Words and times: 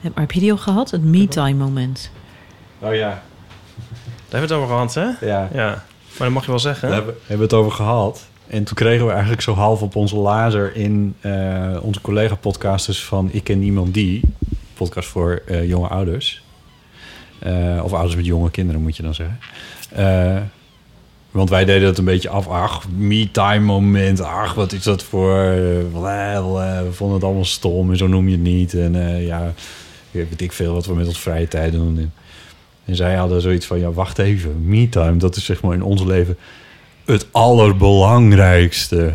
Heb, 0.00 0.12
maar 0.14 0.22
heb 0.22 0.32
je 0.32 0.40
die 0.40 0.52
al 0.52 0.58
gehad? 0.58 0.90
Het 0.90 1.02
me-time 1.04 1.54
moment. 1.54 2.10
Oh 2.78 2.94
ja. 2.94 3.08
Daar 4.28 4.40
hebben 4.40 4.48
we 4.48 4.54
het 4.54 4.64
over 4.64 4.68
gehad, 4.68 4.94
hè? 4.94 5.26
Ja. 5.26 5.48
Ja. 5.52 5.68
Maar 6.18 6.28
dat 6.28 6.30
mag 6.30 6.44
je 6.44 6.50
wel 6.50 6.58
zeggen. 6.58 6.88
Daar 6.88 6.96
hebben, 6.96 7.14
hebben 7.18 7.36
we 7.48 7.54
het 7.54 7.64
over 7.64 7.72
gehad. 7.72 8.28
En 8.46 8.64
toen 8.64 8.74
kregen 8.76 9.06
we 9.06 9.12
eigenlijk 9.12 9.42
zo 9.42 9.54
half 9.54 9.82
op 9.82 9.96
onze 9.96 10.16
lazer 10.16 10.76
in 10.76 11.14
eh, 11.20 11.76
onze 11.82 12.00
collega-podcasters 12.00 13.04
van 13.04 13.28
Ik 13.32 13.44
ken 13.44 13.58
niemand 13.58 13.94
die. 13.94 14.20
Podcast 14.74 15.08
voor 15.08 15.42
eh, 15.46 15.68
jonge 15.68 15.88
ouders. 15.88 16.42
Eh, 17.38 17.80
of 17.82 17.92
ouders 17.92 18.16
met 18.16 18.26
jonge 18.26 18.50
kinderen, 18.50 18.82
moet 18.82 18.96
je 18.96 19.02
dan 19.02 19.14
zeggen. 19.14 19.38
Eh, 19.90 20.36
want 21.30 21.50
wij 21.50 21.64
deden 21.64 21.88
het 21.88 21.98
een 21.98 22.04
beetje 22.04 22.28
af. 22.28 22.48
Ach, 22.48 22.88
me-time 22.96 23.64
moment. 23.64 24.20
Ach, 24.20 24.54
wat 24.54 24.72
is 24.72 24.82
dat 24.82 25.02
voor... 25.02 25.40
eh, 25.40 25.84
bla, 25.92 26.40
bla. 26.40 26.82
we 26.84 26.92
vonden 26.92 27.16
het 27.16 27.24
allemaal 27.24 27.44
stom 27.44 27.90
en 27.90 27.96
zo 27.96 28.06
noem 28.06 28.26
je 28.26 28.32
het 28.32 28.42
niet. 28.42 28.74
En 28.74 28.94
eh, 29.06 29.26
ja, 29.26 29.52
weet 30.10 30.40
ik 30.40 30.52
veel 30.52 30.72
wat 30.72 30.86
we 30.86 30.94
met 30.94 31.06
ons 31.06 31.20
vrije 31.20 31.48
tijd 31.48 31.72
doen. 31.72 31.98
En, 31.98 32.12
en 32.84 32.96
zij 32.96 33.14
hadden 33.14 33.40
zoiets 33.40 33.66
van, 33.66 33.78
ja, 33.78 33.90
wacht 33.92 34.18
even. 34.18 34.68
Me-time, 34.68 35.16
dat 35.16 35.36
is 35.36 35.44
zeg 35.44 35.62
maar 35.62 35.74
in 35.74 35.82
ons 35.82 36.02
leven 36.02 36.36
het 37.04 37.26
allerbelangrijkste. 37.30 39.12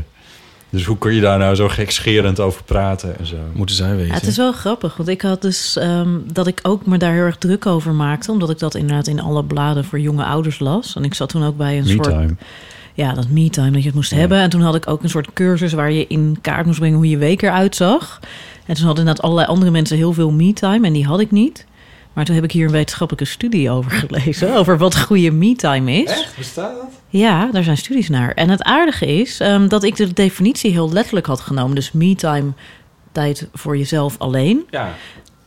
Dus 0.70 0.86
hoe 0.86 0.98
kun 0.98 1.14
je 1.14 1.22
daar 1.22 1.38
nou 1.38 1.56
zo 1.56 1.68
gekscherend 1.68 2.40
over 2.40 2.64
praten 2.64 3.20
en 3.20 3.26
zo? 3.26 3.36
Moeten 3.54 3.76
zij 3.76 3.96
weten. 3.96 4.08
Ja, 4.08 4.14
het 4.14 4.28
is 4.28 4.38
wel 4.38 4.52
grappig, 4.52 4.98
want 4.98 5.10
ik 5.10 5.22
had 5.22 5.42
dus 5.42 5.78
ehm, 5.78 6.10
dat 6.32 6.48
ik 6.48 6.60
ook 6.64 6.86
me 6.86 6.98
daar 6.98 7.14
heel 7.14 7.22
erg 7.22 7.38
druk 7.38 7.66
over 7.66 7.94
maakte, 7.94 8.32
omdat 8.32 8.50
ik 8.50 8.60
dat 8.60 8.76
inderdaad 8.76 9.08
in 9.08 9.20
alle 9.20 9.44
bladen 9.44 9.86
voor 9.86 10.00
jonge 10.00 10.24
ouders 10.24 10.60
las. 10.60 10.96
En 10.96 11.04
ik 11.04 11.14
zat 11.14 11.30
toen 11.30 11.46
ook 11.46 11.58
bij 11.58 11.78
een 11.78 11.88
soort 11.88 12.34
ja, 12.94 13.14
dat 13.14 13.28
me-time 13.28 13.72
dat 13.72 13.80
je 13.80 13.86
het 13.86 13.96
moest 13.96 14.12
hebben. 14.12 14.40
En 14.40 14.50
toen 14.50 14.62
had 14.62 14.76
ik 14.76 14.88
ook 14.88 15.04
een 15.04 15.10
soort 15.10 15.34
cursus 15.34 15.74
waar 15.74 15.92
je 15.92 16.08
in 16.08 16.38
kaart 16.42 16.66
moest 16.66 16.80
brengen 16.80 16.98
hoe 16.98 17.10
je 17.10 17.18
week 17.18 17.42
eruit 17.42 17.76
zag. 17.76 18.20
En 18.66 18.76
toen 18.76 18.86
hadden 18.86 19.04
inderdaad 19.04 19.22
allerlei 19.22 19.48
andere 19.48 19.72
mensen 19.72 19.98
heel 19.98 20.14
veel 20.14 20.32
me-time 20.32 20.88
en 20.88 20.94
die 20.94 21.06
had 21.06 21.20
ik 21.20 21.32
niet. 21.32 21.66
Maar 22.14 22.26
toen 22.26 22.36
heb 22.36 22.44
ik 22.44 22.52
hier 22.52 22.66
een 22.66 22.72
wetenschappelijke 22.72 23.30
studie 23.30 23.70
over 23.70 23.92
gelezen, 23.92 24.54
over 24.60 24.78
wat 24.78 25.00
goede 25.00 25.32
me-time 25.32 25.92
is. 25.92 26.10
Echt? 26.12 26.38
Bestaat 26.38 26.76
dat? 26.76 26.90
Ja, 27.10 27.50
daar 27.52 27.64
zijn 27.64 27.78
studies 27.78 28.10
naar. 28.10 28.32
En 28.32 28.50
het 28.50 28.64
aardige 28.64 29.06
is 29.06 29.40
ehm, 29.40 29.68
dat 29.68 29.84
ik 29.84 29.96
de 29.96 30.14
definitie 30.14 30.72
heel 30.72 30.92
letterlijk 30.92 31.26
had 31.26 31.40
genomen. 31.40 31.76
Dus 31.76 31.92
me-time, 31.92 32.52
tijd 33.12 33.48
voor 33.54 33.78
jezelf 33.78 34.16
alleen. 34.18 34.64
Ja. 34.70 34.94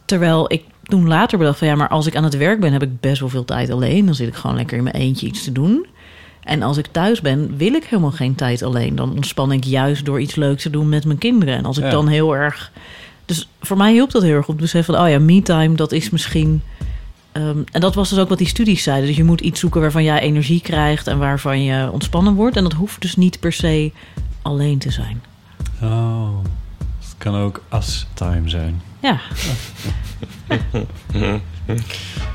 Terwijl 0.04 0.52
ik 0.52 0.62
toen 0.82 1.06
later 1.08 1.38
bedacht 1.38 1.58
van 1.58 1.68
ja, 1.68 1.74
maar 1.74 1.88
als 1.88 2.06
ik 2.06 2.16
aan 2.16 2.24
het 2.24 2.36
werk 2.36 2.60
ben, 2.60 2.72
heb 2.72 2.82
ik 2.82 3.00
best 3.00 3.20
wel 3.20 3.28
veel 3.28 3.44
tijd 3.44 3.70
alleen. 3.70 4.06
Dan 4.06 4.14
zit 4.14 4.28
ik 4.28 4.34
gewoon 4.34 4.56
lekker 4.56 4.76
in 4.76 4.82
mijn 4.82 4.94
eentje 4.96 5.26
iets 5.26 5.44
te 5.44 5.52
doen. 5.52 5.86
En 6.42 6.62
als 6.62 6.76
ik 6.76 6.86
thuis 6.86 7.20
ben, 7.20 7.56
wil 7.56 7.72
ik 7.72 7.84
helemaal 7.84 8.10
geen 8.10 8.34
tijd 8.34 8.62
alleen. 8.62 8.94
Dan 8.96 9.10
ontspan 9.12 9.52
ik 9.52 9.64
juist 9.64 10.04
door 10.04 10.20
iets 10.20 10.34
leuks 10.34 10.62
te 10.62 10.70
doen 10.70 10.88
met 10.88 11.04
mijn 11.04 11.18
kinderen. 11.18 11.54
En 11.56 11.64
als 11.64 11.78
ik 11.78 11.84
Ja. 11.84 11.90
dan 11.90 12.08
heel 12.08 12.36
erg. 12.36 12.72
Dus 13.28 13.48
voor 13.60 13.76
mij 13.76 13.92
hielp 13.92 14.10
dat 14.10 14.22
heel 14.22 14.34
erg 14.36 14.48
om 14.48 14.56
te 14.56 14.62
beseffen 14.62 14.94
van, 14.94 15.04
oh 15.04 15.10
ja, 15.10 15.18
me-time, 15.18 15.74
dat 15.74 15.92
is 15.92 16.10
misschien. 16.10 16.62
ehm, 17.32 17.58
en 17.72 17.80
dat 17.80 17.94
was 17.94 18.08
dus 18.08 18.18
ook 18.18 18.28
wat 18.28 18.38
die 18.38 18.46
studies 18.46 18.82
zeiden. 18.82 19.06
Dus 19.06 19.16
je 19.16 19.24
moet 19.24 19.40
iets 19.40 19.60
zoeken 19.60 19.80
waarvan 19.80 20.04
jij 20.04 20.20
energie 20.20 20.60
krijgt 20.60 21.06
en 21.06 21.18
waarvan 21.18 21.62
je 21.62 21.90
ontspannen 21.92 22.34
wordt. 22.34 22.56
En 22.56 22.62
dat 22.62 22.72
hoeft 22.72 23.00
dus 23.00 23.16
niet 23.16 23.40
per 23.40 23.52
se 23.52 23.92
alleen 24.42 24.78
te 24.78 24.90
zijn. 24.90 25.22
Oh, 25.82 26.38
het 27.00 27.14
kan 27.18 27.34
ook 27.34 27.62
as-time 27.68 28.48
zijn. 28.48 28.82
Ja, 29.00 29.20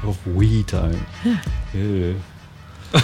Of 0.05 0.17
we-time. 0.35 0.97
Ja. 1.23 1.39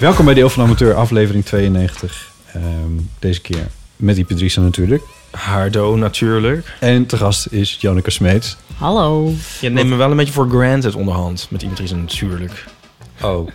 Welkom 0.00 0.24
bij 0.24 0.34
Deel 0.34 0.48
van 0.48 0.64
Amateur, 0.64 0.94
aflevering 0.94 1.44
92. 1.44 2.28
Ehm, 2.52 2.62
deze 3.18 3.40
keer 3.40 3.66
met 3.96 4.14
die 4.14 4.24
Patricia 4.24 4.62
natuurlijk. 4.62 5.02
Hardo, 5.30 5.96
natuurlijk. 5.96 6.76
En 6.80 7.06
te 7.06 7.16
gast 7.16 7.46
is 7.50 7.76
Janneke 7.80 8.10
Smeets. 8.10 8.56
hallo. 8.76 9.32
Je 9.60 9.70
neemt 9.70 9.88
me 9.88 9.96
wel 9.96 10.10
een 10.10 10.16
beetje 10.16 10.32
voor 10.32 10.48
granted 10.48 10.94
onderhand. 10.94 11.46
Met 11.50 11.80
is 11.80 11.92
natuurlijk. 11.92 12.64
Oh, 13.22 13.48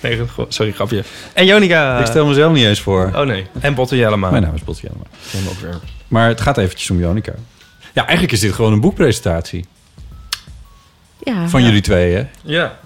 Nee, 0.00 0.20
sorry, 0.48 0.72
grapje. 0.72 1.04
En 1.32 1.46
Jonica. 1.46 1.98
ik 1.98 2.06
stel 2.06 2.26
mezelf 2.26 2.52
niet 2.52 2.64
eens 2.64 2.80
voor. 2.80 3.10
Oh 3.14 3.26
nee. 3.26 3.46
En 3.60 3.74
Botte 3.74 3.96
Jellema. 3.96 4.30
Mijn 4.30 4.42
naam 4.42 4.54
is 4.54 4.64
Botte 4.64 4.80
Jellema. 4.82 5.04
Ook 5.50 5.60
weer. 5.60 5.78
Maar 6.08 6.28
het 6.28 6.40
gaat 6.40 6.58
eventjes 6.58 6.90
om 6.90 6.98
Jonica. 6.98 7.32
Ja, 7.92 8.02
eigenlijk 8.02 8.32
is 8.32 8.40
dit 8.40 8.52
gewoon 8.52 8.72
een 8.72 8.80
boekpresentatie. 8.80 9.64
Ja, 11.18 11.48
Van 11.48 11.60
ja. 11.60 11.66
jullie 11.66 11.82
twee, 11.82 12.14
hè? 12.14 12.26
Ja. 12.42 12.78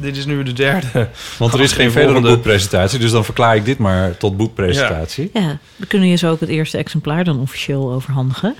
Dit 0.00 0.16
is 0.16 0.26
nu 0.26 0.42
de 0.42 0.52
derde. 0.52 1.08
Want 1.38 1.52
er 1.54 1.60
is 1.60 1.72
geen 1.72 1.90
verdere 1.90 2.12
volgende. 2.12 2.34
boekpresentatie. 2.34 2.98
Dus 2.98 3.10
dan 3.10 3.24
verklaar 3.24 3.56
ik 3.56 3.64
dit 3.64 3.78
maar 3.78 4.16
tot 4.16 4.36
boekpresentatie. 4.36 5.30
Ja, 5.32 5.58
we 5.76 5.86
kunnen 5.86 6.08
je 6.08 6.16
zo 6.16 6.30
ook 6.30 6.40
het 6.40 6.48
eerste 6.48 6.78
exemplaar 6.78 7.24
dan 7.24 7.40
officieel 7.40 7.92
overhandigen. 7.92 8.54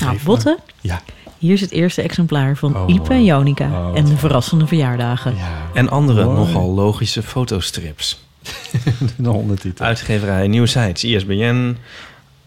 Nou, 0.00 0.12
Geef 0.12 0.22
Botte, 0.24 0.58
Ja. 0.80 1.02
hier 1.38 1.52
is 1.52 1.60
het 1.60 1.70
eerste 1.70 2.02
exemplaar 2.02 2.56
van 2.56 2.76
Oh. 2.76 2.88
Ipe 2.94 3.12
en 3.12 3.24
Jonica 3.24 3.64
Oh, 3.88 3.96
en 3.98 4.04
de 4.04 4.16
verrassende 4.16 4.66
verjaardagen. 4.66 5.34
ja. 5.36 5.70
En 5.74 5.88
andere 5.88 6.24
Mooi. 6.24 6.36
nogal 6.36 6.74
logische 6.74 7.22
fotostrips. 7.22 8.24
De 9.16 9.30
ondertitel. 9.30 9.86
Uitgeverij 9.86 10.48
Nieuwe 10.48 10.66
Sites, 10.66 11.04
ISBN. 11.04 11.76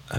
eh 0.08 0.18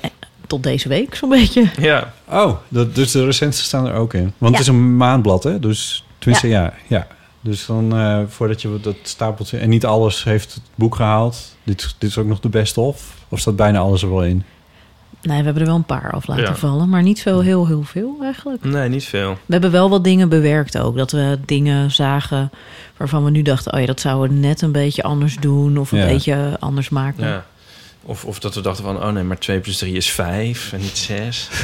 tot 0.46 0.62
deze 0.62 0.88
week 0.88 1.14
zo'n 1.14 1.28
beetje. 1.28 1.70
ja. 1.78 2.12
Oh, 2.28 2.56
dat, 2.68 2.94
dus 2.94 3.10
de 3.12 3.24
recentste 3.24 3.64
staan 3.64 3.86
er 3.86 3.94
ook 3.94 4.14
in. 4.14 4.32
Want 4.38 4.38
Ja. 4.38 4.50
het 4.50 4.60
is 4.60 4.66
een 4.66 4.96
maandblad, 4.96 5.44
hè? 5.44 5.58
Dus 5.58 6.04
tenminste, 6.18 6.48
ja. 6.48 6.74
ja, 6.86 7.06
Dus 7.40 7.66
dan, 7.66 7.96
eh, 7.96 8.20
voordat 8.28 8.62
je 8.62 8.78
dat 8.82 8.96
stapeltje... 9.02 9.58
En 9.58 9.68
niet 9.68 9.84
alles 9.86 10.24
heeft 10.24 10.54
het 10.54 10.62
boek 10.74 10.94
gehaald. 10.94 11.51
Dit, 11.64 11.94
dit 11.98 12.10
is 12.10 12.18
ook 12.18 12.26
nog 12.26 12.40
de 12.40 12.48
best 12.48 12.78
of? 12.78 13.14
Of 13.28 13.38
staat 13.40 13.56
bijna 13.56 13.78
alles 13.78 14.02
er 14.02 14.10
wel 14.10 14.24
in? 14.24 14.42
Nee, 15.22 15.38
we 15.38 15.44
hebben 15.44 15.62
er 15.62 15.68
wel 15.68 15.76
een 15.76 15.84
paar 15.84 16.12
af 16.12 16.26
laten 16.26 16.44
Ja. 16.44 16.54
vallen, 16.54 16.88
maar 16.88 17.02
niet 17.02 17.18
zo 17.18 17.40
heel, 17.40 17.66
heel 17.66 17.82
veel 17.82 18.16
eigenlijk. 18.22 18.64
Nee, 18.64 18.88
niet 18.88 19.04
veel. 19.04 19.30
We 19.46 19.52
hebben 19.52 19.70
wel 19.70 19.90
wat 19.90 20.04
dingen 20.04 20.28
bewerkt 20.28 20.78
ook. 20.78 20.96
Dat 20.96 21.10
we 21.10 21.38
dingen 21.46 21.90
zagen 21.90 22.50
waarvan 22.96 23.24
we 23.24 23.30
nu 23.30 23.42
dachten... 23.42 23.72
oh 23.72 23.80
ja, 23.80 23.86
dat 23.86 24.00
zouden 24.00 24.40
we 24.40 24.46
net 24.46 24.62
een 24.62 24.72
beetje 24.72 25.02
anders 25.02 25.36
doen... 25.36 25.78
of 25.78 25.92
een 25.92 25.98
Ja. 25.98 26.06
beetje 26.06 26.56
anders 26.60 26.88
maken. 26.88 27.26
Ja. 27.26 27.44
Of, 28.02 28.24
of 28.24 28.38
dat 28.40 28.54
we 28.54 28.60
dachten 28.60 28.84
van, 28.84 29.02
oh 29.02 29.08
nee, 29.08 29.22
maar 29.22 29.38
2 29.38 29.60
plus 29.60 29.78
3 29.78 29.92
is 29.94 30.10
5 30.10 30.72
en 30.72 30.80
niet 30.80 30.98
6. 30.98 31.48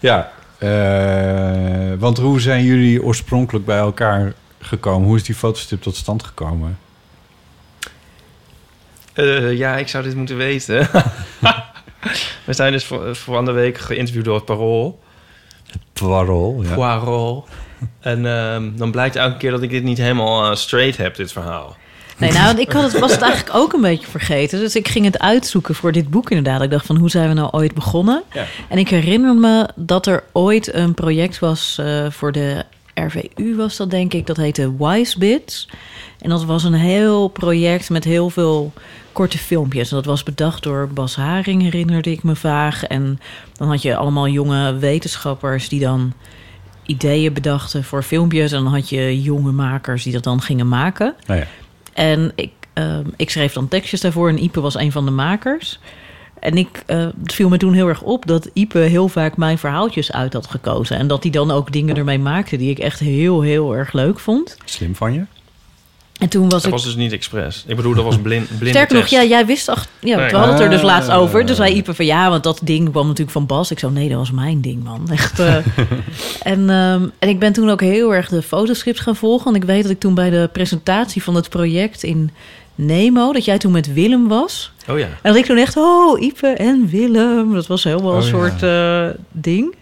Ja. 0.00 0.30
eh, 0.58 1.98
want 1.98 2.18
hoe 2.18 2.40
zijn 2.40 2.64
jullie 2.64 3.02
oorspronkelijk 3.02 3.64
bij 3.64 3.78
elkaar 3.78 4.32
gekomen? 4.58 5.06
Hoe 5.08 5.16
is 5.16 5.22
die 5.24 5.34
fotostrip 5.34 5.82
tot 5.82 5.96
stand 5.96 6.22
gekomen? 6.22 6.78
Eh, 9.12 9.56
ja, 9.56 9.76
ik 9.76 9.88
zou 9.88 10.04
dit 10.04 10.14
moeten 10.14 10.36
weten. 10.36 10.88
We 12.44 12.52
zijn 12.52 12.72
dus 12.72 12.84
voor, 13.12 13.44
de 13.44 13.52
week 13.52 13.78
geïnterviewd 13.78 14.24
door 14.24 14.34
het 14.34 14.44
Parool. 14.44 15.00
Parool, 15.92 16.62
ja. 16.62 16.74
Poirot. 16.74 17.48
En 18.00 18.26
ehm, 18.26 18.70
dan 18.76 18.90
blijkt 18.90 19.16
elke 19.16 19.36
keer 19.36 19.50
dat 19.50 19.62
ik 19.62 19.70
dit 19.70 19.82
niet 19.82 19.98
helemaal 19.98 20.50
eh, 20.50 20.56
straight 20.56 20.96
heb, 20.96 21.16
dit 21.16 21.32
verhaal. 21.32 21.76
Nee, 22.16 22.32
nou, 22.32 22.58
ik 22.58 22.72
had 22.72 22.82
het, 22.82 22.98
was 22.98 23.12
het 23.12 23.22
eigenlijk 23.22 23.56
ook 23.56 23.72
een 23.72 23.80
beetje 23.80 24.06
vergeten. 24.06 24.58
Dus 24.58 24.76
ik 24.76 24.88
ging 24.88 25.04
het 25.04 25.18
uitzoeken 25.18 25.74
voor 25.74 25.92
dit 25.92 26.10
boek 26.10 26.30
inderdaad. 26.30 26.62
Ik 26.62 26.70
dacht 26.70 26.86
van, 26.86 26.96
hoe 26.96 27.10
zijn 27.10 27.28
we 27.28 27.34
nou 27.34 27.48
ooit 27.50 27.74
begonnen? 27.74 28.22
Ja. 28.32 28.46
En 28.68 28.78
ik 28.78 28.88
herinner 28.88 29.34
me 29.34 29.68
dat 29.74 30.06
er 30.06 30.24
ooit 30.32 30.74
een 30.74 30.94
project 30.94 31.38
was 31.38 31.78
eh, 31.80 32.10
voor 32.10 32.32
de 32.32 32.64
RVU, 32.94 33.56
was 33.56 33.76
dat 33.76 33.90
denk 33.90 34.12
ik. 34.12 34.26
Dat 34.26 34.36
heette 34.36 34.76
Wise 34.76 35.18
Bits. 35.18 35.68
En 36.18 36.30
dat 36.30 36.44
was 36.44 36.64
een 36.64 36.74
heel 36.74 37.28
project 37.28 37.90
met 37.90 38.04
heel 38.04 38.30
veel 38.30 38.72
korte 39.12 39.38
filmpjes. 39.38 39.88
Dat 39.88 40.04
was 40.04 40.22
bedacht 40.22 40.62
door 40.62 40.88
Bas 40.88 41.16
Haring, 41.16 41.62
herinnerde 41.62 42.10
ik 42.10 42.22
me 42.22 42.36
vaag. 42.36 42.84
En 42.84 43.20
dan 43.56 43.68
had 43.68 43.82
je 43.82 43.96
allemaal 43.96 44.28
jonge 44.28 44.78
wetenschappers 44.78 45.68
die 45.68 45.80
dan 45.80 46.12
ideeën 46.86 47.32
bedachten 47.32 47.84
voor 47.84 48.02
filmpjes. 48.02 48.52
En 48.52 48.62
dan 48.62 48.72
had 48.72 48.88
je 48.88 49.22
jonge 49.22 49.52
makers 49.52 50.02
die 50.02 50.12
dat 50.12 50.24
dan 50.24 50.40
gingen 50.40 50.68
maken. 50.68 51.14
Nou 51.26 51.40
ja. 51.40 51.46
En 51.92 52.32
ik, 52.34 52.52
ehm, 52.72 53.04
ik 53.16 53.30
schreef 53.30 53.52
dan 53.52 53.68
tekstjes 53.68 54.00
daarvoor 54.00 54.28
en 54.28 54.42
Ipe 54.42 54.60
was 54.60 54.74
een 54.74 54.92
van 54.92 55.04
de 55.04 55.10
makers. 55.10 55.78
En 56.40 56.56
ik, 56.56 56.82
eh, 56.86 57.06
het 57.22 57.34
viel 57.34 57.48
me 57.48 57.56
toen 57.56 57.74
heel 57.74 57.88
erg 57.88 58.02
op 58.02 58.26
dat 58.26 58.50
Ipe 58.52 58.78
heel 58.78 59.08
vaak 59.08 59.36
mijn 59.36 59.58
verhaaltjes 59.58 60.12
uit 60.12 60.32
had 60.32 60.46
gekozen. 60.46 60.96
En 60.96 61.06
dat 61.06 61.22
hij 61.22 61.32
dan 61.32 61.50
ook 61.50 61.72
dingen 61.72 61.96
ermee 61.96 62.18
maakte 62.18 62.56
die 62.56 62.70
ik 62.70 62.78
echt 62.78 63.00
heel, 63.00 63.40
heel 63.40 63.76
erg 63.76 63.92
leuk 63.92 64.18
vond. 64.18 64.56
Slim 64.64 64.94
van 64.94 65.12
je. 65.12 65.24
En 66.20 66.28
toen 66.28 66.42
was 66.42 66.52
Dat 66.52 66.64
ik... 66.64 66.70
was 66.70 66.84
dus 66.84 66.94
niet 66.94 67.12
expres. 67.12 67.64
Ik 67.66 67.76
bedoel, 67.76 67.94
dat 67.94 68.04
was 68.04 68.18
blind, 68.18 68.46
blinde 68.48 68.68
Sterker 68.68 68.96
nog, 68.96 69.06
ja, 69.06 69.24
jij 69.24 69.46
wist... 69.46 69.68
Ach, 69.68 69.86
ja, 70.00 70.16
Nee. 70.16 70.30
we 70.30 70.36
hadden 70.36 70.54
het 70.54 70.64
er 70.64 70.70
dus 70.70 70.82
laatst 70.82 71.08
Ah. 71.08 71.18
over. 71.20 71.46
Toen 71.46 71.56
zei 71.56 71.74
Ipe 71.74 71.94
van 71.94 72.04
ja, 72.04 72.30
want 72.30 72.42
dat 72.42 72.60
ding 72.62 72.90
kwam 72.90 73.04
natuurlijk 73.04 73.30
van 73.30 73.46
Bas. 73.46 73.70
Ik 73.70 73.78
zo, 73.78 73.90
nee, 73.90 74.08
dat 74.08 74.18
was 74.18 74.30
mijn 74.30 74.60
ding, 74.60 74.84
man. 74.84 75.08
Echt. 75.12 75.38
eh. 75.38 75.56
en, 76.42 76.70
ehm, 76.70 77.08
en 77.18 77.28
ik 77.28 77.38
ben 77.38 77.52
toen 77.52 77.70
ook 77.70 77.80
heel 77.80 78.14
erg 78.14 78.28
de 78.28 78.42
fotoscripts 78.42 79.00
gaan 79.00 79.16
volgen. 79.16 79.44
Want 79.44 79.56
ik 79.56 79.64
weet 79.64 79.82
dat 79.82 79.90
ik 79.92 80.00
toen 80.00 80.14
bij 80.14 80.30
de 80.30 80.48
presentatie 80.52 81.22
van 81.22 81.34
het 81.34 81.48
project 81.48 82.02
in 82.02 82.30
Nemo... 82.74 83.32
dat 83.32 83.44
jij 83.44 83.58
toen 83.58 83.72
met 83.72 83.92
Willem 83.92 84.28
was. 84.28 84.72
Oh 84.88 84.98
ja. 84.98 85.04
En 85.04 85.18
dat 85.22 85.36
ik 85.36 85.44
toen 85.46 85.56
echt, 85.56 85.76
oh, 85.76 86.20
Ipe 86.22 86.46
en 86.46 86.88
Willem. 86.90 87.54
Dat 87.54 87.66
was 87.66 87.84
helemaal 87.84 88.12
een 88.12 88.18
Oh, 88.18 88.24
ja. 88.24 88.30
soort 88.30 88.62
eh, 88.62 89.20
ding. 89.30 89.74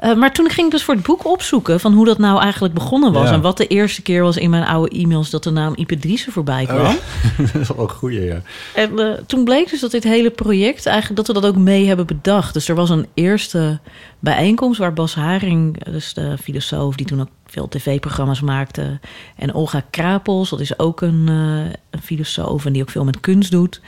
Eh, 0.00 0.14
maar 0.14 0.32
toen 0.32 0.50
ging 0.50 0.66
ik 0.66 0.72
dus 0.72 0.84
voor 0.84 0.94
het 0.94 1.02
boek 1.02 1.26
opzoeken... 1.26 1.80
van 1.80 1.92
hoe 1.92 2.04
dat 2.04 2.18
nou 2.18 2.40
eigenlijk 2.40 2.74
begonnen 2.74 3.12
was. 3.12 3.28
Ja. 3.28 3.34
En 3.34 3.40
wat 3.40 3.56
de 3.56 3.66
eerste 3.66 4.02
keer 4.02 4.22
was 4.22 4.36
in 4.36 4.50
mijn 4.50 4.64
oude 4.64 4.98
e-mails... 4.98 5.30
dat 5.30 5.44
de 5.44 5.50
naam 5.50 5.72
Ipe 5.76 5.98
Driessen 5.98 6.32
voorbij 6.32 6.64
kwam. 6.64 6.80
Oh, 6.80 6.92
dat 7.52 7.60
is 7.60 7.68
wel 7.68 7.82
een 7.82 7.90
goeie, 7.90 8.20
ja. 8.20 8.42
En 8.74 8.98
eh, 8.98 9.12
toen 9.26 9.44
bleek 9.44 9.70
dus 9.70 9.80
dat 9.80 9.90
dit 9.90 10.04
hele 10.04 10.30
project 10.30 10.86
eigenlijk 10.86 11.16
dat 11.16 11.26
we 11.26 11.40
dat 11.40 11.50
ook 11.50 11.56
mee 11.56 11.86
hebben 11.86 12.06
bedacht. 12.06 12.54
Dus 12.54 12.68
er 12.68 12.74
was 12.74 12.90
een 12.90 13.06
eerste 13.14 13.78
bijeenkomst 14.18 14.78
waar 14.78 14.92
Bas 14.92 15.14
Haring, 15.14 15.84
dus 15.84 16.14
de 16.14 16.38
filosoof 16.42 16.94
die 16.94 17.06
toen 17.06 17.20
ook 17.20 17.30
veel 17.46 17.68
tv-programma's 17.68 18.40
maakte, 18.40 19.00
en 19.36 19.54
Olga 19.54 19.82
Krapels, 19.90 20.50
dat 20.50 20.60
is 20.60 20.78
ook 20.78 21.00
een, 21.00 21.24
eh, 21.28 21.72
een 21.90 22.02
filosoof 22.02 22.66
en 22.66 22.72
die 22.72 22.82
ook 22.82 22.90
veel 22.90 23.04
met 23.04 23.20
kunst 23.20 23.50
doet. 23.50 23.80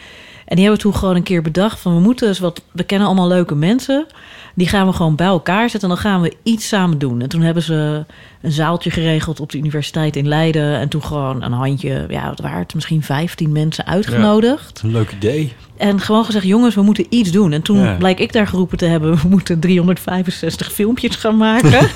En 0.53 0.59
die 0.59 0.67
hebben 0.67 0.83
toen 0.85 0.95
gewoon 0.95 1.17
een 1.17 1.23
keer 1.23 1.43
bedacht 1.43 1.81
van 1.81 1.95
we 1.95 2.01
moeten 2.01 2.29
eens 2.29 2.39
wat, 2.39 2.63
we 2.73 2.83
kennen 2.83 3.07
allemaal 3.07 3.29
leuke 3.29 3.55
mensen, 3.55 4.07
die 4.55 4.69
gaan 4.69 4.87
we 4.87 4.93
gewoon 4.93 5.17
bij 5.17 5.27
elkaar 5.27 5.71
zetten 5.71 5.89
en 5.89 5.95
dan 5.95 6.05
gaan 6.05 6.21
we 6.21 6.37
iets 6.43 6.69
samen 6.69 6.99
doen. 6.99 7.21
En 7.21 7.29
toen 7.29 7.41
hebben 7.41 7.63
ze 7.63 8.05
een 8.43 8.53
zaaltje 8.53 8.91
geregeld 8.91 9.41
op 9.41 9.51
de 9.51 9.59
universiteit 9.59 10.17
in 10.17 10.29
Leiden 10.29 10.79
en 10.79 10.89
toen 10.89 11.03
gewoon 11.03 11.43
een 11.43 11.53
handje, 11.53 12.07
ja, 12.09 12.31
het 12.31 12.41
waren 12.41 12.59
het 12.59 12.75
misschien 12.75 13.03
15 13.03 13.53
mensen 13.53 13.87
uitgenodigd. 13.87 14.81
Een 14.83 14.93
leuk 14.93 15.13
idee. 15.13 15.53
En 15.77 16.01
gewoon 16.01 16.25
gezegd, 16.25 16.47
jongens, 16.47 16.75
we 16.75 16.83
moeten 16.83 17.07
iets 17.09 17.31
doen. 17.31 17.53
En 17.53 17.63
toen 17.63 17.79
Ja. 17.79 17.97
blijk 17.97 18.19
ik 18.19 18.33
daar 18.33 18.47
geroepen 18.47 18.79
te 18.79 18.87
hebben... 18.87 19.17
we 19.17 19.29
moeten 19.29 19.61
365 19.61 20.73
filmpjes 20.73 21.17
gaan 21.17 21.37
maken. 21.37 21.89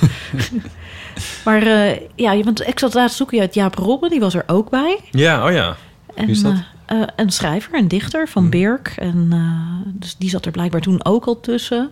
maar 1.45 1.63
eh, 1.63 2.01
ja, 2.15 2.43
want 2.43 2.69
ik 2.69 2.79
zat 2.79 2.95
laatst 2.95 3.17
zoeken 3.17 3.41
uit 3.41 3.55
Jaap 3.55 3.75
Robben, 3.75 4.11
die 4.11 4.21
was 4.21 4.35
er 4.35 4.45
ook 4.47 4.71
bij. 4.71 4.99
Ja, 5.11 5.47
oh 5.47 5.53
ja. 5.53 5.77
En, 6.15 6.27
Wie 6.27 6.35
is 6.35 6.43
dat? 6.43 6.75
Eh, 6.87 7.03
een 7.17 7.31
schrijver, 7.31 7.75
een 7.75 7.89
dichter 7.89 8.29
van 8.29 8.43
Hmm. 8.43 8.51
Birk. 8.51 8.93
En, 8.97 9.29
eh, 9.33 9.93
dus 9.95 10.17
die 10.17 10.31
zat 10.31 10.45
er 10.47 10.51
blijkbaar 10.53 10.81
toen 10.81 11.05
ook 11.05 11.25
al 11.27 11.41
tussen. 11.41 11.91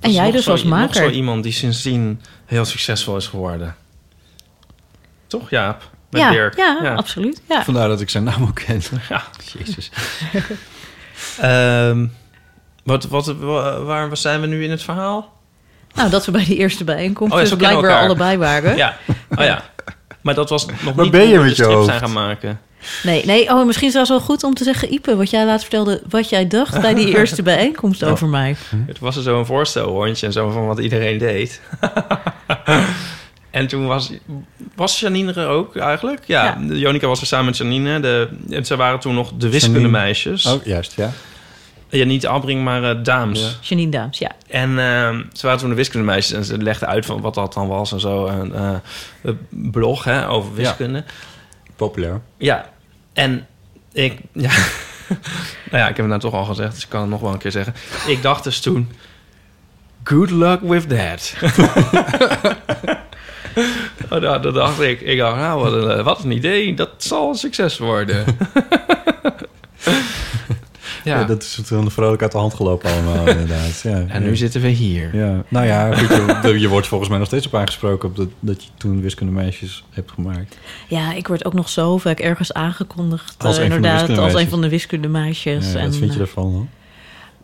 En 0.00 0.10
jij 0.12 0.30
dus 0.30 0.44
zo- 0.44 0.50
als 0.50 0.62
Nog 0.64 0.72
zo 0.72 1.00
maker. 1.00 1.10
iemand 1.12 1.42
die 1.42 1.52
sindsdien 1.52 2.20
heel 2.44 2.64
succesvol 2.64 3.16
is 3.16 3.26
geworden. 3.26 3.76
Toch, 5.26 5.50
Jaap? 5.50 5.90
Met 6.10 6.20
Ja, 6.20 6.30
Dirk. 6.30 6.56
ja, 6.56 6.94
absoluut. 6.96 7.42
Ja. 7.48 7.64
Vandaar 7.64 7.88
dat 7.88 8.00
ik 8.00 8.10
zijn 8.10 8.24
naam 8.24 8.42
ook 8.42 8.54
ken. 8.54 8.82
Ja. 9.08 9.22
Jezus. 9.58 9.90
Ehm, 11.40 12.06
wat, 12.84 13.04
wat, 13.04 13.26
wa- 13.26 13.80
waar 13.82 14.16
zijn 14.16 14.40
we 14.40 14.46
nu 14.46 14.64
in 14.64 14.70
het 14.70 14.82
verhaal? 14.82 15.32
Nou, 15.94 16.10
dat 16.10 16.24
we 16.26 16.32
bij 16.32 16.44
die 16.44 16.56
eerste 16.56 16.84
bijeenkomst 16.84 17.32
Oh 17.34 17.40
ja, 17.40 17.44
dus 17.48 17.56
blijkbaar 17.56 17.90
elkaar. 17.90 18.04
allebei 18.04 18.36
waren. 18.36 18.76
Ja, 18.86 18.96
oh 19.36 19.44
ja. 19.44 19.64
Maar 20.20 20.34
dat 20.34 20.48
was 20.50 20.66
nog 20.66 20.94
Waar 20.94 21.04
niet 21.04 21.12
ben 21.12 21.28
je 21.28 21.38
met 21.38 21.56
de 21.56 21.62
je 21.62 21.68
hoofd? 21.68 21.86
zijn 21.86 22.00
gaan 22.00 22.12
maken. 22.12 22.60
Nee, 23.02 23.24
nee. 23.24 23.48
Oh, 23.48 23.66
misschien 23.66 23.88
is 23.88 23.94
het 23.94 24.08
wel 24.08 24.20
goed 24.20 24.44
om 24.44 24.54
te 24.54 24.64
zeggen, 24.64 24.92
Ipe, 24.92 25.16
wat 25.16 25.30
jij 25.30 25.44
laatst 25.44 25.66
vertelde, 25.66 26.02
wat 26.08 26.28
jij 26.28 26.46
dacht 26.46 26.80
bij 26.80 26.94
die 26.94 27.14
eerste 27.16 27.42
bijeenkomst 27.42 28.02
Oh. 28.02 28.10
over 28.10 28.28
mij. 28.28 28.56
Het 28.86 28.98
was 28.98 29.16
er 29.16 29.22
zo'n 29.22 29.46
voorstelrondje 29.46 30.26
en 30.26 30.32
zo 30.32 30.50
van 30.50 30.66
wat 30.66 30.78
iedereen 30.78 31.18
deed. 31.18 31.60
en 33.50 33.66
toen 33.66 33.86
was, 33.86 34.12
was 34.74 35.00
Janine 35.00 35.32
er 35.32 35.48
ook 35.48 35.76
eigenlijk. 35.76 36.20
Ja, 36.26 36.44
Ja. 36.44 36.74
Jonica 36.74 37.06
was 37.06 37.20
er 37.20 37.26
samen 37.26 37.44
met 37.46 37.56
Janine. 37.56 38.00
De, 38.00 38.28
en 38.50 38.64
ze 38.66 38.76
waren 38.76 39.00
toen 39.00 39.14
nog 39.14 39.32
de 39.36 39.48
wiskundemeisjes. 39.48 40.46
Oh, 40.46 40.64
juist, 40.64 40.92
ja. 40.96 41.10
Ja, 41.88 42.04
niet 42.04 42.26
Albring, 42.26 42.64
maar 42.64 42.82
eh, 42.96 43.02
Daams. 43.04 43.40
Ja. 43.40 43.48
Janine 43.60 43.90
Daams, 43.90 44.18
ja. 44.18 44.30
En 44.48 44.78
ehm, 44.78 45.22
ze 45.32 45.46
waren 45.46 45.58
toen 45.60 45.68
de 45.68 45.74
wiskundemeisjes 45.74 46.36
en 46.36 46.44
ze 46.44 46.58
legden 46.58 46.88
uit 46.88 47.06
van 47.06 47.20
wat 47.20 47.34
dat 47.34 47.52
dan 47.52 47.68
was 47.68 47.92
en 47.92 48.00
zo. 48.00 48.26
En, 48.26 48.54
eh, 48.54 48.70
een 49.22 49.70
blog 49.70 50.04
hè, 50.04 50.28
over 50.28 50.54
wiskunde. 50.54 51.04
Populair. 51.76 52.20
Ja, 52.36 52.70
en 53.12 53.46
ik... 53.92 54.20
Ja, 54.32 54.50
nou 55.70 55.82
ja, 55.82 55.88
ik 55.88 55.96
heb 55.96 55.96
het 55.96 56.06
nou 56.06 56.20
toch 56.20 56.34
al 56.34 56.44
gezegd, 56.44 56.74
dus 56.74 56.82
ik 56.82 56.88
kan 56.88 57.00
het 57.00 57.10
nog 57.10 57.20
wel 57.20 57.32
een 57.32 57.38
keer 57.38 57.50
zeggen. 57.50 57.74
Ik 58.06 58.22
dacht 58.22 58.44
dus 58.44 58.60
toen... 58.60 58.88
Good 60.04 60.30
luck 60.30 60.60
with 60.60 60.88
that. 60.88 61.34
oh, 64.10 64.20
dat 64.42 64.54
dacht 64.54 64.80
ik. 64.80 65.00
Ik 65.00 65.18
dacht, 65.18 65.36
nou, 65.36 65.62
wat 65.62 65.72
een, 65.72 65.90
eh, 65.90 66.04
wat 66.04 66.24
een 66.24 66.30
idee. 66.30 66.74
Dat 66.74 66.90
zal 66.96 67.28
een 67.28 67.34
succes 67.34 67.78
worden. 67.78 68.24
Ja. 71.06 71.20
ja, 71.20 71.24
dat 71.24 71.42
is 71.42 71.60
toen 71.66 71.90
vrolijk 71.90 72.22
uit 72.22 72.32
de 72.32 72.38
hand 72.38 72.54
gelopen 72.54 72.90
allemaal, 72.90 73.28
inderdaad. 73.38 73.80
Ja, 73.82 73.90
en 73.90 74.06
ja. 74.08 74.18
nu 74.18 74.36
zitten 74.36 74.60
we 74.60 74.68
hier. 74.68 75.16
Ja, 75.16 75.44
nou 75.48 75.66
ja, 75.66 75.94
goed, 75.94 76.42
je, 76.42 76.60
je 76.60 76.68
wordt 76.68 76.86
volgens 76.86 77.10
mij 77.10 77.18
nog 77.18 77.26
steeds 77.26 77.46
op 77.46 77.54
aangesproken... 77.54 78.08
Op 78.08 78.16
dat, 78.16 78.28
dat 78.40 78.62
je 78.62 78.68
toen 78.76 79.00
wiskundemeisjes 79.00 79.84
hebt 79.90 80.10
gemaakt. 80.12 80.58
Ja, 80.88 81.12
ik 81.12 81.28
word 81.28 81.44
ook 81.44 81.54
nog 81.54 81.68
zo 81.68 81.96
vaak 81.96 82.20
ergens 82.20 82.52
aangekondigd. 82.52 83.44
Als 83.44 83.58
eh, 83.58 83.64
een 83.64 83.70
van 83.70 83.82
de 83.82 83.88
inderdaad, 83.88 84.18
als 84.18 84.32
wiskundemeisjes. 84.32 84.42
een 84.42 84.50
van 84.50 84.60
de 84.60 84.68
wiskundemeisjes. 84.68 85.72
Ja, 85.72 85.78
en, 85.78 85.86
wat 85.86 85.96
vind 85.96 86.12
je 86.12 86.18
eh, 86.18 86.26
ervan 86.26 86.52
dan? 86.52 86.68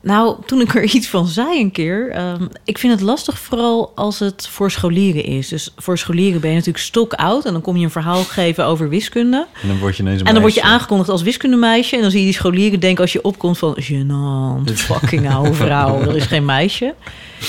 Nou, 0.02 0.37
toen 0.46 0.60
ik 0.60 0.75
er 0.75 0.82
iets 0.94 1.08
van 1.08 1.26
zei 1.26 1.60
een 1.60 1.70
keer. 1.70 2.10
ehm, 2.10 2.46
ik 2.64 2.78
vind 2.78 2.93
het 2.93 3.02
lastig 3.02 3.38
vooral 3.38 3.93
als 3.94 4.19
het 4.19 4.49
voor 4.50 4.70
scholieren 4.70 5.25
is. 5.25 5.49
Dus 5.49 5.72
voor 5.76 5.99
scholieren 5.99 6.40
ben 6.40 6.50
je 6.50 6.56
natuurlijk 6.56 6.84
stok 6.84 7.12
oud. 7.12 7.44
En 7.44 7.52
dan 7.52 7.62
kom 7.62 7.76
je 7.76 7.84
een 7.84 7.90
verhaal 7.90 8.25
geven 8.25 8.64
over 8.64 8.88
wiskunde. 8.88 9.46
En 9.62 9.69
dan 9.69 9.78
word 9.78 9.96
je 9.96 10.02
ineens 10.02 10.20
een 10.20 10.26
En 10.26 10.32
dan 10.32 10.43
word 10.43 10.54
je 10.54 10.62
aangekondigd 10.62 11.08
als 11.08 11.22
wiskundemeisje. 11.22 11.96
En 11.96 12.02
dan 12.02 12.10
zie 12.10 12.20
je 12.20 12.26
die 12.26 12.34
scholieren 12.34 12.81
denken 12.81 13.02
als 13.02 13.12
je 13.12 13.25
opkomt 13.25 13.58
van... 13.58 13.76
Gênant, 13.81 14.72
fucking 14.75 15.32
oude 15.32 15.54
vrouw. 15.54 16.04
Dat 16.04 16.14
is 16.14 16.26
geen 16.26 16.44
meisje. 16.44 16.94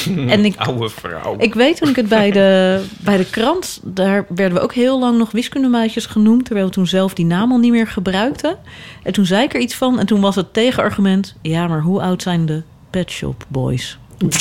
En 0.27 0.45
ik, 0.45 0.55
Oude 0.55 0.89
vrouw. 0.89 1.35
ik 1.37 1.53
weet 1.53 1.77
toen 1.77 1.89
ik 1.89 1.95
het 1.95 2.07
bij 2.07 2.31
de, 2.31 2.81
bij 2.99 3.17
de 3.17 3.29
krant... 3.29 3.79
daar 3.83 4.25
werden 4.29 4.57
we 4.57 4.63
ook 4.63 4.73
heel 4.73 4.99
lang 4.99 5.17
nog 5.17 5.31
wiskundemeisjes 5.31 6.05
genoemd... 6.05 6.45
terwijl 6.45 6.65
we 6.65 6.71
toen 6.71 6.87
zelf 6.87 7.13
die 7.13 7.25
naam 7.25 7.51
al 7.51 7.57
niet 7.57 7.71
meer 7.71 7.87
gebruikten. 7.87 8.57
En 9.03 9.13
toen 9.13 9.25
zei 9.25 9.43
ik 9.43 9.53
er 9.53 9.59
iets 9.59 9.75
van... 9.75 9.99
en 9.99 10.05
toen 10.05 10.21
was 10.21 10.35
het 10.35 10.53
tegenargument... 10.53 11.35
ja, 11.41 11.67
maar 11.67 11.81
hoe 11.81 12.01
oud 12.01 12.21
zijn 12.21 12.45
de 12.45 12.61
Pet 12.89 13.11
Shop 13.11 13.45
Boys? 13.47 13.97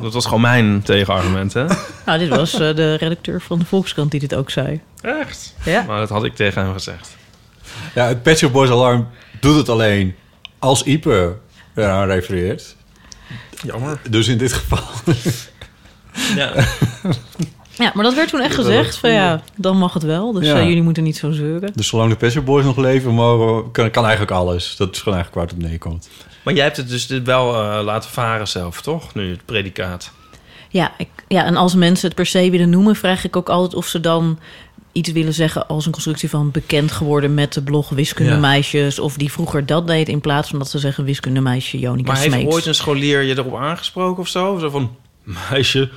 Dat 0.00 0.12
was 0.12 0.24
gewoon 0.24 0.40
mijn 0.40 0.82
tegenargument, 0.82 1.52
hè? 1.52 1.64
Nou, 2.06 2.18
dit 2.18 2.28
was 2.28 2.52
eh, 2.52 2.74
de 2.76 2.94
redacteur 2.94 3.40
van 3.40 3.58
de 3.58 3.64
Volkskrant 3.64 4.10
die 4.10 4.20
dit 4.20 4.34
ook 4.34 4.50
zei. 4.50 4.80
Echt? 5.00 5.54
Ja. 5.64 5.84
Maar 5.86 5.98
dat 5.98 6.08
had 6.08 6.24
ik 6.24 6.34
tegen 6.34 6.62
hem 6.62 6.72
gezegd. 6.72 7.16
Ja, 7.94 8.06
het 8.06 8.22
Pet 8.22 8.38
Shop 8.38 8.52
Boys 8.52 8.70
Alarm 8.70 9.08
doet 9.40 9.56
het 9.56 9.68
alleen 9.68 10.14
als 10.58 10.82
Ipe 10.82 11.36
eraan 11.74 12.06
refereert. 12.06 12.76
Jammer. 13.64 13.98
Dus 14.10 14.28
in 14.28 14.38
dit 14.38 14.52
geval... 14.52 14.78
Ja. 16.36 16.52
Ja, 17.76 17.90
maar 17.94 18.04
dat 18.04 18.14
werd 18.14 18.28
toen 18.28 18.40
echt 18.40 18.54
gezegd 18.54 18.96
van 18.96 19.10
ja, 19.10 19.40
dan 19.56 19.76
mag 19.78 19.94
het 19.94 20.02
wel. 20.02 20.32
Dus 20.32 20.46
Ja. 20.46 20.54
eh, 20.58 20.66
jullie 20.66 20.82
moeten 20.82 21.02
niet 21.02 21.16
zo 21.16 21.30
zeuren. 21.30 21.72
Dus 21.74 21.86
zolang 21.88 22.10
de 22.10 22.16
Pet 22.16 22.32
Shop 22.32 22.44
Boys 22.44 22.64
nog 22.64 22.76
leven, 22.76 23.12
mogen, 23.14 23.70
kan, 23.70 23.90
kan 23.90 24.02
eigenlijk 24.02 24.32
alles. 24.32 24.76
Dat 24.76 24.94
is 24.94 24.98
gewoon 25.02 25.18
eigenlijk 25.18 25.34
waar 25.34 25.56
het 25.56 25.64
op 25.64 25.70
neerkomt. 25.70 26.08
Maar 26.44 26.54
jij 26.54 26.64
hebt 26.64 26.76
het 26.76 26.88
dus 26.88 27.06
dit 27.06 27.26
wel 27.26 27.54
eh, 27.54 27.84
laten 27.84 28.10
varen 28.10 28.48
zelf, 28.48 28.80
toch? 28.82 29.14
Nu, 29.14 29.30
het 29.30 29.44
predicaat. 29.44 30.10
Ja, 30.68 30.92
ik, 30.98 31.08
ja, 31.28 31.44
en 31.44 31.56
als 31.56 31.74
mensen 31.74 32.06
het 32.06 32.16
per 32.16 32.26
se 32.26 32.50
willen 32.50 32.70
noemen, 32.70 32.96
vraag 32.96 33.24
ik 33.24 33.36
ook 33.36 33.48
altijd 33.48 33.74
of 33.74 33.86
ze 33.86 34.00
dan 34.00 34.38
iets 34.98 35.12
willen 35.12 35.34
zeggen 35.34 35.66
als 35.68 35.86
een 35.86 35.92
constructie 35.92 36.30
van 36.30 36.50
bekend 36.50 36.92
geworden 36.92 37.34
met 37.34 37.52
de 37.52 37.62
blog 37.62 37.88
Wiskundemeisjes. 37.88 38.98
Of 38.98 39.16
die 39.16 39.32
vroeger 39.32 39.66
dat 39.66 39.86
deed 39.86 40.08
in 40.08 40.20
plaats 40.20 40.48
van 40.48 40.58
dat 40.58 40.70
ze 40.70 40.78
zeggen 40.78 41.04
Wiskundemeisje 41.04 41.78
Jonica 41.78 42.12
Maar 42.12 42.20
heeft 42.20 42.46
ooit 42.46 42.66
een 42.66 42.74
scholier 42.74 43.22
je 43.22 43.38
erop 43.38 43.56
aangesproken 43.56 44.22
of 44.22 44.28
zo? 44.28 44.58
Zo 44.58 44.70
van, 44.70 44.96
meisje. 45.22 45.90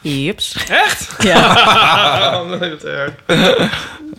Jeps. 0.00 0.66
Echt? 0.68 1.14
Ja. 1.22 2.40
oh, 2.40 2.60
nee, 2.60 2.70
wat 2.70 2.84
erg. 2.84 3.14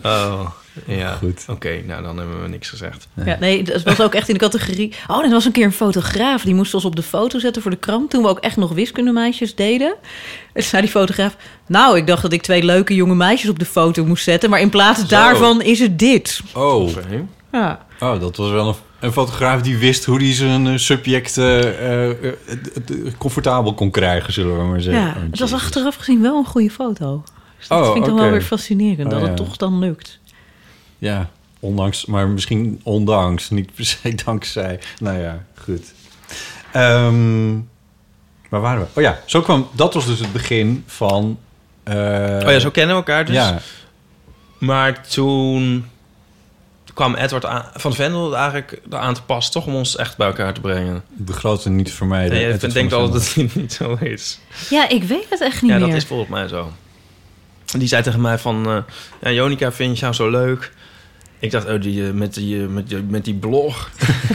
Oh, 0.02 0.50
ja. 0.86 1.12
Goed. 1.14 1.44
Oké, 1.48 1.82
nou 1.86 2.02
dan 2.02 2.18
hebben 2.18 2.42
we 2.42 2.48
niks 2.48 2.68
gezegd. 2.68 3.08
ja, 3.24 3.36
nee, 3.40 3.62
dat 3.62 3.82
was 3.82 4.00
ook 4.00 4.14
echt 4.14 4.28
in 4.28 4.34
de 4.34 4.40
categorie. 4.40 4.92
Oh, 5.06 5.24
er 5.24 5.30
was 5.30 5.44
een 5.44 5.52
keer 5.52 5.64
een 5.64 5.72
fotograaf 5.72 6.42
die 6.42 6.54
moest 6.54 6.74
ons 6.74 6.84
op 6.84 6.96
de 6.96 7.02
foto 7.02 7.38
zetten 7.38 7.62
voor 7.62 7.70
de 7.70 7.76
krant. 7.76 8.10
Toen 8.10 8.22
we 8.22 8.28
ook 8.28 8.38
echt 8.38 8.56
nog 8.56 8.72
Wiskundemeisjes 8.72 9.54
deden. 9.54 9.94
En 10.52 10.62
zei 10.62 10.82
die 10.82 10.90
fotograaf: 10.90 11.36
Nou, 11.66 11.96
ik 11.96 12.06
dacht 12.06 12.22
dat 12.22 12.32
ik 12.32 12.42
twee 12.42 12.62
leuke 12.62 12.94
jonge 12.94 13.14
meisjes 13.14 13.50
op 13.50 13.58
de 13.58 13.64
foto 13.64 14.04
moest 14.04 14.24
zetten. 14.24 14.50
Maar 14.50 14.60
in 14.60 14.70
plaats 14.70 15.06
daarvan 15.08 15.62
is 15.62 15.78
het 15.78 15.98
dit. 15.98 16.40
Oh, 16.54 16.82
Oké. 16.88 17.24
Ja. 17.52 17.86
oh 18.00 18.20
dat 18.20 18.36
was 18.36 18.50
wel 18.50 18.68
een, 18.68 18.74
een 19.00 19.12
fotograaf 19.12 19.60
die 19.62 19.76
wist 19.78 20.04
hoe 20.04 20.18
hij 20.22 20.34
zijn 20.34 20.66
eh, 20.66 20.76
subject 20.76 21.38
eh, 21.38 22.10
eh, 22.10 22.34
comfortabel 23.18 23.74
kon 23.74 23.90
krijgen, 23.90 24.32
zullen 24.32 24.58
we 24.58 24.64
maar 24.64 24.80
zeggen. 24.80 25.02
Ja, 25.02 25.08
Oh, 25.08 25.14
het 25.30 25.38
was 25.38 25.50
Jezus. 25.50 25.64
achteraf 25.64 25.94
gezien 25.96 26.22
wel 26.22 26.36
een 26.36 26.44
goede 26.44 26.70
foto. 26.70 27.22
Dus 27.58 27.68
dat 27.68 27.78
Oh, 27.78 27.92
vind 27.92 28.04
ik 28.04 28.10
dan 28.10 28.20
wel 28.20 28.30
weer 28.30 28.42
fascinerend, 28.42 29.04
Oh, 29.06 29.10
dat 29.10 29.20
ja. 29.20 29.26
het 29.26 29.36
toch 29.36 29.56
dan 29.56 29.78
lukt. 29.78 30.18
Ja, 31.00 31.30
ondanks, 31.60 32.04
maar 32.06 32.28
misschien 32.28 32.80
ondanks, 32.82 33.50
niet 33.50 33.74
per 33.74 33.84
se 33.84 34.14
dankzij. 34.24 34.80
Nou 35.00 35.18
ja, 35.18 35.44
goed. 35.62 35.92
Ehm 36.72 37.58
waar 38.48 38.60
waren 38.60 38.80
we? 38.80 38.86
Oh 38.94 39.02
ja, 39.02 39.18
zo 39.26 39.40
kwam, 39.40 39.68
dat 39.72 39.94
was 39.94 40.06
dus 40.06 40.18
het 40.18 40.32
begin 40.32 40.84
van 40.86 41.38
Eh, 41.82 41.94
oh 42.44 42.50
ja, 42.50 42.58
zo 42.58 42.70
kennen 42.70 42.96
we 42.96 43.02
elkaar 43.02 43.24
dus. 43.24 43.34
Ja, 43.34 43.58
Maar 44.58 45.08
toen 45.08 45.86
kwam 46.94 47.14
Edward 47.14 47.44
aan, 47.44 47.64
van 47.74 47.94
Vendel 47.94 48.36
eigenlijk 48.36 48.80
aan 48.90 49.14
te 49.14 49.22
pas... 49.22 49.50
toch 49.50 49.66
om 49.66 49.74
ons 49.74 49.96
echt 49.96 50.16
bij 50.16 50.26
elkaar 50.26 50.54
te 50.54 50.60
brengen. 50.60 51.02
de 51.08 51.32
grote 51.32 51.70
niet 51.70 51.92
vermijden. 51.92 52.32
Nee, 52.38 52.44
Het 52.52 52.62
ik 52.62 52.72
denk 52.72 52.92
altijd 52.92 53.12
dat 53.12 53.34
het 53.34 53.54
niet 53.54 53.72
zo 53.72 53.96
is. 54.00 54.38
Ja, 54.70 54.88
ik 54.88 55.02
weet 55.02 55.26
het 55.30 55.40
echt 55.40 55.62
niet 55.62 55.70
Ja, 55.70 55.78
meer. 55.78 55.86
dat 55.86 55.96
is 55.96 56.04
volgens 56.04 56.30
mij 56.30 56.48
zo. 56.48 56.72
Die 57.78 57.88
zei 57.88 58.02
tegen 58.02 58.20
mij 58.20 58.38
van... 58.38 58.66
eh, 58.66 58.76
ja, 59.20 59.30
Jonica, 59.30 59.72
vind 59.72 59.94
je 59.94 60.00
jou 60.00 60.14
zo 60.14 60.30
leuk? 60.30 60.72
Ik 61.40 61.50
dacht, 61.50 61.68
oh, 61.68 61.80
die, 61.80 62.06
eh, 62.06 62.12
met, 62.12 62.34
die, 62.34 62.62
eh, 62.62 62.68
met, 62.68 62.88
die, 62.88 63.02
met 63.02 63.24
die 63.24 63.34
blog. 63.34 63.90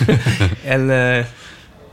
en 0.63 0.89
eh, 0.89 1.25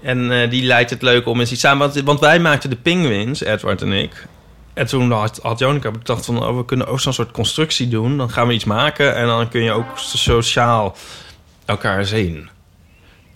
en 0.02 0.42
eh, 0.42 0.50
die 0.50 0.62
lijkt 0.62 0.90
het 0.90 1.02
leuk 1.02 1.26
om 1.26 1.40
eens 1.40 1.52
iets 1.52 1.61
samen... 1.61 1.78
Want, 1.78 2.04
want 2.04 2.21
wij 2.21 2.40
maakten 2.40 2.71
de 2.71 2.76
Penguins, 2.76 3.40
Edward 3.40 3.83
en 3.83 3.92
ik. 3.92 4.26
En 4.75 4.87
toen 4.87 5.11
had, 5.11 5.38
had 5.42 5.59
Jonica 5.59 5.90
bedacht 5.90 6.25
van... 6.25 6.47
Oh, 6.47 6.57
we 6.57 6.64
kunnen 6.64 6.87
ook 6.87 7.00
zo'n 7.00 7.12
soort 7.12 7.31
constructie 7.31 7.88
doen. 7.88 8.16
Dan 8.16 8.31
gaan 8.31 8.47
we 8.47 8.54
iets 8.54 8.64
maken 8.64 9.14
en 9.14 9.26
dan 9.26 9.49
kun 9.49 9.62
je 9.62 9.73
ook 9.73 9.99
sociaal 9.99 10.97
elkaar 11.64 12.04
zien. 12.04 12.49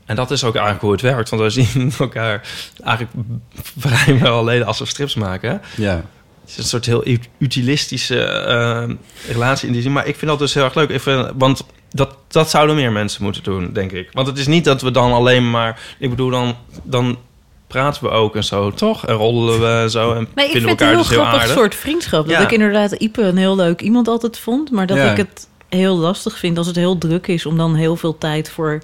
En 0.04 0.16
dat 0.16 0.30
is 0.30 0.44
ook 0.44 0.54
eigenlijk 0.54 0.84
hoe 0.84 0.92
het 0.92 1.00
werkt. 1.00 1.28
Want 1.30 1.42
we 1.42 1.50
zien 1.60 1.92
elkaar 1.98 2.48
eigenlijk 2.84 3.16
vrijwel 3.78 4.38
alleen 4.38 4.64
als 4.64 4.78
we 4.78 4.86
strips 4.86 5.14
maken. 5.14 5.62
Ja. 5.76 6.04
Het 6.46 6.54
is 6.54 6.56
een 6.56 6.64
soort 6.64 6.86
heel 6.86 7.06
ut- 7.08 7.28
utilistische 7.38 8.20
eh, 8.24 8.84
relatie 9.32 9.66
in 9.66 9.72
die 9.72 9.82
zin. 9.82 9.92
Maar 9.92 10.06
ik 10.06 10.16
vind 10.16 10.30
dat 10.30 10.38
dus 10.38 10.54
heel 10.54 10.64
erg 10.64 10.74
leuk. 10.74 11.00
Vind, 11.00 11.30
want 11.36 11.64
dat, 11.90 12.16
dat 12.28 12.50
zouden 12.50 12.76
meer 12.76 12.92
mensen 12.92 13.22
moeten 13.22 13.42
doen, 13.42 13.72
denk 13.72 13.92
ik. 13.92 14.08
Want 14.12 14.26
het 14.26 14.38
is 14.38 14.46
niet 14.46 14.64
dat 14.64 14.82
we 14.82 14.90
dan 14.90 15.12
alleen 15.12 15.50
maar... 15.50 15.80
Ik 15.98 16.10
bedoel, 16.10 16.30
dan, 16.30 16.56
dan 16.82 17.18
praten 17.66 18.02
we 18.02 18.08
ook 18.10 18.36
en 18.36 18.44
zo, 18.44 18.70
toch? 18.70 19.06
En 19.06 19.14
roddelen 19.14 19.60
we 19.60 19.80
en 19.82 19.90
zo. 19.90 20.12
En 20.14 20.28
Nee, 20.34 20.46
ik 20.46 20.52
vind 20.52 20.68
het 20.68 20.80
een 20.80 20.86
heel 20.88 20.96
dus 20.98 21.08
heel 21.08 21.24
grappig 21.24 21.48
soort 21.50 21.74
vriendschap. 21.74 22.26
Ja. 22.28 22.32
Dat 22.38 22.42
ik 22.42 22.52
inderdaad 22.52 22.92
Ipe 22.92 23.22
een 23.22 23.36
heel 23.36 23.56
leuk 23.56 23.80
iemand 23.80 24.08
altijd 24.08 24.38
vond. 24.38 24.70
Maar 24.70 24.86
dat 24.86 24.96
Ja. 24.96 25.10
ik 25.10 25.16
het 25.16 25.48
heel 25.68 25.96
lastig 25.96 26.38
vind 26.38 26.58
als 26.58 26.66
het 26.66 26.76
heel 26.76 26.98
druk 26.98 27.26
is... 27.26 27.46
om 27.46 27.56
dan 27.56 27.74
heel 27.74 27.96
veel 27.96 28.18
tijd 28.18 28.50
voor 28.50 28.82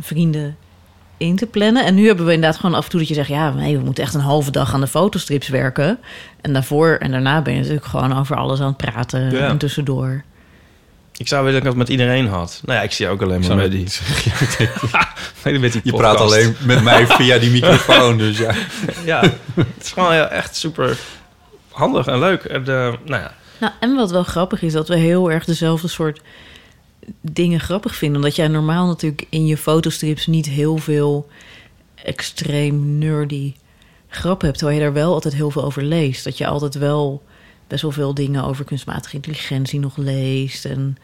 vrienden 0.00 0.56
in 1.16 1.36
te 1.36 1.46
plannen. 1.46 1.84
En 1.84 1.94
nu 1.94 2.06
hebben 2.06 2.26
we 2.26 2.32
inderdaad 2.32 2.60
gewoon 2.60 2.76
af 2.76 2.84
en 2.84 2.90
toe 2.90 2.98
dat 2.98 3.08
je 3.08 3.14
zegt... 3.14 3.28
ja, 3.28 3.50
nee, 3.50 3.78
we 3.78 3.84
moeten 3.84 4.04
echt 4.04 4.14
een 4.14 4.20
halve 4.20 4.50
dag 4.50 4.74
aan 4.74 4.80
de 4.80 4.86
fotostrips 4.86 5.48
werken. 5.48 5.98
En 6.40 6.52
daarvoor 6.52 6.96
en 7.00 7.10
daarna 7.10 7.42
ben 7.42 7.52
je 7.52 7.58
natuurlijk 7.58 7.86
gewoon 7.86 8.18
over 8.18 8.36
alles 8.36 8.60
aan 8.60 8.66
het 8.66 8.76
praten 8.76 9.30
Ja. 9.30 9.48
en 9.48 9.58
tussendoor. 9.58 10.22
Ik 11.16 11.28
zou 11.28 11.44
willen 11.44 11.60
dat 11.62 11.72
ik 11.72 11.76
dat 11.78 11.88
met 11.88 11.98
iedereen 11.98 12.28
had. 12.28 12.60
Nou 12.64 12.78
ja, 12.78 12.84
ik 12.84 12.92
zie 12.92 13.08
ook 13.08 13.22
alleen 13.22 13.40
maar 13.46 13.56
met 13.56 13.70
die... 13.70 13.86
Nee, 15.44 15.58
met 15.58 15.72
die 15.72 15.80
Je 15.84 15.92
praat 15.92 16.16
alleen 16.20 16.56
met 16.60 16.82
mij 16.82 17.06
via 17.06 17.38
die 17.38 17.50
microfoon, 17.60 18.18
dus 18.18 18.38
ja. 18.38 18.54
Ja, 19.04 19.20
het 19.54 19.66
is 19.82 19.92
gewoon 19.92 20.12
heel, 20.12 20.28
echt 20.28 20.56
super 20.56 20.98
handig 21.70 22.06
en 22.06 22.18
leuk. 22.18 22.44
En, 22.44 22.60
eh, 22.60 22.66
nou 23.04 23.22
ja, 23.22 23.32
Nou, 23.60 23.72
en 23.80 23.94
wat 23.94 24.10
wel 24.10 24.22
grappig 24.22 24.62
is, 24.62 24.72
dat 24.72 24.88
we 24.88 24.96
heel 24.96 25.30
erg 25.30 25.44
dezelfde 25.44 25.88
soort 25.88 26.20
dingen 27.20 27.60
grappig 27.60 27.94
vinden. 27.94 28.16
Omdat 28.16 28.36
jij 28.36 28.48
normaal 28.48 28.86
natuurlijk 28.86 29.26
in 29.28 29.46
je 29.46 29.56
fotostrips 29.56 30.26
niet 30.26 30.46
heel 30.46 30.76
veel 30.76 31.28
extreem 32.04 32.98
nerdy 32.98 33.54
grap 34.08 34.40
hebt. 34.40 34.58
Terwijl 34.58 34.78
je 34.78 34.84
daar 34.84 34.92
wel 34.92 35.12
altijd 35.12 35.34
heel 35.34 35.50
veel 35.50 35.64
over 35.64 35.82
leest. 35.82 36.24
Dat 36.24 36.38
je 36.38 36.46
altijd 36.46 36.74
wel 36.74 37.22
best 37.66 37.82
wel 37.82 37.90
veel 37.90 38.14
dingen 38.14 38.44
over 38.44 38.64
kunstmatige 38.64 39.14
intelligentie 39.16 39.80
nog 39.80 39.96
leest. 39.96 40.64
En 40.64 40.96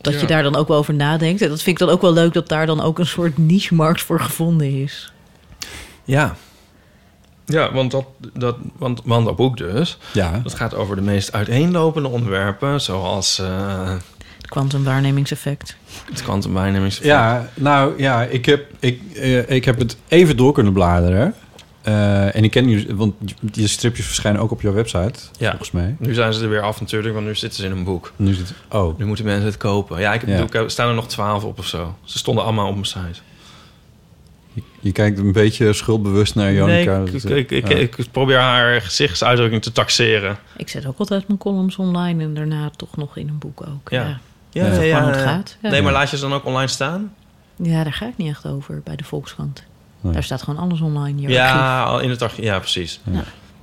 dat 0.00 0.12
Ja. 0.14 0.20
je 0.20 0.26
daar 0.26 0.42
dan 0.42 0.56
ook 0.56 0.68
wel 0.68 0.76
over 0.76 0.94
nadenkt. 0.94 1.42
En 1.42 1.48
dat 1.48 1.62
vind 1.62 1.80
ik 1.80 1.86
dan 1.86 1.94
ook 1.94 2.02
wel 2.02 2.12
leuk 2.12 2.32
dat 2.32 2.48
daar 2.48 2.66
dan 2.66 2.80
ook 2.80 2.98
een 2.98 3.06
soort 3.06 3.38
niche-markt 3.38 4.00
voor 4.02 4.20
gevonden 4.20 4.82
is. 4.82 5.12
Ja. 6.04 6.36
Ja, 7.44 7.72
want 7.72 7.90
dat, 7.90 8.04
dat, 8.32 8.56
want, 8.76 9.00
want 9.04 9.24
dat 9.26 9.36
boek 9.36 9.56
dus, 9.56 9.98
Ja, 10.12 10.40
dat 10.42 10.54
gaat 10.54 10.74
over 10.74 10.96
de 10.96 11.02
meest 11.02 11.32
uiteenlopende 11.32 12.08
onderwerpen, 12.08 12.80
zoals 12.80 13.38
eh 13.38 13.94
kwantumwaarnemingseffect. 14.48 15.76
het 16.10 16.22
kwantumwaarnemings. 16.22 16.98
ja 16.98 17.48
nou 17.54 17.94
ja, 18.02 18.22
ik 18.22 18.46
heb, 18.46 18.66
ik, 18.80 19.00
eh, 19.14 19.50
ik 19.50 19.64
heb 19.64 19.78
het 19.78 19.96
even 20.08 20.36
door 20.36 20.52
kunnen 20.52 20.72
bladeren. 20.72 21.34
Eh, 21.82 22.36
en 22.36 22.44
ik 22.44 22.50
ken 22.50 22.68
jullie, 22.68 22.94
want 22.94 23.14
die 23.40 23.66
stripjes 23.66 24.06
verschijnen 24.06 24.40
ook 24.40 24.50
op 24.50 24.60
jouw 24.60 24.72
website, 24.72 25.18
Ja. 25.38 25.48
volgens 25.48 25.70
mij. 25.70 25.96
Nu 25.98 26.14
zijn 26.14 26.32
ze 26.32 26.42
er 26.42 26.48
weer 26.48 26.60
af 26.62 26.80
natuurlijk, 26.80 27.14
want 27.14 27.26
nu 27.26 27.34
zitten 27.34 27.58
ze 27.60 27.66
in 27.66 27.72
een 27.76 27.84
boek. 27.84 28.12
Nu 28.16 28.34
zit 28.34 28.52
oh, 28.70 28.98
Nu 28.98 29.04
moeten 29.06 29.24
mensen 29.24 29.44
het 29.46 29.56
kopen. 29.56 30.00
Ja, 30.00 30.12
ik 30.14 30.20
heb 30.20 30.28
Ja. 30.30 30.38
boek, 30.40 30.54
er 30.54 30.70
staan 30.70 30.88
er 30.88 30.94
nog 30.94 31.08
twaalf 31.08 31.44
op 31.44 31.58
of 31.58 31.66
zo. 31.66 31.96
Ze 32.04 32.18
stonden 32.18 32.44
allemaal 32.44 32.66
op 32.68 32.72
mijn 32.74 32.86
site. 32.86 33.20
je 34.80 34.92
kijkt 34.92 35.18
een 35.18 35.32
beetje 35.32 35.72
schuldbewust 35.72 36.34
naar 36.34 36.52
Jonica. 36.52 36.98
Nee, 36.98 37.06
ik, 37.14 37.22
ik, 37.22 37.50
ik, 37.50 37.50
ik, 37.50 37.68
Ja. 37.68 37.76
ik 37.76 37.96
probeer 38.12 38.38
haar 38.38 38.80
gezichtsuitdrukking 38.82 39.62
te 39.62 39.72
taxeren. 39.72 40.36
Ik 40.56 40.68
zet 40.68 40.86
ook 40.86 40.98
altijd 40.98 41.26
mijn 41.26 41.38
columns 41.38 41.76
online 41.76 42.22
en 42.22 42.34
daarna 42.34 42.70
toch 42.76 42.96
nog 42.96 43.16
in 43.16 43.28
een 43.28 43.38
boek 43.38 43.60
ook. 43.66 43.90
Ja. 43.90 44.02
Ja, 44.08 44.20
Ja, 44.50 44.64
Dat 44.68 44.72
is 44.72 44.78
gewoon 44.78 45.02
hoe 45.02 45.10
het 45.12 45.20
gaat. 45.20 45.56
Ja. 45.62 45.70
Nee, 45.70 45.82
maar 45.82 45.92
laat 45.92 46.10
je 46.10 46.16
ze 46.16 46.22
dan 46.22 46.32
ook 46.32 46.44
online 46.44 46.68
staan? 46.68 47.12
ja 47.56 47.82
daar 47.82 47.92
ga 47.92 48.06
ik 48.06 48.16
niet 48.16 48.28
echt 48.28 48.46
over 48.46 48.80
bij 48.84 48.96
de 48.96 49.04
Volkskrant. 49.04 49.62
Nee. 50.00 50.12
Daar 50.12 50.22
staat 50.22 50.42
gewoon 50.42 50.60
alles 50.60 50.80
online. 50.80 51.20
je. 51.20 51.28
Ja, 51.28 51.82
al 51.82 52.00
in 52.00 52.10
het 52.10 52.22
archief. 52.22 52.44
Ja, 52.44 52.58
precies. 52.58 53.00
Ja. 53.10 53.22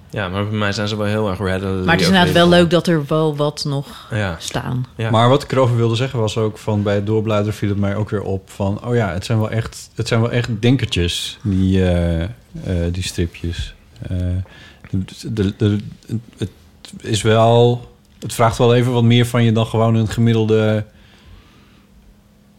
Ja, 0.09 0.29
maar 0.29 0.47
bij 0.49 0.57
mij 0.57 0.71
zijn 0.71 0.87
ze 0.87 0.97
wel 0.97 1.05
heel 1.07 1.29
erg 1.29 1.39
readily 1.39 1.83
Maar 1.83 1.91
het 1.93 2.01
is 2.01 2.07
inderdaad 2.07 2.33
wel 2.33 2.49
leuk 2.49 2.69
dat 2.69 2.87
er 2.87 3.05
wel 3.07 3.35
wat 3.35 3.63
nog 3.67 4.07
Ja, 4.11 4.35
staan. 4.39 4.85
ja. 4.95 5.09
Maar 5.09 5.29
wat 5.29 5.43
ik 5.43 5.51
erover 5.51 5.75
wilde 5.75 5.95
zeggen 5.95 6.19
was 6.19 6.37
ook 6.37 6.57
van 6.57 6.83
bij 6.83 6.95
het 6.95 7.05
doorbladeren 7.05 7.53
viel 7.53 7.69
het 7.69 7.77
mij 7.77 7.95
ook 7.95 8.09
weer 8.09 8.21
op 8.21 8.49
van 8.49 8.85
oh 8.85 8.95
ja, 8.95 9.11
het 9.13 9.25
zijn 9.25 9.37
wel 9.39 9.49
echt, 9.49 9.89
het 9.95 10.07
zijn 10.07 10.21
wel 10.21 10.31
echt 10.31 10.49
denkertjes 10.61 11.37
die, 11.43 11.83
eh, 11.91 12.21
eh, 12.23 12.29
die 12.91 13.03
stripjes. 13.03 13.73
Eh, 14.01 14.17
de, 14.89 15.33
de, 15.33 15.55
de- 15.57 15.77
het 16.37 16.49
is 17.01 17.21
wel, 17.21 17.91
het 18.25 18.33
vraagt 18.33 18.57
wel 18.57 18.75
even 18.75 18.91
wat 18.91 19.03
meer 19.03 19.25
van 19.25 19.43
je 19.43 19.51
dan 19.51 19.65
gewoon 19.65 19.95
een 19.95 20.07
gemiddelde. 20.07 20.85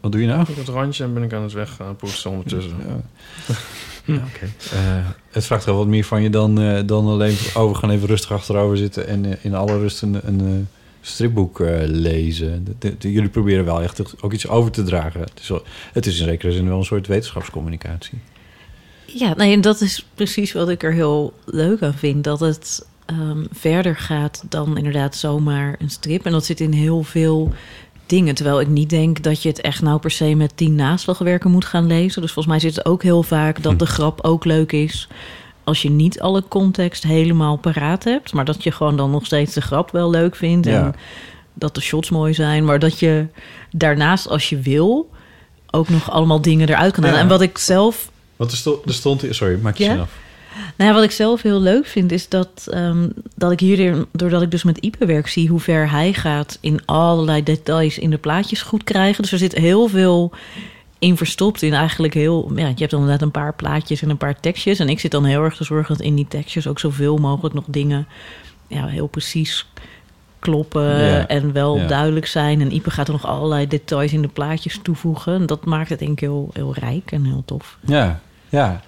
Wat 0.01 0.11
doe 0.11 0.21
je 0.21 0.27
nou? 0.27 0.39
Op 0.49 0.55
het 0.55 0.67
randje 0.67 1.03
en 1.03 1.13
ben 1.13 1.23
ik 1.23 1.33
aan 1.33 1.41
het 1.43 1.53
weg 1.53 1.75
gaan 1.75 1.95
poetsen 1.95 2.29
ondertussen. 2.31 2.75
Ja. 2.87 3.55
Ja, 4.05 4.13
oké. 4.15 4.45
Eh, 4.71 5.05
het 5.31 5.45
vraagt 5.45 5.65
wel 5.65 5.75
wat 5.77 5.87
meer 5.87 6.03
van 6.03 6.21
je 6.21 6.29
dan, 6.29 6.61
eh, 6.61 6.79
dan 6.85 7.05
alleen... 7.07 7.35
Oh, 7.55 7.71
we 7.71 7.75
gaan 7.77 7.89
even 7.89 8.07
rustig 8.07 8.31
achterover 8.31 8.77
zitten... 8.77 9.07
en 9.07 9.25
eh, 9.25 9.31
in 9.41 9.55
alle 9.55 9.77
rust 9.77 10.01
een, 10.01 10.19
een 10.23 10.39
eh, 10.39 10.53
stripboek 11.01 11.59
eh, 11.59 11.75
lezen. 11.85 12.63
De- 12.63 12.75
de- 12.79 12.97
de- 12.97 13.11
jullie 13.11 13.29
proberen 13.29 13.65
wel 13.65 13.81
echt 13.81 14.23
ook 14.23 14.33
iets 14.33 14.47
over 14.47 14.71
te 14.71 14.83
dragen. 14.83 15.19
Het 15.21 15.39
is, 15.41 15.47
wel- 15.47 15.63
het 15.93 16.05
is 16.05 16.19
in 16.19 16.25
zekere 16.25 16.51
zin 16.51 16.67
wel 16.67 16.77
een 16.77 16.85
soort 16.85 17.07
wetenschapscommunicatie. 17.07 18.19
Ja, 19.05 19.33
nee, 19.35 19.53
en 19.53 19.61
dat 19.61 19.81
is 19.81 20.05
precies 20.15 20.53
wat 20.53 20.69
ik 20.69 20.83
er 20.83 20.93
heel 20.93 21.33
leuk 21.45 21.81
aan 21.81 21.93
vind. 21.93 22.23
Dat 22.23 22.39
het 22.39 22.85
ehm, 23.07 23.45
verder 23.51 23.95
gaat 23.95 24.43
dan 24.49 24.77
inderdaad 24.77 25.15
zomaar 25.15 25.75
een 25.79 25.89
strip. 25.89 26.25
En 26.25 26.31
dat 26.31 26.45
zit 26.45 26.59
in 26.59 26.71
heel 26.71 27.03
veel 27.03 27.53
dingen. 28.05 28.35
Terwijl 28.35 28.59
ik 28.59 28.67
niet 28.67 28.89
denk 28.89 29.23
dat 29.23 29.41
je 29.41 29.49
het 29.49 29.61
echt 29.61 29.81
nou 29.81 29.99
per 29.99 30.11
se 30.11 30.35
met 30.35 30.51
tien 30.57 30.75
naslagwerken 30.75 31.51
moet 31.51 31.65
gaan 31.65 31.87
lezen. 31.87 32.21
Dus 32.21 32.31
volgens 32.31 32.53
mij 32.55 32.59
zit 32.59 32.75
het 32.75 32.85
ook 32.85 33.03
heel 33.03 33.23
vaak 33.23 33.63
dat 33.63 33.79
de 33.79 33.85
grap 33.85 34.19
ook 34.21 34.45
leuk 34.45 34.71
is... 34.71 35.07
als 35.63 35.81
je 35.81 35.89
niet 35.89 36.19
alle 36.19 36.43
context 36.47 37.03
helemaal 37.03 37.57
paraat 37.57 38.03
hebt... 38.03 38.33
maar 38.33 38.45
dat 38.45 38.63
je 38.63 38.71
gewoon 38.71 38.97
dan 38.97 39.11
nog 39.11 39.25
steeds 39.25 39.53
de 39.53 39.61
grap 39.61 39.91
wel 39.91 40.09
leuk 40.09 40.35
vindt... 40.35 40.67
Ja. 40.67 40.83
en 40.83 40.95
dat 41.53 41.75
de 41.75 41.81
shots 41.81 42.09
mooi 42.09 42.33
zijn... 42.33 42.65
maar 42.65 42.79
dat 42.79 42.99
je 42.99 43.25
daarnaast, 43.71 44.27
als 44.29 44.49
je 44.49 44.59
wil... 44.59 45.09
ook 45.71 45.89
nog 45.89 46.11
allemaal 46.11 46.41
dingen 46.41 46.69
eruit 46.69 46.93
kan 46.93 47.03
halen. 47.03 47.17
Ja. 47.17 47.23
En 47.25 47.29
wat 47.31 47.41
ik 47.41 47.57
zelf 47.57 48.11
Want 48.35 48.51
er, 48.51 48.57
sto- 48.57 48.81
er 48.85 48.93
stond... 48.93 49.23
Sorry, 49.29 49.59
maak 49.61 49.77
je 49.77 49.83
Ja? 49.83 49.97
af. 49.97 50.11
Nou 50.77 50.89
ja, 50.89 50.93
wat 50.93 51.03
ik 51.03 51.11
zelf 51.11 51.41
heel 51.41 51.59
leuk 51.59 51.85
vind, 51.85 52.11
is 52.11 52.29
dat, 52.29 52.67
ehm, 52.71 53.09
dat 53.35 53.51
ik 53.51 53.59
hier, 53.59 54.05
doordat 54.11 54.41
ik 54.41 54.51
dus 54.51 54.63
met 54.63 54.77
Ipe 54.77 55.05
werk, 55.05 55.27
zie 55.27 55.49
hoe 55.49 55.59
ver 55.59 55.91
hij 55.91 56.13
gaat 56.13 56.57
in 56.61 56.85
allerlei 56.85 57.43
details 57.43 57.97
in 57.97 58.09
de 58.09 58.17
plaatjes 58.17 58.61
goed 58.61 58.83
krijgen. 58.83 59.21
Dus 59.21 59.31
er 59.31 59.37
zit 59.37 59.55
heel 59.55 59.87
veel 59.87 60.31
in 60.99 61.17
verstopt 61.17 61.61
in 61.61 61.73
eigenlijk 61.73 62.13
heel... 62.13 62.51
Ja, 62.55 62.67
je 62.67 62.73
hebt 62.75 62.91
dan 62.91 62.99
inderdaad 62.99 63.25
een 63.25 63.31
paar 63.31 63.53
plaatjes 63.53 64.01
en 64.01 64.09
een 64.09 64.17
paar 64.17 64.39
tekstjes. 64.39 64.79
En 64.79 64.89
ik 64.89 64.99
zit 64.99 65.11
dan 65.11 65.25
heel 65.25 65.43
erg 65.43 65.55
te 65.55 65.63
zorgen 65.63 65.97
dat 65.97 66.05
in 66.05 66.15
die 66.15 66.27
tekstjes 66.27 66.67
ook 66.67 66.79
zoveel 66.79 67.17
mogelijk 67.17 67.55
nog 67.55 67.65
dingen 67.67 68.07
ja, 68.67 68.85
heel 68.85 69.07
precies 69.07 69.65
kloppen 70.39 71.05
Ja, 71.05 71.27
en 71.27 71.53
wel 71.53 71.77
ja. 71.77 71.87
duidelijk 71.87 72.25
zijn. 72.25 72.61
En 72.61 72.75
Ipe 72.75 72.91
gaat 72.91 73.07
er 73.07 73.13
nog 73.13 73.25
allerlei 73.25 73.67
details 73.67 74.13
in 74.13 74.21
de 74.21 74.27
plaatjes 74.27 74.79
toevoegen. 74.83 75.33
En 75.33 75.45
dat 75.45 75.65
maakt 75.65 75.89
het 75.89 75.99
denk 75.99 76.11
ik 76.11 76.19
heel, 76.19 76.49
heel 76.53 76.73
rijk 76.73 77.11
en 77.11 77.23
heel 77.23 77.43
tof. 77.45 77.77
Ja, 77.85 78.19
ja. 78.49 78.81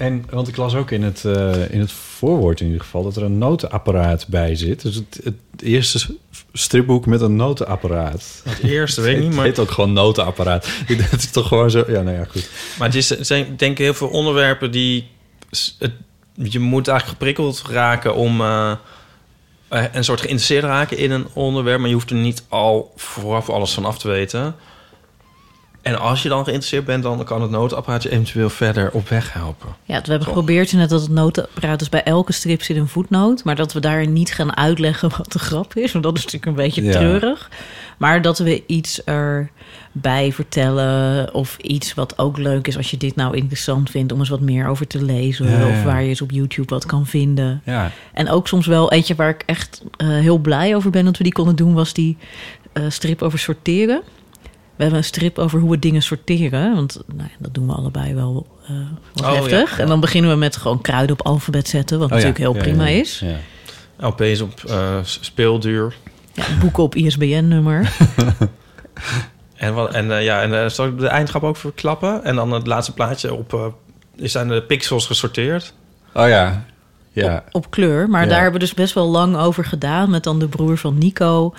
En, 0.00 0.24
want 0.30 0.48
ik 0.48 0.56
las 0.56 0.74
ook 0.74 0.90
in 0.90 1.02
het, 1.02 1.24
eh, 1.24 1.70
in 1.70 1.80
het 1.80 1.92
voorwoord 1.92 2.60
in 2.60 2.66
ieder 2.66 2.80
geval... 2.80 3.02
dat 3.02 3.16
er 3.16 3.22
een 3.22 3.38
notenapparaat 3.38 4.26
bij 4.28 4.54
zit. 4.56 4.82
Dus 4.82 4.94
het, 4.94 5.20
het 5.24 5.62
eerste 5.62 6.16
stripboek 6.52 7.06
met 7.06 7.20
een 7.20 7.36
notenapparaat. 7.36 8.42
Het 8.44 8.58
eerste, 8.58 9.00
weet 9.00 9.12
ik 9.12 9.18
niet, 9.18 9.26
Het 9.26 9.36
maar, 9.36 9.44
heet 9.44 9.58
ook 9.58 9.70
gewoon 9.70 9.92
notenapparaat. 9.92 10.66
Het 10.86 11.22
is 11.22 11.30
toch 11.30 11.48
gewoon 11.48 11.70
zo... 11.70 11.84
Ja, 11.88 12.02
nou 12.02 12.16
ja, 12.16 12.24
goed. 12.24 12.50
maar 12.78 12.86
het, 12.86 12.96
is, 12.96 13.08
het 13.08 13.26
zijn 13.26 13.56
denk 13.56 13.72
ik 13.72 13.78
heel 13.78 13.94
veel 13.94 14.08
onderwerpen 14.08 14.70
die... 14.70 15.08
Het, 15.78 15.92
je 16.34 16.58
moet 16.58 16.88
eigenlijk 16.88 17.18
geprikkeld 17.18 17.62
raken 17.68 18.14
om 18.14 18.40
eh, 18.40 18.72
eh, 19.68 19.84
een 19.92 20.04
soort 20.04 20.20
geïnteresseerd 20.20 20.64
raken 20.64 20.96
in 20.96 21.10
een 21.10 21.26
onderwerp... 21.32 21.78
maar 21.78 21.88
je 21.88 21.94
hoeft 21.94 22.10
er 22.10 22.16
niet 22.16 22.44
al 22.48 22.92
vooraf 22.96 23.50
alles 23.50 23.72
van 23.72 23.84
af 23.84 23.98
te 23.98 24.08
weten. 24.08 24.54
En 25.82 25.98
als 26.00 26.22
je 26.22 26.28
dan 26.28 26.44
geïnteresseerd 26.44 26.84
bent, 26.84 27.02
dan 27.02 27.24
kan 27.24 27.42
het 27.42 27.50
noodapparaatje 27.50 28.10
eventueel 28.10 28.50
verder 28.50 28.90
op 28.92 29.08
weg 29.08 29.32
helpen. 29.32 29.68
Ja, 29.84 30.00
we 30.00 30.10
hebben 30.10 30.26
geprobeerd 30.26 30.72
net 30.72 30.88
dat 30.88 31.00
het 31.00 31.10
notenapparaat... 31.10 31.78
dus 31.78 31.88
bij 31.88 32.02
elke 32.02 32.32
strip 32.32 32.62
zit 32.62 32.76
een 32.76 32.88
voetnoot... 32.88 33.44
maar 33.44 33.56
dat 33.56 33.72
we 33.72 33.80
daar 33.80 34.06
niet 34.06 34.32
gaan 34.34 34.56
uitleggen 34.56 35.10
wat 35.16 35.32
de 35.32 35.38
grap 35.38 35.74
is. 35.76 35.92
Want 35.92 36.04
dat 36.04 36.16
is 36.16 36.24
natuurlijk 36.24 36.50
een 36.50 36.64
beetje 36.64 36.82
Ja. 36.82 36.92
treurig. 36.92 37.50
Maar 37.98 38.22
dat 38.22 38.38
we 38.38 38.62
iets 38.66 39.04
erbij 39.04 40.32
vertellen... 40.32 41.34
of 41.34 41.56
iets 41.58 41.94
wat 41.94 42.18
ook 42.18 42.38
leuk 42.38 42.66
is 42.66 42.76
als 42.76 42.90
je 42.90 42.96
dit 42.96 43.16
nou 43.16 43.36
interessant 43.36 43.90
vindt... 43.90 44.12
om 44.12 44.18
eens 44.18 44.28
wat 44.28 44.40
meer 44.40 44.66
over 44.68 44.86
te 44.86 45.02
lezen... 45.04 45.50
Ja, 45.50 45.68
of 45.68 45.82
waar 45.82 46.02
je 46.02 46.08
eens 46.08 46.22
op 46.22 46.30
YouTube 46.30 46.74
wat 46.74 46.86
kan 46.86 47.06
vinden. 47.06 47.62
Ja, 47.64 47.90
En 48.12 48.30
ook 48.30 48.48
soms 48.48 48.66
wel 48.66 48.92
eentje 48.92 49.14
waar 49.14 49.28
ik 49.30 49.42
echt 49.46 49.82
eh, 49.96 50.08
heel 50.08 50.38
blij 50.38 50.76
over 50.76 50.90
ben... 50.90 51.04
dat 51.04 51.16
we 51.16 51.24
die 51.24 51.32
konden 51.32 51.56
doen, 51.56 51.74
was 51.74 51.92
die 51.92 52.16
eh, 52.72 52.82
strip 52.88 53.22
over 53.22 53.38
sorteren... 53.38 54.02
We 54.80 54.86
hebben 54.86 55.04
een 55.04 55.08
strip 55.10 55.38
over 55.38 55.60
hoe 55.60 55.70
we 55.70 55.78
dingen 55.78 56.02
sorteren. 56.02 56.74
Want 56.74 57.00
nou 57.06 57.28
ja, 57.28 57.36
dat 57.38 57.54
doen 57.54 57.66
we 57.66 57.72
allebei 57.72 58.14
wel 58.14 58.46
eh 58.66 58.74
wat 59.12 59.24
Oh, 59.24 59.32
heftig. 59.32 59.70
ja, 59.70 59.76
ja. 59.76 59.82
En 59.82 59.88
dan 59.88 60.00
beginnen 60.00 60.30
we 60.30 60.36
met 60.36 60.56
gewoon 60.56 60.80
kruiden 60.80 61.18
op 61.18 61.26
alfabet 61.26 61.68
zetten. 61.68 61.98
Wat 61.98 62.10
Oh 62.12 62.18
ja, 62.18 62.24
natuurlijk 62.24 62.54
heel 62.54 62.54
ja, 62.54 62.70
prima 62.70 62.86
ja, 62.86 62.94
ja. 62.94 63.00
is. 63.00 63.22
Ja. 63.98 64.06
LP's 64.08 64.40
op 64.40 64.64
eh, 64.68 64.96
speelduur. 65.02 65.94
Ja, 66.32 66.44
boeken 66.60 66.82
op 66.82 66.94
ISBN-nummer. 66.94 67.88
En, 69.56 69.74
wat, 69.74 69.94
en, 69.94 70.12
eh, 70.16 70.24
ja, 70.24 70.42
en 70.42 70.62
eh, 70.62 70.68
zal 70.68 70.86
ik 70.86 70.98
de 70.98 71.06
eindgrap 71.06 71.42
ook 71.42 71.56
verklappen? 71.56 72.24
En 72.24 72.34
dan 72.34 72.52
het 72.52 72.66
laatste 72.66 72.94
plaatje 72.94 73.34
op... 73.34 73.54
eh 73.54 73.66
zijn 74.16 74.48
de 74.48 74.62
pixels 74.62 75.06
gesorteerd? 75.06 75.74
Oh 76.14 76.28
ja, 76.28 76.64
ja. 77.12 77.36
op, 77.36 77.54
op 77.64 77.70
kleur. 77.70 78.08
Maar 78.08 78.22
Ja. 78.22 78.28
daar 78.28 78.42
hebben 78.42 78.60
we 78.60 78.66
dus 78.66 78.74
best 78.74 78.94
wel 78.94 79.06
lang 79.08 79.36
over 79.36 79.64
gedaan. 79.64 80.10
Met 80.10 80.24
dan 80.24 80.38
de 80.38 80.48
broer 80.48 80.76
van 80.78 80.98
Nico. 80.98 81.54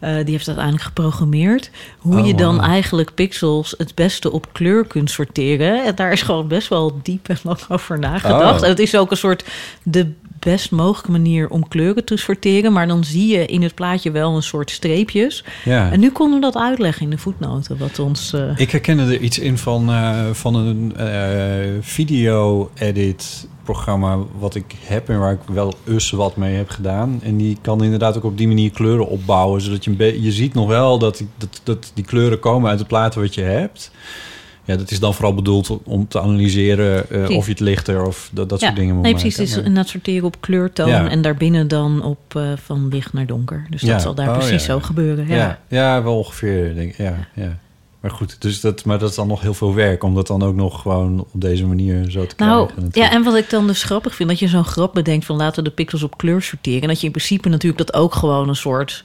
Eh, 0.00 0.10
die 0.14 0.16
heeft 0.16 0.46
het 0.46 0.46
uiteindelijk 0.46 0.84
geprogrammeerd. 0.84 1.70
Hoe 1.98 2.18
Oh, 2.20 2.26
je 2.26 2.34
dan 2.34 2.60
eigenlijk 2.62 3.14
pixels 3.14 3.74
het 3.78 3.94
beste 3.94 4.32
op 4.32 4.46
kleur 4.52 4.86
kunt 4.86 5.10
sorteren. 5.10 5.84
En 5.84 5.94
daar 5.94 6.12
is 6.12 6.22
gewoon 6.22 6.48
best 6.48 6.68
wel 6.68 7.00
diep 7.02 7.28
en 7.28 7.38
lang 7.42 7.58
over 7.68 7.98
nagedacht. 7.98 8.58
Oh. 8.58 8.64
En 8.64 8.68
het 8.70 8.78
is 8.78 8.96
ook 8.96 9.10
een 9.10 9.16
soort 9.16 9.44
de 9.82 10.12
best 10.44 10.70
mogelijke 10.70 11.10
manier 11.10 11.48
om 11.48 11.68
kleuren 11.68 12.04
te 12.04 12.16
sorteren. 12.16 12.72
Maar 12.72 12.86
dan 12.86 13.04
zie 13.04 13.26
je 13.26 13.46
in 13.46 13.62
het 13.62 13.74
plaatje 13.74 14.10
wel 14.10 14.36
een 14.36 14.42
soort 14.42 14.70
streepjes. 14.70 15.44
ja. 15.64 15.90
En 15.92 16.00
nu 16.00 16.10
konden 16.10 16.34
we 16.34 16.40
dat 16.44 16.56
uitleggen 16.56 17.02
in 17.02 17.10
de 17.10 17.18
voetnoten. 17.18 17.78
Wat 17.78 17.98
ons... 17.98 18.32
eh, 18.32 18.50
Ik 18.56 18.70
herkende 18.70 19.02
er 19.02 19.20
iets 19.20 19.38
in 19.38 19.58
van, 19.58 19.90
eh, 19.90 20.24
van 20.32 20.54
een 20.54 20.96
eh, 20.96 21.70
video-edit 21.80 23.48
programma 23.64 24.18
wat 24.38 24.54
ik 24.54 24.74
heb 24.84 25.08
en 25.08 25.18
waar 25.18 25.32
ik 25.32 25.38
wel 25.52 25.74
us 25.88 26.10
wat 26.10 26.36
mee 26.36 26.54
heb 26.56 26.70
gedaan. 26.70 27.20
En 27.22 27.36
die 27.36 27.58
kan 27.60 27.84
inderdaad 27.84 28.16
ook 28.16 28.24
op 28.24 28.38
die 28.38 28.48
manier 28.48 28.70
kleuren 28.70 29.08
opbouwen, 29.08 29.60
zodat 29.60 29.84
je. 29.84 30.22
Je 30.22 30.32
ziet 30.32 30.54
nog 30.54 30.68
wel 30.68 30.98
dat, 30.98 31.16
die- 31.16 31.28
dat, 31.38 31.60
dat 31.62 31.90
die 31.94 32.04
kleuren 32.04 32.38
komen 32.38 32.70
uit 32.70 32.78
het 32.78 32.88
platen 32.88 33.20
wat 33.20 33.34
je 33.34 33.40
hebt. 33.42 33.90
Ja, 34.64 34.76
dat 34.76 34.90
is 34.90 35.00
dan 35.00 35.14
vooral 35.14 35.34
bedoeld 35.34 35.78
om 35.84 36.08
te 36.08 36.20
analyseren 36.20 37.10
eh, 37.10 37.36
of 37.36 37.44
je 37.44 37.50
het 37.50 37.60
lichter 37.60 38.06
of 38.06 38.30
dat, 38.32 38.48
dat 38.48 38.60
soort 38.60 38.72
ja, 38.72 38.78
dingen 38.78 38.94
moet 38.94 39.02
nee, 39.02 39.12
maken. 39.12 39.28
precies. 39.28 39.38
Het 39.38 39.48
is 39.48 39.54
Maar- 39.56 39.64
inderdaad 39.66 39.90
sorteren 39.90 40.24
op 40.24 40.36
kleurtoon. 40.40 40.88
Ja. 40.88 41.08
En 41.08 41.22
daarbinnen 41.22 41.68
dan 41.68 42.02
op 42.02 42.18
eh, 42.36 42.42
van 42.64 42.88
licht 42.88 43.12
naar 43.12 43.26
donker. 43.26 43.66
Dus 43.70 43.80
Ja. 43.80 43.92
dat 43.92 44.02
zal 44.02 44.14
daar 44.14 44.28
Oh, 44.28 44.32
precies 44.34 44.50
ja. 44.66 44.72
zo 44.72 44.80
gebeuren. 44.80 45.26
Ja. 45.28 45.34
Ja, 45.36 45.58
ja, 45.68 46.02
wel 46.02 46.16
ongeveer. 46.18 46.74
Denk 46.74 46.90
ik. 46.90 46.96
Ja, 46.96 47.28
ja. 47.34 47.58
Maar 48.00 48.10
goed, 48.12 48.36
dus 48.42 48.60
dat, 48.60 48.84
maar 48.84 48.98
dat 48.98 49.10
is 49.10 49.16
dan 49.16 49.26
nog 49.26 49.40
heel 49.40 49.54
veel 49.54 49.74
werk 49.74 50.02
om 50.04 50.14
dat 50.14 50.26
dan 50.26 50.42
ook 50.42 50.54
nog 50.54 50.82
gewoon 50.82 51.20
op 51.20 51.40
deze 51.40 51.66
manier 51.66 52.10
zo 52.10 52.26
te 52.26 52.34
Nou, 52.36 52.56
krijgen. 52.66 52.74
ja, 52.76 52.82
natuurlijk. 52.86 53.14
en 53.14 53.22
wat 53.22 53.34
ik 53.36 53.50
dan 53.50 53.66
dus 53.66 53.82
grappig 53.82 54.14
vind, 54.14 54.28
dat 54.28 54.38
je 54.38 54.48
zo'n 54.48 54.64
grap 54.64 54.94
bedenkt 54.94 55.24
van 55.24 55.36
laten 55.36 55.62
we 55.62 55.68
de 55.68 55.74
pixels 55.74 56.02
op 56.02 56.16
kleur 56.16 56.42
sorteren. 56.42 56.82
En 56.82 56.88
dat 56.88 57.00
je 57.00 57.06
in 57.06 57.12
principe 57.12 57.48
natuurlijk 57.48 57.86
dat 57.86 57.96
ook 58.02 58.14
gewoon 58.14 58.48
een 58.48 58.56
soort 58.56 59.04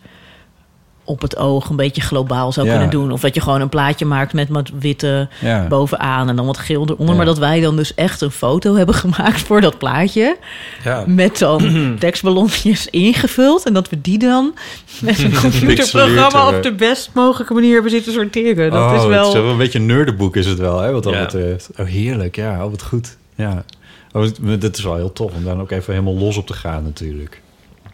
op 1.10 1.22
het 1.22 1.38
oog 1.38 1.70
een 1.70 1.76
beetje 1.76 2.02
globaal 2.02 2.52
zou 2.52 2.66
Ja. 2.68 2.72
kunnen 2.74 2.90
doen. 2.90 3.12
Of 3.12 3.22
dat 3.22 3.36
je 3.36 3.42
gewoon 3.42 3.62
een 3.62 3.70
plaatje 3.70 4.06
maakt 4.06 4.34
met 4.34 4.50
wat 4.50 4.70
witte 4.80 5.28
ja. 5.42 5.68
bovenaan 5.68 6.30
en 6.30 6.36
dan 6.36 6.46
wat 6.46 6.58
geel 6.58 6.82
eronder. 6.84 7.08
Ja. 7.08 7.14
Maar 7.16 7.26
dat 7.26 7.38
wij 7.38 7.60
dan 7.62 7.76
dus 7.76 7.94
echt 7.94 8.22
een 8.22 8.32
foto 8.32 8.76
hebben 8.76 8.96
gemaakt 9.04 9.42
voor 9.42 9.62
dat 9.62 9.78
plaatje. 9.78 10.38
Ja. 10.84 11.04
Met 11.08 11.38
dan 11.38 11.62
tekstballonnetjes 12.00 12.88
ingevuld. 12.90 13.66
En 13.66 13.74
dat 13.74 13.90
we 13.90 14.02
die 14.02 14.18
dan 14.20 14.54
met 15.02 15.24
een 15.24 15.36
computerprogramma 15.42 16.48
op 16.48 16.64
de 16.64 16.74
best 16.74 17.10
mogelijke 17.14 17.54
manier 17.54 17.74
hebben 17.74 17.92
zitten 17.92 18.14
sorteren. 18.14 18.72
Dat 18.72 18.92
oh, 18.92 18.98
is 18.98 19.06
wel... 19.06 19.26
Het 19.28 19.36
is 19.36 19.42
wel 19.42 19.52
een 19.52 19.58
beetje 19.58 19.80
een 19.80 19.86
nerdenboek 19.86 20.36
is 20.36 20.46
het 20.46 20.58
wel, 20.60 20.80
hè, 20.80 20.92
wat 20.92 21.04
dat 21.04 21.14
Ja. 21.14 21.20
betreft. 21.20 21.70
Oh, 21.78 21.86
heerlijk. 21.86 22.36
Ja, 22.36 22.64
oh, 22.64 22.72
wat 22.72 22.82
goed. 22.84 23.18
Ja. 23.36 23.64
Oh, 24.12 24.26
dat 24.60 24.78
is 24.78 24.84
wel 24.84 24.96
heel 24.96 25.14
tof 25.14 25.32
om 25.34 25.44
daar 25.44 25.60
ook 25.60 25.72
even 25.72 25.94
helemaal 25.94 26.18
los 26.18 26.38
op 26.38 26.48
te 26.48 26.54
gaan 26.54 26.84
natuurlijk. 26.84 27.42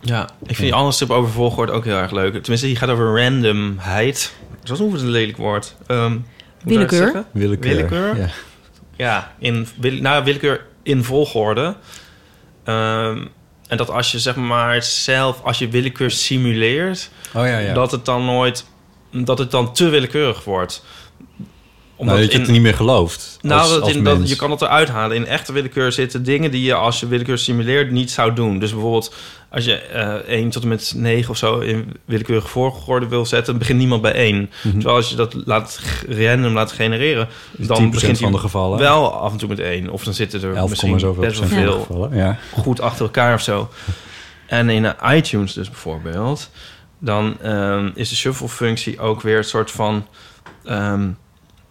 Ja, 0.05 0.23
ik 0.41 0.45
vind 0.45 0.57
die 0.57 0.73
andere 0.73 0.91
strip 0.93 1.09
over 1.09 1.31
volgorde 1.31 1.71
ook 1.71 1.85
heel 1.85 1.97
erg 1.97 2.11
leuk. 2.11 2.31
Tenminste, 2.33 2.67
die 2.67 2.75
gaat 2.75 2.89
over 2.89 3.21
randomheid. 3.23 4.35
Dat 4.63 4.77
is 4.77 4.79
een 4.79 5.01
een 5.01 5.09
lelijk 5.09 5.37
woord. 5.37 5.75
Ehm, 5.87 6.11
het? 6.11 7.25
Willekeur. 7.31 7.71
Willekeur? 7.71 8.17
Ja. 8.17 8.27
Ja, 8.97 9.33
in, 9.39 9.67
wil- 9.79 10.01
nou, 10.01 10.23
willekeur 10.23 10.65
in 10.83 11.03
volgorde. 11.03 11.75
Ehm, 12.63 13.25
en 13.67 13.77
dat 13.77 13.89
als 13.89 14.11
je 14.11 14.19
zeg 14.19 14.35
maar 14.35 14.83
zelf, 14.83 15.41
als 15.43 15.57
je 15.59 15.67
willekeur 15.69 16.11
simuleert, 16.11 17.09
Oh 17.33 17.45
ja, 17.47 17.57
ja. 17.57 17.73
dat 17.73 17.91
het 17.91 18.05
dan 18.05 18.25
nooit, 18.25 18.65
dat 19.11 19.37
het 19.37 19.51
dan 19.51 19.73
te 19.73 19.89
willekeurig 19.89 20.43
wordt. 20.43 20.83
Nou, 21.97 22.19
dat 22.19 22.31
je 22.31 22.39
het 22.39 22.47
niet 22.47 22.61
meer 22.61 22.73
gelooft. 22.73 23.37
Nou, 23.41 23.61
als, 23.61 23.69
dat 23.69 23.81
als 23.81 23.93
in, 23.93 24.03
dat, 24.03 24.29
je 24.29 24.35
kan 24.35 24.51
het 24.51 24.61
eruit 24.61 24.89
halen. 24.89 25.15
In 25.15 25.25
echte 25.25 25.53
willekeur 25.53 25.91
zitten 25.91 26.23
dingen 26.23 26.51
die 26.51 26.63
je 26.63 26.73
als 26.73 26.99
je 26.99 27.07
willekeur 27.07 27.37
simuleert 27.37 27.91
niet 27.91 28.11
zou 28.11 28.33
doen. 28.33 28.59
Dus 28.59 28.71
bijvoorbeeld 28.71 29.13
als 29.49 29.65
je 29.65 29.75
eh 29.77 30.13
1 30.13 30.49
tot 30.49 30.63
en 30.63 30.67
met 30.67 30.93
9 30.95 31.29
of 31.29 31.37
zo 31.37 31.59
in 31.59 31.93
willekeurige 32.05 32.47
volgorde 32.47 33.07
wil 33.07 33.25
zetten, 33.25 33.57
begint 33.57 33.79
niemand 33.79 34.01
bij 34.01 34.13
1. 34.13 34.35
Mhm. 34.35 34.73
Terwijl 34.73 34.95
als 34.95 35.09
je 35.09 35.15
dat 35.15 35.35
laat 35.45 35.79
random 36.09 36.53
laat 36.53 36.71
genereren, 36.71 37.27
Is 37.57 37.67
dan 37.67 37.77
10% 37.77 37.89
begint 37.89 38.17
van 38.17 38.31
de 38.31 38.37
gevallen. 38.37 38.79
wel 38.79 39.13
af 39.13 39.31
en 39.31 39.37
toe 39.37 39.49
met 39.49 39.59
1. 39.59 39.89
Of 39.89 40.03
dan 40.03 40.13
zitten 40.13 40.43
er 40.43 40.55
11, 40.55 40.69
misschien 40.69 40.91
best 41.19 41.39
wel 41.39 41.47
veel 41.47 41.79
gevallen. 41.79 42.15
Ja. 42.15 42.37
goed 42.51 42.81
achter 42.81 43.05
elkaar 43.05 43.33
of 43.33 43.41
zo. 43.41 43.69
En 44.45 44.69
in 44.69 44.93
iTunes 45.05 45.53
dus 45.53 45.69
bijvoorbeeld, 45.69 46.49
dan 46.99 47.37
ehm, 47.41 47.89
is 47.93 48.09
de 48.09 48.15
shuffle-functie 48.15 48.99
ook 48.99 49.21
weer 49.21 49.37
een 49.37 49.43
soort 49.43 49.71
van 49.71 50.07
ehm, 50.63 51.09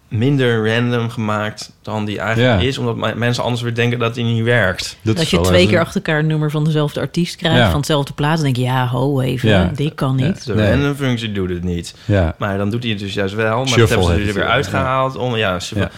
minder 0.07 0.73
random 0.75 1.09
gemaakt 1.09 1.71
dan 1.81 2.05
die 2.05 2.19
eigenlijk 2.19 2.61
Ja. 2.61 2.67
is, 2.67 2.77
omdat 2.77 2.95
me- 2.95 3.15
mensen 3.15 3.43
anders 3.43 3.61
weer 3.61 3.75
denken 3.75 3.99
dat 3.99 4.13
die 4.13 4.23
niet 4.23 4.43
werkt. 4.43 4.97
Dat 5.01 5.15
Dat 5.15 5.23
is 5.23 5.29
je 5.29 5.41
twee 5.41 5.57
even- 5.59 5.69
keer 5.71 5.79
achter 5.79 5.95
elkaar 5.95 6.19
een 6.19 6.27
nummer 6.27 6.51
van 6.51 6.63
dezelfde 6.63 6.99
artiest 6.99 7.35
krijgt, 7.35 7.57
Ja. 7.57 7.67
van 7.67 7.77
hetzelfde 7.77 8.13
plaat. 8.13 8.35
Dan 8.35 8.43
denk 8.43 8.55
je, 8.55 8.61
ja, 8.61 8.87
ho 8.87 9.19
even, 9.21 9.49
Ja. 9.49 9.71
dit 9.75 9.95
kan 9.95 10.17
Ja. 10.17 10.25
niet. 10.25 10.45
De 10.45 10.53
Nee. 10.55 10.69
random 10.71 10.95
functie 10.95 11.31
doet 11.31 11.49
het 11.49 11.63
niet. 11.63 11.95
Ja. 12.05 12.35
Maar 12.37 12.57
dan 12.57 12.69
doet 12.69 12.81
hij 12.83 12.91
het 12.91 12.99
dus 13.01 13.13
juist 13.13 13.33
wel. 13.35 13.57
Maar 13.57 13.67
Shuffle 13.67 13.79
dat 13.81 13.89
hebben 14.07 14.23
ze 14.23 14.27
er 14.27 14.33
weer 14.33 14.43
het, 14.43 14.51
uitgehaald. 14.53 15.15
Om, 15.15 15.35
ja, 15.35 15.59
shuffle. 15.59 15.79
Ja. 15.79 15.91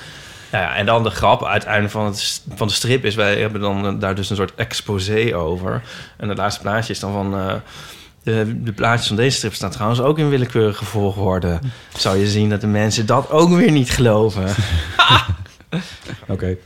Ja. 0.51 0.59
Ja, 0.59 0.75
en 0.75 0.85
dan 0.85 1.03
de 1.03 1.09
grap 1.09 1.45
uiteindelijk 1.45 1.91
van, 1.91 2.05
het, 2.05 2.41
van 2.55 2.67
de 2.67 2.73
strip 2.73 3.05
is... 3.05 3.15
wij 3.15 3.35
hebben 3.39 3.61
dan 3.61 3.85
eh, 3.85 3.93
daar 3.99 4.15
dus 4.15 4.29
een 4.29 4.35
soort 4.35 4.51
exposé 4.55 5.35
over. 5.35 5.81
En 6.17 6.29
het 6.29 6.37
laatste 6.37 6.61
plaatje 6.61 6.93
is 6.93 6.99
dan 6.99 7.11
van... 7.13 7.33
eh, 7.33 7.53
de, 8.33 8.63
de 8.63 8.71
plaatjes 8.71 9.07
van 9.07 9.15
deze 9.15 9.37
strip 9.37 9.53
staan 9.53 9.71
trouwens 9.71 10.01
ook 10.01 10.19
in 10.19 10.29
willekeurige 10.29 10.85
volgorde. 10.85 11.59
Zou 11.97 12.17
je 12.17 12.27
zien 12.27 12.49
dat 12.49 12.61
de 12.61 12.67
mensen 12.67 13.05
dat 13.05 13.29
ook 13.29 13.49
weer 13.49 13.71
niet 13.71 13.89
geloven. 13.89 14.45
Oké. 16.27 16.57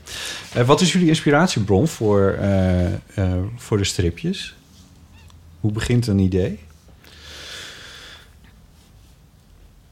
Eh, 0.54 0.65
wat 0.65 0.82
is 0.82 0.91
jullie 0.91 1.08
inspiratiebron 1.08 1.88
voor, 1.88 2.38
eh, 2.39 2.86
eh, 2.93 2.93
voor 3.56 3.78
de 3.78 3.84
stripjes? 3.84 4.56
Hoe 5.60 5.71
begint 5.71 6.08
een 6.08 6.19
idee? 6.19 6.60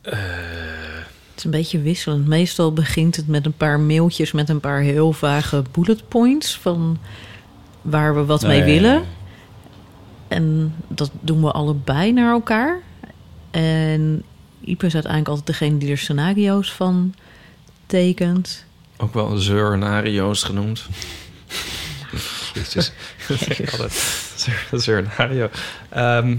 Het 0.01 1.37
is 1.37 1.43
een 1.43 1.51
beetje 1.51 1.81
wisselend. 1.81 2.27
Meestal 2.27 2.73
begint 2.73 3.15
het 3.15 3.27
met 3.27 3.45
een 3.45 3.57
paar 3.57 3.79
mailtjes 3.79 4.31
met 4.31 4.49
een 4.49 4.59
paar 4.59 4.79
heel 4.79 5.13
vage 5.13 5.63
bullet 5.71 6.07
points 6.07 6.57
van 6.57 6.97
waar 7.81 8.15
we 8.15 8.25
wat 8.25 8.41
mee 8.41 8.63
willen. 8.63 9.03
En 10.29 10.75
dat 10.87 11.11
doen 11.19 11.41
we 11.41 11.51
allebei 11.51 12.13
naar 12.13 12.31
elkaar. 12.31 12.81
En 13.51 14.23
Ipe 14.61 14.85
is 14.85 14.93
uiteindelijk 14.93 15.31
altijd 15.31 15.47
degene 15.59 15.77
die 15.77 15.91
er 15.91 15.97
scenario's 15.97 16.73
van 16.73 17.13
tekent. 17.85 18.65
Ook 18.97 19.13
wel 19.13 19.37
zeurnario's 19.37 20.43
genoemd. 20.43 20.85
Jezus. 22.53 22.91
Zeurnario. 24.71 25.49
Ehm 25.89 26.37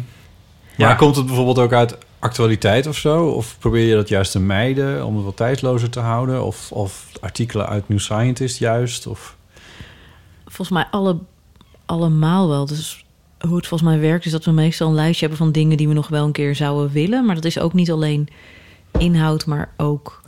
Maar 0.76 0.88
ja, 0.88 0.94
komt 0.94 1.16
het 1.16 1.26
bijvoorbeeld 1.26 1.59
ook 1.59 1.72
uit 1.72 1.96
actualiteit 2.18 2.87
of 2.87 2.96
zo? 2.96 3.26
Of 3.26 3.57
probeer 3.59 3.87
je 3.87 3.94
dat 3.94 4.09
juist 4.09 4.33
te 4.33 4.40
mijden 4.40 5.05
om 5.05 5.16
het 5.16 5.24
wat 5.24 5.37
tijdlozer 5.37 5.90
te 5.90 6.00
houden? 6.00 6.44
Of, 6.44 6.72
of 6.72 7.07
artikelen 7.20 7.66
uit 7.66 7.88
New 7.88 7.98
Scientist 7.98 8.59
juist? 8.59 9.07
Of... 9.07 9.37
Volgens 10.44 10.70
mij 10.70 10.87
alle, 10.90 11.18
allemaal 11.87 12.48
wel. 12.48 12.66
Dus 12.66 13.05
hoe 13.46 13.57
het 13.57 13.66
volgens 13.66 13.90
mij 13.90 14.00
werkt 14.00 14.24
is 14.26 14.33
dat 14.33 14.44
we 14.44 14.50
meestal 14.50 14.88
een 14.88 14.94
lijstje 14.94 15.26
hebben 15.26 15.44
van 15.44 15.53
dingen 15.53 15.76
die 15.76 15.88
we 15.88 15.94
nog 15.94 16.09
wel 16.09 16.24
een 16.24 16.33
keer 16.33 16.55
zouden 16.55 16.92
willen. 16.92 17.24
Maar 17.26 17.35
dat 17.35 17.44
is 17.44 17.59
ook 17.59 17.72
niet 17.72 17.90
alleen 17.90 18.29
inhoud, 18.98 19.46
maar 19.46 19.70
ook 19.76 20.22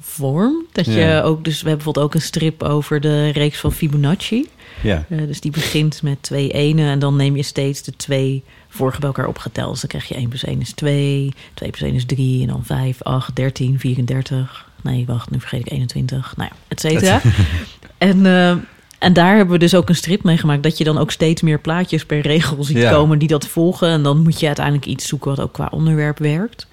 vorm. 0.00 0.64
Dat 0.72 0.84
je 0.84 0.92
Ja. 0.92 1.20
ook, 1.20 1.44
dus 1.44 1.62
we 1.62 1.68
hebben 1.68 1.84
bijvoorbeeld 1.84 2.04
ook 2.06 2.14
een 2.14 2.26
strip 2.26 2.62
over 2.62 3.00
de 3.00 3.28
reeks 3.28 3.58
van 3.60 3.72
Fibonacci. 3.72 4.48
Ja, 4.82 5.04
Eh, 5.08 5.18
dus 5.26 5.40
die 5.40 5.50
begint 5.50 6.02
met 6.02 6.22
twee 6.22 6.50
enen 6.50 6.88
en 6.88 6.98
dan 6.98 7.16
neem 7.16 7.36
je 7.36 7.42
steeds 7.42 7.82
de 7.82 7.96
twee 7.96 8.42
vorige 8.68 8.98
bij 8.98 9.08
elkaar 9.08 9.26
opgeteld. 9.28 9.70
Dus 9.70 9.80
dan 9.80 9.88
krijg 9.88 10.08
je 10.08 10.14
1 10.16 10.28
plus 10.28 10.44
1 10.44 10.60
is 10.60 10.72
2, 10.72 11.32
2 11.54 11.70
plus 11.70 11.82
1 11.82 11.94
is 11.94 12.04
3 12.06 12.40
en 12.42 12.46
dan 12.48 12.64
5, 12.64 13.02
8, 13.02 13.36
13, 13.36 13.78
34, 13.78 14.70
Nee, 14.82 15.06
wacht, 15.06 15.30
nu 15.30 15.40
vergeet 15.40 15.60
ik 15.60 15.72
21. 15.72 16.34
Nou 16.36 16.48
ja, 16.52 16.56
et 16.68 16.80
cetera. 16.80 17.20
en, 17.98 18.26
eh, 18.26 18.56
en 19.02 19.12
daar 19.12 19.36
hebben 19.36 19.52
we 19.54 19.58
dus 19.60 19.74
ook 19.74 19.88
een 19.88 19.94
strip 19.94 20.22
mee 20.22 20.36
gemaakt... 20.36 20.62
dat 20.62 20.78
je 20.78 20.84
dan 20.84 20.98
ook 20.98 21.10
steeds 21.10 21.42
meer 21.42 21.58
plaatjes 21.58 22.06
per 22.06 22.20
regel 22.20 22.64
ziet 22.64 22.76
Ja. 22.76 22.90
komen... 22.90 23.18
die 23.18 23.28
dat 23.28 23.46
volgen. 23.46 23.88
En 23.88 24.02
dan 24.02 24.22
moet 24.22 24.40
je 24.40 24.46
uiteindelijk 24.46 24.86
iets 24.86 25.08
zoeken 25.08 25.30
wat 25.30 25.40
ook 25.40 25.52
qua 25.52 25.68
onderwerp 25.70 26.18
werkt. 26.18 26.66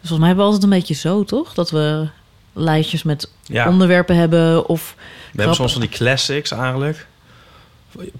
Dus 0.00 0.10
volgens 0.10 0.18
mij 0.18 0.26
hebben 0.28 0.44
we 0.46 0.52
altijd 0.52 0.72
een 0.72 0.78
beetje 0.78 0.94
zo, 0.94 1.24
toch? 1.24 1.54
Dat 1.54 1.70
we 1.70 2.08
lijstjes 2.52 3.02
met 3.02 3.30
Ja, 3.42 3.68
onderwerpen 3.68 4.16
hebben 4.16 4.68
of... 4.68 4.94
we 5.32 5.36
hebben 5.36 5.54
soms 5.56 5.72
van 5.72 5.80
die 5.80 5.90
classics 5.90 6.50
eigenlijk. 6.50 7.06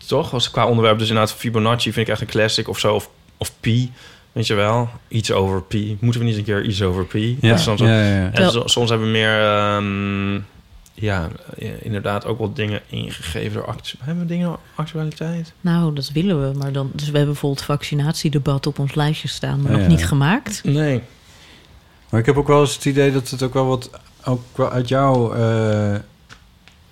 Toch? 0.07 0.33
Als 0.33 0.51
qua 0.51 0.66
onderwerp, 0.66 0.99
dus 0.99 1.09
inderdaad 1.09 1.35
Fibonacci 1.35 1.92
vind 1.92 2.07
ik 2.07 2.12
echt 2.12 2.21
een 2.23 2.27
classic 2.27 2.68
of 2.68 2.79
zo. 2.79 2.95
Of, 2.95 3.09
of 3.37 3.53
pi, 3.61 3.92
weet 4.33 4.47
je 4.47 4.55
wel. 4.55 4.88
Iets 5.09 5.33
over 5.33 5.62
pi. 5.62 5.97
Moeten 6.01 6.21
we 6.21 6.27
niet 6.27 6.37
een 6.37 6.45
keer 6.45 6.64
iets 6.64 6.83
over 6.83 7.05
pi? 7.05 7.38
Ja, 7.40 7.57
soms 7.57 7.81
ja, 7.81 7.87
ja, 7.87 8.16
ja. 8.16 8.31
En 8.33 8.62
soms 8.64 8.90
hebben 8.90 9.07
we 9.07 9.12
meer, 9.12 9.40
ehm, 9.40 10.40
ja, 10.94 11.28
inderdaad 11.81 12.24
ook 12.26 12.38
wat 12.38 12.57
dingen 12.57 12.81
ingegeven 12.88 13.52
door 13.52 13.66
actu- 13.66 13.96
Hebben 14.00 14.22
we 14.26 14.33
dingen 14.35 14.57
actualiteit? 14.74 15.52
Nou, 15.61 15.94
dat 15.94 16.11
willen 16.11 16.48
we. 16.52 16.59
Maar 16.59 16.72
dan, 16.72 16.90
dus 16.94 17.07
we 17.11 17.16
hebben 17.16 17.33
bijvoorbeeld 17.33 17.64
vaccinatiedebat 17.64 18.66
op 18.66 18.78
ons 18.78 18.94
lijstje 18.94 19.28
staan... 19.28 19.61
maar 19.62 19.72
nog 19.72 19.81
ja. 19.81 19.87
niet 19.87 20.07
gemaakt. 20.07 20.61
Nee. 20.64 21.00
Maar 22.09 22.20
ik 22.20 22.26
heb 22.26 22.37
ook 22.37 22.46
wel 22.46 22.61
eens 22.61 22.74
het 22.74 22.85
idee 22.85 23.12
dat 23.12 23.31
het 23.31 23.42
ook 23.42 23.55
wel 23.55 23.66
wat 23.66 23.90
ook 24.24 24.42
wel 24.55 24.70
uit 24.70 24.88
jou. 24.88 25.37
eh, 25.37 25.94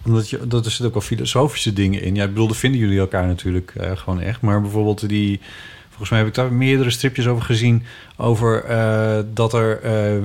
omdat 0.05 0.31
je, 0.31 0.47
dat 0.47 0.65
er 0.65 0.71
zitten 0.71 0.87
ook 0.87 0.93
wel 0.93 1.03
filosofische 1.03 1.73
dingen 1.73 2.03
in. 2.03 2.15
Ja, 2.15 2.23
ik 2.25 2.29
bedoel, 2.31 2.47
daar 2.47 2.57
vinden 2.57 2.81
jullie 2.81 2.99
elkaar 2.99 3.27
natuurlijk 3.27 3.73
eh, 3.77 3.97
gewoon 3.97 4.21
echt. 4.21 4.41
Maar 4.41 4.61
bijvoorbeeld 4.61 5.09
die. 5.09 5.41
Volgens 5.89 6.11
mij 6.11 6.19
heb 6.19 6.29
ik 6.29 6.35
daar 6.35 6.53
meerdere 6.53 6.91
stripjes 6.91 7.27
over 7.27 7.45
gezien. 7.45 7.83
Over 8.17 8.65
eh, 8.65 9.19
dat 9.35 9.53
er. 9.55 9.81
eh, 9.83 10.17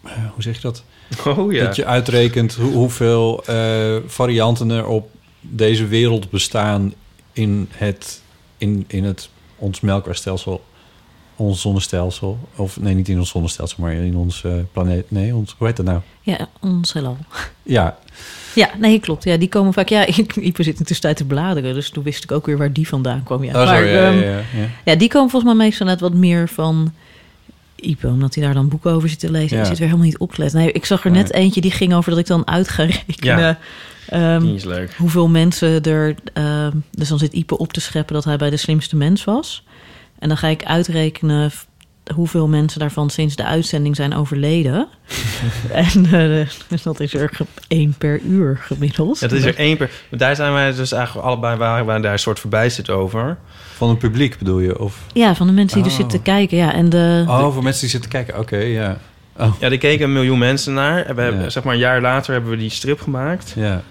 hoe 0.00 0.42
zeg 0.42 0.54
je 0.54 0.62
dat? 0.62 0.84
Oh 1.26 1.52
ja. 1.52 1.64
Dat 1.64 1.76
je 1.76 1.84
uitrekent 1.84 2.54
hoe, 2.54 2.72
hoeveel 2.72 3.44
eh, 3.44 3.96
varianten 4.06 4.70
er 4.70 4.86
op 4.86 5.10
deze 5.40 5.86
wereld 5.86 6.30
bestaan 6.30 6.94
in 7.32 7.68
het, 7.70 8.22
in, 8.58 8.84
in 8.86 9.04
het 9.04 9.28
ons 9.56 9.80
melkwegstelsel, 9.80 10.64
ons 11.36 11.60
zonnestelsel. 11.60 12.38
Of 12.56 12.80
nee, 12.80 12.94
niet 12.94 13.08
in 13.08 13.18
ons 13.18 13.30
zonnestelsel, 13.30 13.76
maar 13.80 13.92
in 13.92 14.16
ons 14.16 14.44
eh, 14.44 14.52
planeet. 14.72 15.10
Nee, 15.10 15.34
ons, 15.34 15.54
hoe 15.58 15.66
heet 15.66 15.76
dat 15.76 15.86
nou? 15.86 16.00
Ja, 16.20 16.48
ons 16.60 16.92
heelal. 16.92 17.16
Ja, 17.62 17.98
Ja, 18.54 18.70
nee, 18.78 19.00
klopt. 19.00 19.24
Ja, 19.24 19.36
die 19.36 19.48
komen 19.48 19.72
vaak... 19.72 19.88
Ja, 19.88 20.06
ik, 20.16 20.36
Ipe 20.36 20.62
zit 20.62 20.72
in 20.72 20.78
de 20.78 20.84
tussentijd 20.84 21.16
te 21.16 21.24
bladeren, 21.24 21.74
dus 21.74 21.90
toen 21.90 22.04
wist 22.04 22.24
ik 22.24 22.32
ook 22.32 22.46
weer 22.46 22.58
waar 22.58 22.72
die 22.72 22.88
vandaan 22.88 23.22
kwam. 23.22 23.44
Ja, 23.44 23.50
oh, 23.50 23.54
maar, 23.54 23.66
sorry, 23.66 23.92
ja, 23.92 24.06
ehm, 24.06 24.18
ja, 24.18 24.30
ja, 24.30 24.36
ja. 24.36 24.68
ja, 24.84 24.94
die 24.94 25.08
komen 25.08 25.30
volgens 25.30 25.52
mij 25.52 25.64
meestal 25.64 25.86
net 25.86 26.00
wat 26.00 26.14
meer 26.14 26.48
van 26.48 26.92
Ipe, 27.80 28.06
omdat 28.06 28.34
hij 28.34 28.44
daar 28.44 28.54
dan 28.54 28.68
boeken 28.68 28.92
over 28.92 29.08
zit 29.08 29.18
te 29.18 29.30
lezen. 29.30 29.56
Ja. 29.56 29.62
Ik 29.62 29.68
zit 29.68 29.78
weer 29.78 29.86
helemaal 29.86 30.08
niet 30.08 30.18
op 30.18 30.32
te 30.32 30.40
letten. 30.40 30.58
Nee, 30.58 30.72
ik 30.72 30.84
zag 30.84 31.04
er 31.04 31.10
net 31.10 31.32
eentje 31.32 31.60
die 31.60 31.70
ging 31.70 31.94
over 31.94 32.10
dat 32.10 32.18
ik 32.18 32.26
dan 32.26 32.46
uit 32.46 32.68
ga 32.68 32.82
rekenen. 32.82 33.38
Ja. 33.38 33.58
ehm, 34.06 34.46
is 34.46 34.64
leuk. 34.64 34.94
hoeveel 34.96 35.28
mensen 35.28 35.82
er... 35.82 36.14
ehm, 36.32 36.76
dus 36.90 37.08
dan 37.08 37.18
zit 37.18 37.32
Ipe 37.32 37.58
op 37.58 37.72
te 37.72 37.80
scheppen 37.80 38.14
dat 38.14 38.24
hij 38.24 38.36
bij 38.36 38.50
de 38.50 38.56
slimste 38.56 38.96
mens 38.96 39.24
was. 39.24 39.64
En 40.18 40.28
dan 40.28 40.36
ga 40.36 40.48
ik 40.48 40.64
uitrekenen 40.64 41.52
hoeveel 42.14 42.48
mensen 42.48 42.80
daarvan 42.80 43.10
sinds 43.10 43.36
de 43.36 43.44
uitzending 43.44 43.96
zijn 43.96 44.14
overleden. 44.14 44.88
en 45.72 46.02
dus 46.68 46.82
dat 46.82 47.00
is 47.00 47.14
er 47.14 47.30
één 47.68 47.94
per 47.98 48.20
uur 48.20 48.58
gemiddeld. 48.62 49.18
Ja, 49.20 49.28
dat 49.28 49.38
is 49.38 49.44
er 49.44 49.56
één 49.56 49.76
per... 49.76 49.90
Daar 50.10 50.36
zijn 50.36 50.52
wij 50.52 50.72
dus 50.72 50.92
eigenlijk 50.92 51.26
allebei 51.26 51.56
waren 51.56 51.86
wij 51.86 52.00
daar 52.00 52.12
een 52.12 52.18
soort 52.18 52.40
verbijsterd 52.40 52.90
over. 52.90 53.38
Van 53.80 53.88
het 53.88 53.98
publiek 53.98 54.38
bedoel 54.38 54.58
je? 54.58 54.78
Of, 54.80 54.98
Ja, 55.12 55.34
van 55.34 55.46
de 55.46 55.52
mensen 55.52 55.76
die 55.82 55.86
er 55.86 55.92
Oh. 55.92 55.98
zitten 56.00 56.18
te 56.18 56.24
kijken. 56.30 56.56
Ja, 56.56 56.72
en 56.72 56.88
de, 56.88 57.24
oh, 57.26 57.52
voor 57.52 57.62
mensen 57.62 57.80
die 57.80 57.90
zitten 57.90 58.10
kijken. 58.10 58.38
Oké, 58.38 58.56
ja. 58.56 58.98
Oh, 59.38 59.52
Ja, 59.60 59.70
er 59.70 59.78
keken 59.78 60.04
een 60.04 60.12
miljoen 60.12 60.38
mensen 60.38 60.74
naar. 60.74 61.04
En 61.04 61.14
we 61.14 61.22
hebben, 61.22 61.52
zeg 61.52 61.62
maar, 61.64 61.72
een 61.74 61.78
jaar 61.80 62.00
later 62.00 62.32
hebben 62.32 62.50
we 62.50 62.56
die 62.56 62.70
strip 62.70 63.00
gemaakt. 63.00 63.52
ja. 63.56 63.82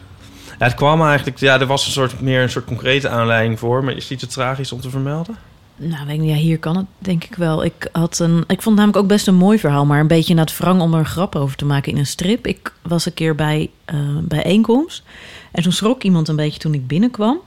Ja, 0.60 0.66
het 0.66 0.74
kwam 0.74 1.02
eigenlijk... 1.02 1.40
Ja, 1.40 1.60
er 1.60 1.66
was 1.66 1.86
een 1.86 1.92
soort, 1.92 2.22
meer 2.22 2.42
een 2.42 2.50
soort 2.50 2.66
concrete 2.66 3.10
aanleiding 3.10 3.60
voor. 3.60 3.84
Maar 3.84 3.96
is 3.96 4.08
die 4.08 4.18
te 4.18 4.28
tragisch 4.28 4.72
om 4.72 4.82
te 4.82 4.90
vermelden? 4.90 5.36
Nou, 5.76 6.06
weet 6.06 6.16
ik 6.16 6.22
niet, 6.22 6.30
ja, 6.30 6.36
hier 6.36 6.60
kan 6.60 6.78
het 6.78 6.86
denk 6.98 7.24
ik 7.24 7.36
wel. 7.36 7.64
Ik, 7.64 7.90
had 7.92 8.20
een, 8.20 8.38
ik 8.40 8.62
vond 8.62 8.66
het 8.66 8.76
namelijk 8.76 8.98
ook 8.98 9.08
best 9.08 9.28
een 9.28 9.36
mooi 9.36 9.60
verhaal, 9.60 9.86
maar 9.86 10.00
een 10.00 10.08
beetje 10.08 10.34
naar 10.34 10.46
het 10.46 10.58
wrang 10.58 10.82
om 10.82 10.94
er 10.94 11.00
een 11.00 11.06
grap 11.06 11.36
over 11.36 11.56
te 11.56 11.66
maken 11.66 11.92
in 11.92 11.98
een 11.98 12.06
strip. 12.06 12.48
Ik 12.48 12.74
was 12.82 13.06
een 13.06 13.14
keer 13.14 13.36
bij 13.36 13.70
eh 13.86 13.98
bijeenkomst 14.22 15.04
en 15.52 15.64
toen 15.64 15.72
schrok 15.72 16.04
iemand 16.04 16.28
een 16.28 16.36
beetje 16.36 16.60
toen 16.60 16.74
ik 16.74 16.88
binnenkwam. 16.88 17.40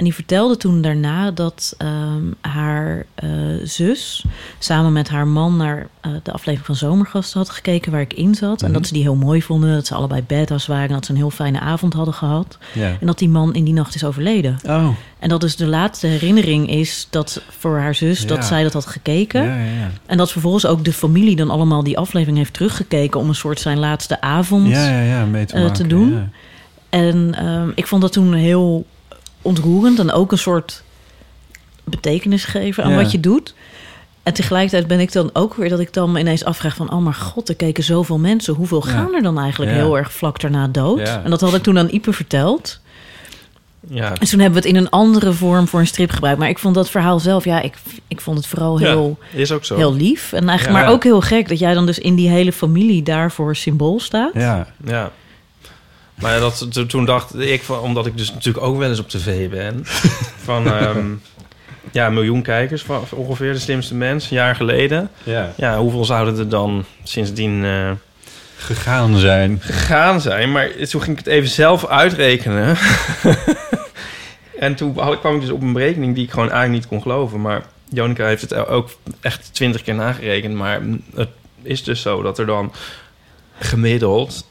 En 0.00 0.06
die 0.06 0.14
vertelde 0.14 0.56
toen 0.56 0.80
daarna 0.80 1.30
dat 1.30 1.74
ehm, 1.78 2.22
haar 2.40 3.06
eh, 3.14 3.28
zus 3.64 4.24
samen 4.58 4.92
met 4.92 5.08
haar 5.08 5.26
man 5.26 5.56
naar 5.56 5.88
eh, 6.00 6.10
de 6.22 6.32
aflevering 6.32 6.66
van 6.66 6.74
Zomergasten 6.74 7.38
had 7.38 7.50
gekeken 7.50 7.92
waar 7.92 8.00
ik 8.00 8.12
in 8.12 8.34
zat. 8.34 8.60
En 8.62 8.64
Mhm. 8.70 8.76
dat 8.78 8.86
ze 8.86 8.92
die 8.92 9.02
heel 9.02 9.14
mooi 9.14 9.42
vonden, 9.42 9.74
dat 9.74 9.86
ze 9.86 9.94
allebei 9.94 10.22
badass 10.22 10.66
waren 10.66 10.88
en 10.88 10.94
dat 10.94 11.04
ze 11.04 11.10
een 11.10 11.16
heel 11.16 11.30
fijne 11.30 11.60
avond 11.60 11.92
hadden 11.92 12.14
gehad. 12.14 12.58
En 12.74 13.06
dat 13.06 13.18
die 13.18 13.28
man 13.28 13.54
in 13.54 13.64
die 13.64 13.74
nacht 13.74 13.94
is 13.94 14.04
overleden. 14.04 14.58
Oh, 14.66 14.88
En 15.18 15.28
dat 15.28 15.40
dus 15.40 15.56
de 15.56 15.66
laatste 15.66 16.06
herinnering 16.06 16.70
is 16.70 17.06
dat 17.10 17.42
voor 17.58 17.78
haar 17.78 17.94
zus 17.94 18.20
Ja. 18.20 18.26
dat 18.26 18.44
zij 18.44 18.62
dat 18.62 18.72
had 18.72 18.86
gekeken. 18.86 19.42
ja, 19.44 19.56
ja, 19.56 19.62
ja. 19.64 19.90
En 20.06 20.16
dat 20.16 20.32
vervolgens 20.32 20.66
ook 20.66 20.84
de 20.84 20.92
familie 20.92 21.36
dan 21.36 21.50
allemaal 21.50 21.82
die 21.82 21.98
aflevering 21.98 22.38
heeft 22.38 22.52
teruggekeken 22.52 23.20
om 23.20 23.28
een 23.28 23.34
soort 23.34 23.60
zijn 23.60 23.78
laatste 23.78 24.20
avond. 24.20 24.68
Ja, 24.68 24.90
ja, 24.90 25.02
ja, 25.02 25.24
mee 25.24 25.44
te 25.44 25.54
eh, 25.54 25.60
maken. 25.60 25.76
te 25.76 25.86
doen. 25.86 26.30
En 26.88 27.34
ehm, 27.34 27.68
ik 27.74 27.86
vond 27.86 28.02
dat 28.02 28.12
toen 28.12 28.34
heel 28.34 28.86
ontroerend 29.42 29.98
en 29.98 30.12
ook 30.12 30.32
een 30.32 30.38
soort 30.38 30.82
betekenis 31.84 32.44
geven 32.44 32.84
aan 32.84 32.90
Ja. 32.90 32.96
wat 32.96 33.12
je 33.12 33.20
doet. 33.20 33.54
En 34.22 34.32
tegelijkertijd 34.34 34.86
ben 34.86 35.00
ik 35.00 35.12
dan 35.12 35.30
ook 35.32 35.54
weer 35.54 35.68
dat 35.68 35.80
ik 35.80 35.92
dan 35.92 36.12
me 36.12 36.20
ineens 36.20 36.44
afvraag 36.44 36.74
van... 36.76 36.92
oh 36.92 36.98
maar 37.02 37.14
god, 37.14 37.48
er 37.48 37.54
keken 37.56 37.84
zoveel 37.84 38.18
mensen. 38.18 38.54
Hoeveel 38.54 38.82
Ja. 38.86 38.92
gaan 38.92 39.14
er 39.14 39.22
dan 39.22 39.38
eigenlijk 39.38 39.70
Ja. 39.72 39.76
heel 39.76 39.96
erg 39.98 40.12
vlak 40.12 40.40
daarna 40.40 40.68
dood? 40.68 41.00
En 41.00 41.30
dat 41.30 41.40
had 41.40 41.54
ik 41.54 41.62
toen 41.62 41.78
aan 41.78 41.88
Ipe 41.90 42.12
verteld. 42.12 42.80
Ja. 43.88 44.12
En 44.18 44.26
toen 44.28 44.40
hebben 44.40 44.62
we 44.62 44.68
het 44.68 44.76
in 44.76 44.82
een 44.84 44.90
andere 44.90 45.32
vorm 45.32 45.68
voor 45.68 45.80
een 45.80 45.86
strip 45.86 46.10
gebruikt. 46.10 46.38
Maar 46.38 46.48
ik 46.48 46.58
vond 46.58 46.74
dat 46.74 46.90
verhaal 46.90 47.18
zelf, 47.20 47.44
ja, 47.44 47.60
ik, 47.60 47.74
ik 48.08 48.20
vond 48.20 48.36
het 48.36 48.46
vooral 48.46 48.78
heel, 48.78 49.18
Is 49.34 49.52
ook 49.52 49.64
zo. 49.64 49.76
heel 49.76 49.94
lief. 49.94 50.32
En 50.32 50.48
eigenlijk, 50.48 50.78
maar 50.84 50.92
ook 50.92 51.02
heel 51.04 51.20
gek 51.20 51.48
dat 51.48 51.58
jij 51.58 51.74
dan 51.74 51.86
dus 51.86 51.98
in 51.98 52.14
die 52.14 52.28
hele 52.28 52.52
familie 52.52 53.02
daarvoor 53.02 53.56
symbool 53.56 54.00
staat. 54.00 54.30
Ja, 54.34 54.66
Ja. 54.84 55.10
Maar 56.20 56.40
dat, 56.40 56.66
to- 56.72 56.86
toen 56.86 57.04
dacht 57.04 57.38
ik, 57.38 57.62
van, 57.62 57.78
omdat 57.78 58.06
ik 58.06 58.16
dus 58.16 58.32
natuurlijk 58.32 58.64
ook 58.66 58.78
wel 58.78 58.88
eens 58.88 58.98
op 58.98 59.08
tv 59.08 59.50
ben... 59.50 59.80
van 60.50 60.66
ehm, 60.72 61.06
ja, 61.92 62.06
een 62.06 62.14
miljoen 62.14 62.42
kijkers 62.42 62.82
van 62.82 63.04
ongeveer 63.10 63.52
de 63.52 63.58
slimste 63.58 63.94
mens, 63.94 64.30
een 64.30 64.36
jaar 64.36 64.56
geleden. 64.56 65.10
ja. 65.22 65.52
Ja, 65.56 65.78
hoeveel 65.78 66.04
zouden 66.04 66.38
er 66.38 66.48
dan 66.48 66.84
sindsdien 67.02 67.64
eh, 67.64 67.90
Gegaan 68.56 69.16
zijn. 69.16 69.58
gegaan 69.62 70.20
zijn? 70.20 70.52
Maar 70.52 70.70
toen 70.88 71.02
ging 71.02 71.18
ik 71.18 71.24
het 71.24 71.34
even 71.34 71.48
zelf 71.50 71.86
uitrekenen. 71.86 72.76
en 74.58 74.74
toen 74.74 74.94
kwam 75.20 75.34
ik 75.34 75.40
dus 75.40 75.50
op 75.50 75.62
een 75.62 75.72
berekening 75.72 76.14
die 76.14 76.24
ik 76.24 76.30
gewoon 76.30 76.50
eigenlijk 76.50 76.80
niet 76.80 76.88
kon 76.88 77.02
geloven. 77.02 77.40
Maar 77.40 77.62
Jonica 77.88 78.26
heeft 78.26 78.40
het 78.42 78.54
ook 78.66 78.90
echt 79.20 79.54
twintig 79.54 79.82
keer 79.82 79.94
nagerekend. 79.94 80.54
Maar 80.54 80.80
het 81.14 81.28
is 81.62 81.84
dus 81.84 82.02
zo 82.02 82.22
dat 82.22 82.38
er 82.38 82.46
dan 82.46 82.72
gemiddeld 83.58 84.46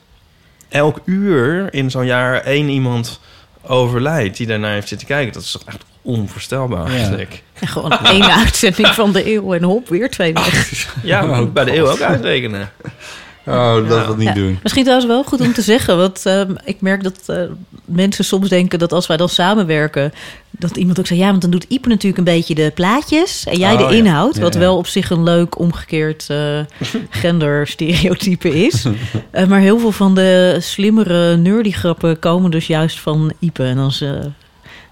elk 0.70 1.00
uur 1.06 1.74
in 1.74 1.92
zo'n 1.92 2.06
jaar 2.06 2.36
één 2.42 2.70
iemand 2.70 3.20
overlijdt 3.62 4.38
die 4.38 4.48
daarna 4.48 4.70
heeft 4.72 4.88
zitten 4.88 5.08
kijken. 5.08 5.34
Dat 5.34 5.42
is 5.42 5.52
toch 5.52 5.64
echt 5.66 5.84
onvoorstelbaar 6.02 6.92
Ja. 6.92 6.98
eigenlijk. 6.98 7.44
En 7.60 7.68
gewoon 7.68 7.92
één 8.06 8.34
uitzending 8.44 8.88
van 8.88 9.12
de 9.12 9.34
eeuw 9.34 9.54
en 9.54 9.64
hop, 9.64 9.88
weer 9.90 10.10
twee 10.10 10.34
weg. 10.44 10.96
Ja, 11.04 11.24
Oh, 11.24 11.38
moet 11.38 11.48
ik 11.48 11.54
bij 11.54 11.66
de 11.66 11.76
eeuw 11.78 11.88
ook 11.90 12.02
uitrekenen. 12.02 12.70
Oh, 13.46 13.74
dat 13.76 13.88
Ja. 13.98 14.06
wil 14.06 14.16
niet 14.16 14.28
Ja. 14.28 14.34
doen. 14.34 14.60
Misschien 14.62 14.84
trouwens 14.84 15.10
wel 15.12 15.24
goed 15.24 15.42
om 15.42 15.54
te 15.54 15.62
zeggen, 15.62 15.98
want 15.98 16.26
ehm, 16.26 16.52
ik 16.66 16.82
merk 16.82 17.04
dat 17.04 17.20
eh, 17.26 17.38
mensen 17.86 18.26
soms 18.26 18.50
denken 18.50 18.80
dat 18.80 18.94
als 18.94 19.08
wij 19.08 19.18
dan 19.18 19.30
samenwerken, 19.30 20.14
dat 20.52 20.78
iemand 20.78 21.00
ook 21.00 21.08
zegt, 21.08 21.20
ja, 21.22 21.30
want 21.30 21.42
dan 21.42 21.52
doet 21.52 21.66
Ipe 21.68 21.88
natuurlijk 21.90 22.18
een 22.18 22.34
beetje 22.34 22.56
de 22.56 22.72
plaatjes 22.76 23.44
en 23.46 23.58
jij 23.60 23.74
Oh, 23.74 23.78
de 23.78 23.84
ja. 23.84 23.90
inhoud, 24.00 24.38
wat 24.40 24.54
ja. 24.54 24.60
wel 24.60 24.78
op 24.78 24.88
zich 24.88 25.10
een 25.10 25.24
leuk 25.24 25.60
omgekeerd 25.60 26.26
eh 26.30 26.60
genderstereotype 27.10 28.66
is. 28.66 28.86
Eh, 29.32 29.48
maar 29.48 29.60
heel 29.60 29.80
veel 29.80 29.92
van 29.92 30.16
de 30.16 30.58
slimmere 30.60 31.38
nerdy 31.38 31.72
grappen 31.72 32.20
komen 32.20 32.52
dus 32.52 32.68
juist 32.68 33.00
van 33.00 33.32
Ipe 33.40 33.64
en 33.64 33.76
dan, 33.76 33.92
ze, 33.92 34.20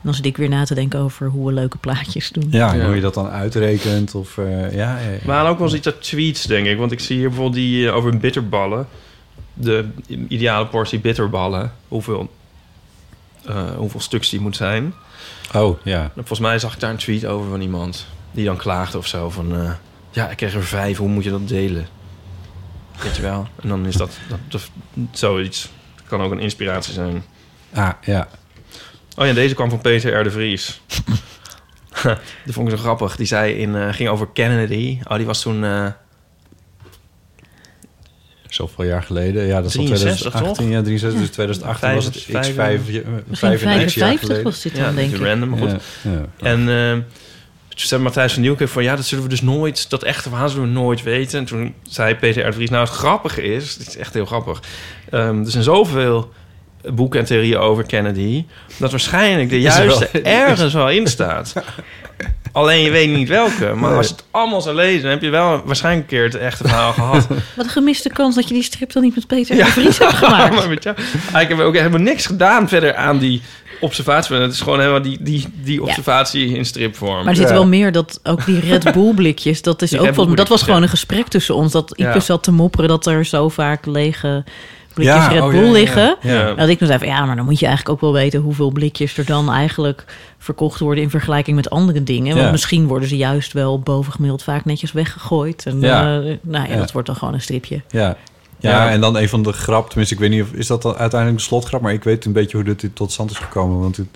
dan 0.02 0.14
zit 0.14 0.26
ik 0.26 0.38
weer 0.38 0.50
na 0.50 0.66
te 0.66 0.74
denken 0.76 1.00
over 1.00 1.28
hoe 1.28 1.48
we 1.48 1.54
leuke 1.54 1.78
plaatjes 1.78 2.30
doen. 2.32 2.48
Ja, 2.50 2.74
Ja. 2.74 2.86
hoe 2.86 2.96
je 2.96 3.02
dat 3.02 3.14
dan 3.14 3.30
uitrekent 3.30 4.16
of... 4.16 4.38
eh, 4.38 4.74
ja, 4.76 4.98
ja, 5.26 5.48
ook 5.48 5.58
wel 5.58 5.68
eens 5.68 5.76
iets 5.78 5.86
uit 5.88 6.02
tweets, 6.02 6.44
denk 6.44 6.68
ik. 6.68 6.78
Want 6.78 6.92
ik 6.92 7.00
zie 7.00 7.18
hier 7.18 7.28
bijvoorbeeld 7.28 7.56
die 7.56 7.88
eh, 7.88 7.96
over 7.96 8.18
bitterballen. 8.18 8.88
De 9.54 9.90
ideale 10.28 10.66
portie 10.68 11.00
bitterballen. 11.00 11.72
Hoeveel, 11.88 12.32
eh, 13.46 13.70
hoeveel 13.76 14.00
stuks 14.00 14.30
die 14.30 14.40
moet 14.40 14.56
zijn. 14.56 14.94
Oh, 15.54 15.80
ja. 15.84 16.12
Volgens 16.16 16.40
mij 16.40 16.60
zag 16.60 16.74
ik 16.74 16.80
daar 16.80 16.90
een 16.92 16.98
tweet 16.98 17.26
over 17.26 17.50
van 17.50 17.62
iemand. 17.62 18.06
Die 18.32 18.46
dan 18.46 18.58
klaagde 18.58 18.98
of 18.98 19.08
zo. 19.08 19.30
Van, 19.30 19.56
eh, 19.56 19.72
ja, 20.12 20.30
ik 20.30 20.38
kreeg 20.38 20.54
er 20.54 20.64
vijf. 20.64 20.98
Hoe 20.98 21.08
moet 21.10 21.24
je 21.24 21.30
dat 21.30 21.48
delen? 21.48 21.88
Weet 23.04 23.16
je 23.16 23.22
wel? 23.22 23.48
En 23.62 23.70
dan 23.70 23.86
is 23.86 23.96
dat, 23.96 24.18
dat, 24.30 24.40
dat 24.50 24.70
zoiets. 25.12 25.70
kan 26.08 26.22
ook 26.22 26.32
een 26.32 26.40
inspiratie 26.40 26.94
zijn. 26.94 27.24
Ah, 27.74 27.90
ja. 28.02 28.28
Oh 29.20 29.26
ja, 29.26 29.34
deze 29.34 29.56
kwam 29.56 29.70
van 29.70 29.82
Peter 29.82 30.20
R. 30.20 30.24
de 30.24 30.32
Vries. 30.32 30.82
die 32.46 32.54
vond 32.54 32.70
ik 32.72 32.76
zo 32.78 32.82
grappig. 32.82 33.16
Die 33.16 33.26
zei 33.26 33.54
in, 33.54 33.76
eh, 33.76 33.94
ging 33.94 34.10
over 34.10 34.28
Kennedy. 34.34 35.00
Oh, 35.08 35.18
die 35.18 35.26
was 35.26 35.42
toen... 35.42 35.64
eh, 35.64 35.88
Zoveel 38.48 38.86
jaar 38.86 39.04
geleden. 39.04 39.46
Ja, 39.46 39.62
dat 39.62 39.70
is 39.70 39.78
al 39.78 39.86
63 39.86 40.20
2018. 40.32 40.66
toch? 40.66 40.74
Ja, 40.76 40.82
63. 40.82 41.20
Dus 41.22 41.30
2018 41.30 41.94
was 41.94 42.06
het 42.06 42.22
Vijf- 42.22 42.48
X5, 42.52 42.54
vijf- 42.56 42.82
Misschien 42.82 43.58
95 43.58 43.94
jaar 43.96 44.08
55 44.08 44.20
geleden. 44.20 44.44
was 44.44 44.62
dit 44.62 44.72
Ja, 44.72 44.80
dan, 44.80 44.88
een 44.90 44.96
denk 44.96 45.12
ik. 45.14 45.22
random, 45.22 45.50
maar 45.50 45.60
goed. 45.60 45.70
Ja, 46.02 46.12
ja. 46.12 46.26
En 46.50 46.70
eh, 46.70 46.92
toen 47.68 47.88
zei 47.88 48.02
Matthijs 48.02 48.34
van 48.34 48.42
Nieuwkerk 48.42 48.70
van... 48.70 48.84
ja, 48.84 48.96
dat 48.96 49.06
zullen 49.06 49.24
we 49.24 49.30
dus 49.30 49.42
nooit... 49.42 49.90
dat 49.90 50.04
echte 50.04 50.30
verhaal 50.30 50.50
zullen 50.50 50.66
we 50.68 50.72
nooit 50.74 51.04
weten. 51.04 51.40
En 51.40 51.46
toen 51.46 51.74
zei 51.90 52.16
Peter 52.16 52.44
R. 52.44 52.46
de 52.46 52.54
Vries... 52.54 52.70
nou, 52.70 52.86
het 52.86 52.94
grappige 52.94 53.42
is... 53.44 53.78
dit 53.78 53.88
is 53.88 53.98
echt 53.98 54.14
heel 54.14 54.26
grappig... 54.26 54.62
ehm, 55.10 55.40
er 55.44 55.52
zijn 55.52 55.64
zoveel 55.64 56.32
boeken 56.94 57.20
en 57.20 57.26
theorieën 57.26 57.58
over 57.58 57.84
Kennedy... 57.86 58.46
dat 58.78 58.92
waarschijnlijk 58.92 59.50
de 59.50 59.56
wel- 59.62 59.64
juiste 59.64 60.22
ergens 60.22 60.74
wel 60.74 60.90
in 60.90 61.08
staat. 61.08 61.54
Alleen 62.52 62.82
je 62.84 62.90
weet 62.92 63.10
niet 63.16 63.28
welke. 63.30 63.74
Maar 63.74 63.90
Nee. 63.90 63.98
als 63.98 64.08
je 64.08 64.14
het 64.14 64.24
allemaal 64.32 64.62
zou 64.62 64.76
lezen... 64.76 65.02
dan 65.02 65.12
heb 65.12 65.22
je 65.22 65.30
wel 65.30 65.62
waarschijnlijk 65.66 66.04
een 66.12 66.18
keer 66.18 66.24
het 66.26 66.36
echte 66.36 66.64
verhaal 66.64 66.94
gehad. 66.94 67.28
Wat 67.56 67.66
een 67.66 67.72
gemiste 67.72 68.10
kans 68.10 68.36
dat 68.36 68.48
je 68.48 68.54
die 68.54 68.64
strip 68.64 68.92
dan 68.92 69.04
niet 69.04 69.16
met 69.16 69.28
Peter 69.28 69.56
Ja. 69.56 69.66
de 69.66 69.72
Vries 69.72 69.98
hebt 69.98 70.14
gemaakt. 70.14 70.56
maar 70.56 70.70
met 70.70 70.84
jou, 70.84 70.96
eigenlijk 70.96 71.32
hebben 71.34 71.58
we 71.58 71.64
ook 71.64 71.76
helemaal 71.76 72.00
niks 72.00 72.26
gedaan 72.26 72.68
verder 72.70 72.96
aan 72.96 73.18
die 73.18 73.42
observatie. 73.80 74.36
Het 74.36 74.54
is 74.54 74.62
gewoon 74.62 74.80
helemaal 74.80 75.02
die, 75.02 75.18
die, 75.22 75.46
die 75.64 75.82
observatie 75.84 76.56
in 76.56 76.66
stripvorm. 76.66 77.18
Maar 77.18 77.28
er 77.28 77.36
zit 77.36 77.48
Ja. 77.48 77.54
wel 77.54 77.68
meer 77.68 77.92
dat 77.92 78.20
ook 78.24 78.46
die 78.46 78.60
Red 78.60 78.92
Bull 78.92 79.14
blikjes, 79.14 79.62
dat 79.62 79.82
is 79.82 79.90
Die 79.90 80.00
ook 80.00 80.16
wel, 80.16 80.36
dat 80.36 80.48
was 80.48 80.62
gewoon 80.62 80.78
ja. 80.78 80.84
een 80.84 80.90
gesprek 80.90 81.28
tussen 81.28 81.56
ons. 81.56 81.72
Dat 81.72 81.92
ik 81.92 82.06
Ja. 82.06 82.14
dus 82.14 82.26
zat 82.26 82.44
te 82.44 82.52
mopperen 82.52 82.88
dat 82.90 83.06
er 83.06 83.26
zo 83.26 83.50
vaak 83.50 83.86
lege 83.86 84.44
blikjes 84.98 85.16
Ja, 85.26 85.28
Red 85.28 85.42
oh, 85.42 85.50
Bull 85.50 85.56
ja, 85.60 85.62
ja, 85.62 85.68
ja. 85.68 85.72
liggen. 85.80 86.18
Ja. 86.22 86.54
Dat 86.54 86.70
ik 86.70 86.78
toen 86.78 86.88
zei 86.88 87.00
van 87.00 87.08
ja, 87.08 87.26
maar 87.26 87.36
dan 87.36 87.46
moet 87.46 87.60
je 87.60 87.66
eigenlijk 87.66 87.96
ook 87.96 88.02
wel 88.12 88.22
weten 88.22 88.42
hoeveel 88.42 88.72
blikjes 88.72 89.18
er 89.18 89.26
dan 89.26 89.52
eigenlijk 89.52 90.06
verkocht 90.38 90.80
worden 90.80 91.04
in 91.04 91.10
vergelijking 91.10 91.56
met 91.56 91.70
andere 91.70 92.04
dingen. 92.04 92.34
Want 92.34 92.46
Ja. 92.46 92.52
misschien 92.52 92.88
worden 92.88 93.10
ze 93.10 93.18
juist 93.18 93.54
wel 93.54 93.80
bovengemiddeld 93.80 94.44
vaak 94.44 94.66
netjes 94.66 94.92
weggegooid. 94.92 95.66
En 95.66 95.80
Ja. 95.82 96.02
eh, 96.22 96.38
nou 96.42 96.68
ja, 96.68 96.74
Ja. 96.74 96.78
dat 96.78 96.92
wordt 96.92 97.08
dan 97.08 97.16
gewoon 97.18 97.34
een 97.34 97.42
stripje. 97.42 97.82
Ja. 97.90 98.18
Ja, 98.60 98.70
Ja. 98.72 98.90
en 98.90 99.02
dan 99.02 99.18
een 99.18 99.30
van 99.30 99.44
de 99.44 99.52
grap, 99.54 99.88
tenminste, 99.88 100.14
ik 100.16 100.20
weet 100.22 100.30
niet 100.30 100.42
of 100.42 100.52
is 100.52 100.68
dat 100.68 100.82
dan 100.82 100.96
uiteindelijk 100.96 101.40
de 101.40 101.46
slotgrap, 101.48 101.82
maar 101.82 101.94
ik 101.94 102.04
weet 102.04 102.26
een 102.26 102.34
beetje 102.34 102.58
hoe 102.58 102.76
dit 102.76 102.90
tot 102.96 103.12
stand 103.12 103.32
is 103.32 103.38
gekomen, 103.38 103.80
want 103.80 103.98
het, 103.98 104.08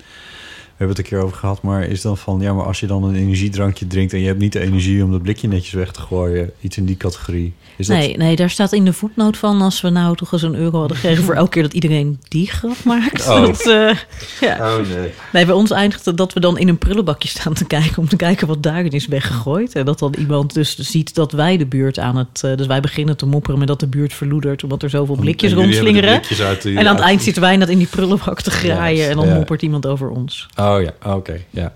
hebben 0.76 0.96
het 0.96 0.98
een 0.98 1.04
keer 1.04 1.22
over 1.22 1.36
gehad, 1.36 1.62
maar 1.62 1.84
is 1.84 2.00
dan 2.00 2.16
van, 2.16 2.40
ja, 2.40 2.52
maar 2.52 2.64
als 2.64 2.80
je 2.80 2.86
dan 2.86 3.04
een 3.04 3.14
energiedrankje 3.14 3.86
drinkt 3.86 4.12
en 4.12 4.20
je 4.20 4.26
hebt 4.26 4.38
niet 4.38 4.52
de 4.52 4.60
energie 4.60 5.04
om 5.04 5.10
dat 5.10 5.22
blikje 5.22 5.48
netjes 5.48 5.72
weg 5.72 5.92
te 5.92 6.00
gooien, 6.00 6.50
iets 6.60 6.76
in 6.76 6.84
die 6.84 6.96
categorie. 6.96 7.54
Is 7.76 7.86
dat, 7.86 7.96
Nee, 7.96 8.16
nee, 8.16 8.36
daar 8.36 8.50
staat 8.50 8.72
in 8.72 8.84
de 8.84 8.92
voetnoot 8.92 9.36
van 9.36 9.60
als 9.60 9.80
we 9.80 9.88
nou 9.88 10.16
toch 10.16 10.32
eens 10.32 10.42
een 10.42 10.54
euro 10.54 10.78
hadden 10.78 10.96
gegeven 10.96 11.24
voor 11.24 11.34
elke 11.34 11.50
keer 11.50 11.62
dat 11.62 11.72
iedereen 11.72 12.20
die 12.28 12.50
grap 12.50 12.76
maakt. 12.84 13.28
Oh. 13.28 13.40
Dat, 13.40 13.60
eh, 13.60 13.96
ja. 14.40 14.56
Oh 14.56 14.88
nee. 14.88 15.10
Nee, 15.32 15.44
bij 15.46 15.54
ons 15.54 15.70
eindigt 15.70 16.04
het 16.04 16.16
dat 16.16 16.32
we 16.32 16.40
dan 16.40 16.58
in 16.58 16.68
een 16.68 16.78
prullenbakje 16.78 17.28
staan 17.28 17.52
te 17.52 17.64
kijken... 17.64 17.98
om 17.98 18.08
te 18.08 18.16
kijken 18.16 18.46
wat 18.46 18.62
daarin 18.62 18.90
is 18.90 19.06
weggegooid. 19.06 19.74
En 19.74 19.84
dat 19.84 19.98
dan 19.98 20.14
iemand 20.18 20.54
dus 20.54 20.76
ziet 20.78 21.14
dat 21.14 21.32
wij 21.32 21.56
de 21.56 21.66
buurt 21.66 21.98
aan 21.98 22.16
het... 22.16 22.42
eh, 22.42 22.56
dus 22.56 22.66
wij 22.66 22.80
beginnen 22.80 23.16
te 23.16 23.26
mopperen 23.26 23.58
met 23.58 23.68
dat 23.68 23.80
de 23.80 23.86
buurt 23.86 24.14
verloedert... 24.14 24.62
omdat 24.62 24.82
er 24.82 24.90
zoveel 24.90 25.16
blikjes 25.16 25.52
rondslingeren. 25.52 26.22
En 26.64 26.86
aan 26.86 26.94
het 26.94 27.04
eind 27.04 27.22
zitten 27.22 27.42
wij 27.42 27.56
net 27.56 27.68
in 27.68 27.78
die 27.78 27.86
prullenbak 27.86 28.40
te 28.40 28.50
graaien... 28.50 29.10
En 29.10 29.16
dan 29.16 29.26
ja. 29.26 29.34
moppert 29.34 29.62
iemand 29.62 29.86
over 29.86 30.08
ons. 30.08 30.48
Oh 30.62 30.82
ja, 30.82 31.12
oké, 31.12 31.40
ja. 31.50 31.72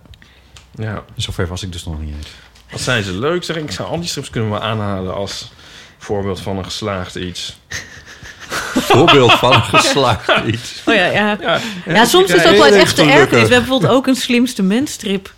Ja. 0.75 1.05
Zover 1.17 1.47
was 1.47 1.63
ik 1.63 1.73
dus 1.73 1.85
nog 1.85 2.01
niet 2.01 2.15
eens. 2.17 2.29
Wat 2.71 2.81
zijn 2.81 3.03
ze 3.03 3.13
leuk, 3.13 3.45
zeg 3.45 3.57
ik. 3.57 3.71
Zou 3.71 3.89
al 3.89 4.01
die 4.01 4.09
strips 4.09 4.31
kunnen 4.31 4.51
we 4.51 4.61
aanhalen 4.61 5.15
als 5.15 5.53
voorbeeld 5.99 6.41
van 6.41 6.59
een 6.59 6.65
geslaagd 6.65 7.15
iets. 7.15 7.59
Voorbeeld 8.75 9.33
van 9.33 9.53
een 9.53 9.63
geslaagd 9.63 10.33
iets. 10.47 10.83
Oh 10.87 10.95
ja, 10.95 11.05
ja. 11.07 11.37
Ja, 11.41 11.61
Ja, 11.87 12.05
soms 12.05 12.25
is 12.31 12.33
het 12.33 12.41
ook 12.47 12.53
heel 12.53 12.63
wel 12.63 12.73
erg 12.73 12.83
echt 12.83 12.97
de 12.97 13.03
gelukkig. 13.03 13.21
ergernis. 13.23 13.49
We 13.49 13.55
hebben 13.55 13.69
bijvoorbeeld 13.69 13.93
ook 13.93 14.07
een 14.07 14.17
slimste 14.17 14.63
mensstrip... 14.63 15.33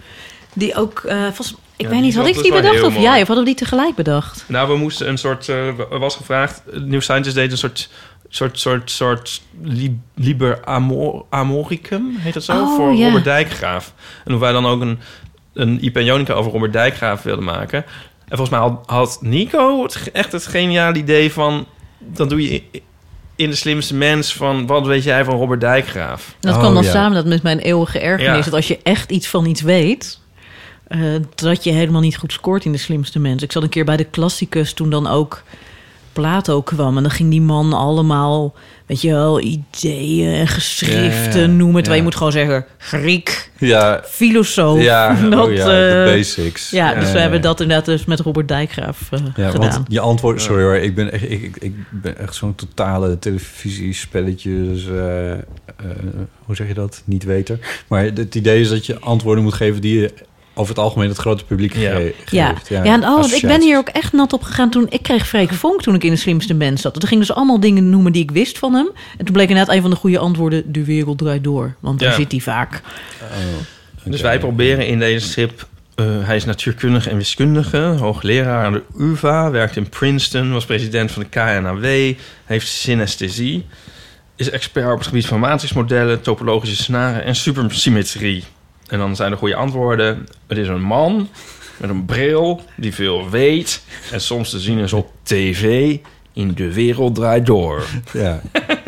die 0.52 0.74
ook... 0.74 1.02
eh 1.06 1.22
volgens, 1.22 1.54
ik 1.76 1.84
Ja, 1.84 1.88
weet 1.88 2.00
niet, 2.00 2.14
had 2.14 2.26
ik 2.26 2.34
dat 2.34 2.42
die 2.42 2.52
wel 2.52 2.62
bedacht 2.62 2.82
of 2.82 2.94
jij? 3.02 3.20
Of 3.20 3.26
hadden 3.26 3.38
we 3.38 3.44
die 3.44 3.54
tegelijk 3.54 3.94
bedacht? 3.94 4.44
Nou, 4.46 4.68
we 4.68 4.76
moesten 4.76 5.08
een 5.08 5.18
soort... 5.18 5.48
eh, 5.48 5.66
er 5.66 5.98
was 5.98 6.16
gevraagd... 6.16 6.62
New 6.72 7.00
Scientist 7.00 7.34
deed 7.34 7.50
een 7.50 7.58
soort... 7.58 7.88
soort, 8.28 8.60
soort, 8.60 8.90
soort 8.90 9.42
li- 9.62 10.00
Liber 10.14 10.64
Amor, 10.64 11.24
Amoricum, 11.28 12.16
heet 12.18 12.34
dat 12.34 12.44
zo? 12.44 12.52
Oh, 12.52 12.76
voor. 12.76 12.94
Robert 12.94 13.24
Dijkgraaf. 13.24 13.94
En 14.24 14.32
hoe 14.32 14.40
wij 14.40 14.52
dan 14.52 14.66
ook 14.66 14.80
een, 14.80 14.98
een 15.54 16.04
Jonica 16.04 16.32
over 16.32 16.52
Robert 16.52 16.72
Dijkgraaf 16.72 17.22
wilden 17.22 17.44
maken. 17.44 17.84
En 18.28 18.36
volgens 18.36 18.50
mij 18.50 18.58
had, 18.58 18.82
had 18.86 19.18
Nico 19.20 19.82
het, 19.82 20.10
echt 20.12 20.32
het 20.32 20.46
geniale 20.46 20.96
idee 20.98 21.32
van... 21.32 21.66
Dan 21.98 22.28
doe 22.28 22.42
je 22.52 22.62
in 23.36 23.50
de 23.50 23.56
slimste 23.56 23.94
mens 23.94 24.34
van... 24.34 24.66
Wat 24.66 24.86
weet 24.86 25.02
jij 25.04 25.24
van 25.24 25.34
Robert 25.34 25.60
Dijkgraaf? 25.60 26.28
En 26.28 26.34
dat 26.40 26.54
Oh, 26.54 26.60
kwam 26.60 26.74
dan 26.74 26.82
ja. 26.82 26.90
samen 26.90 27.14
dat 27.14 27.26
met 27.26 27.42
mijn 27.42 27.58
eeuwige 27.58 27.98
ergernis. 27.98 28.36
Ja. 28.38 28.44
Dat 28.44 28.54
als 28.54 28.68
je 28.68 28.78
echt 28.82 29.10
iets 29.10 29.28
van 29.28 29.46
iets 29.46 29.60
weet... 29.62 30.20
eh, 30.86 31.00
dat 31.34 31.64
je 31.64 31.70
helemaal 31.70 32.00
niet 32.00 32.16
goed 32.16 32.32
scoort 32.32 32.64
in 32.64 32.72
de 32.72 32.78
slimste 32.78 33.18
mens. 33.18 33.42
Ik 33.42 33.52
zat 33.52 33.62
een 33.62 33.68
keer 33.68 33.84
bij 33.84 33.96
de 33.96 34.04
klassicus 34.04 34.72
toen 34.72 34.90
dan 34.90 35.06
ook 35.06 35.42
Plato 36.18 36.62
kwam. 36.62 36.96
En 36.96 37.02
dan 37.02 37.12
ging 37.12 37.30
die 37.30 37.40
man 37.40 37.72
allemaal, 37.72 38.54
weet 38.86 39.00
je 39.00 39.10
wel, 39.10 39.40
ideeën 39.40 40.34
en 40.34 40.46
geschriften 40.48 41.32
Ja, 41.32 41.36
ja, 41.36 41.40
ja. 41.40 41.46
noemen. 41.46 41.82
Terwijl 41.82 41.88
Ja. 41.90 41.96
je 41.96 42.02
moet 42.02 42.14
gewoon 42.16 42.32
zeggen 42.32 42.64
Griek, 42.78 43.50
Ja, 43.58 44.02
filosoof. 44.04 44.82
ja, 44.82 45.14
dat, 45.30 45.40
oh 45.40 45.46
de 45.54 46.04
eh, 46.06 46.12
basics. 46.14 46.70
ja, 46.70 46.94
dus 46.94 47.10
we 47.10 47.16
Ja, 47.16 47.20
hebben 47.22 47.40
dat 47.42 47.60
inderdaad 47.60 47.84
dus 47.86 48.04
met 48.04 48.20
Robert 48.20 48.48
Dijkgraaf 48.48 49.08
eh, 49.12 49.18
Ja, 49.36 49.50
gedaan. 49.50 49.70
want 49.70 49.84
je 49.88 50.00
antwoord... 50.00 50.42
Sorry 50.42 50.62
hoor, 50.62 50.76
ik 50.76 50.94
ben 50.94 51.12
echt, 51.12 51.22
ik, 51.30 51.30
ik, 51.42 51.56
ik 51.60 51.74
ben 51.90 52.18
echt 52.18 52.34
zo'n 52.34 52.54
totale 52.54 53.18
televisiespelletjes... 53.18 54.86
eh, 54.88 55.32
eh, 55.32 55.38
hoe 56.44 56.56
zeg 56.56 56.68
je 56.68 56.74
dat? 56.74 57.02
Niet 57.04 57.24
weten. 57.24 57.60
Maar 57.88 58.04
het 58.04 58.34
idee 58.34 58.60
is 58.60 58.68
dat 58.68 58.86
je 58.86 58.98
antwoorden 59.00 59.44
moet 59.44 59.54
geven... 59.54 59.80
die 59.80 60.00
je 60.00 60.12
over 60.58 60.74
het 60.74 60.84
algemeen 60.84 61.08
het 61.08 61.18
grote 61.18 61.44
publiek 61.44 61.74
Ja. 61.76 61.94
ge- 61.94 62.14
Ja, 62.30 62.48
geeft. 62.48 62.68
ja. 62.68 62.84
en 62.84 63.04
oh, 63.04 63.32
ik 63.32 63.42
ben 63.42 63.60
hier 63.62 63.76
ook 63.76 63.88
echt 63.88 64.12
nat 64.12 64.32
op 64.32 64.42
gegaan 64.42 64.70
toen 64.70 64.86
ik 64.88 65.02
kreeg 65.02 65.26
Freek 65.28 65.52
Vonk 65.52 65.82
toen 65.82 65.94
ik 65.94 66.04
in 66.04 66.10
de 66.10 66.16
slimste 66.16 66.54
mens 66.54 66.82
zat. 66.82 66.92
Toen 67.00 67.08
ging 67.08 67.20
dus 67.20 67.32
allemaal 67.32 67.60
dingen 67.60 67.90
noemen 67.90 68.12
die 68.12 68.22
ik 68.22 68.30
wist 68.30 68.58
van 68.58 68.74
hem. 68.74 68.90
En 69.18 69.24
toen 69.24 69.32
bleek 69.34 69.48
inderdaad 69.48 69.74
een 69.74 69.80
van 69.80 69.90
de 69.90 69.96
goede 69.96 70.18
antwoorden: 70.18 70.72
de 70.72 70.84
wereld 70.84 71.18
draait 71.18 71.44
door. 71.44 71.74
Want 71.80 71.98
daar 71.98 72.08
Ja. 72.10 72.14
zit 72.16 72.30
hij 72.30 72.40
vaak. 72.40 72.80
Oh, 73.22 73.28
Dus 74.12 74.20
wij 74.20 74.38
proberen 74.38 74.86
in 74.86 74.98
deze 74.98 75.26
strip... 75.28 75.66
eh, 75.94 76.06
hij 76.20 76.36
is 76.36 76.44
natuurkundige 76.44 77.10
en 77.10 77.16
wiskundige, 77.16 77.78
hoogleraar 77.78 78.64
aan 78.64 78.72
de 78.72 78.82
UvA, 78.98 79.50
werkt 79.50 79.76
in 79.76 79.88
Princeton, 79.88 80.52
was 80.52 80.64
president 80.64 81.10
van 81.12 81.22
de 81.22 81.28
KNAW, 81.28 82.14
heeft 82.44 82.66
synesthesie, 82.68 83.66
is 84.36 84.50
expert 84.50 84.92
op 84.92 84.98
het 84.98 85.06
gebied 85.06 85.26
van 85.26 85.40
matrixmodellen, 85.40 86.20
topologische 86.20 86.76
snaren 86.82 87.24
en 87.24 87.34
supersymmetrie. 87.36 88.44
En 88.88 88.98
dan 88.98 89.16
zijn 89.16 89.30
de 89.30 89.36
goede 89.36 89.54
antwoorden. 89.54 90.28
Het 90.46 90.58
is 90.58 90.68
een 90.68 90.82
man 90.82 91.28
met 91.76 91.90
een 91.90 92.04
bril 92.04 92.62
die 92.76 92.94
veel 92.94 93.30
weet 93.30 93.82
en 94.12 94.20
soms 94.20 94.50
te 94.50 94.58
zien 94.60 94.78
is 94.78 94.92
op 94.92 95.10
tv 95.22 95.96
in 96.32 96.54
De 96.54 96.72
Wereld 96.72 97.14
Draait 97.14 97.46
Door. 97.46 97.84
Ja. 98.12 98.40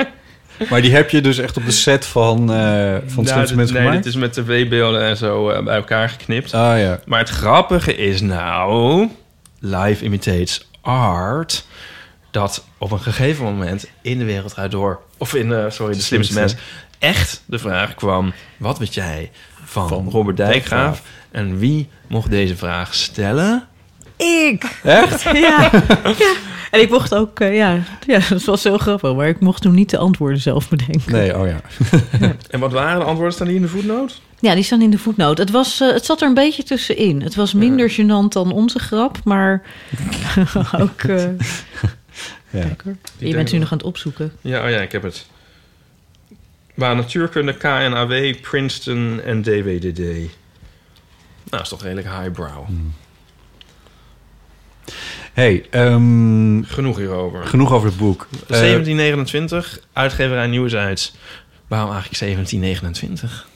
maar 0.70 0.82
die 0.82 0.92
heb 0.94 1.10
je 1.10 1.20
dus 1.20 1.38
echt 1.38 1.56
op 1.56 1.64
de 1.64 1.70
set 1.70 2.06
van, 2.06 2.52
eh 2.52 2.96
van 3.06 3.24
Nou, 3.24 3.40
dit- 3.40 3.54
Mensen 3.54 3.74
nee, 3.76 3.84
gemaakt? 3.84 4.04
dit 4.04 4.06
is 4.14 4.20
met 4.20 4.32
tv-beelden 4.32 5.02
en 5.02 5.16
zo 5.16 5.48
eh, 5.50 5.64
bij 5.64 5.74
elkaar 5.76 6.08
geknipt. 6.08 6.54
Ah 6.54 6.78
ja. 6.78 7.00
Maar 7.06 7.18
het 7.18 7.28
grappige 7.28 7.96
is 7.96 8.20
nou, 8.20 9.08
live 9.58 10.04
imitates 10.04 10.68
art, 10.80 11.64
dat 12.30 12.64
op 12.78 12.90
een 12.90 13.00
gegeven 13.00 13.44
moment 13.44 13.86
in 14.02 14.18
de 14.18 14.24
wereld 14.24 14.56
uit 14.56 14.70
door, 14.70 15.00
of 15.20 15.34
in 15.34 15.48
de, 15.48 15.66
sorry, 15.70 15.94
de 15.94 16.00
slimste 16.00 16.34
mens, 16.34 16.54
echt 16.98 17.42
de 17.46 17.58
vraag 17.58 17.94
kwam: 17.94 18.32
wat 18.56 18.78
weet 18.78 18.94
jij 18.94 19.30
van, 19.64 19.88
Van 19.88 20.08
Robert 20.10 20.36
Dijkgraaf? 20.36 21.02
En 21.30 21.58
wie 21.58 21.88
mocht 22.06 22.30
deze 22.30 22.56
vraag 22.56 22.94
stellen? 22.94 23.68
Ik! 24.16 24.80
Echt? 24.82 25.22
Ja. 25.32 25.70
ja. 26.18 26.34
En 26.70 26.80
ik 26.80 26.90
mocht 26.90 27.14
ook, 27.14 27.40
eh, 27.40 27.56
ja, 27.56 27.78
ja, 28.06 28.20
dat 28.28 28.44
was 28.44 28.64
heel 28.64 28.78
grappig. 28.78 29.14
Maar 29.14 29.28
ik 29.28 29.40
mocht 29.40 29.62
toen 29.62 29.74
niet 29.74 29.90
de 29.90 29.98
antwoorden 29.98 30.40
zelf 30.40 30.68
bedenken. 30.68 31.12
Nee, 31.12 31.38
oh 31.38 31.46
ja. 31.46 31.60
En 32.50 32.60
wat 32.60 32.72
waren 32.72 32.98
de 32.98 33.04
antwoorden? 33.04 33.34
Staan 33.34 33.46
die 33.46 33.56
in 33.56 33.62
de 33.62 33.68
voetnoot? 33.68 34.20
Ja, 34.40 34.54
die 34.54 34.64
staan 34.64 34.82
in 34.82 34.90
de 34.90 34.98
voetnoot. 34.98 35.38
Het, 35.38 35.50
was, 35.50 35.80
eh, 35.80 35.92
het 35.92 36.04
zat 36.04 36.20
er 36.20 36.28
een 36.28 36.34
beetje 36.34 36.62
tussenin. 36.62 37.22
Het 37.22 37.34
was 37.34 37.54
minder 37.54 37.90
gênant 37.90 38.28
dan 38.28 38.52
onze 38.52 38.78
grap, 38.78 39.18
maar 39.24 39.62
ook... 40.80 41.00
eh, 41.00 41.16
ja. 41.16 41.30
Kijk 42.50 42.82
hoor. 42.82 42.96
Je 43.18 43.34
bent 43.34 43.52
nu 43.52 43.58
nog 43.58 43.72
aan 43.72 43.78
het 43.78 43.86
opzoeken. 43.86 44.32
Ja, 44.40 44.64
oh 44.64 44.70
ja, 44.70 44.80
ik 44.80 44.92
heb 44.92 45.02
het. 45.02 45.26
Waar 46.74 46.96
natuurkunde, 46.96 47.56
KNAW, 47.56 48.40
Princeton 48.40 49.20
en 49.24 49.42
DWDD. 49.42 49.98
Nou, 51.50 51.62
is 51.62 51.68
toch 51.68 51.82
redelijk 51.82 52.06
highbrow. 52.08 52.68
hey, 55.32 55.66
ehm, 55.70 56.62
Genoeg 56.62 56.96
hierover. 56.96 57.46
genoeg 57.46 57.72
over 57.72 57.88
het 57.88 57.96
boek. 57.96 58.28
Eh, 58.32 58.38
1729, 58.58 59.80
uitgeverij 59.92 60.46
Nieuwzijds. 60.46 61.14
Waarom 61.66 61.90
eigenlijk 61.90 62.18
1729? 62.20 63.48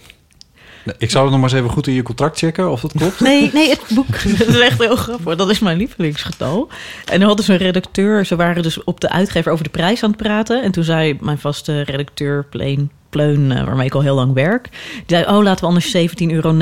Ik 0.98 1.10
zou 1.10 1.24
het 1.24 1.32
nog 1.32 1.40
maar 1.40 1.50
eens 1.50 1.58
even 1.58 1.70
goed 1.70 1.86
in 1.86 1.94
je 1.94 2.02
contract 2.02 2.38
checken 2.38 2.70
of 2.70 2.80
dat 2.80 2.92
klopt. 2.92 3.20
Nee, 3.20 3.50
nee, 3.52 3.68
het 3.68 3.84
boek. 3.88 4.22
Dat 4.38 4.48
is 4.48 4.58
echt 4.58 4.78
heel 4.78 4.96
grappig. 4.96 5.36
Dat 5.36 5.50
is 5.50 5.58
mijn 5.58 5.76
lievelingsgetal. 5.76 6.68
En 7.04 7.18
dan 7.18 7.28
hadden 7.28 7.44
ze 7.44 7.52
een 7.52 7.58
redacteur. 7.58 8.26
Ze 8.26 8.36
waren 8.36 8.62
dus 8.62 8.84
op 8.84 9.00
de 9.00 9.10
uitgever 9.10 9.52
over 9.52 9.64
de 9.64 9.70
prijs 9.70 10.02
aan 10.02 10.10
het 10.10 10.22
praten. 10.22 10.62
En 10.62 10.72
toen 10.72 10.84
zei 10.84 11.18
mijn 11.20 11.38
vaste 11.38 11.80
redacteur, 11.80 12.44
Pleen, 12.44 12.90
Pleun, 13.10 13.52
eh, 13.52 13.64
waarmee 13.64 13.86
ik 13.86 13.94
al 13.94 14.00
heel 14.00 14.14
lang 14.14 14.32
werk. 14.32 14.68
Die 15.06 15.16
zei, 15.16 15.36
oh, 15.36 15.42
laten 15.42 15.60
we 15.60 15.66
anders 15.66 15.96
17,29 15.96 16.30
euro 16.30 16.52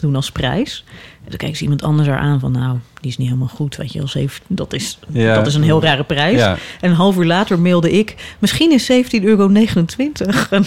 doen 0.00 0.16
als 0.16 0.30
prijs. 0.30 0.84
En 1.24 1.28
toen 1.30 1.38
keek 1.48 1.56
ze 1.56 1.62
iemand 1.62 1.82
anders 1.82 2.08
haar 2.08 2.18
aan 2.18 2.40
van... 2.40 2.52
nou, 2.52 2.76
die 3.00 3.10
is 3.10 3.16
niet 3.16 3.26
helemaal 3.28 3.48
goed, 3.48 3.76
weet 3.76 3.92
je 3.92 3.98
wel. 3.98 4.08
Zeven- 4.08 4.42
Dat 4.46 4.72
is, 4.72 4.98
Ja. 5.12 5.34
dat 5.34 5.46
is 5.46 5.54
een 5.54 5.62
heel 5.62 5.82
rare 5.82 6.04
prijs. 6.04 6.38
Ja. 6.38 6.56
En 6.80 6.90
een 6.90 6.96
half 6.96 7.16
uur 7.16 7.24
later 7.24 7.58
mailde 7.58 7.90
ik... 7.90 8.34
misschien 8.38 8.72
is 8.72 8.92
17,29 8.92 9.24
euro 9.24 9.44
een 9.48 9.56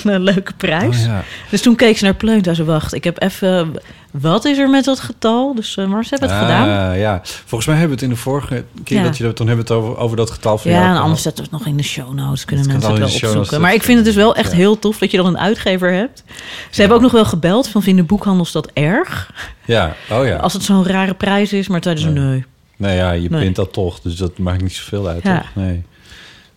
eh, 0.04 0.20
leuke 0.20 0.54
prijs. 0.58 0.98
Oh, 1.00 1.06
ja. 1.06 1.24
Dus 1.50 1.62
toen 1.62 1.76
keek 1.76 1.98
ze 1.98 2.04
naar 2.04 2.14
Pleun. 2.16 2.44
Zei 2.44 2.56
ze, 2.56 2.64
wacht, 2.64 2.94
ik 2.94 3.04
heb 3.04 3.22
even... 3.22 3.74
Wat 4.12 4.46
is 4.46 4.58
er 4.58 4.70
met 4.70 4.84
dat 4.84 5.00
getal? 5.00 5.56
Dus, 5.56 5.76
maar 5.76 6.04
ze 6.04 6.10
hebben 6.10 6.30
het 6.30 6.38
Ah, 6.38 6.44
gedaan. 6.46 6.98
Ja, 6.98 7.22
volgens 7.24 7.66
mij 7.66 7.78
hebben 7.78 7.98
we 7.98 8.04
het 8.04 8.12
in 8.12 8.16
de 8.16 8.22
vorige 8.22 8.64
keer 8.84 9.04
dat 9.04 9.18
je 9.18 9.24
dat 9.24 9.38
dan 9.38 9.48
hebben 9.48 9.66
we 9.68 9.74
het 9.74 9.84
over, 9.84 9.98
over 9.98 10.18
dat 10.18 10.32
getal 10.32 10.58
van 10.58 10.72
Ja, 10.72 10.90
en 10.96 11.02
anders 11.02 11.22
zetten 11.22 11.44
we 11.44 11.50
het 11.50 11.60
nog 11.60 11.70
in 11.70 11.78
de 11.78 11.84
show 11.84 12.14
notes. 12.14 12.46
Kunnen 12.46 12.66
mensen 12.68 12.90
het 12.90 13.00
wel 13.00 13.08
notes, 13.08 13.24
opzoeken. 13.24 13.62
Maar 13.62 13.74
ik 13.74 13.84
vind 13.84 13.98
het 13.98 14.06
dus 14.06 14.16
wel 14.16 14.36
echt 14.36 14.54
heel 14.54 14.80
tof 14.80 14.98
dat 14.98 15.12
je 15.12 15.18
dan 15.18 15.26
een 15.26 15.38
uitgever 15.40 15.92
hebt. 15.94 16.24
Ze 16.72 16.80
hebben 16.80 16.98
ook 16.98 17.04
nog 17.04 17.12
wel 17.12 17.26
gebeld 17.26 17.68
van 17.68 17.84
vinden 17.84 18.06
boekhandels 18.06 18.52
dat 18.52 18.70
erg? 18.74 19.32
Ja, 19.66 19.96
oh 20.12 20.26
ja. 20.26 20.36
Als 20.36 20.54
het 20.54 20.64
zo'n 20.64 20.86
rare 20.86 21.14
prijs 21.14 21.54
is. 21.54 21.68
Maar 21.68 21.82
tijdens 21.82 22.06
Nee. 22.06 22.14
nee. 22.14 22.46
Nee, 22.78 22.96
ja, 22.98 23.12
je 23.12 23.30
Nee. 23.30 23.42
pint 23.44 23.56
dat 23.56 23.74
toch, 23.74 24.00
dus 24.00 24.16
dat 24.16 24.38
maakt 24.38 24.62
niet 24.62 24.74
zoveel 24.74 25.08
uit. 25.08 25.24
Ja. 25.24 25.38
toch? 25.38 25.50
Nee. 25.56 25.84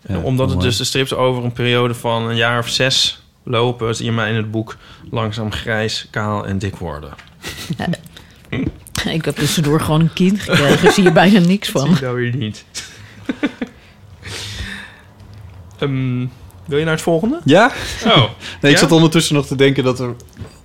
Ja, 0.09 0.19
Omdat 0.19 0.51
het 0.51 0.61
dus 0.61 0.77
de 0.77 0.85
strips 0.85 1.15
over 1.15 1.45
een 1.45 1.53
periode 1.53 1.95
van 1.95 2.29
een 2.29 2.37
jaar 2.37 2.59
of 2.59 2.69
zes 2.69 3.23
lopen... 3.43 3.97
zie 3.97 4.05
je 4.05 4.13
mij 4.13 4.31
in 4.31 4.37
het 4.37 4.51
boek 4.51 4.77
langzaam 5.11 5.53
grijs, 5.53 6.07
kaal 6.11 6.47
en 6.47 6.59
dik 6.59 6.77
worden. 6.77 7.11
Ik 9.09 9.25
heb 9.25 9.37
tussendoor 9.37 9.81
gewoon 9.81 10.01
een 10.01 10.13
kind 10.13 10.41
gekregen. 10.41 10.93
Zie 10.93 11.03
je 11.05 11.13
bijna 11.13 11.39
niks 11.39 11.73
Dat 11.73 11.83
van. 11.83 11.91
zie 11.97 12.01
je 12.07 12.13
nou 12.13 12.17
weer 12.17 12.37
niet. 12.37 12.65
Ehm, 15.79 16.27
wil 16.67 16.79
je 16.79 16.85
naar 16.85 16.93
het 16.95 17.03
volgende? 17.03 17.41
Ja? 17.45 17.71
Oh, 18.05 18.17
Nee, 18.17 18.27
ik 18.61 18.71
Ja? 18.71 18.77
zat 18.77 18.93
ondertussen 18.93 19.35
nog 19.35 19.47
te 19.47 19.57
denken 19.57 19.85
dat 19.85 20.01
er 20.01 20.15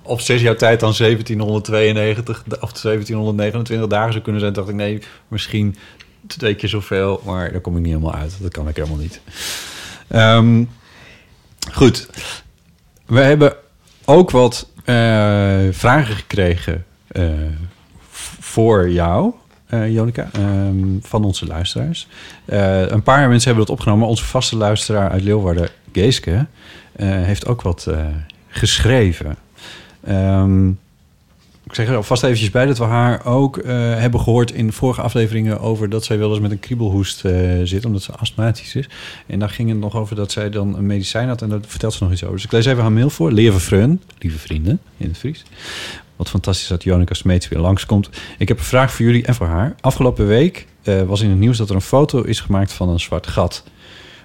op 0.02 0.20
zes 0.20 0.40
jaar 0.40 0.56
tijd 0.56 0.80
dan 0.80 0.94
1792 0.96 2.44
of 2.60 2.72
1729 2.72 3.88
dagen 3.88 4.12
zou 4.12 4.24
kunnen 4.24 4.40
zijn. 4.40 4.52
Dacht 4.52 4.68
ik, 4.68 4.74
nee, 4.74 5.02
misschien 5.28 5.76
twee 6.26 6.54
keer 6.54 6.68
zoveel. 6.68 7.22
Maar 7.24 7.52
daar 7.52 7.60
kom 7.60 7.76
ik 7.76 7.82
niet 7.82 7.92
helemaal 7.92 8.14
uit. 8.14 8.36
Dat 8.40 8.52
kan 8.52 8.68
ik 8.68 8.76
helemaal 8.76 8.98
niet. 8.98 9.20
Ehm, 10.08 10.64
goed. 11.72 12.08
We 13.06 13.20
hebben 13.20 13.54
ook 14.04 14.30
wat 14.30 14.68
eh, 14.84 14.94
vragen 15.70 16.16
gekregen 16.16 16.84
eh, 17.08 17.30
voor 18.40 18.90
jou, 18.90 19.32
eh 19.66 19.92
Jonica, 19.92 20.28
ehm, 20.32 20.98
van 21.00 21.24
onze 21.24 21.46
luisteraars. 21.46 22.08
Een 22.46 23.02
paar 23.02 23.28
mensen 23.28 23.48
hebben 23.48 23.66
dat 23.66 23.76
opgenomen. 23.76 24.08
Onze 24.08 24.24
vaste 24.24 24.56
luisteraar 24.56 25.10
uit 25.10 25.22
Leeuwarden, 25.22 25.68
Geeske, 25.92 26.46
heeft 26.96 27.46
ook 27.46 27.62
wat 27.62 27.88
geschreven. 28.48 29.36
Ehm, 30.04 30.68
ik 31.72 31.74
zeg 31.74 31.88
er 31.88 31.96
alvast 31.96 32.22
eventjes 32.22 32.50
bij 32.50 32.66
dat 32.66 32.78
we 32.78 32.84
haar 32.84 33.26
ook 33.26 33.56
eh, 33.56 33.74
hebben 33.74 34.20
gehoord 34.20 34.50
in 34.50 34.72
vorige 34.72 35.02
afleveringen 35.02 35.60
over 35.60 35.88
dat 35.88 36.04
zij 36.04 36.18
wel 36.18 36.30
eens 36.30 36.40
met 36.40 36.50
een 36.50 36.60
kriebelhoest 36.60 37.24
eh, 37.24 37.60
zit, 37.64 37.84
omdat 37.84 38.02
ze 38.02 38.12
astmatisch 38.12 38.74
is. 38.74 38.88
En 39.26 39.38
daar 39.38 39.50
ging 39.50 39.68
het 39.68 39.78
nog 39.78 39.96
over 39.96 40.16
dat 40.16 40.32
zij 40.32 40.50
dan 40.50 40.76
een 40.76 40.86
medicijn 40.86 41.28
had 41.28 41.42
en 41.42 41.48
daar 41.48 41.58
vertelt 41.66 41.92
ze 41.92 42.02
nog 42.02 42.12
iets 42.12 42.22
over. 42.22 42.36
Dus 42.36 42.44
ik 42.44 42.52
lees 42.52 42.66
even 42.66 42.82
haar 42.82 42.92
mail 42.92 43.10
voor. 43.10 43.32
Lieve 43.32 43.60
vriend, 43.60 44.02
lieve 44.18 44.38
vrienden 44.38 44.80
in 44.96 45.08
het 45.08 45.18
Fries. 45.18 45.44
Wat 46.16 46.30
fantastisch 46.30 46.68
dat 46.68 46.82
Jonica 46.82 47.14
Smeets 47.14 47.48
weer 47.48 47.58
langskomt. 47.58 48.10
Ik 48.38 48.48
heb 48.48 48.58
een 48.58 48.64
vraag 48.64 48.92
voor 48.92 49.04
jullie 49.04 49.24
en 49.24 49.34
voor 49.34 49.46
haar. 49.46 49.74
Afgelopen 49.80 50.26
week 50.26 50.66
eh, 50.82 51.02
was 51.02 51.20
in 51.20 51.30
het 51.30 51.38
nieuws 51.38 51.56
dat 51.56 51.68
er 51.68 51.74
een 51.74 51.80
foto 51.80 52.22
is 52.22 52.40
gemaakt 52.40 52.72
van 52.72 52.88
een 52.88 53.00
zwart 53.00 53.26
gat. 53.26 53.64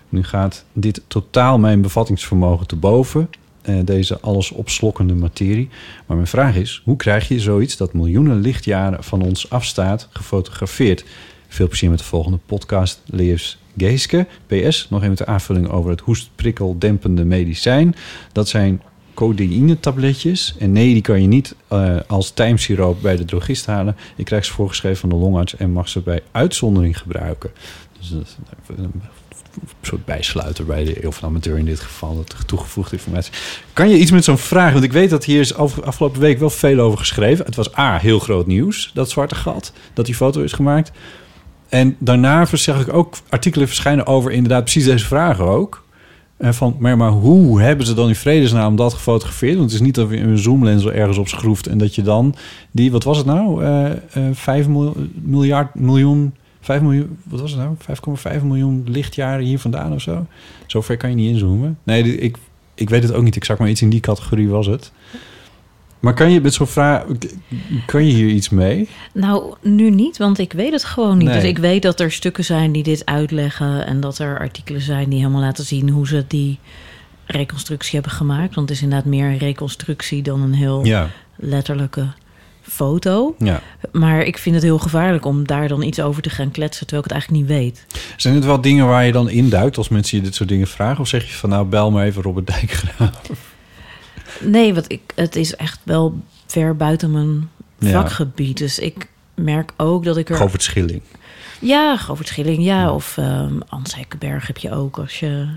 Nu 0.10 0.24
gaat 0.24 0.66
dit 0.74 1.02
totaal 1.08 1.60
mijn 1.60 1.82
bevattingsvermogen 1.82 2.68
te 2.68 2.76
boven. 2.76 3.30
Eh, 3.68 3.76
deze 3.84 4.20
alles 4.20 4.52
opslokkende 4.52 5.14
materie. 5.14 5.70
Maar 6.06 6.16
mijn 6.18 6.30
vraag 6.30 6.56
is, 6.56 6.82
hoe 6.84 6.96
krijg 6.96 7.28
je 7.28 7.40
zoiets 7.40 7.78
dat 7.78 7.94
miljoenen 7.94 8.40
lichtjaren 8.40 9.04
van 9.04 9.22
ons 9.22 9.50
afstaat 9.50 10.08
gefotografeerd? 10.12 11.06
Veel 11.48 11.68
plezier 11.68 11.90
met 11.90 12.00
de 12.00 12.06
volgende 12.06 12.40
podcast, 12.46 13.02
Leers 13.06 13.58
Geeske. 13.78 14.28
PS, 14.48 14.88
nog 14.90 15.04
even 15.04 15.16
de 15.16 15.26
aanvulling 15.26 15.70
over 15.70 15.92
het 15.92 16.00
hoestprikkeldempende 16.00 17.26
medicijn. 17.26 17.96
Dat 18.32 18.48
zijn 18.48 18.82
codeïne-tabletjes. 19.14 20.56
En 20.60 20.72
nee, 20.72 20.94
die 20.94 21.02
kan 21.02 21.22
je 21.22 21.28
niet 21.28 21.56
eh, 21.68 21.98
als 22.08 22.32
tijmsiroop 22.32 23.02
bij 23.02 23.16
de 23.16 23.26
drogist 23.26 23.66
halen. 23.66 23.96
Je 24.16 24.24
krijgt 24.24 24.46
ze 24.46 24.54
voorgeschreven 24.54 24.98
van 24.98 25.10
de 25.10 25.16
longarts 25.16 25.56
en 25.56 25.72
mag 25.72 25.90
ze 25.90 26.02
bij 26.02 26.22
uitzondering 26.32 26.98
gebruiken. 27.00 27.52
Dus 28.00 28.10
dat 28.10 28.38
soort 29.82 30.06
bijsluiter 30.06 30.66
bij 30.66 30.84
de 30.84 31.04
eeuw 31.04 31.12
van 31.12 31.30
amateur 31.30 31.58
in 31.58 31.66
dit 31.66 31.80
geval. 31.80 32.16
Dat 32.16 32.36
toegevoegde 32.46 32.96
informatie. 32.96 33.34
Kan 33.74 33.90
je 33.90 33.98
iets 33.98 34.12
met 34.12 34.24
zo'n 34.24 34.38
vraag? 34.38 34.72
Want 34.72 34.84
ik 34.84 34.92
weet 34.94 35.10
dat 35.10 35.26
hier 35.26 35.40
is 35.40 35.54
af- 35.56 35.82
afgelopen 35.82 36.22
week 36.22 36.40
wel 36.40 36.50
veel 36.50 36.80
over 36.80 36.98
geschreven. 37.00 37.46
Het 37.46 37.56
was 37.56 37.78
A, 37.78 37.98
heel 37.98 38.20
groot 38.20 38.48
nieuws, 38.48 38.92
dat 38.94 39.10
zwarte 39.10 39.36
gat. 39.36 39.74
Dat 39.94 40.06
die 40.06 40.16
foto 40.16 40.42
is 40.42 40.54
gemaakt. 40.54 40.92
En 41.70 41.96
daarna 42.00 42.46
zag 42.46 42.82
ik 42.82 42.94
ook 42.94 43.16
artikelen 43.30 43.68
verschijnen 43.68 44.06
over 44.08 44.32
inderdaad 44.32 44.64
precies 44.64 44.86
deze 44.86 45.06
vragen 45.06 45.46
ook. 45.46 45.86
En 46.38 46.54
van, 46.54 46.76
maar, 46.80 46.98
maar 46.98 47.10
hoe 47.12 47.62
hebben 47.62 47.86
ze 47.86 47.94
dan 47.94 48.08
in 48.08 48.16
vredesnaam 48.16 48.76
dat 48.76 48.94
gefotografeerd? 48.94 49.56
Want 49.58 49.72
het 49.72 49.80
is 49.80 49.86
niet 49.86 49.96
dat 49.96 50.10
je 50.10 50.18
een 50.18 50.38
zoomlens 50.38 50.84
er 50.86 50.94
ergens 50.96 51.18
op 51.18 51.28
schroeft... 51.28 51.68
en 51.68 51.78
dat 51.78 51.96
je 51.96 52.02
dan 52.02 52.36
die, 52.72 52.92
wat 52.92 53.04
was 53.04 53.18
het 53.18 53.26
nou? 53.26 53.64
eh 53.64 53.92
eh 53.92 53.98
5 54.34 54.68
mil- 54.68 54.96
miljard, 55.22 55.76
miljoen, 55.76 56.36
5 56.68 56.82
miljoen, 56.82 57.18
wat 57.24 57.40
was 57.40 57.52
het 57.52 57.60
nou? 57.60 57.76
5,5 58.40 58.44
miljoen 58.44 58.84
lichtjaren 58.88 59.46
hier 59.46 59.60
vandaan 59.60 59.94
of 59.94 60.02
zo? 60.02 60.26
Zover 60.66 60.98
kan 60.98 61.10
je 61.10 61.16
niet 61.16 61.32
inzoomen. 61.32 61.78
Nee, 61.84 62.18
ik, 62.18 62.38
ik 62.76 62.90
weet 62.90 63.04
het 63.04 63.14
ook 63.14 63.24
niet 63.24 63.36
exact, 63.36 63.60
maar 63.60 63.70
iets 63.70 63.82
in 63.82 63.90
die 63.90 64.00
categorie 64.00 64.50
was 64.50 64.66
het. 64.68 64.92
Maar 66.00 66.14
kan 66.14 66.32
je 66.32 66.42
met 66.42 66.54
zo'n 66.54 66.68
vraag, 66.68 67.06
kan 67.86 68.06
je 68.06 68.14
hier 68.14 68.28
iets 68.28 68.50
mee? 68.50 68.90
Nou, 69.14 69.56
nu 69.62 69.90
niet, 69.90 70.18
want 70.18 70.38
ik 70.38 70.54
weet 70.54 70.72
het 70.72 70.84
gewoon 70.84 71.18
niet. 71.18 71.28
Nee. 71.28 71.36
Dus 71.36 71.50
ik 71.50 71.58
weet 71.58 71.82
dat 71.82 72.00
er 72.00 72.12
stukken 72.12 72.44
zijn 72.44 72.72
die 72.72 72.84
dit 72.84 73.06
uitleggen... 73.06 73.86
en 73.86 74.00
dat 74.00 74.20
er 74.20 74.40
artikelen 74.40 74.82
zijn 74.82 75.10
die 75.10 75.20
helemaal 75.20 75.42
laten 75.42 75.66
zien... 75.66 75.90
hoe 75.90 76.08
ze 76.08 76.26
die 76.28 76.60
reconstructie 77.26 77.94
hebben 77.94 78.12
gemaakt. 78.12 78.56
Want 78.56 78.70
het 78.70 78.78
is 78.78 78.84
inderdaad 78.84 79.08
meer 79.08 79.26
een 79.26 79.38
reconstructie... 79.38 80.22
dan 80.24 80.42
een 80.42 80.54
heel 80.54 80.86
Ja, 80.86 81.10
letterlijke 81.36 82.08
foto. 82.70 83.36
ja. 83.40 83.62
Maar 83.92 84.22
ik 84.22 84.38
vind 84.38 84.56
het 84.56 84.64
heel 84.64 84.78
gevaarlijk 84.80 85.26
om 85.26 85.48
daar 85.48 85.68
dan 85.68 85.82
iets 85.82 86.00
over 86.00 86.22
te 86.22 86.30
gaan 86.30 86.52
kletsen... 86.52 86.88
terwijl 86.88 87.06
ik 87.06 87.12
het 87.14 87.22
eigenlijk 87.22 87.50
niet 87.50 87.60
weet. 87.60 87.86
Zijn 88.18 88.36
het 88.36 88.46
wel 88.46 88.62
dingen 88.62 88.88
waar 88.88 89.06
je 89.06 89.12
dan 89.12 89.30
induikt 89.30 89.78
als 89.78 89.90
mensen 89.90 90.18
je 90.18 90.24
dit 90.24 90.36
soort 90.36 90.50
dingen 90.50 90.68
vragen? 90.68 91.00
Of 91.02 91.08
zeg 91.08 91.26
je 91.28 91.34
van 91.34 91.50
nou, 91.50 91.66
bel 91.66 91.92
maar 91.92 92.06
even 92.06 92.22
Robert 92.22 92.48
Dijkgraaf? 92.48 93.22
Nee, 94.42 94.74
want 94.74 94.92
ik, 94.92 95.02
het 95.16 95.36
is 95.36 95.56
echt 95.56 95.80
wel 95.84 96.20
ver 96.48 96.76
buiten 96.76 97.12
mijn 97.12 97.50
Ja. 97.80 97.92
vakgebied. 98.02 98.58
Dus 98.58 98.80
ik 98.80 99.08
merk 99.36 99.72
ook 99.78 100.04
dat 100.04 100.18
ik 100.18 100.30
er... 100.30 100.36
Govert 100.36 100.64
Schilling. 100.64 101.02
Ja, 101.60 101.98
Govert 101.98 102.28
Schilling, 102.28 102.64
ja. 102.64 102.94
Of 102.94 103.18
Ans 103.68 103.96
Hekkenberg 103.96 104.48
heb 104.48 104.58
je 104.58 104.72
ook. 104.72 104.98
Als 104.98 105.20
je, 105.20 105.48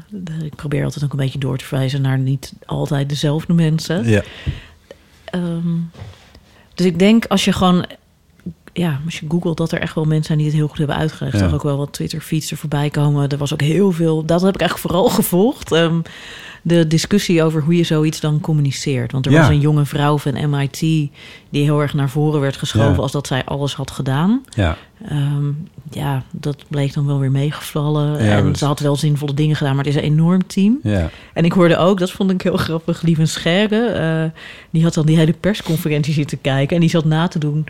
ik 0.43 0.55
probeer 0.55 0.85
altijd 0.85 1.05
ook 1.05 1.11
een 1.13 1.19
beetje 1.19 1.39
door 1.39 1.59
te 1.59 1.65
verwijzen 1.65 2.03
naar 2.03 2.19
niet 2.19 2.53
altijd 2.67 3.09
dezelfde 3.09 3.53
mensen. 3.53 4.09
Ja. 4.09 4.23
Ehm, 5.25 5.77
dus 6.81 6.89
ik 6.89 6.99
denk 6.99 7.27
als 7.27 7.45
je 7.45 7.53
gewoon... 7.53 7.87
Ja, 8.81 9.01
als 9.05 9.21
je 9.21 9.27
googelt 9.29 9.57
dat 9.57 9.73
er 9.73 9.81
echt 9.81 9.95
wel 9.95 10.05
mensen 10.05 10.25
zijn 10.25 10.39
die 10.39 10.47
het 10.47 10.57
heel 10.57 10.69
goed 10.69 10.79
hebben 10.79 10.97
uitgelegd. 10.97 11.39
Ja. 11.39 11.45
Er 11.47 11.55
ook 11.55 11.63
wel 11.63 11.77
wat 11.77 11.93
Twitter-feeds 11.93 12.51
er 12.51 12.57
voorbij 12.57 12.91
komen. 12.91 13.29
Er 13.29 13.39
was 13.39 13.53
ook 13.53 13.61
heel 13.61 13.93
veel... 13.93 14.25
Dat 14.25 14.43
heb 14.43 14.55
ik 14.55 14.61
eigenlijk 14.61 14.91
vooral 14.91 15.09
gevolgd. 15.21 15.73
ehm, 15.73 16.01
de 16.63 16.87
discussie 16.87 17.43
over 17.43 17.63
hoe 17.63 17.77
je 17.77 17.83
zoiets 17.85 18.21
dan 18.21 18.41
communiceert. 18.41 19.13
Want 19.13 19.27
er 19.27 19.33
Ja. 19.33 19.39
was 19.41 19.49
een 19.49 19.61
jonge 19.61 19.85
vrouw 19.85 20.19
van 20.19 20.51
MIT... 20.51 20.79
die 20.81 21.11
heel 21.51 21.81
erg 21.81 21.95
naar 21.95 22.11
voren 22.11 22.41
werd 22.41 22.57
geschoven... 22.57 22.93
Ja. 22.93 22.97
als 22.99 23.13
dat 23.13 23.27
zij 23.27 23.45
alles 23.45 23.75
had 23.75 23.91
gedaan. 23.91 24.41
Ja. 24.49 24.77
Ehm, 25.09 25.45
ja, 25.91 26.23
dat 26.31 26.65
bleek 26.69 26.95
dan 26.95 27.07
wel 27.07 27.19
weer 27.19 27.31
meegevallen. 27.31 28.25
Ja, 28.25 28.37
en 28.37 28.57
ze 28.57 28.65
had 28.65 28.81
wel 28.81 28.97
zinvolle 28.97 29.35
dingen 29.35 29.57
gedaan, 29.57 29.75
maar 29.77 29.85
het 29.85 29.95
is 29.95 30.01
een 30.01 30.09
enorm 30.09 30.47
team. 30.47 30.79
Ja. 30.83 31.11
En 31.35 31.45
ik 31.45 31.53
hoorde 31.53 31.77
ook, 31.77 31.99
dat 31.99 32.11
vond 32.11 32.31
ik 32.31 32.43
heel 32.43 32.57
grappig, 32.57 33.03
Lieven 33.03 33.29
Scherre. 33.29 33.87
eh, 33.87 34.41
die 34.71 34.83
had 34.83 34.95
dan 34.95 35.07
die 35.07 35.17
hele 35.17 35.33
persconferentie 35.33 36.15
zitten 36.15 36.41
kijken. 36.41 36.75
En 36.75 36.81
die 36.81 36.91
zat 36.91 37.05
na 37.05 37.29
te 37.29 37.39
doen 37.39 37.65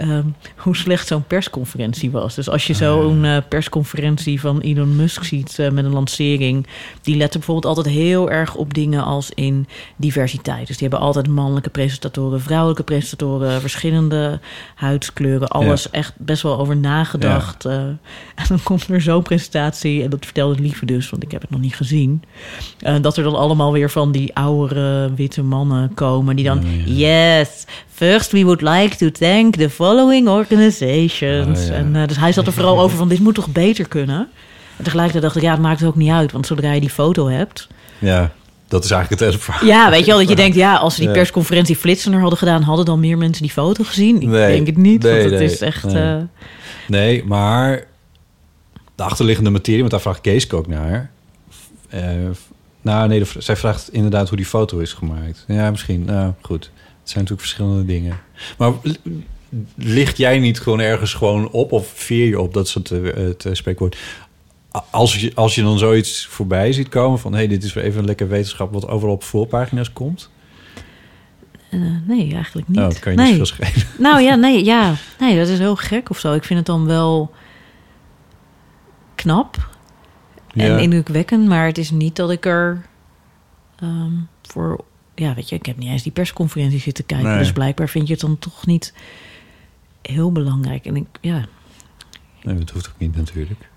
ehm, 0.00 0.26
hoe 0.56 0.76
slecht 0.76 1.06
zo'n 1.06 1.26
persconferentie 1.26 2.10
was. 2.10 2.34
Dus 2.34 2.48
als 2.48 2.66
je 2.66 2.74
zo'n 2.74 3.24
eh, 3.24 3.36
persconferentie 3.48 4.40
van 4.40 4.60
Elon 4.60 4.96
Musk 4.96 5.24
ziet 5.24 5.58
eh, 5.58 5.70
met 5.70 5.84
een 5.84 5.92
lancering... 5.92 6.66
die 7.02 7.16
letten 7.16 7.40
bijvoorbeeld 7.40 7.76
altijd 7.76 7.94
heel 7.94 8.30
erg 8.30 8.54
op 8.54 8.74
dingen 8.74 9.04
als 9.04 9.30
in 9.30 9.66
diversiteit. 9.96 10.66
Dus 10.66 10.76
die 10.78 10.88
hebben 10.88 11.06
altijd 11.06 11.28
mannelijke 11.28 11.70
presentatoren, 11.70 12.40
vrouwelijke 12.40 12.82
presentatoren... 12.82 13.60
verschillende 13.60 14.40
huidskleuren, 14.74 15.48
alles 15.48 15.90
echt 15.90 16.12
best 16.16 16.42
wel 16.42 16.58
over 16.58 16.76
nagedacht. 16.76 17.64
eh. 17.64 17.74
en 18.40 18.44
dan 18.48 18.62
komt 18.62 18.88
er 18.88 19.00
zo'n 19.00 19.22
presentatie, 19.22 20.02
en 20.02 20.10
dat 20.10 20.24
vertelde 20.24 20.62
Lieve 20.62 20.86
dus... 20.86 21.10
want 21.10 21.22
ik 21.22 21.30
heb 21.30 21.40
het 21.40 21.50
nog 21.50 21.60
niet 21.60 21.76
gezien... 21.76 22.22
dat 23.00 23.16
er 23.16 23.22
dan 23.22 23.36
allemaal 23.36 23.72
weer 23.72 23.90
van 23.90 24.12
die 24.12 24.34
oudere 24.34 25.14
witte 25.14 25.42
mannen 25.42 25.94
komen... 25.94 26.36
die 26.36 26.44
dan, 26.44 26.58
Oh, 26.58 26.86
yes, 26.86 27.64
first 28.06 28.32
we 28.32 28.42
would 28.44 28.60
like 28.60 28.96
to 28.96 29.10
thank 29.10 29.56
the 29.56 29.70
following 29.70 30.28
organizations. 30.28 31.60
Oh, 31.60 31.66
ja. 31.66 31.72
En 31.72 31.96
eh, 31.96 32.06
dus 32.08 32.16
hij 32.16 32.32
zat 32.32 32.46
er 32.46 32.52
vooral 32.52 32.80
over 32.80 32.96
van, 32.96 33.08
dit 33.08 33.20
moet 33.20 33.34
toch 33.34 33.48
beter 33.48 33.88
kunnen? 33.88 34.28
En 34.76 34.84
tegelijkertijd 34.84 35.22
dacht 35.24 35.36
ik, 35.36 35.42
ja, 35.42 35.50
het 35.50 35.60
maakt 35.60 35.82
ook 35.84 35.96
niet 35.96 36.10
uit... 36.10 36.32
want 36.32 36.46
zodra 36.46 36.72
je 36.72 36.80
die 36.80 36.90
foto 36.90 37.28
hebt... 37.28 37.68
Ja. 37.98 38.30
Dat 38.68 38.84
is 38.84 38.90
eigenlijk 38.90 39.20
het 39.22 39.30
hele 39.30 39.42
verhaal. 39.42 39.68
Ja, 39.68 39.90
weet 39.90 40.00
je 40.00 40.06
wel, 40.06 40.18
dat 40.18 40.28
je 40.28 40.36
denkt, 40.36 40.56
ja, 40.56 40.76
als 40.76 40.94
ze 40.94 41.00
die 41.00 41.10
persconferentie 41.10 41.76
flitsener 41.76 42.20
hadden 42.20 42.38
gedaan, 42.38 42.62
hadden 42.62 42.84
dan 42.84 43.00
meer 43.00 43.18
mensen 43.18 43.42
die 43.42 43.50
foto 43.52 43.84
gezien? 43.84 44.20
Ik 44.20 44.28
Nee. 44.28 44.54
denk 44.54 44.66
het 44.66 44.76
niet, 44.76 45.02
Nee, 45.02 45.12
want 45.18 45.30
het 45.30 45.38
nee. 45.40 45.50
is 45.50 45.60
echt... 45.60 45.84
Nee. 45.84 46.02
eh, 46.16 46.22
Nee, 46.88 47.24
maar 47.24 47.84
de 48.94 49.02
achterliggende 49.02 49.50
materie, 49.50 49.78
want 49.80 49.90
daar 49.90 50.00
vraagt 50.00 50.20
Kees 50.20 50.50
ook 50.50 50.66
naar. 50.66 51.10
Eh, 51.88 52.02
nou, 52.82 53.08
nee, 53.08 53.18
de- 53.18 53.30
zij 53.38 53.56
vraagt 53.56 53.92
inderdaad 53.92 54.28
hoe 54.28 54.36
die 54.36 54.46
foto 54.46 54.78
is 54.78 54.92
gemaakt. 54.92 55.44
Ja, 55.48 55.70
misschien. 55.70 56.04
Nou, 56.04 56.32
goed. 56.40 56.70
Zijn 57.10 57.24
natuurlijk 57.24 57.48
verschillende 57.48 57.84
dingen. 57.84 58.18
Maar 58.58 58.70
l- 58.82 58.90
licht 59.74 60.16
jij 60.16 60.38
niet 60.38 60.60
gewoon 60.60 60.80
ergens 60.80 61.14
gewoon 61.14 61.50
op 61.50 61.72
of 61.72 61.92
veer 61.94 62.26
je 62.26 62.40
op, 62.40 62.54
dat 62.54 62.66
is 62.66 62.74
het, 62.74 62.90
eh, 62.90 63.02
het 63.14 63.44
eh, 63.44 63.54
spreekwoord. 63.54 63.96
Als 64.90 65.16
je, 65.16 65.32
als 65.34 65.54
je 65.54 65.62
dan 65.62 65.78
zoiets 65.78 66.26
voorbij 66.26 66.72
ziet 66.72 66.88
komen 66.88 67.18
van... 67.18 67.32
hé, 67.32 67.38
hey, 67.38 67.48
dit 67.48 67.64
is 67.64 67.72
weer 67.72 67.84
even 67.84 67.98
een 68.00 68.06
lekker 68.06 68.28
wetenschap 68.28 68.72
wat 68.72 68.88
overal 68.88 69.14
op 69.14 69.24
voorpagina's 69.24 69.92
komt. 69.92 70.30
eh, 71.70 71.80
nee, 72.06 72.32
eigenlijk 72.34 72.68
niet. 72.68 72.76
Dat 72.78 72.98
kan 72.98 73.12
je 73.12 73.18
nee. 73.18 73.26
niet 73.26 73.36
veel 73.36 73.46
schelen. 73.46 73.86
Nou 73.98 74.20
ja, 74.22 74.34
nee, 74.34 74.64
ja, 74.64 74.94
nee, 75.18 75.38
dat 75.38 75.48
is 75.48 75.58
heel 75.58 75.76
gek 75.76 76.10
of 76.10 76.18
zo. 76.18 76.32
Ik 76.32 76.44
vind 76.44 76.58
het 76.58 76.66
dan 76.68 76.86
wel 76.86 77.32
knap 79.14 79.68
en 80.54 80.66
Ja. 80.66 80.76
indrukwekkend, 80.78 81.46
maar 81.48 81.66
het 81.66 81.78
is 81.78 81.90
niet 81.90 82.16
dat 82.16 82.30
ik 82.30 82.46
er 82.46 82.86
ehm, 83.80 84.12
voor... 84.42 84.84
Ja, 85.20 85.34
weet 85.34 85.48
je, 85.48 85.56
ik 85.56 85.66
heb 85.66 85.76
niet 85.76 85.88
eens 85.88 86.02
die 86.02 86.12
persconferentie 86.12 86.80
zitten 86.80 87.06
kijken, 87.06 87.28
Nee. 87.28 87.38
dus 87.38 87.52
blijkbaar 87.52 87.88
vind 87.88 88.06
je 88.06 88.12
het 88.12 88.22
dan 88.22 88.38
toch 88.38 88.66
niet 88.66 88.94
heel 90.02 90.32
belangrijk. 90.32 90.86
En 90.86 90.96
ik, 90.96 91.06
ja, 91.20 91.44
Nee, 92.42 92.58
dat 92.58 92.70
hoeft 92.70 92.88
ook 92.88 92.98
niet 92.98 93.16
natuurlijk. 93.16 93.68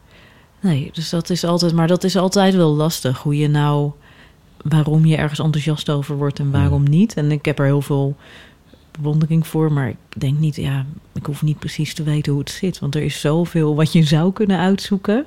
nee, 0.59 0.89
dus 0.93 1.09
dat 1.09 1.29
is 1.29 1.43
altijd, 1.43 1.73
maar 1.73 1.87
dat 1.87 2.03
is 2.03 2.15
altijd 2.15 2.55
wel 2.55 2.75
lastig, 2.75 3.17
hoe 3.17 3.37
je 3.37 3.47
nou, 3.47 3.91
waarom 4.61 5.05
je 5.05 5.15
ergens 5.15 5.39
enthousiast 5.39 5.89
over 5.89 6.17
wordt 6.17 6.39
en 6.39 6.51
waarom 6.51 6.83
niet. 6.89 7.13
En 7.13 7.31
ik 7.31 7.45
heb 7.45 7.59
er 7.59 7.65
heel 7.65 7.81
veel 7.81 8.15
bewondering 8.99 9.47
voor, 9.47 9.71
maar 9.71 9.89
ik 9.89 9.95
denk 10.17 10.39
niet, 10.39 10.55
ja, 10.55 10.85
ik 11.13 11.25
hoef 11.25 11.41
niet 11.41 11.59
precies 11.59 11.93
te 11.93 12.03
weten 12.03 12.31
hoe 12.31 12.41
het 12.41 12.51
zit, 12.51 12.79
want 12.79 12.95
er 12.95 13.01
is 13.01 13.19
zoveel 13.19 13.75
wat 13.75 13.91
je 13.93 14.03
zou 14.03 14.33
kunnen 14.33 14.57
uitzoeken. 14.59 15.25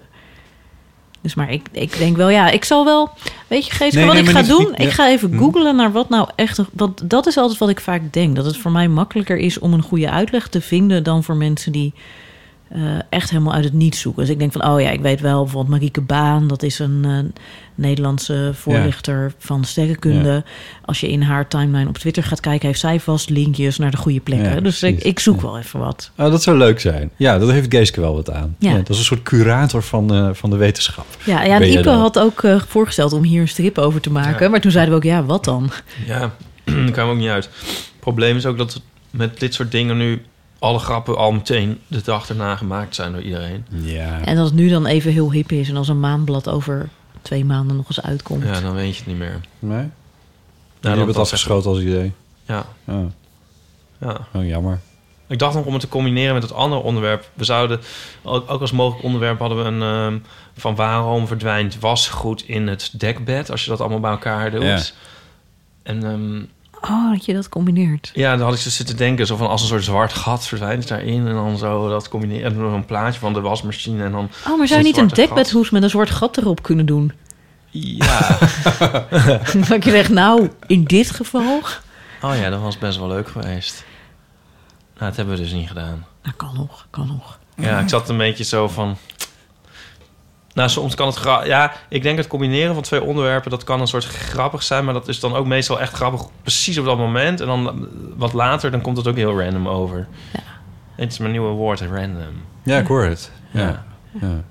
Dus 1.26 1.34
maar 1.34 1.52
ik, 1.52 1.66
ik 1.72 1.98
denk 1.98 2.16
wel, 2.16 2.28
ja, 2.28 2.50
ik 2.50 2.64
zal 2.64 2.84
wel, 2.84 3.10
weet 3.46 3.66
je, 3.66 3.72
Gees, 3.72 3.92
Nee, 3.94 4.04
wat 4.04 4.14
nee, 4.14 4.22
ik 4.22 4.28
ga 4.28 4.40
niet- 4.40 4.48
doen, 4.48 4.66
niet- 4.70 4.80
ik 4.80 4.90
ga 4.90 5.08
even 5.08 5.30
Hm. 5.30 5.38
googlen 5.38 5.76
naar 5.76 5.92
wat 5.92 6.08
nou 6.08 6.28
echt, 6.34 6.60
want 6.72 7.10
dat 7.10 7.26
is 7.26 7.36
altijd 7.36 7.58
wat 7.58 7.68
ik 7.68 7.80
vaak 7.80 8.12
denk, 8.12 8.36
dat 8.36 8.44
het 8.44 8.56
voor 8.56 8.70
mij 8.70 8.88
makkelijker 8.88 9.36
is 9.36 9.58
om 9.58 9.72
een 9.72 9.82
goede 9.82 10.10
uitleg 10.10 10.48
te 10.48 10.60
vinden 10.60 11.02
dan 11.02 11.24
voor 11.24 11.36
mensen 11.36 11.72
die 11.72 11.92
eh, 12.68 12.80
echt 13.08 13.30
helemaal 13.30 13.54
uit 13.54 13.64
het 13.64 13.72
niets 13.72 14.00
zoeken. 14.00 14.22
Dus 14.22 14.32
ik 14.32 14.38
denk 14.38 14.52
van, 14.52 14.66
oh 14.66 14.80
ja, 14.80 14.90
ik 14.90 15.00
weet 15.00 15.20
wel, 15.20 15.42
bijvoorbeeld 15.42 15.74
Marieke 15.74 16.00
Baan, 16.00 16.46
dat 16.46 16.62
is 16.62 16.78
een 16.78 17.04
eh, 17.04 17.40
Nederlandse 17.74 18.50
voorlichter 18.54 19.32
van 19.38 19.64
sterrenkunde. 19.64 20.28
Ja. 20.28 20.42
Als 20.84 21.00
je 21.00 21.08
in 21.08 21.22
haar 21.22 21.48
timeline 21.48 21.88
op 21.88 21.98
Twitter 21.98 22.22
gaat 22.22 22.40
kijken, 22.40 22.66
heeft 22.66 22.80
zij 22.80 23.00
vast 23.00 23.30
linkjes 23.30 23.78
naar 23.78 23.90
de 23.90 23.96
goede 23.96 24.20
plekken. 24.20 24.54
Ja, 24.54 24.60
dus 24.60 24.82
ik, 24.82 25.18
zoek 25.18 25.36
Ja. 25.36 25.42
wel 25.42 25.58
even 25.58 25.80
wat. 25.80 26.10
Oh, 26.18 26.30
dat 26.30 26.42
zou 26.42 26.56
leuk 26.58 26.80
zijn. 26.80 27.10
Ja, 27.16 27.38
dat 27.38 27.50
heeft 27.50 27.74
Geeske 27.74 28.00
wel 28.00 28.14
wat 28.14 28.30
aan. 28.30 28.56
Ja. 28.58 28.70
Ja. 28.70 28.76
dat 28.76 28.88
is 28.88 28.98
een 28.98 29.04
soort 29.04 29.22
curator 29.22 29.82
van, 29.82 30.14
eh, 30.14 30.28
van 30.32 30.50
de 30.50 30.56
wetenschap. 30.56 31.06
Ja, 31.24 31.42
ja 31.42 31.60
en 31.60 31.72
Ipe 31.72 31.88
had 31.90 32.18
ook 32.18 32.42
eh, 32.42 32.60
voorgesteld 32.68 33.12
om 33.12 33.22
hier 33.22 33.40
een 33.40 33.48
strip 33.48 33.78
over 33.78 34.00
te 34.00 34.10
maken. 34.10 34.44
Ja. 34.44 34.50
Maar 34.50 34.60
toen 34.60 34.70
zeiden 34.70 34.92
we 34.94 35.00
ook, 35.00 35.12
ja, 35.12 35.24
wat 35.24 35.44
dan? 35.44 35.70
Ja, 36.06 36.34
daar 36.64 36.90
kwam 36.90 37.08
ook 37.08 37.16
niet 37.16 37.28
uit. 37.28 37.44
Het 37.44 37.90
probleem 38.00 38.36
is 38.36 38.46
ook 38.46 38.58
dat 38.58 38.80
met 39.10 39.40
dit 39.40 39.54
soort 39.54 39.70
dingen 39.70 39.96
nu... 39.96 40.22
alle 40.59 40.78
grappen 40.78 41.16
al 41.16 41.32
meteen 41.32 41.80
de 41.86 42.02
dag 42.02 42.28
erna 42.28 42.57
gemaakt 42.57 42.94
zijn 42.94 43.12
door 43.12 43.22
iedereen. 43.22 43.66
Ja. 43.68 44.20
En 44.24 44.36
dat 44.36 44.44
het 44.44 44.54
nu 44.54 44.68
dan 44.68 44.86
even 44.86 45.12
heel 45.12 45.32
hip 45.32 45.52
is 45.52 45.68
en 45.68 45.76
als 45.76 45.88
een 45.88 46.00
maandblad 46.00 46.48
over 46.48 46.88
twee 47.22 47.44
maanden 47.44 47.76
nog 47.76 47.86
eens 47.88 48.02
uitkomt. 48.02 48.44
Ja, 48.44 48.61
dan 48.61 48.74
weet 48.74 48.92
je 48.92 48.98
het 48.98 49.07
niet 49.07 49.18
meer. 49.18 49.40
Nee? 49.59 49.88
Ja, 50.80 50.90
je 50.90 50.96
hebt 50.96 51.07
het 51.07 51.16
afgeschoten 51.16 51.70
als 51.70 51.80
idee. 51.80 52.12
Ja, 52.44 52.66
Oh, 52.84 53.04
ja. 54.00 54.16
oh, 54.34 54.46
jammer. 54.46 54.78
Ik 55.28 55.38
dacht 55.38 55.54
nog 55.54 55.64
om 55.64 55.72
het 55.72 55.80
te 55.80 55.88
combineren 55.88 56.34
met 56.34 56.42
het 56.42 56.52
andere 56.52 56.82
onderwerp. 56.82 57.30
We 57.34 57.44
zouden, 57.44 57.80
ook, 58.22 58.50
ook 58.50 58.61
als 58.61 58.72
mogelijk 58.72 59.04
onderwerp 59.04 59.38
hadden 59.38 59.59
we 59.59 59.64
een... 59.64 59.82
ehm, 59.82 60.18
van 60.57 60.74
waarom 60.74 61.26
verdwijnt 61.26 61.78
wasgoed 61.80 62.42
in 62.42 62.66
het 62.68 62.90
dekbed... 62.98 63.50
als 63.50 63.64
je 63.64 63.70
dat 63.70 63.80
allemaal 63.80 64.00
bij 64.00 64.11
elkaar 64.11 64.50
doet. 64.50 64.62
Ja. 64.62 64.80
En 65.82 66.04
ehm, 66.04 66.42
Oh, 66.80 67.10
dat 67.12 67.24
je 67.24 67.32
dat 67.32 67.48
combineert. 67.48 68.10
ja, 68.14 68.36
dan 68.36 68.46
had 68.46 68.56
ik 68.56 68.64
dus 68.64 68.76
zitten 68.76 68.96
denken... 68.96 69.26
zo 69.26 69.36
van 69.36 69.48
als 69.48 69.62
een 69.62 69.68
soort 69.68 69.84
zwart 69.84 70.12
gat 70.12 70.46
verdwijnt 70.46 70.78
het 70.78 70.88
daarin... 70.88 71.26
en 71.26 71.34
dan 71.34 71.58
zo 71.58 71.88
dat 71.88 72.08
combineren... 72.08 72.52
en 72.52 72.58
dan 72.58 72.72
een 72.72 72.84
plaatje 72.84 73.20
van 73.20 73.32
de 73.32 73.40
wasmachine 73.40 74.04
en 74.04 74.12
dan... 74.12 74.30
Oh, 74.48 74.58
maar 74.58 74.66
zou 74.66 74.80
je 74.80 74.86
niet 74.86 74.96
een 74.96 75.08
dekbedhoes 75.08 75.70
met 75.70 75.82
een 75.82 75.90
zwart 75.90 76.10
gat 76.10 76.36
erop 76.36 76.62
kunnen 76.62 76.86
doen? 76.86 77.12
Ja. 77.70 78.38
Dat 79.68 79.84
je 79.84 79.90
zegt, 79.90 80.10
nou, 80.10 80.50
in 80.66 80.84
dit 80.84 81.10
geval... 81.10 81.62
oh 82.22 82.36
ja, 82.36 82.50
dat 82.50 82.60
was 82.60 82.78
best 82.78 82.98
wel 82.98 83.08
leuk 83.08 83.28
geweest. 83.28 83.84
Nou, 84.94 85.08
dat 85.08 85.16
hebben 85.16 85.36
we 85.36 85.42
dus 85.42 85.52
niet 85.52 85.68
gedaan. 85.68 86.06
Nou, 86.22 86.36
kan 86.36 86.54
nog, 86.54 86.86
kan 86.90 87.06
nog. 87.06 87.38
Ja, 87.56 87.78
ik 87.78 87.88
zat 87.88 88.08
een 88.08 88.16
beetje 88.16 88.44
zo 88.44 88.68
van... 88.68 88.96
Nou, 90.57 90.68
soms 90.68 90.94
kan 90.94 91.07
het... 91.07 91.16
gra- 91.16 91.44
Ja, 91.44 91.72
ik 91.88 92.02
denk 92.02 92.18
het 92.18 92.26
combineren 92.26 92.74
van 92.74 92.82
twee 92.82 93.02
onderwerpen... 93.02 93.50
dat 93.50 93.64
kan 93.64 93.80
een 93.80 93.86
soort 93.86 94.04
grappig 94.04 94.62
zijn... 94.62 94.84
maar 94.84 94.94
dat 94.94 95.09
is 95.09 95.20
dan 95.20 95.34
ook 95.34 95.46
meestal 95.46 95.80
echt 95.80 95.92
grappig 95.92 96.22
precies 96.42 96.78
op 96.78 96.84
dat 96.84 96.98
moment. 96.98 97.40
En 97.40 97.46
dan 97.46 97.68
eh, 97.68 97.74
wat 98.16 98.32
later, 98.32 98.70
dan 98.70 98.80
komt 98.80 98.96
het 98.96 99.07
ook 99.09 99.16
heel 99.16 99.40
random 99.42 99.68
over. 99.68 100.07
Ja. 100.32 100.40
Het 100.94 101.12
is 101.12 101.18
mijn 101.18 101.30
nieuwe 101.30 101.48
woord, 101.50 101.80
random. 101.80 102.34
Ja, 102.62 102.78
ik 102.78 102.86
hoor 102.86 103.04
het. 103.04 103.30
Ja. 103.50 103.61
Ja. 103.61 103.84
ja. 104.20 104.42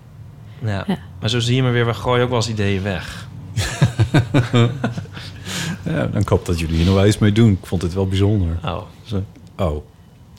Ja. 0.59 0.83
Ja. 0.87 0.97
Maar 1.19 1.29
zo 1.29 1.39
zie 1.39 1.55
je 1.55 1.63
me 1.63 1.69
weer, 1.69 1.85
we 1.85 1.93
gooien 1.93 2.23
ook 2.23 2.29
wel 2.29 2.37
eens 2.37 2.49
ideeën 2.49 2.83
weg. 2.83 3.27
Ja, 5.83 6.05
dan 6.05 6.21
hoop 6.25 6.45
dat 6.45 6.59
jullie 6.59 6.75
hier 6.75 6.85
nog 6.85 6.95
wel 6.95 7.05
iets 7.05 7.17
mee 7.17 7.31
doen. 7.31 7.51
Ik 7.51 7.65
vond 7.65 7.81
het 7.81 7.93
wel 7.93 8.07
bijzonder. 8.07 8.57
Oh. 8.63 8.81
Zo. 9.03 9.23
Oh, 9.57 9.85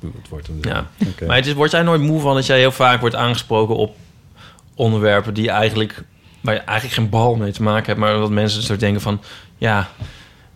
het 0.03 0.29
wordt 0.29 0.47
hem. 0.47 0.59
Ja. 0.61 0.87
Maar 1.27 1.37
het 1.37 1.47
is, 1.47 1.53
word 1.53 1.71
jij 1.71 1.83
nooit 1.83 2.01
moe 2.01 2.21
van 2.21 2.35
dat 2.35 2.47
jij 2.47 2.59
heel 2.59 2.73
vaak 2.73 3.01
wordt 3.01 3.15
aangesproken 3.15 3.77
op 3.77 3.97
onderwerpen 4.77 5.35
die 5.35 5.51
eigenlijk, 5.51 6.03
waar 6.41 6.55
je 6.55 6.61
eigenlijk 6.61 7.01
geen 7.01 7.09
bal 7.09 7.35
mee 7.35 7.53
te 7.53 7.63
maken 7.63 7.87
hebt, 7.87 7.99
maar 7.99 8.19
wat 8.19 8.31
mensen 8.31 8.63
soort 8.63 8.81
denken 8.81 9.01
van, 9.01 9.21
ja, 9.59 9.89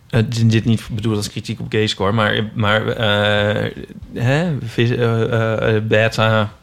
eh, 0.09 0.21
dit, 0.27 0.65
niet 0.65 0.87
bedoeld 0.91 1.17
als 1.17 1.29
kritiek 1.29 1.59
op 1.59 1.65
gayscore, 1.69 2.11
maar, 2.11 2.49
maar 2.53 2.87
eh, 2.87 3.71
hè, 4.13 4.57
eh, 4.75 5.81
beta, 5.83 6.53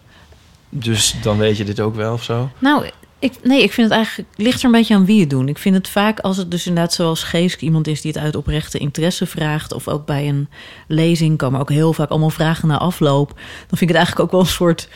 dus 0.69 1.15
dan 1.23 1.39
weet 1.39 1.57
je 1.57 1.65
dit 1.65 1.81
ook 1.81 1.95
wel 1.95 2.13
of 2.13 2.23
zo. 2.23 2.51
Nou, 2.59 2.91
ik, 3.19 3.33
nee, 3.43 3.63
ik 3.63 3.73
vind 3.73 3.89
het 3.89 3.97
eigenlijk... 3.97 4.29
ligt 4.37 4.59
er 4.59 4.65
een 4.65 4.71
beetje 4.71 4.95
aan 4.95 5.05
wie 5.05 5.21
het 5.21 5.31
doen. 5.31 5.49
Ik 5.49 5.59
vind 5.59 5.75
het 5.75 5.89
vaak 5.89 6.21
als 6.21 6.37
het 6.37 6.51
dus 6.51 6.67
inderdaad 6.67 6.93
zoals 6.93 7.23
Geesk... 7.23 7.61
iemand 7.61 7.87
is 7.87 8.01
die 8.01 8.13
het 8.13 8.21
uit 8.21 8.37
oprechte 8.37 8.79
interesse 8.79 9.27
vraagt... 9.27 9.73
of 9.73 9.89
ook 9.89 10.07
bij 10.07 10.29
een 10.29 10.49
lezing 10.87 11.39
komen 11.39 11.61
ook 11.61 11.71
heel 11.71 11.93
vaak 11.93 12.09
allemaal 12.11 12.31
vragen 12.31 12.69
na 12.69 12.79
afloop... 12.79 13.29
dan 13.29 13.79
vind 13.79 13.81
ik 13.81 13.89
het 13.89 13.97
eigenlijk 13.97 14.27
ook 14.27 14.33
wel 14.33 14.41
een 14.41 14.47
soort 14.47 14.89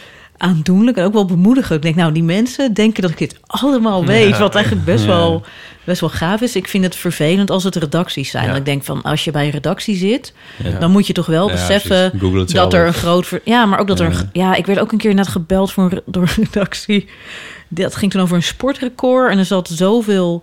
aandoenlijk... 0.43 0.97
en 0.97 1.05
ook 1.05 1.13
wel 1.13 1.25
bemoedigend. 1.25 1.77
Ik 1.77 1.83
denk, 1.83 1.95
nou, 1.95 2.13
die 2.13 2.23
mensen 2.23 2.75
denken 2.75 3.03
dat 3.03 3.11
ik 3.11 3.19
dit 3.19 3.37
allemaal 3.47 4.05
weet... 4.07 4.29
Ja. 4.29 4.39
wat 4.39 4.55
eigenlijk 4.55 4.85
best, 4.85 5.05
Ja. 5.05 5.09
wel, 5.11 5.43
best 5.85 6.01
wel 6.01 6.11
gaaf 6.11 6.41
is. 6.41 6.57
Ik 6.57 6.69
vind 6.69 6.85
het 6.85 6.97
vervelend 6.97 7.51
als 7.51 7.65
het 7.65 7.77
redacties 7.77 8.31
zijn. 8.31 8.49
Ja. 8.49 8.55
Ik 8.55 8.65
denk 8.65 8.85
van, 8.85 9.03
als 9.03 9.25
je 9.25 9.31
bij 9.31 9.45
een 9.45 9.51
redactie 9.51 9.97
zit... 9.97 10.35
Dan 10.81 10.91
moet 10.91 11.07
je 11.07 11.13
toch 11.13 11.27
wel 11.27 11.47
beseffen... 11.51 12.13
dat 12.53 12.73
er 12.75 12.87
een 12.87 12.95
groot... 12.95 13.27
ver- 13.27 13.41
Ja, 13.45 13.65
maar 13.67 13.79
ook 13.79 13.87
dat 13.87 14.01
er... 14.01 14.29
Ja. 14.33 14.55
ik 14.55 14.67
werd 14.67 14.79
ook 14.79 14.93
een 14.93 14.99
keer 14.99 15.15
net 15.15 15.29
gebeld 15.29 15.73
voor 15.73 16.03
door 16.07 16.23
een 16.23 16.45
redactie. 16.45 17.09
Dat 17.69 17.97
ging 17.97 18.11
toen 18.13 18.21
over 18.23 18.37
een 18.37 18.43
sportrecord. 18.43 19.31
En 19.31 19.39
er 19.39 19.45
zat 19.45 19.69
zoveel 19.69 20.43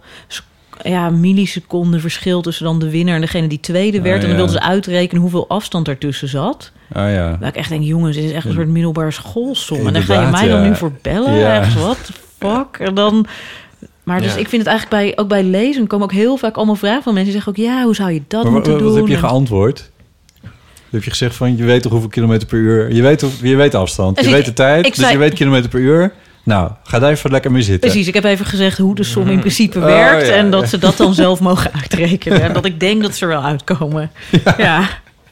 ja, 0.83 1.09
milliseconden 1.09 2.01
verschil 2.01 2.41
tussen 2.41 2.65
dan 2.65 2.79
de 2.79 2.89
winnaar 2.89 3.15
en 3.15 3.21
degene 3.21 3.47
die 3.47 3.59
tweede 3.59 3.97
Ah, 3.97 4.03
werd. 4.03 4.21
En 4.21 4.27
dan 4.27 4.35
wilden 4.37 4.53
ze 4.55 4.61
uitrekenen 4.61 5.21
hoeveel 5.21 5.47
afstand 5.47 5.87
ertussen 5.87 6.27
zat. 6.27 6.71
Ah 6.93 7.11
ja. 7.11 7.37
Dat 7.39 7.49
ik 7.49 7.55
echt 7.55 7.69
denk, 7.69 7.83
jongens, 7.83 8.15
dit 8.15 8.25
is 8.25 8.31
echt 8.31 8.45
een 8.45 8.53
soort 8.53 8.67
middelbare 8.67 9.11
schoolsom. 9.11 9.87
En 9.87 9.93
dan 9.93 10.01
ga 10.01 10.21
je 10.21 10.27
mij 10.31 10.47
dan 10.47 10.61
nu 10.63 10.75
voor 10.75 10.91
bellen? 11.01 11.51
Echt, 11.61 11.73
what 11.73 11.97
the 12.05 12.13
fuck? 12.39 12.87
En 12.87 12.93
dan... 12.93 13.25
Maar 14.03 14.21
dus 14.21 14.33
Ja. 14.33 14.39
ik 14.39 14.47
vind 14.49 14.61
het 14.65 14.71
eigenlijk 14.71 15.01
bij, 15.15 15.23
ook 15.23 15.29
bij 15.29 15.43
lezen 15.43 15.87
komen 15.87 16.05
ook 16.05 16.13
heel 16.13 16.37
vaak 16.37 16.55
allemaal 16.55 16.75
vragen 16.75 17.03
van 17.03 17.13
mensen 17.13 17.33
die 17.33 17.41
zeggen 17.41 17.63
ook, 17.63 17.69
ja, 17.71 17.83
hoe 17.83 17.95
zou 17.95 18.11
je 18.11 18.21
dat 18.27 18.43
Maar 18.43 18.51
moeten 18.51 18.71
wat, 18.71 18.81
doen? 18.81 18.95
heb 18.95 19.07
je 19.07 19.17
geantwoord? 19.17 19.91
Heb 20.89 21.03
je 21.03 21.09
gezegd 21.09 21.35
van, 21.35 21.57
je 21.57 21.63
weet 21.63 21.81
toch 21.81 21.91
hoeveel 21.91 22.09
kilometer 22.09 22.47
per 22.47 22.57
uur... 22.57 22.93
Je 22.93 23.01
weet, 23.01 23.25
je 23.41 23.55
weet 23.55 23.75
afstand, 23.75 24.15
Dus 24.15 24.25
je 24.25 24.29
ik- 24.31 24.35
weet 24.37 24.45
de 24.45 24.53
tijd, 24.53 24.85
ik 24.85 24.91
dus 24.91 24.99
zei- 25.01 25.11
je 25.11 25.17
weet 25.19 25.33
kilometer 25.33 25.69
per 25.69 25.79
uur. 25.79 26.13
Nou, 26.43 26.71
ga 26.83 26.99
daar 26.99 27.11
even 27.11 27.31
lekker 27.31 27.51
mee 27.51 27.61
zitten. 27.61 27.89
Precies, 27.89 28.07
ik 28.07 28.13
heb 28.13 28.23
even 28.23 28.45
gezegd 28.45 28.77
hoe 28.77 28.95
de 28.95 29.03
som 29.03 29.27
in 29.27 29.39
principe 29.39 29.77
Oh, 29.77 29.85
werkt... 29.85 30.27
ja, 30.27 30.33
en 30.33 30.51
dat 30.51 30.61
ja. 30.61 30.67
ze 30.67 30.77
dat 30.77 30.97
dan 30.97 31.13
zelf 31.13 31.39
mogen 31.39 31.73
uitrekenen. 31.73 32.41
En 32.41 32.53
dat 32.53 32.65
ik 32.65 32.79
denk 32.79 33.01
dat 33.01 33.15
ze 33.15 33.25
er 33.25 33.31
wel 33.31 33.43
uitkomen. 33.43 34.11
Ja. 34.45 34.55
Ja. 34.57 34.89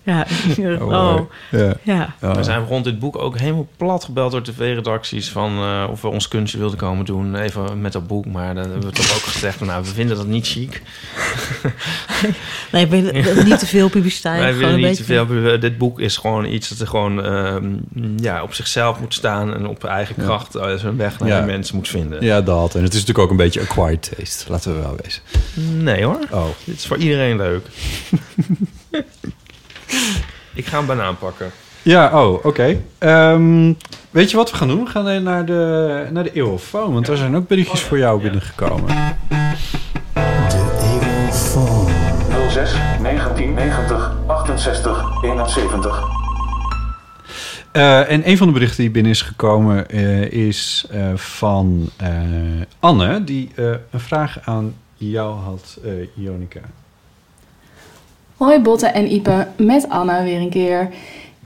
Oh, 0.57 0.81
Oh, 0.81 0.87
mooi. 0.89 1.23
Ja. 1.51 1.73
ja. 1.83 2.15
Ja. 2.21 2.35
We 2.35 2.43
zijn 2.43 2.65
rond 2.65 2.83
dit 2.83 2.99
boek 2.99 3.17
ook 3.17 3.37
helemaal 3.39 3.67
plat 3.77 4.03
gebeld 4.03 4.31
door 4.31 4.41
tv-redacties... 4.41 5.29
van 5.29 5.57
eh, 5.57 5.87
of 5.91 6.01
we 6.01 6.07
ons 6.07 6.27
kunstje 6.27 6.57
wilden 6.57 6.77
komen 6.77 7.05
doen. 7.05 7.35
Even 7.35 7.81
met 7.81 7.91
dat 7.91 8.07
boek. 8.07 8.25
Maar 8.25 8.55
dan 8.55 8.63
hebben 8.69 8.85
we 8.89 8.91
toch 8.95 9.15
ook 9.15 9.21
gezegd... 9.23 9.57
van, 9.57 9.67
nou, 9.67 9.83
we 9.83 9.89
vinden 9.89 10.17
dat 10.17 10.27
niet 10.27 10.47
chic. 10.47 10.81
Nee, 12.71 12.85
niet 13.43 13.59
te 13.59 13.65
veel 13.65 13.89
publiciteit. 13.89 14.39
Wij 14.39 14.47
gewoon 14.53 14.59
willen 14.69 14.83
een 14.83 14.89
niet 14.89 14.97
te 15.05 15.13
beetje- 15.13 15.41
veel. 15.41 15.59
Dit 15.59 15.77
boek 15.77 15.99
is 15.99 16.17
gewoon 16.17 16.45
iets 16.45 16.69
dat 16.69 16.79
er 16.79 16.87
gewoon 16.87 17.23
ehm, 17.25 17.65
ja, 18.17 18.43
op 18.43 18.53
zichzelf 18.53 18.99
moet 18.99 19.13
staan... 19.13 19.53
en 19.53 19.67
op 19.67 19.83
eigen 19.83 20.15
Ja. 20.17 20.23
kracht 20.23 20.51
zijn 20.51 20.97
weg 20.97 21.19
naar 21.19 21.27
Ja. 21.29 21.39
de 21.39 21.45
mensen 21.45 21.75
moet 21.75 21.87
vinden. 21.87 22.23
ja, 22.23 22.41
dat. 22.41 22.75
En 22.75 22.83
het 22.83 22.93
is 22.93 22.99
natuurlijk 22.99 23.25
ook 23.25 23.31
een 23.31 23.37
beetje 23.37 23.61
acquired 23.61 24.11
taste. 24.17 24.51
Laten 24.51 24.73
we 24.75 24.79
wel 24.81 24.97
wezen. 25.03 25.21
Nee 25.83 26.03
hoor, 26.03 26.19
Oh. 26.31 26.45
dit 26.63 26.75
is 26.77 26.85
voor 26.85 26.97
iedereen 26.97 27.37
leuk. 27.37 27.65
Ik 30.53 30.65
ga 30.65 30.77
een 30.77 30.85
banaan 30.85 31.17
pakken. 31.17 31.51
Ja, 31.81 32.23
oh, 32.25 32.45
oké. 32.45 32.81
Ehm, 32.97 33.73
weet 34.09 34.31
je 34.31 34.37
wat 34.37 34.51
we 34.51 34.57
gaan 34.57 34.67
doen? 34.67 34.83
We 34.83 34.89
gaan 34.89 35.23
naar 35.23 35.45
de, 35.45 36.07
naar 36.11 36.23
de 36.23 36.33
eeuwfoon. 36.33 36.93
Want 36.93 37.07
er 37.07 37.17
zijn 37.17 37.35
ook 37.35 37.47
berichtjes 37.47 37.81
voor 37.81 37.97
jou 37.97 38.21
binnengekomen. 38.21 39.15
06 42.49 42.71
1990 43.01 44.15
68 44.27 45.23
71. 45.23 46.03
Eh, 47.71 48.11
en 48.11 48.29
een 48.29 48.37
van 48.37 48.47
de 48.47 48.53
berichten 48.53 48.81
die 48.81 48.91
binnen 48.91 49.11
is 49.11 49.21
gekomen 49.21 49.89
eh, 49.89 50.31
is 50.31 50.87
eh, 50.91 51.15
van 51.15 51.89
eh, 51.97 52.09
Anne, 52.79 53.23
die 53.23 53.51
eh, 53.55 53.65
een 53.65 53.99
vraag 53.99 54.39
aan 54.43 54.75
jou 54.95 55.35
had, 55.39 55.77
eh 55.83 55.91
Jonica. 56.13 56.59
Hoi 58.37 58.59
Botte 58.59 58.87
en 58.87 59.11
Ipe, 59.13 59.47
met 59.55 59.89
Anna 59.89 60.23
weer 60.23 60.41
een 60.41 60.49
keer. 60.49 60.89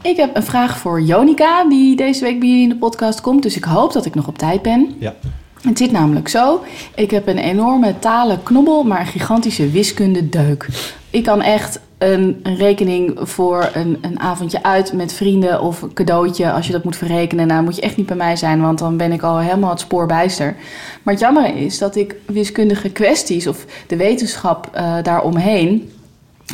Ik 0.01 0.17
heb 0.17 0.35
een 0.35 0.43
vraag 0.43 0.77
voor 0.77 1.01
Jonica, 1.01 1.63
die 1.69 1.95
deze 1.95 2.23
week 2.23 2.39
bij 2.39 2.49
jullie 2.49 2.63
in 2.63 2.69
de 2.69 2.75
podcast 2.75 3.21
komt. 3.21 3.43
Dus 3.43 3.55
ik 3.55 3.63
hoop 3.63 3.93
dat 3.93 4.05
ik 4.05 4.15
nog 4.15 4.27
op 4.27 4.37
tijd 4.37 4.61
ben. 4.61 4.95
Ja. 4.99 5.13
Het 5.61 5.77
zit 5.77 5.91
namelijk 5.91 6.27
zo. 6.27 6.61
Ik 6.95 7.11
heb 7.11 7.27
een 7.27 7.37
enorme 7.37 7.99
talen 7.99 8.43
knobbel, 8.43 8.83
maar 8.83 8.99
een 8.99 9.05
gigantische 9.05 9.69
wiskunde 9.69 10.29
deuk. 10.29 10.67
Ik 11.09 11.23
kan 11.23 11.41
echt 11.41 11.79
een, 11.97 12.39
een 12.43 12.55
rekening 12.55 13.19
voor 13.21 13.69
een, 13.73 13.97
een 14.01 14.19
avondje 14.19 14.63
uit 14.63 14.93
met 14.93 15.13
vrienden 15.13 15.61
of 15.61 15.81
een 15.81 15.93
cadeautje. 15.93 16.51
Als 16.51 16.65
je 16.65 16.71
dat 16.71 16.83
moet 16.83 16.97
verrekenen, 16.97 17.47
nou 17.47 17.63
moet 17.63 17.75
je 17.75 17.81
echt 17.81 17.97
niet 17.97 18.05
bij 18.05 18.15
mij 18.15 18.35
zijn, 18.35 18.61
want 18.61 18.79
dan 18.79 18.97
ben 18.97 19.11
ik 19.11 19.21
al 19.21 19.37
helemaal 19.39 19.69
het 19.69 19.79
spoor 19.79 20.05
bijster. 20.05 20.55
Maar 21.03 21.13
het 21.13 21.23
jammer 21.23 21.55
is 21.55 21.77
dat 21.77 21.95
ik 21.95 22.15
wiskundige 22.25 22.89
kwesties 22.89 23.47
of 23.47 23.65
de 23.87 23.95
wetenschap 23.95 24.69
eh, 24.71 24.93
daaromheen 25.03 25.89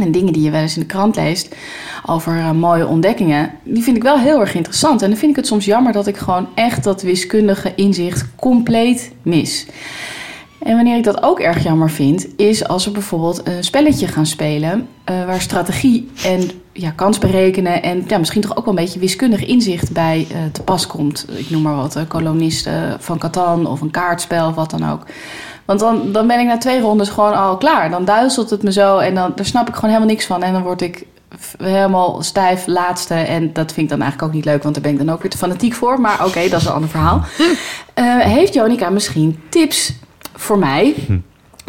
en 0.06 0.12
dingen 0.12 0.34
die 0.34 0.44
je 0.44 0.52
wel 0.52 0.62
eens 0.62 0.76
in 0.76 0.82
de 0.82 0.88
krant 0.88 1.16
leest 1.16 1.56
over 2.06 2.38
eh, 2.38 2.52
mooie 2.52 2.88
ontdekkingen, 2.88 3.52
die 3.64 3.84
vind 3.84 3.98
ik 3.98 4.04
wel 4.04 4.20
heel 4.20 4.40
erg 4.40 4.56
interessant. 4.56 5.02
En 5.02 5.10
dan 5.10 5.18
vind 5.18 5.32
ik 5.32 5.38
het 5.38 5.48
soms 5.48 5.66
jammer 5.66 5.94
dat 5.94 6.08
ik 6.08 6.18
gewoon 6.18 6.48
echt 6.56 6.84
dat 6.84 7.02
wiskundige 7.02 7.76
inzicht 7.76 8.26
compleet 8.36 9.12
mis. 9.22 9.66
En 10.60 10.76
wanneer 10.76 10.98
ik 10.98 11.04
dat 11.04 11.24
ook 11.24 11.40
erg 11.40 11.64
jammer 11.64 11.90
vind, 11.90 12.28
is 12.36 12.68
als 12.68 12.86
we 12.86 12.92
bijvoorbeeld 12.92 13.42
een 13.48 13.64
spelletje 13.64 14.08
gaan 14.08 14.26
spelen 14.26 14.88
eh, 15.04 15.26
waar 15.26 15.42
strategie 15.42 16.10
en 16.24 16.50
ja, 16.72 16.92
kans 16.92 17.18
berekenen 17.18 17.84
en 17.84 18.04
ja, 18.08 18.18
misschien 18.18 18.42
toch 18.42 18.58
ook 18.58 18.66
wel 18.66 18.78
een 18.78 18.84
beetje 18.84 19.00
wiskundig 19.00 19.46
inzicht 19.46 19.94
bij 19.94 20.28
eh, 20.32 20.38
te 20.52 20.64
pas 20.64 20.88
komt. 20.88 21.26
Ik 21.38 21.50
noem 21.50 21.62
maar 21.62 21.76
wat, 21.76 22.00
kolonisten 22.08 22.98
van 23.00 23.18
Catan 23.18 23.66
of 23.66 23.82
een 23.82 23.92
kaartspel 23.92 24.48
of 24.48 24.56
wat 24.56 24.70
dan 24.70 24.90
ook. 24.90 25.06
Want 25.68 25.80
dan, 25.80 26.12
dan 26.12 26.28
ben 26.28 26.40
ik 26.40 26.46
na 26.46 26.58
twee 26.58 26.82
rondes 26.82 27.10
gewoon 27.10 27.34
al 27.34 27.58
klaar. 27.58 27.90
Dan 27.90 28.06
duizelt 28.06 28.50
het 28.50 28.64
me 28.64 28.72
zo 28.72 28.98
en 28.98 29.16
dan, 29.16 29.32
daar 29.36 29.46
snap 29.46 29.68
ik 29.68 29.74
gewoon 29.74 29.90
helemaal 29.90 30.14
niks 30.14 30.26
van. 30.26 30.44
En 30.44 30.54
dan 30.54 30.64
word 30.64 30.82
ik 30.82 31.06
helemaal 31.58 32.24
stijf 32.24 32.68
laatste. 32.68 33.14
En 33.14 33.54
dat 33.54 33.72
vind 33.72 33.86
ik 33.86 33.90
dan 33.90 34.02
eigenlijk 34.02 34.32
ook 34.32 34.36
niet 34.36 34.46
leuk, 34.46 34.64
want 34.64 34.74
daar 34.74 34.84
ben 34.84 34.92
ik 34.92 35.06
dan 35.06 35.10
ook 35.10 35.22
weer 35.22 35.32
te 35.32 35.38
fanatiek 35.38 35.74
voor. 35.74 36.02
Maar 36.02 36.26
oké, 36.26 36.50
dat 36.50 36.62
is 36.62 36.66
een 36.66 36.74
ander 36.74 36.90
verhaal. 36.90 37.22
Eh, 37.94 38.20
heeft 38.20 38.54
Jonica 38.54 38.90
misschien 38.90 39.40
tips 39.50 39.94
voor 40.36 40.58
mij... 40.58 40.96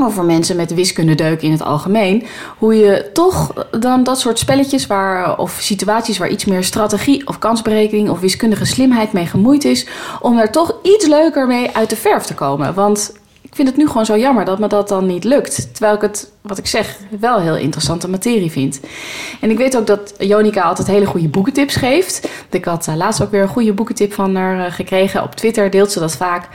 Of 0.04 0.14
voor 0.14 0.24
mensen 0.24 0.56
met 0.56 0.74
wiskundedeuk 0.74 1.42
in 1.42 1.50
het 1.50 1.62
algemeen. 1.62 2.26
Hoe 2.58 2.74
je 2.74 3.10
toch 3.12 3.66
dan 3.80 4.02
dat 4.02 4.20
soort 4.20 4.38
spelletjes 4.38 4.86
waar, 4.86 5.38
of 5.38 5.58
situaties 5.60 6.18
waar 6.18 6.28
iets 6.28 6.44
meer 6.44 6.64
strategie 6.64 7.26
of 7.26 7.38
kansberekening 7.38 8.10
of 8.10 8.20
wiskundige 8.20 8.64
slimheid 8.64 9.12
mee 9.12 9.26
gemoeid 9.26 9.64
is. 9.64 9.86
Om 10.20 10.36
daar 10.36 10.52
toch 10.52 10.74
iets 10.82 11.06
leuker 11.06 11.46
mee 11.46 11.76
uit 11.76 11.90
de 11.90 11.96
verf 11.96 12.24
te 12.24 12.34
komen. 12.34 12.74
Want 12.74 13.12
ik 13.48 13.54
vind 13.54 13.68
het 13.68 13.76
nu 13.76 13.86
gewoon 13.86 14.06
zo 14.06 14.18
jammer 14.18 14.44
dat 14.44 14.58
me 14.58 14.66
dat 14.66 14.88
dan 14.88 15.06
niet 15.06 15.24
lukt. 15.24 15.68
Terwijl 15.74 15.94
ik 15.94 16.00
het, 16.00 16.32
wat 16.40 16.58
ik 16.58 16.66
zeg, 16.66 16.98
wel 17.20 17.40
heel 17.40 17.56
interessante 17.56 18.08
materie 18.08 18.50
vind. 18.50 18.80
En 19.40 19.50
ik 19.50 19.58
weet 19.58 19.76
ook 19.76 19.86
dat 19.86 20.14
Jonica 20.18 20.62
altijd 20.62 20.88
hele 20.88 21.06
goede 21.06 21.28
boekentips 21.28 21.76
geeft. 21.76 22.28
Ik 22.50 22.64
had 22.64 22.86
eh, 22.88 22.96
laatst 22.96 23.22
ook 23.22 23.30
weer 23.30 23.42
een 23.42 23.48
goede 23.48 23.72
boekentip 23.72 24.12
van 24.12 24.34
haar 24.34 24.66
eh, 24.66 24.72
gekregen. 24.72 25.22
Op 25.22 25.34
Twitter 25.34 25.70
deelt 25.70 25.92
ze 25.92 26.00
dat 26.00 26.16
vaak. 26.16 26.48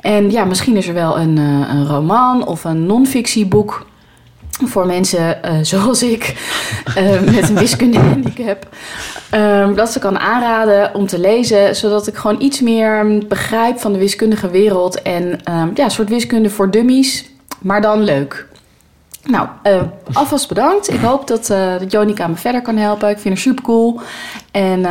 En 0.00 0.30
ja, 0.30 0.44
misschien 0.44 0.76
is 0.76 0.88
er 0.88 0.94
wel 0.94 1.18
een, 1.18 1.38
eh, 1.38 1.74
een 1.74 1.86
roman 1.86 2.46
of 2.46 2.64
een 2.64 2.86
non-fictieboek 2.86 3.86
voor 4.64 4.86
mensen 4.86 5.42
eh, 5.42 5.58
zoals 5.62 6.02
ik 6.02 6.34
eh, 6.94 7.20
met 7.20 7.48
een 7.48 7.58
wiskundehandicap. 7.58 8.68
ehm 9.30 9.74
dat 9.74 9.90
ze 9.90 9.98
kan 9.98 10.18
aanraden 10.18 10.94
om 10.94 11.06
te 11.06 11.18
lezen, 11.18 11.76
zodat 11.76 12.06
ik 12.06 12.16
gewoon 12.16 12.40
iets 12.40 12.60
meer 12.60 13.04
mm, 13.04 13.28
begrijp 13.28 13.78
van 13.78 13.92
de 13.92 13.98
wiskundige 13.98 14.50
wereld. 14.50 15.02
En 15.02 15.44
ehm, 15.44 15.70
ja, 15.74 15.84
een 15.84 15.90
soort 15.90 16.08
wiskunde 16.08 16.50
voor 16.50 16.70
dummies, 16.70 17.30
maar 17.60 17.80
dan 17.80 18.02
leuk. 18.02 18.46
Nou, 19.24 19.48
eh, 19.62 19.82
alvast 20.12 20.48
bedankt. 20.48 20.92
Ik 20.92 21.00
hoop 21.00 21.26
dat, 21.26 21.46
dat 21.46 22.28
me 22.28 22.34
verder 22.34 22.62
kan 22.62 22.76
helpen. 22.76 23.08
Ik 23.08 23.18
vind 23.18 23.34
haar 23.34 23.42
super 23.42 23.64
cool 23.64 24.00
en 24.50 24.84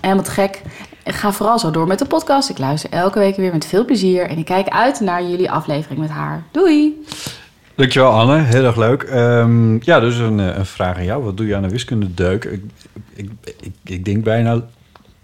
helemaal 0.00 0.24
te 0.24 0.30
gek. 0.30 0.62
Ga 1.04 1.32
vooral 1.32 1.58
zo 1.58 1.70
door 1.70 1.86
met 1.86 1.98
de 1.98 2.04
podcast. 2.04 2.48
Ik 2.48 2.58
luister 2.58 2.90
elke 2.90 3.18
week 3.18 3.36
weer 3.36 3.52
met 3.52 3.66
veel 3.66 3.84
plezier. 3.84 4.28
En 4.28 4.38
ik 4.38 4.44
kijk 4.44 4.68
uit 4.68 5.00
naar 5.00 5.22
jullie 5.22 5.50
aflevering 5.50 6.00
met 6.00 6.10
haar. 6.10 6.42
Doei! 6.50 7.04
Dankjewel 7.78 8.12
Anne, 8.12 8.42
heel 8.42 8.64
erg 8.64 8.76
leuk. 8.76 9.02
Ehm, 9.02 9.76
ja, 9.80 10.00
dus 10.00 10.16
een, 10.16 10.40
eh, 10.40 10.56
een 10.56 10.66
vraag 10.66 10.96
aan 10.96 11.04
jou. 11.04 11.24
Wat 11.24 11.36
doe 11.36 11.46
je 11.46 11.56
aan 11.56 11.64
een 11.64 11.70
wiskundedeuk? 11.70 12.44
Ik, 12.44 12.62
ik, 13.14 13.30
ik, 13.60 13.72
ik 13.84 14.04
denk 14.04 14.24
bijna 14.24 14.62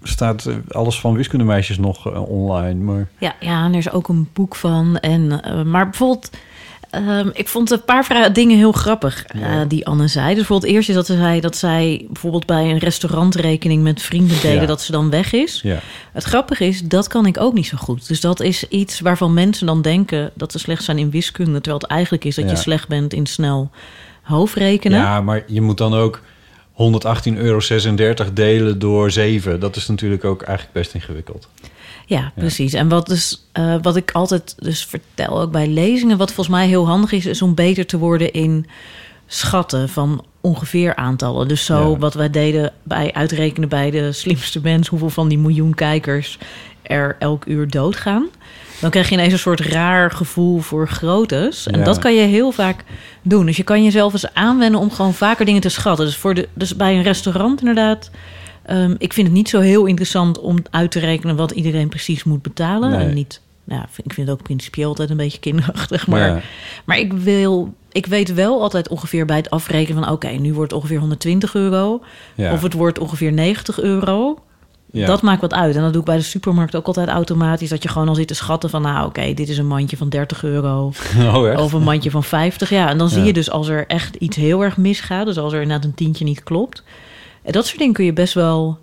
staat 0.02 0.46
eh, 0.46 0.54
alles 0.68 1.00
van 1.00 1.14
wiskundemeisjes 1.14 1.78
nog 1.78 2.12
eh, 2.12 2.28
online, 2.28 2.82
maar... 2.82 3.08
Ja, 3.18 3.34
ja, 3.40 3.64
en 3.64 3.72
er 3.72 3.78
is 3.78 3.90
ook 3.90 4.08
een 4.08 4.28
boek 4.32 4.54
van. 4.54 4.98
En, 4.98 5.40
maar 5.70 5.84
bijvoorbeeld, 5.84 6.30
ehm, 6.94 7.28
ik 7.32 7.48
vond 7.48 7.70
een 7.70 7.84
paar 7.84 8.32
dingen 8.32 8.56
heel 8.56 8.72
grappig 8.72 9.24
eh, 9.24 9.60
die 9.68 9.86
Anne 9.86 10.08
zei. 10.08 10.26
Dus 10.26 10.34
bijvoorbeeld 10.36 10.72
eerst 10.72 10.88
is 10.88 10.94
dat 10.94 11.06
ze 11.06 11.16
zei 11.16 11.40
dat 11.40 11.56
zij 11.56 12.04
bijvoorbeeld 12.10 12.46
bij 12.46 12.70
een 12.70 12.78
restaurantrekening 12.78 13.82
met 13.82 14.02
vrienden 14.02 14.40
deden 14.40 14.60
Ja. 14.60 14.66
dat 14.66 14.82
ze 14.82 14.92
dan 14.92 15.10
weg 15.10 15.32
is. 15.32 15.60
Ja, 15.62 15.78
Het 16.12 16.24
grappige 16.24 16.64
is, 16.66 16.82
dat 16.82 17.08
kan 17.08 17.26
ik 17.26 17.40
ook 17.40 17.54
niet 17.54 17.66
zo 17.66 17.76
goed. 17.76 18.08
Dus 18.08 18.20
dat 18.20 18.40
is 18.40 18.68
iets 18.68 19.00
waarvan 19.00 19.34
mensen 19.34 19.66
dan 19.66 19.82
denken 19.82 20.30
dat 20.34 20.52
ze 20.52 20.58
slecht 20.58 20.84
zijn 20.84 20.98
in 20.98 21.10
wiskunde, 21.10 21.52
terwijl 21.60 21.78
het 21.82 21.90
eigenlijk 21.90 22.24
is 22.24 22.34
dat 22.34 22.44
Ja. 22.44 22.50
je 22.50 22.56
slecht 22.56 22.88
bent 22.88 23.12
in 23.12 23.26
snel 23.26 23.70
hoofdrekenen. 24.22 24.98
ja, 24.98 25.20
maar 25.20 25.44
je 25.46 25.60
moet 25.60 25.78
dan 25.78 25.94
ook 25.94 26.20
118,36 26.72 27.34
euro 27.36 27.60
delen 28.32 28.78
door 28.78 29.10
7. 29.10 29.60
Dat 29.60 29.76
is 29.76 29.86
natuurlijk 29.86 30.24
ook 30.24 30.42
eigenlijk 30.42 30.76
best 30.78 30.94
ingewikkeld. 30.94 31.48
Ja, 32.06 32.32
precies. 32.36 32.72
En 32.72 32.88
wat, 32.88 33.06
dus, 33.06 33.46
eh, 33.52 33.74
wat 33.82 33.96
ik 33.96 34.10
altijd 34.10 34.54
dus 34.58 34.84
vertel, 34.84 35.40
ook 35.40 35.50
bij 35.52 35.68
lezingen, 35.68 36.16
wat 36.16 36.32
volgens 36.32 36.56
mij 36.56 36.66
heel 36.66 36.86
handig 36.86 37.12
is, 37.12 37.26
is 37.26 37.42
om 37.42 37.54
beter 37.54 37.86
te 37.86 37.98
worden 37.98 38.32
in 38.32 38.66
schatten 39.26 39.88
van 39.88 40.24
ongeveer 40.40 40.94
aantallen. 40.94 41.48
Dus 41.48 41.64
zo 41.64 41.90
Ja. 41.90 41.96
wat 41.98 42.14
wij 42.14 42.30
deden 42.30 42.72
bij 42.82 43.12
uitrekenen 43.12 43.68
bij 43.68 43.90
de 43.90 44.12
slimste 44.12 44.60
mens, 44.62 44.88
hoeveel 44.88 45.10
van 45.10 45.28
die 45.28 45.38
miljoen 45.38 45.74
kijkers 45.74 46.38
er 46.82 47.16
elk 47.18 47.44
uur 47.46 47.68
doodgaan. 47.68 48.26
Dan 48.80 48.90
krijg 48.90 49.08
je 49.08 49.14
ineens 49.14 49.32
een 49.32 49.38
soort 49.38 49.60
raar 49.60 50.10
gevoel 50.10 50.58
voor 50.60 50.88
groottes. 50.88 51.66
En 51.66 51.78
Ja. 51.78 51.84
dat 51.84 51.98
kan 51.98 52.14
je 52.14 52.20
heel 52.26 52.50
vaak 52.52 52.84
doen. 53.22 53.46
Dus 53.46 53.56
je 53.56 53.62
kan 53.62 53.84
jezelf 53.84 54.12
eens 54.12 54.34
aanwennen 54.34 54.80
om 54.80 54.90
gewoon 54.90 55.14
vaker 55.14 55.44
dingen 55.44 55.60
te 55.60 55.68
schatten. 55.68 56.06
Dus, 56.06 56.16
voor 56.16 56.34
de, 56.34 56.48
dus 56.54 56.76
bij 56.76 56.96
een 56.96 57.02
restaurant 57.02 57.60
inderdaad. 57.60 58.10
Ehm, 58.66 58.94
ik 58.98 59.12
vind 59.12 59.26
het 59.26 59.36
niet 59.36 59.48
zo 59.48 59.60
heel 59.60 59.86
interessant 59.86 60.40
om 60.40 60.58
uit 60.70 60.90
te 60.90 60.98
rekenen 60.98 61.36
wat 61.36 61.50
iedereen 61.50 61.88
precies 61.88 62.24
moet 62.24 62.42
betalen. 62.42 62.90
Nee. 62.90 63.08
En 63.08 63.14
niet, 63.14 63.40
nou, 63.64 63.82
ik 64.02 64.12
vind 64.12 64.28
het 64.28 64.36
ook 64.38 64.42
principieel 64.42 64.88
altijd 64.88 65.10
een 65.10 65.16
beetje 65.16 65.38
kinderachtig. 65.40 66.06
Maar, 66.14 66.28
Ja. 66.28 66.40
maar 66.84 66.98
ik, 66.98 67.12
wil, 67.12 67.74
ik 67.92 68.06
weet 68.06 68.34
wel 68.34 68.60
altijd 68.62 68.88
ongeveer 68.88 69.26
bij 69.26 69.36
het 69.36 69.50
afrekenen 69.50 70.04
van... 70.04 70.12
oké, 70.12 70.28
nu 70.28 70.54
wordt 70.54 70.70
het 70.70 70.80
ongeveer 70.80 70.98
120 70.98 71.54
euro. 71.54 72.00
Ja. 72.34 72.52
Of 72.52 72.62
het 72.62 72.72
wordt 72.72 72.98
ongeveer 72.98 73.32
90 73.32 73.80
euro. 73.80 74.38
Ja. 74.90 75.06
Dat 75.06 75.22
maakt 75.22 75.40
wat 75.40 75.54
uit. 75.54 75.76
En 75.76 75.82
dat 75.82 75.90
doe 75.92 76.00
ik 76.00 76.06
bij 76.06 76.16
de 76.16 76.22
supermarkt 76.22 76.76
ook 76.76 76.86
altijd 76.86 77.08
automatisch. 77.08 77.68
Dat 77.68 77.82
je 77.82 77.88
gewoon 77.88 78.08
al 78.08 78.14
zit 78.14 78.28
te 78.28 78.34
schatten 78.34 78.70
van... 78.70 78.82
nou, 78.82 79.06
oké, 79.06 79.34
dit 79.34 79.48
is 79.48 79.58
een 79.58 79.66
mandje 79.66 79.96
van 79.96 80.08
30 80.08 80.44
euro. 80.44 80.92
Oh? 81.18 81.58
Of 81.60 81.72
een 81.72 81.82
mandje 81.82 82.10
van 82.10 82.24
50. 82.24 82.70
Ja, 82.70 82.88
en 82.88 82.98
dan 82.98 83.08
zie 83.08 83.22
je 83.22 83.32
dus 83.32 83.50
als 83.50 83.68
er 83.68 83.86
echt 83.86 84.14
iets 84.14 84.36
heel 84.36 84.62
erg 84.64 84.76
misgaat. 84.76 85.26
Dus 85.26 85.38
als 85.38 85.52
er 85.52 85.60
inderdaad 85.62 85.84
een 85.86 85.94
tientje 85.94 86.24
niet 86.24 86.42
klopt. 86.42 86.82
En 87.44 87.52
dat 87.52 87.66
soort 87.66 87.78
dingen 87.78 87.94
kun 87.94 88.04
je 88.04 88.12
best 88.12 88.34
wel 88.34 88.78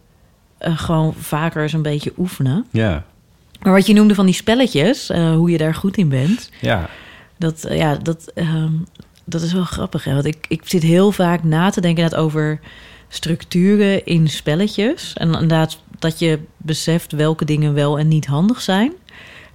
eh, 0.58 0.78
gewoon 0.78 1.14
vaker 1.14 1.62
eens 1.62 1.74
een 1.74 1.82
beetje 1.82 2.14
oefenen. 2.18 2.66
Ja, 2.72 3.06
Maar 3.62 3.74
wat 3.74 3.88
je 3.88 3.94
noemde 3.94 4.16
van 4.16 4.26
die 4.26 4.36
spelletjes, 4.36 5.10
eh, 5.10 5.34
hoe 5.34 5.52
je 5.52 5.58
daar 5.58 5.76
goed 5.76 5.98
in 5.98 6.10
bent. 6.10 6.50
ja. 6.62 6.90
Dat, 7.38 7.64
eh, 7.64 7.78
ja, 7.78 7.96
dat, 7.96 8.32
ehm, 8.36 8.72
dat 9.26 9.42
is 9.42 9.54
wel 9.54 9.64
grappig. 9.64 10.04
Hè? 10.04 10.14
Want 10.14 10.26
ik, 10.26 10.46
ik 10.48 10.62
zit 10.66 10.84
heel 10.84 11.12
vaak 11.12 11.44
na 11.44 11.70
te 11.70 11.82
denken 11.82 12.04
net 12.04 12.16
over 12.16 12.60
structuren 13.08 14.06
in 14.06 14.28
spelletjes. 14.28 15.14
En 15.14 15.28
inderdaad 15.28 15.80
dat 16.00 16.20
je 16.20 16.40
beseft 16.58 17.12
welke 17.12 17.46
dingen 17.46 17.74
wel 17.74 18.00
en 18.00 18.08
niet 18.08 18.26
handig 18.26 18.62
zijn. 18.62 18.94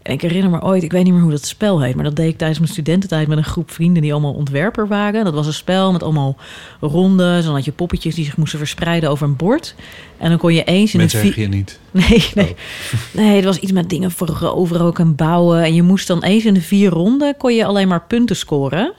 En 0.07 0.13
ik 0.13 0.21
herinner 0.21 0.51
me 0.51 0.63
ooit, 0.63 0.83
ik 0.83 0.93
weet 0.93 1.05
niet 1.05 1.13
meer 1.13 1.23
hoe 1.23 1.31
dat 1.31 1.47
spel 1.47 1.83
heet... 1.83 1.95
maar 1.95 2.05
dat 2.05 2.17
deed 2.17 2.29
ik 2.29 2.39
tijdens 2.39 2.59
mijn 2.59 2.73
studententijd 2.73 3.29
met 3.29 3.39
een 3.39 3.45
groep 3.45 3.71
vrienden... 3.71 4.03
die 4.03 4.13
allemaal 4.13 4.33
ontwerper 4.33 4.89
waren. 4.89 5.25
Dat 5.25 5.35
was 5.35 5.47
een 5.47 5.53
spel 5.53 5.93
met 5.93 6.03
allemaal 6.03 6.37
rondes. 6.81 7.45
Dan 7.45 7.55
had 7.55 7.65
je 7.65 7.73
poppetjes 7.73 8.15
die 8.15 8.25
zich 8.25 8.37
moesten 8.37 8.59
verspreiden 8.59 9.11
over 9.11 9.27
een 9.27 9.37
bord. 9.37 9.75
En 10.19 10.29
dan 10.29 10.39
kon 10.39 10.55
je 10.55 10.65
eens 10.65 10.93
in 10.93 10.99
Mensen 11.01 11.25
het... 11.25 11.35
je 11.35 11.49
niet. 11.49 11.81
Nee, 11.91 12.27
nee. 12.35 12.51
Oh. 12.51 13.01
Nee, 13.13 13.37
het 13.37 13.45
was 13.45 13.59
iets 13.59 13.73
met 13.73 13.91
dingen 13.91 14.11
veroveren 14.11 14.87
ook 14.87 14.99
en 14.99 15.15
bouwen. 15.15 15.63
En 15.63 15.75
je 15.75 15.83
moest 15.83 16.07
dan 16.07 16.23
eens 16.23 16.45
in 16.45 16.55
de 16.55 16.61
vier 16.61 16.91
ronden... 16.91 17.37
kon 17.37 17.55
je 17.55 17.65
alleen 17.65 17.89
maar 17.89 18.03
punten 18.07 18.37
scoren. 18.37 18.93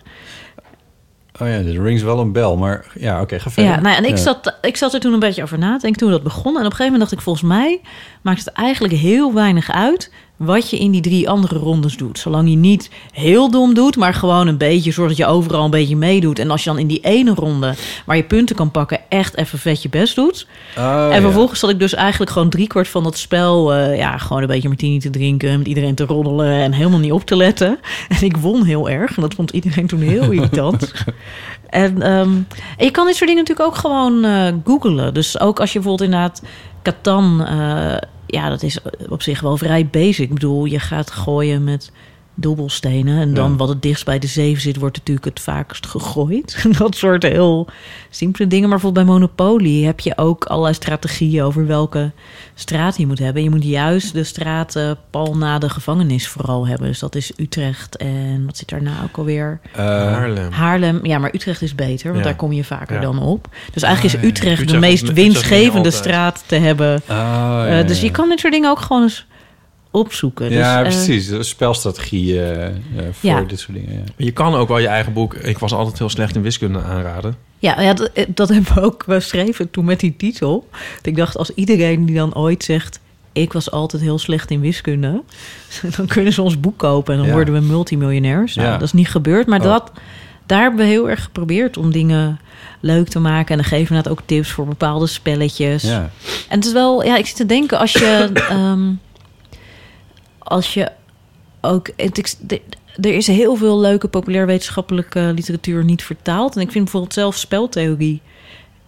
Oh 1.42 1.48
ja, 1.48 1.54
er 1.54 1.82
rings 1.84 2.02
wel 2.04 2.20
een 2.20 2.32
bel, 2.32 2.58
maar 2.58 2.86
ja, 3.00 3.22
oké, 3.22 3.40
ga 3.40 3.50
verder. 3.50 3.72
Ja, 3.72 3.80
nou, 3.80 3.90
ja, 3.90 3.98
en 3.98 4.04
ik, 4.04 4.10
Ja. 4.10 4.18
zat, 4.18 4.58
ik 4.62 4.78
zat 4.78 4.94
er 4.94 5.00
toen 5.00 5.14
een 5.14 5.20
beetje 5.20 5.44
over 5.44 5.58
na 5.58 5.76
te 5.76 5.82
denken 5.82 6.00
toen 6.02 6.12
dat 6.12 6.24
begon. 6.24 6.54
En 6.54 6.60
op 6.60 6.66
een 6.66 6.72
gegeven 6.72 6.84
moment 6.84 7.02
dacht 7.02 7.12
ik, 7.12 7.22
volgens 7.22 7.46
mij 7.46 7.82
maakt 8.28 8.46
het 8.46 8.54
eigenlijk 8.54 8.94
heel 8.94 9.34
weinig 9.34 9.72
uit 9.72 10.12
wat 10.38 10.70
je 10.70 10.78
in 10.78 10.92
die 10.92 11.02
drie 11.02 11.30
andere 11.30 11.56
rondes 11.56 11.98
doet. 11.98 12.20
Zolang 12.20 12.50
je 12.50 12.56
niet 12.56 12.90
heel 13.12 13.52
dom 13.52 13.74
doet, 13.74 13.96
maar 13.96 14.14
gewoon 14.14 14.48
een 14.48 14.58
beetje 14.58 14.92
zorgt 14.92 15.18
dat 15.18 15.28
je 15.28 15.34
overal 15.34 15.64
een 15.64 15.72
beetje 15.72 15.96
meedoet. 15.96 16.40
En 16.40 16.52
als 16.52 16.64
je 16.64 16.70
dan 16.70 16.80
in 16.80 16.88
die 16.88 17.00
ene 17.00 17.34
ronde 17.34 17.74
waar 18.06 18.16
je 18.16 18.24
punten 18.24 18.56
kan 18.56 18.72
pakken 18.72 19.00
echt 19.10 19.38
even 19.38 19.60
vet 19.60 19.82
je 19.82 19.90
best 19.90 20.16
doet. 20.16 20.48
Oh, 20.78 21.08
en 21.10 21.16
ja. 21.16 21.22
vervolgens 21.22 21.60
zat 21.60 21.70
ik 21.70 21.80
dus 21.80 21.94
eigenlijk 21.94 22.32
gewoon 22.32 22.50
driekwart 22.50 22.88
van 22.88 23.04
dat 23.04 23.18
spel... 23.18 23.74
eh, 23.74 23.98
ja, 23.98 24.18
gewoon 24.18 24.42
een 24.42 24.48
beetje 24.48 24.68
martini 24.68 25.00
te 25.00 25.10
drinken, 25.10 25.58
met 25.58 25.68
iedereen 25.68 25.96
te 25.96 26.06
roddelen... 26.06 26.52
en 26.52 26.72
helemaal 26.72 27.00
niet 27.00 27.12
op 27.12 27.26
te 27.26 27.36
letten. 27.36 27.80
En 28.20 28.24
ik 28.26 28.38
won 28.38 28.64
heel 28.64 28.90
erg. 28.90 29.16
En 29.16 29.22
dat 29.22 29.34
vond 29.34 29.52
iedereen 29.52 29.88
toen 29.88 30.02
heel 30.02 30.32
irritant. 30.32 30.92
En, 31.68 32.02
en 32.02 32.46
je 32.78 32.92
kan 32.92 33.06
dit 33.06 33.16
soort 33.16 33.30
dingen 33.30 33.44
natuurlijk 33.44 33.70
ook 33.70 33.76
gewoon 33.76 34.24
eh 34.24 34.54
googlen. 34.64 35.14
Dus 35.14 35.40
ook 35.40 35.60
als 35.60 35.74
je 35.74 35.80
bijvoorbeeld 35.80 36.10
inderdaad 36.10 36.42
Catan... 36.82 37.46
eh, 37.46 37.96
ja, 38.28 38.50
dat 38.50 38.64
is 38.64 38.80
op 39.10 39.22
zich 39.22 39.40
wel 39.40 39.58
vrij 39.58 39.88
basic. 39.88 40.26
Ik 40.28 40.34
bedoel, 40.34 40.66
je 40.66 40.80
gaat 40.80 41.12
gooien 41.12 41.64
met 41.64 41.92
dobbelstenen. 42.40 43.22
En 43.22 43.34
dan 43.34 43.52
Ja. 43.52 43.56
wat 43.58 43.70
het 43.70 43.82
dichtst 43.82 44.06
bij 44.06 44.20
de 44.20 44.28
zeven 44.28 44.62
zit, 44.62 44.78
wordt 44.78 44.98
natuurlijk 44.98 45.26
het 45.26 45.40
vaakst 45.40 45.86
gegooid. 45.88 46.66
dat 46.78 46.96
soort 46.96 47.24
heel 47.24 47.68
simpele 48.10 48.48
dingen. 48.48 48.70
Maar 48.70 48.78
bijvoorbeeld 48.80 49.06
bij 49.06 49.16
Monopoly 49.16 49.84
heb 49.84 50.00
je 50.00 50.18
ook 50.18 50.46
allerlei 50.46 50.74
strategieën 50.74 51.44
over 51.44 51.68
welke 51.68 52.12
straat 52.56 52.98
je 52.98 53.08
moet 53.08 53.20
hebben. 53.20 53.44
Je 53.44 53.50
moet 53.50 53.64
juist 53.64 54.14
de 54.14 54.24
straat 54.24 54.76
eh, 54.76 54.92
pal 55.10 55.38
na 55.38 55.60
de 55.60 55.70
gevangenis 55.70 56.28
vooral 56.28 56.68
hebben. 56.68 56.88
Dus 56.88 57.00
dat 57.00 57.16
is 57.16 57.32
Utrecht 57.38 57.98
en 57.98 58.46
wat 58.46 58.58
zit 58.58 58.70
daarna 58.70 58.92
ook 59.04 59.18
alweer? 59.18 59.60
Eh, 59.72 59.86
Haarlem. 59.86 60.52
Haarlem. 60.52 61.00
Ja, 61.06 61.18
maar 61.18 61.34
Utrecht 61.34 61.62
is 61.62 61.76
beter, 61.76 62.06
want 62.08 62.18
Ja. 62.18 62.24
daar 62.24 62.36
kom 62.36 62.52
je 62.52 62.64
vaker 62.64 62.96
Ja. 62.96 63.02
dan 63.02 63.20
op. 63.22 63.48
Dus 63.74 63.84
eigenlijk 63.84 64.16
Ah, 64.16 64.22
is 64.22 64.28
ja. 64.28 64.34
Utrecht, 64.34 64.68
de 64.70 64.78
meest 64.78 65.04
is- 65.04 65.12
winstgevende 65.12 65.92
straat 65.92 66.44
te 66.46 66.56
hebben. 66.56 67.02
ah, 67.08 67.16
ja, 67.18 67.68
Eh, 67.68 67.88
dus 67.88 68.02
je 68.02 68.12
kan 68.12 68.30
dit 68.30 68.40
soort 68.40 68.54
dingen 68.54 68.70
ook 68.70 68.80
gewoon 68.80 69.02
eens 69.04 69.26
opzoeken. 69.98 70.52
Ja, 70.52 70.84
dus, 70.84 70.94
eh, 70.94 71.04
precies. 71.06 71.28
De 71.30 71.44
spelstrategie 71.44 72.42
eh, 72.42 72.66
eh, 72.66 72.74
voor 73.12 73.30
Ja. 73.30 73.42
dit 73.42 73.60
soort 73.60 73.78
dingen. 73.78 73.94
Ja. 73.94 74.04
Je 74.18 74.32
kan 74.32 74.56
ook 74.56 74.68
wel 74.68 74.78
je 74.78 74.88
eigen 74.88 75.14
boek... 75.14 75.34
Ik 75.34 75.58
was 75.58 75.74
altijd 75.74 75.98
heel 75.98 76.10
slecht 76.10 76.36
in 76.36 76.42
wiskunde 76.42 76.82
aanraden. 76.82 77.36
Ja, 77.60 77.82
ja 77.82 77.94
dat, 77.94 78.12
dat 78.28 78.50
hebben 78.50 78.74
we 78.74 78.82
ook 78.82 79.06
beschreven 79.06 79.70
toen 79.72 79.86
met 79.86 80.00
die 80.00 80.16
titel. 80.18 80.68
Dat 80.96 81.06
Ik 81.06 81.16
dacht, 81.16 81.38
als 81.38 81.54
iedereen 81.54 82.06
die 82.06 82.16
dan 82.16 82.36
ooit 82.36 82.64
zegt... 82.64 83.00
ik 83.34 83.54
was 83.54 83.72
altijd 83.72 84.02
heel 84.02 84.20
slecht 84.20 84.52
in 84.52 84.60
wiskunde... 84.60 85.22
dan 85.98 86.06
kunnen 86.08 86.34
ze 86.34 86.42
ons 86.42 86.60
boek 86.60 86.78
kopen 86.78 87.14
en 87.14 87.20
dan 87.20 87.28
Ja. 87.28 87.34
worden 87.34 87.54
we 87.54 87.60
multimiljonairs. 87.60 88.56
Nou, 88.56 88.68
Ja. 88.68 88.74
dat 88.74 88.84
is 88.88 88.94
niet 88.94 89.10
gebeurd, 89.10 89.48
maar 89.48 89.60
Oh. 89.60 89.66
dat, 89.66 89.92
daar 90.46 90.62
hebben 90.62 90.80
we 90.80 90.86
heel 90.86 91.10
erg 91.10 91.24
geprobeerd... 91.24 91.78
om 91.78 91.92
dingen 91.92 92.40
leuk 92.80 93.08
te 93.08 93.20
maken. 93.20 93.50
En 93.50 93.56
dan 93.56 93.64
geven 93.70 93.88
we 93.88 93.96
inderdaad 93.96 94.12
ook 94.12 94.28
tips 94.28 94.52
voor 94.52 94.66
bepaalde 94.66 95.08
spelletjes. 95.08 95.84
Ja. 95.84 96.10
En 96.50 96.56
het 96.58 96.66
is 96.66 96.72
wel, 96.72 97.04
ja, 97.04 97.18
ik 97.18 97.26
zit 97.26 97.36
te 97.36 97.46
denken 97.46 97.80
als 97.80 97.92
je, 97.92 98.30
ehm, 98.50 98.82
als 100.48 100.74
je 100.74 100.92
ook, 101.62 101.90
het, 101.96 102.38
er 102.96 103.14
is 103.14 103.28
heel 103.28 103.56
veel 103.56 103.80
leuke 103.80 104.08
populair 104.08 104.46
wetenschappelijke 104.46 105.32
literatuur 105.36 105.84
niet 105.84 106.04
vertaald. 106.04 106.56
En 106.56 106.62
ik 106.62 106.72
vind 106.72 106.84
bijvoorbeeld 106.84 107.14
zelf 107.14 107.36
speltheorie 107.36 108.22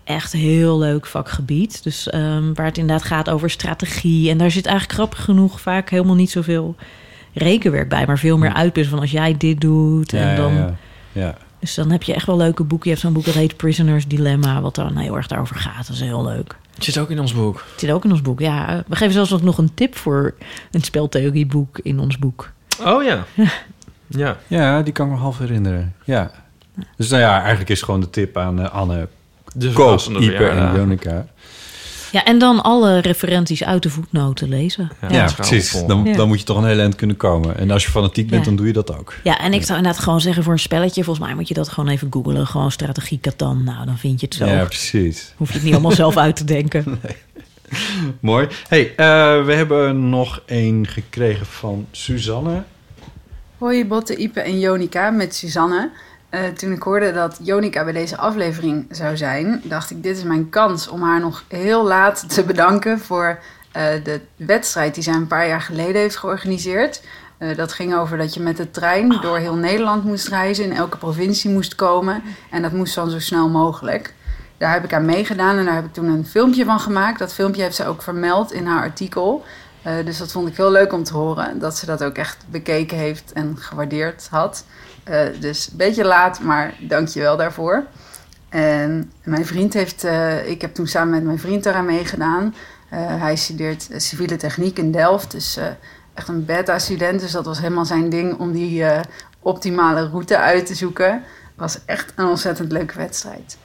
echt 0.04 0.34
een 0.34 0.40
heel 0.40 0.80
leuk 0.80 1.06
vakgebied. 1.06 1.84
Dus 1.84 2.10
ehm, 2.10 2.54
waar 2.54 2.66
het 2.66 2.78
inderdaad 2.78 3.06
gaat 3.06 3.30
over 3.30 3.50
strategie. 3.50 4.30
En 4.30 4.38
daar 4.38 4.52
zit 4.52 4.66
eigenlijk 4.66 4.98
grappig 4.98 5.24
genoeg 5.24 5.62
vaak 5.62 5.90
helemaal 5.90 6.16
niet 6.16 6.32
zoveel 6.32 6.76
rekenwerk 7.34 7.90
bij, 7.90 8.06
maar 8.06 8.20
veel 8.20 8.38
meer 8.38 8.54
uitputten 8.54 8.92
van 8.92 9.02
als 9.02 9.12
jij 9.12 9.38
dit 9.38 9.62
doet 9.62 10.14
en 10.14 10.28
ja, 10.28 10.36
dan. 10.36 10.54
ja. 10.54 10.76
Ja. 11.12 11.38
Dus 11.60 11.76
dan 11.76 11.92
heb 11.92 12.04
je 12.04 12.14
echt 12.14 12.26
wel 12.26 12.38
leuke 12.38 12.64
boeken. 12.64 12.90
Je 12.90 12.96
hebt 12.96 13.06
zo'n 13.06 13.14
boek 13.14 13.26
dat 13.26 13.34
heet 13.34 13.58
Prisoners 13.58 14.08
Dilemma, 14.08 14.62
wat 14.62 14.76
dan 14.76 14.98
heel 14.98 15.16
erg 15.16 15.28
daarover 15.28 15.56
gaat. 15.56 15.88
Dat 15.88 15.96
is 15.96 16.02
heel 16.02 16.24
leuk. 16.24 16.58
Het 16.80 16.94
zit 16.94 16.98
ook 17.04 17.10
in 17.10 17.20
ons 17.20 17.34
boek. 17.34 17.64
Het 17.72 17.80
zit 17.80 17.92
ook 17.92 18.04
in 18.04 18.12
ons 18.12 18.22
boek. 18.22 18.40
Ja, 18.40 18.84
we 18.88 18.96
geven 18.96 19.14
zelfs 19.14 19.42
nog 19.42 19.58
een 19.58 19.74
tip 19.74 19.98
voor 19.98 20.34
een 20.72 20.82
speltheorieboek 20.82 21.80
in 21.80 22.00
ons 22.00 22.18
boek. 22.18 22.52
Oh 22.86 23.04
ja. 23.04 23.26
Ja. 24.12 24.38
ja, 24.48 24.82
die 24.82 24.94
kan 24.94 25.06
ik 25.06 25.12
me 25.12 25.18
half 25.18 25.38
herinneren. 25.38 25.96
Ja. 26.04 26.32
Dus 26.98 27.10
nou 27.10 27.22
ja, 27.22 27.40
eigenlijk 27.40 27.70
is 27.70 27.82
gewoon 27.82 28.00
de 28.00 28.10
tip 28.10 28.38
aan 28.38 28.62
eh, 28.62 28.72
Anne 28.72 29.08
De 29.54 29.72
Koop, 29.72 30.00
Ipe 30.00 30.48
en. 30.48 30.76
Jonica. 30.76 31.26
Ja, 32.12 32.24
en 32.24 32.40
dan 32.40 32.64
alle 32.64 33.00
referenties 33.00 33.64
uit 33.64 33.84
de 33.84 33.90
voetnoten 33.90 34.50
lezen. 34.50 34.92
Ja. 35.10 35.32
Precies. 35.36 35.84
Dan, 35.88 36.14
dan 36.14 36.28
moet 36.28 36.40
je 36.40 36.46
toch 36.46 36.58
een 36.58 36.66
hele 36.66 36.82
eind 36.82 36.96
kunnen 36.96 37.18
komen. 37.18 37.58
En 37.58 37.72
als 37.72 37.84
je 37.84 37.92
fanatiek 37.92 38.30
bent, 38.30 38.42
Ja. 38.42 38.48
dan 38.48 38.56
doe 38.56 38.68
je 38.68 38.74
dat 38.74 38.98
ook. 38.98 39.14
Ja, 39.24 39.40
en 39.40 39.54
ik 39.54 39.64
zou 39.64 39.78
inderdaad 39.78 40.04
gewoon 40.04 40.22
zeggen 40.22 40.44
voor 40.44 40.54
een 40.54 40.60
spelletje... 40.60 41.04
volgens 41.04 41.26
mij 41.26 41.36
moet 41.36 41.48
je 41.48 41.54
dat 41.54 41.70
gewoon 41.70 41.90
even 41.90 42.08
googlen. 42.12 42.48
Gewoon 42.48 42.72
strategie 42.72 43.20
Catan. 43.22 43.64
Nou, 43.64 43.86
dan 43.86 43.98
vind 43.98 44.20
je 44.20 44.26
het 44.26 44.36
zo. 44.36 44.46
Ja, 44.46 44.64
precies. 44.66 45.34
Hoef 45.38 45.48
je 45.48 45.54
het 45.54 45.64
niet 45.64 45.74
allemaal 45.74 45.92
zelf 45.92 46.18
uit 46.18 46.36
te 46.36 46.44
denken. 46.44 46.86
Mooi. 48.20 48.48
hey, 48.68 48.96
eh, 48.96 49.46
we 49.46 49.54
hebben 49.54 50.10
nog 50.10 50.42
één 50.46 50.88
gekregen 50.88 51.46
van 51.46 51.88
Suzanne. 51.92 52.64
Hoi 53.58 53.86
Botte, 53.86 54.16
Ipe 54.16 54.40
en 54.40 54.60
Jonica 54.60 55.10
met 55.10 55.36
Suzanne. 55.36 55.90
Eh, 56.30 56.48
toen 56.48 56.72
ik 56.72 56.84
hoorde 56.84 57.14
dat 57.14 57.40
Jonica 57.42 57.84
bij 57.84 57.94
deze 57.94 58.18
aflevering 58.18 58.86
zou 58.92 59.18
zijn, 59.18 59.62
dacht 59.64 59.92
ik: 59.92 60.04
dit 60.04 60.18
is 60.18 60.24
mijn 60.24 60.50
kans 60.50 60.88
om 60.88 61.02
haar 61.02 61.20
nog 61.20 61.44
heel 61.48 61.84
laat 61.88 62.30
te 62.34 62.44
bedanken 62.44 63.00
voor 63.00 63.40
eh, 63.72 63.84
de 64.04 64.22
wedstrijd 64.36 64.94
die 64.94 65.04
zij 65.04 65.14
een 65.14 65.28
paar 65.28 65.48
jaar 65.48 65.62
geleden 65.62 66.02
heeft 66.02 66.18
georganiseerd. 66.18 67.02
Eh, 67.38 67.58
dat 67.58 67.74
ging 67.74 67.96
over 67.96 68.18
dat 68.18 68.34
je 68.34 68.40
met 68.40 68.58
de 68.58 68.72
trein 68.72 69.10
door 69.22 69.38
heel 69.38 69.56
Nederland 69.56 70.04
moest 70.04 70.28
reizen, 70.28 70.64
in 70.64 70.74
elke 70.74 70.98
provincie 70.98 71.50
moest 71.50 71.76
komen. 71.76 72.24
En 72.52 72.62
dat 72.62 72.72
moest 72.72 72.96
dan 72.96 73.10
zo 73.10 73.20
snel 73.20 73.50
mogelijk. 73.50 74.14
Daar 74.58 74.74
heb 74.74 74.84
ik 74.84 74.94
aan 74.94 75.06
meegedaan 75.06 75.58
en 75.58 75.66
daar 75.66 75.76
heb 75.76 75.86
ik 75.86 75.94
toen 75.94 76.08
een 76.08 76.26
filmpje 76.26 76.66
van 76.66 76.80
gemaakt. 76.80 77.20
Dat 77.20 77.34
filmpje 77.34 77.62
heeft 77.62 77.76
ze 77.76 77.86
ook 77.86 78.02
vermeld 78.02 78.52
in 78.52 78.66
haar 78.66 78.82
artikel. 78.82 79.44
Dus 80.06 80.18
dat 80.18 80.32
vond 80.32 80.48
ik 80.48 80.58
heel 80.58 80.72
leuk 80.72 80.94
om 80.94 81.04
te 81.04 81.14
horen. 81.14 81.60
Dat 81.60 81.78
ze 81.78 81.86
dat 81.86 82.04
ook 82.04 82.16
echt 82.16 82.46
bekeken 82.50 82.98
heeft 82.98 83.34
en 83.34 83.58
gewaardeerd 83.58 84.28
had. 84.32 84.66
Eh, 85.10 85.28
dus 85.40 85.68
een 85.72 85.78
beetje 85.78 86.06
laat, 86.06 86.40
maar 86.40 86.74
dank 86.80 87.08
je 87.08 87.20
wel 87.20 87.38
daarvoor. 87.38 87.86
En 88.50 89.12
mijn 89.24 89.46
vriend 89.46 89.74
heeft... 89.74 90.04
eh, 90.04 90.50
ik 90.50 90.62
heb 90.62 90.74
toen 90.74 90.88
samen 90.88 91.10
met 91.10 91.24
mijn 91.24 91.40
vriend 91.40 91.64
daaraan 91.64 91.86
meegedaan. 91.86 92.56
Eh, 92.90 93.00
hij 93.22 93.36
studeert 93.36 93.90
civiele 93.96 94.36
techniek 94.36 94.78
in 94.78 94.92
Delft. 94.92 95.32
Dus 95.32 95.60
echt 96.14 96.28
een 96.28 96.46
beta-student. 96.46 97.20
Dus 97.20 97.32
dat 97.32 97.46
was 97.46 97.60
helemaal 97.60 97.86
zijn 97.86 98.10
ding 98.10 98.40
om 98.40 98.52
die 98.52 98.84
optimale 99.40 100.10
route 100.10 100.38
uit 100.38 100.66
te 100.66 100.76
zoeken. 100.76 101.24
Was 101.56 101.80
echt 101.86 102.14
een 102.16 102.26
ontzettend 102.26 102.72
leuke 102.72 102.98
wedstrijd. 102.98 103.58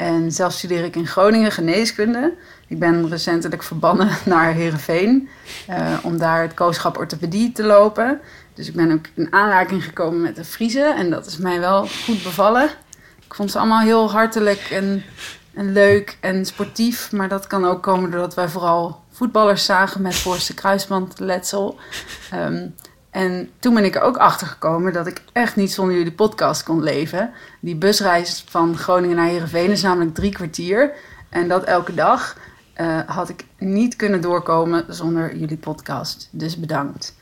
En 0.00 0.32
zelf 0.32 0.52
studeer 0.52 0.84
ik 0.84 0.96
in 0.96 1.06
Groningen 1.06 1.52
geneeskunde. 1.52 2.34
Ik 2.66 2.78
ben 2.78 3.08
recentelijk 3.08 3.62
verbannen 3.62 4.08
naar 4.24 4.52
Heerenveen 4.52 5.28
eh, 5.66 5.98
om 6.02 6.18
daar 6.18 6.42
het 6.42 6.54
kooschap 6.54 6.98
orthopedie 6.98 7.52
te 7.52 7.64
lopen. 7.64 8.20
Dus 8.60 8.68
ik 8.68 8.74
ben 8.74 8.92
ook 8.92 9.06
in 9.14 9.32
aanraking 9.32 9.84
gekomen 9.84 10.20
met 10.20 10.36
de 10.36 10.44
Friese 10.44 10.94
en 10.96 11.10
dat 11.10 11.26
is 11.26 11.36
mij 11.36 11.60
wel 11.60 11.86
goed 12.04 12.22
bevallen. 12.22 12.70
Ik 13.24 13.34
vond 13.34 13.50
ze 13.50 13.58
allemaal 13.58 13.80
heel 13.80 14.10
hartelijk 14.10 14.60
en, 14.70 15.02
en 15.54 15.72
leuk 15.72 16.18
en 16.20 16.46
sportief. 16.46 17.12
Maar 17.12 17.28
dat 17.28 17.46
kan 17.46 17.64
ook 17.64 17.82
komen 17.82 18.10
doordat 18.10 18.34
wij 18.34 18.48
vooral 18.48 19.02
voetballers 19.10 19.64
zagen 19.64 20.02
met 20.02 20.14
voorste 20.14 20.54
kruisbandletsel. 20.54 21.78
Ehm, 22.30 22.66
en 23.10 23.50
toen 23.58 23.74
ben 23.74 23.84
ik 23.84 23.94
er 23.94 24.02
ook 24.02 24.16
achter 24.16 24.46
gekomen 24.46 24.92
dat 24.92 25.06
ik 25.06 25.22
echt 25.32 25.56
niet 25.56 25.72
zonder 25.72 25.96
jullie 25.96 26.12
podcast 26.12 26.62
kon 26.62 26.82
leven. 26.82 27.30
Die 27.60 27.76
busreis 27.76 28.44
van 28.48 28.76
Groningen 28.76 29.16
naar 29.16 29.26
Heerenveen 29.26 29.70
is 29.70 29.82
namelijk 29.82 30.14
drie 30.14 30.32
kwartier. 30.32 30.92
En 31.28 31.48
dat 31.48 31.64
elke 31.64 31.94
dag 31.94 32.36
eh, 32.74 32.98
had 33.06 33.28
ik 33.28 33.44
niet 33.58 33.96
kunnen 33.96 34.20
doorkomen 34.20 34.84
zonder 34.88 35.36
jullie 35.36 35.58
podcast. 35.58 36.28
Dus 36.30 36.56
bedankt. 36.56 37.18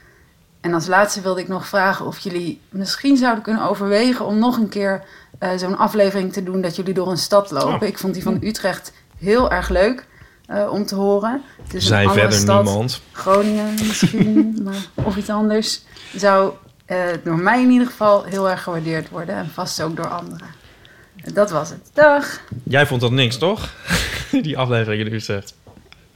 En 0.69 0.75
als 0.75 0.87
laatste 0.87 1.21
wilde 1.21 1.41
ik 1.41 1.49
nog 1.49 1.66
vragen 1.66 2.07
of 2.07 2.19
jullie 2.19 2.61
misschien 2.69 3.16
zouden 3.16 3.43
kunnen 3.43 3.62
overwegen 3.69 4.27
om 4.27 4.39
nog 4.39 4.57
een 4.57 4.69
keer 4.69 5.05
eh, 5.39 5.51
zo'n 5.57 5.79
aflevering 5.79 6.33
te 6.33 6.43
doen 6.43 6.61
dat 6.61 6.77
jullie 6.77 6.95
door 6.95 7.11
een 7.11 7.16
stad 7.19 7.51
lopen. 7.51 7.87
Ik 7.87 7.99
vond 7.99 8.14
die 8.14 8.23
van 8.23 8.39
Utrecht 8.43 8.93
heel 9.19 9.51
erg 9.51 9.69
leuk 9.69 10.07
eh, 10.47 10.73
om 10.73 10.87
te 10.87 10.95
horen. 10.95 11.43
Het 11.62 11.75
is 11.75 11.83
een 11.83 11.89
Zij 11.89 12.03
andere 12.07 12.21
verder 12.21 12.39
stad. 12.39 12.64
niemand. 12.64 13.01
Groningen 13.12 13.75
misschien, 13.75 14.57
maar, 14.64 14.87
of 14.95 15.16
iets 15.16 15.31
anders. 15.31 15.83
Zou 16.16 16.53
eh, 16.85 16.99
door 17.25 17.39
mij 17.39 17.62
in 17.62 17.71
ieder 17.71 17.87
geval 17.87 18.25
heel 18.25 18.51
erg 18.51 18.62
gewaardeerd 18.62 19.09
worden 19.09 19.35
en 19.35 19.51
vast 19.53 19.83
ook 19.83 19.97
door 19.97 20.09
anderen. 20.09 20.47
Dat 21.33 21.51
was 21.51 21.69
het. 21.69 21.91
Dag. 21.93 22.41
Jij 22.62 22.87
vond 22.87 23.01
dat 23.01 23.11
niks, 23.12 23.39
toch? 23.39 23.75
Die 24.43 24.59
aflevering 24.59 25.03
die 25.05 25.12
u 25.12 25.21
zegt. 25.21 25.55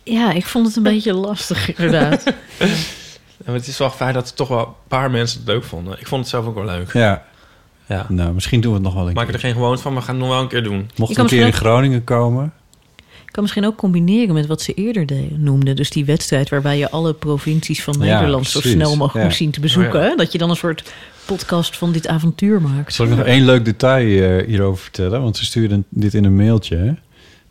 Ja, 0.03 0.33
ik 0.33 0.47
vond 0.47 0.67
het 0.67 0.77
een 0.77 0.83
beetje 0.93 1.13
lastig, 1.15 1.77
inderdaad. 1.77 2.25
Maar 3.47 3.55
het 3.55 3.67
is 3.67 3.79
wel 3.79 3.91
fijn 3.91 4.15
dat 4.15 4.29
er 4.29 4.35
toch 4.35 4.49
wel 4.49 4.59
een 4.61 4.73
paar 4.89 5.11
mensen 5.11 5.39
het 5.39 5.49
leuk 5.49 5.65
vonden. 5.65 5.97
Ik 6.01 6.07
vond 6.07 6.21
het 6.21 6.31
zelf 6.31 6.47
ook 6.47 6.55
wel 6.55 6.65
leuk. 6.65 6.93
Ja, 6.93 7.25
Ja. 7.87 8.07
nou, 8.09 8.33
misschien 8.35 8.61
doen 8.61 8.71
we 8.71 8.77
het 8.77 8.87
nog 8.87 8.95
wel 8.95 9.09
een 9.09 9.15
Maak 9.15 9.25
keer. 9.25 9.35
er 9.35 9.41
geen 9.41 9.53
gewoonte 9.53 9.83
van, 9.83 9.93
maar 9.93 10.01
we 10.01 10.07
gaan 10.07 10.17
het 10.17 10.25
nog 10.25 10.35
wel 10.35 10.43
een 10.43 10.49
keer 10.49 10.63
doen. 10.63 10.91
Mocht 10.97 11.15
Je 11.15 11.21
een 11.21 11.27
keer 11.27 11.47
in 11.47 11.53
Groningen 11.53 12.05
komen. 12.05 12.53
Ik 13.27 13.39
kan 13.39 13.43
misschien 13.43 13.67
ook 13.67 13.77
combineren 13.77 14.35
met 14.35 14.47
wat 14.47 14.63
ze 14.63 14.75
eerder 14.75 15.07
de- 15.07 15.29
noemden. 15.37 15.77
Dus 15.77 15.91
die 15.91 16.05
wedstrijd 16.05 16.49
waarbij 16.49 16.79
je 16.79 16.91
alle 16.91 17.15
provincies 17.15 17.83
van 17.83 17.95
Ja, 17.99 18.15
Nederland 18.15 18.47
zo 18.47 18.61
snel 18.61 18.97
mogelijk 18.97 19.31
Ja. 19.31 19.37
zien 19.37 19.51
te 19.51 19.61
bezoeken. 19.61 20.01
Oh 20.01 20.07
ja. 20.07 20.17
Dat 20.17 20.33
je 20.33 20.39
dan 20.39 20.51
een 20.51 20.57
soort 20.57 20.93
podcast 21.25 21.77
van 21.77 21.93
dit 21.93 22.07
avontuur 22.09 22.63
maakt. 22.63 22.95
Zal 22.95 23.07
ik 23.07 23.17
nog 23.17 23.27
één 23.27 23.45
leuk 23.45 23.65
detail 23.65 24.23
eh, 24.41 24.47
hierover 24.47 24.83
vertellen? 24.83 25.23
Want 25.23 25.37
ze 25.37 25.45
stuurde 25.45 25.83
dit 25.89 26.15
in 26.15 26.25
een 26.25 26.37
mailtje. 26.37 26.97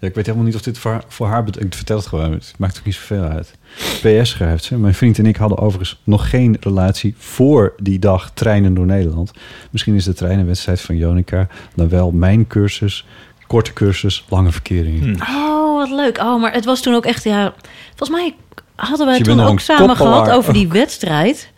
Ja, 0.02 0.08
ik 0.08 0.16
weet 0.16 0.26
helemaal 0.26 0.46
niet 0.48 0.56
of 0.56 0.62
dit 0.62 0.78
voor, 0.78 1.04
voor 1.08 1.28
haar... 1.28 1.44
bet- 1.44 1.62
Ik 1.62 1.74
vertel 1.74 1.98
het 1.98 2.06
gewoon. 2.08 2.32
Het 2.32 2.54
maakt 2.58 2.78
ook 2.78 2.86
niet 2.86 2.96
zoveel 2.96 3.24
uit. 3.24 3.54
PS 4.02 4.30
schrijft 4.30 4.64
ze. 4.64 4.78
Mijn 4.78 4.94
vriend 4.94 5.18
en 5.20 5.26
ik 5.26 5.36
hadden 5.36 5.58
overigens 5.58 6.00
nog 6.04 6.30
geen 6.30 6.58
relatie... 6.60 7.16
voor 7.18 7.74
die 7.82 8.00
dag 8.00 8.32
treinen 8.34 8.74
door 8.74 8.86
Nederland. 8.86 9.32
Misschien 9.72 9.96
is 9.96 10.04
de 10.04 10.14
treinenwedstrijd 10.14 10.82
van 10.82 10.98
Jonica... 10.98 11.48
dan 11.76 11.90
wel 11.90 12.12
mijn 12.12 12.48
cursus... 12.48 13.06
korte 13.48 13.74
cursus, 13.74 14.26
lange 14.30 14.52
verkeringen. 14.52 15.16
Hm. 15.16 15.22
Oh, 15.38 15.78
wat 15.78 15.90
leuk. 15.90 16.18
Oh, 16.18 16.42
maar 16.42 16.54
het 16.54 16.66
was 16.66 16.82
toen 16.82 16.94
ook 16.96 17.06
echt, 17.06 17.24
ja... 17.24 17.54
Volgens 17.96 18.10
mij 18.20 18.36
hadden 18.76 19.06
wij 19.08 19.18
Dus 19.18 19.28
je 19.28 19.34
toen 19.34 19.44
ook 19.46 19.60
samen 19.60 19.88
koppelaar. 19.88 20.14
gehad 20.24 20.38
over 20.38 20.54
die 20.54 20.68
wedstrijd. 20.68 21.52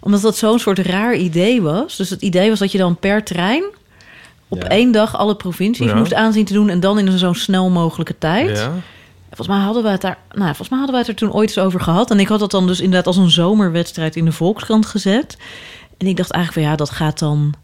Omdat 0.00 0.20
dat 0.20 0.36
zo'n 0.36 0.58
soort 0.58 0.78
raar 0.78 1.14
idee 1.14 1.62
was. 1.62 1.96
Dus 1.96 2.10
het 2.10 2.22
idee 2.22 2.48
was 2.50 2.58
dat 2.58 2.72
je 2.72 2.78
dan 2.78 2.96
per 2.96 3.24
trein... 3.24 3.64
op 4.48 4.62
Ja. 4.62 4.68
één 4.68 4.92
dag 4.92 5.16
alle 5.16 5.34
provincies 5.34 5.86
Ja. 5.86 5.94
moest 5.94 6.14
aanzien 6.14 6.44
te 6.44 6.52
doen... 6.52 6.68
en 6.68 6.80
dan 6.80 6.98
in 6.98 7.06
een 7.06 7.18
zo 7.18 7.32
snel 7.32 7.70
mogelijke 7.70 8.18
tijd. 8.18 8.58
Ja. 8.58 8.72
Volgens 9.28 9.56
mij 9.56 9.64
hadden 9.66 9.82
we 9.82 9.88
het 9.88 10.00
daar, 10.00 10.18
nou, 10.30 10.46
volgens 10.46 10.68
mij 10.68 10.78
hadden 10.78 10.96
we 10.96 11.00
het 11.02 11.10
er 11.10 11.16
toen 11.26 11.32
ooit 11.32 11.48
eens 11.48 11.58
over 11.66 11.80
gehad. 11.80 12.10
En 12.10 12.20
ik 12.20 12.28
had 12.28 12.38
dat 12.40 12.50
dan 12.50 12.66
dus 12.66 12.78
inderdaad 12.80 13.06
als 13.06 13.16
een 13.16 13.30
zomerwedstrijd 13.30 14.16
in 14.16 14.24
de 14.24 14.32
Volkskrant 14.32 14.86
gezet. 14.86 15.36
En 15.98 16.06
ik 16.06 16.16
dacht 16.16 16.30
eigenlijk 16.30 16.64
van 16.66 16.72
ja, 16.72 16.78
dat 16.78 16.90
gaat 16.90 17.18
dan 17.18 17.54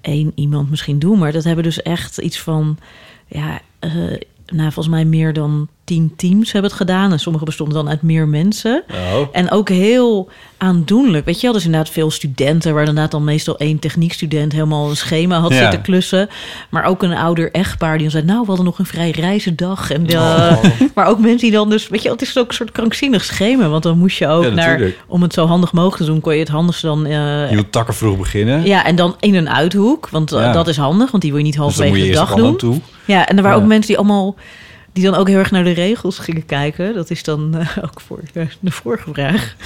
één 0.00 0.32
iemand 0.34 0.70
misschien 0.70 0.98
doen. 0.98 1.18
Maar 1.18 1.32
dat 1.32 1.44
hebben 1.44 1.64
dus 1.64 1.82
echt 1.82 2.18
iets 2.18 2.40
van, 2.40 2.78
ja, 3.26 3.60
eh, 3.78 3.92
nou, 4.46 4.72
volgens 4.72 4.88
mij 4.88 5.04
meer 5.04 5.32
dan 5.32 5.68
tien 5.88 6.12
teams 6.16 6.52
hebben 6.52 6.70
het 6.70 6.80
gedaan. 6.80 7.12
En 7.12 7.20
sommige 7.20 7.44
bestonden 7.44 7.74
dan 7.74 7.88
uit 7.88 8.02
meer 8.02 8.28
mensen. 8.28 8.82
Oh. 8.90 9.26
En 9.32 9.50
ook 9.50 9.68
heel 9.68 10.28
aandoenlijk. 10.56 11.24
Weet 11.24 11.36
je 11.36 11.42
wel, 11.42 11.52
dus 11.52 11.64
inderdaad 11.64 11.90
veel 11.92 12.10
studenten... 12.10 12.72
waar 12.74 12.84
inderdaad 12.84 13.10
dan 13.10 13.24
meestal 13.24 13.56
één 13.58 13.78
techniekstudent... 13.78 14.52
helemaal 14.52 14.88
een 14.90 14.96
schema 14.96 15.38
had 15.40 15.52
Ja. 15.52 15.58
zitten 15.58 15.80
klussen. 15.82 16.28
Maar 16.70 16.84
ook 16.84 17.02
een 17.02 17.14
ouder 17.14 17.52
echtpaar 17.52 17.92
die 17.92 18.02
dan 18.02 18.10
zei... 18.10 18.24
nou, 18.24 18.40
we 18.40 18.46
hadden 18.46 18.64
nog 18.64 18.78
een 18.78 18.86
vrij 18.86 19.10
reizendag. 19.10 19.90
En, 19.90 20.06
eh, 20.06 20.16
Oh. 20.18 20.64
Maar 20.94 21.06
ook 21.06 21.18
mensen 21.18 21.38
die 21.38 21.50
dan 21.50 21.70
dus... 21.70 21.88
weet 21.88 22.02
je, 22.02 22.10
het 22.10 22.22
is 22.22 22.38
ook 22.38 22.48
een 22.48 22.54
soort 22.54 22.72
krankzinnig 22.72 23.24
schema. 23.24 23.68
Want 23.68 23.82
dan 23.82 23.98
moest 23.98 24.18
je 24.18 24.26
ook 24.28 24.44
Ja, 24.44 24.50
naar... 24.50 24.80
om 25.06 25.22
het 25.22 25.32
zo 25.32 25.46
handig 25.46 25.72
mogelijk 25.72 25.96
te 26.02 26.04
doen... 26.10 26.20
kon 26.20 26.32
je 26.32 26.38
het 26.38 26.48
handigste 26.48 26.86
dan... 26.86 27.06
eh, 27.06 27.50
Je 27.50 27.56
moet 27.56 27.72
takken 27.72 27.94
vroeg 27.94 28.18
beginnen. 28.18 28.64
ja, 28.64 28.84
en 28.84 28.96
dan 28.96 29.16
in 29.20 29.34
een 29.34 29.50
uithoek. 29.50 30.08
Want 30.08 30.32
eh, 30.32 30.40
Ja. 30.40 30.52
dat 30.52 30.68
is 30.68 30.76
handig, 30.76 31.10
want 31.10 31.22
die 31.22 31.32
wil 31.32 31.40
je 31.40 31.46
niet 31.46 31.56
dus 31.56 31.62
halverwege 31.62 32.06
de 32.06 32.12
dag 32.12 32.34
doen. 32.34 32.56
toe. 32.56 32.80
Ja, 33.04 33.26
en 33.26 33.36
er 33.36 33.42
waren 33.42 33.58
ook 33.62 33.66
mensen 33.66 33.86
die 33.86 33.98
allemaal... 33.98 34.34
die 34.92 35.04
dan 35.04 35.14
ook 35.14 35.28
heel 35.28 35.38
erg 35.38 35.50
naar 35.50 35.64
de 35.64 35.70
regels 35.70 36.18
gingen 36.18 36.46
kijken. 36.46 36.94
Dat 36.94 37.10
is 37.10 37.22
dan 37.22 37.54
eh, 37.56 37.76
ook 37.84 38.00
voor 38.00 38.20
de 38.60 38.70
vorige 38.70 39.12
vraag. 39.12 39.56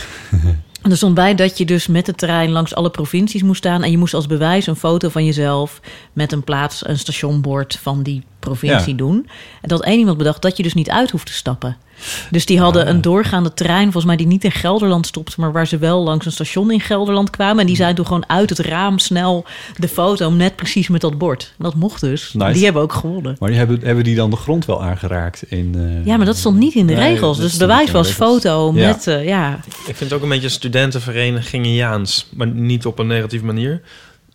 En 0.82 0.90
er 0.90 0.96
stond 0.96 1.14
bij 1.14 1.34
dat 1.34 1.58
je 1.58 1.64
dus 1.64 1.86
met 1.86 2.06
de 2.06 2.14
trein 2.14 2.50
langs 2.50 2.74
alle 2.74 2.90
provincies 2.90 3.42
moest 3.42 3.58
staan... 3.58 3.82
en 3.82 3.90
je 3.90 3.98
moest 3.98 4.14
als 4.14 4.26
bewijs 4.26 4.66
een 4.66 4.76
foto 4.76 5.08
van 5.08 5.24
jezelf... 5.24 5.80
met 6.12 6.32
een 6.32 6.44
plaats, 6.44 6.86
een 6.86 6.98
stationbord 6.98 7.78
van 7.82 8.02
die 8.02 8.22
provincie 8.42 8.90
Ja. 8.92 8.96
doen. 8.96 9.26
En 9.60 9.68
dat 9.68 9.82
één 9.84 9.98
iemand 9.98 10.18
bedacht 10.18 10.42
dat 10.42 10.56
je 10.56 10.62
dus 10.62 10.74
niet 10.74 10.90
uit 10.90 11.10
hoeft 11.10 11.26
te 11.26 11.32
stappen. 11.32 11.76
Dus 12.30 12.46
die 12.46 12.60
hadden 12.60 12.82
Ah. 12.82 12.88
een 12.88 13.00
doorgaande 13.00 13.54
trein, 13.54 13.82
volgens 13.82 14.04
mij 14.04 14.16
die 14.16 14.26
niet 14.26 14.44
in 14.44 14.50
Gelderland 14.50 15.06
stopte... 15.06 15.40
maar 15.40 15.52
waar 15.52 15.66
ze 15.66 15.78
wel 15.78 16.02
langs 16.02 16.26
een 16.26 16.32
station 16.32 16.70
in 16.70 16.80
Gelderland 16.80 17.30
kwamen. 17.30 17.60
En 17.60 17.66
die 17.66 17.76
zijn 17.76 17.94
toen 17.94 18.06
gewoon 18.06 18.28
uit 18.28 18.48
het 18.50 18.58
raam 18.58 18.98
snel 18.98 19.44
de 19.76 19.88
foto... 19.88 20.30
net 20.30 20.56
precies 20.56 20.88
met 20.88 21.00
dat 21.00 21.18
bord. 21.18 21.52
En 21.58 21.64
dat 21.64 21.74
mocht 21.74 22.00
dus. 22.00 22.32
Nice. 22.32 22.52
Die 22.52 22.64
hebben 22.64 22.82
ook 22.82 22.92
gewonnen. 22.92 23.36
Maar 23.38 23.48
die 23.48 23.58
hebben, 23.58 23.80
hebben 23.82 24.04
die 24.04 24.14
dan 24.14 24.30
de 24.30 24.36
grond 24.36 24.64
wel 24.64 24.82
aangeraakt? 24.82 25.42
In, 25.48 25.72
eh, 25.76 26.06
Ja, 26.06 26.16
maar 26.16 26.26
dat 26.26 26.36
stond 26.36 26.58
niet 26.58 26.74
in 26.74 26.86
de 26.86 26.94
Nee, 26.94 27.12
regels. 27.12 27.38
Dus 27.38 27.56
bewijs 27.56 27.90
was 27.90 28.06
regels. 28.08 28.28
foto 28.28 28.72
Ja. 28.74 28.86
met... 28.88 29.06
eh, 29.06 29.24
ja, 29.26 29.60
Ik 29.86 29.96
vind 29.96 30.00
het 30.00 30.12
ook 30.12 30.22
een 30.22 30.28
beetje 30.28 30.48
studentenverenigingiaans, 30.48 32.26
maar 32.34 32.46
niet 32.46 32.86
op 32.86 32.98
een 32.98 33.06
negatieve 33.06 33.44
manier. 33.44 33.80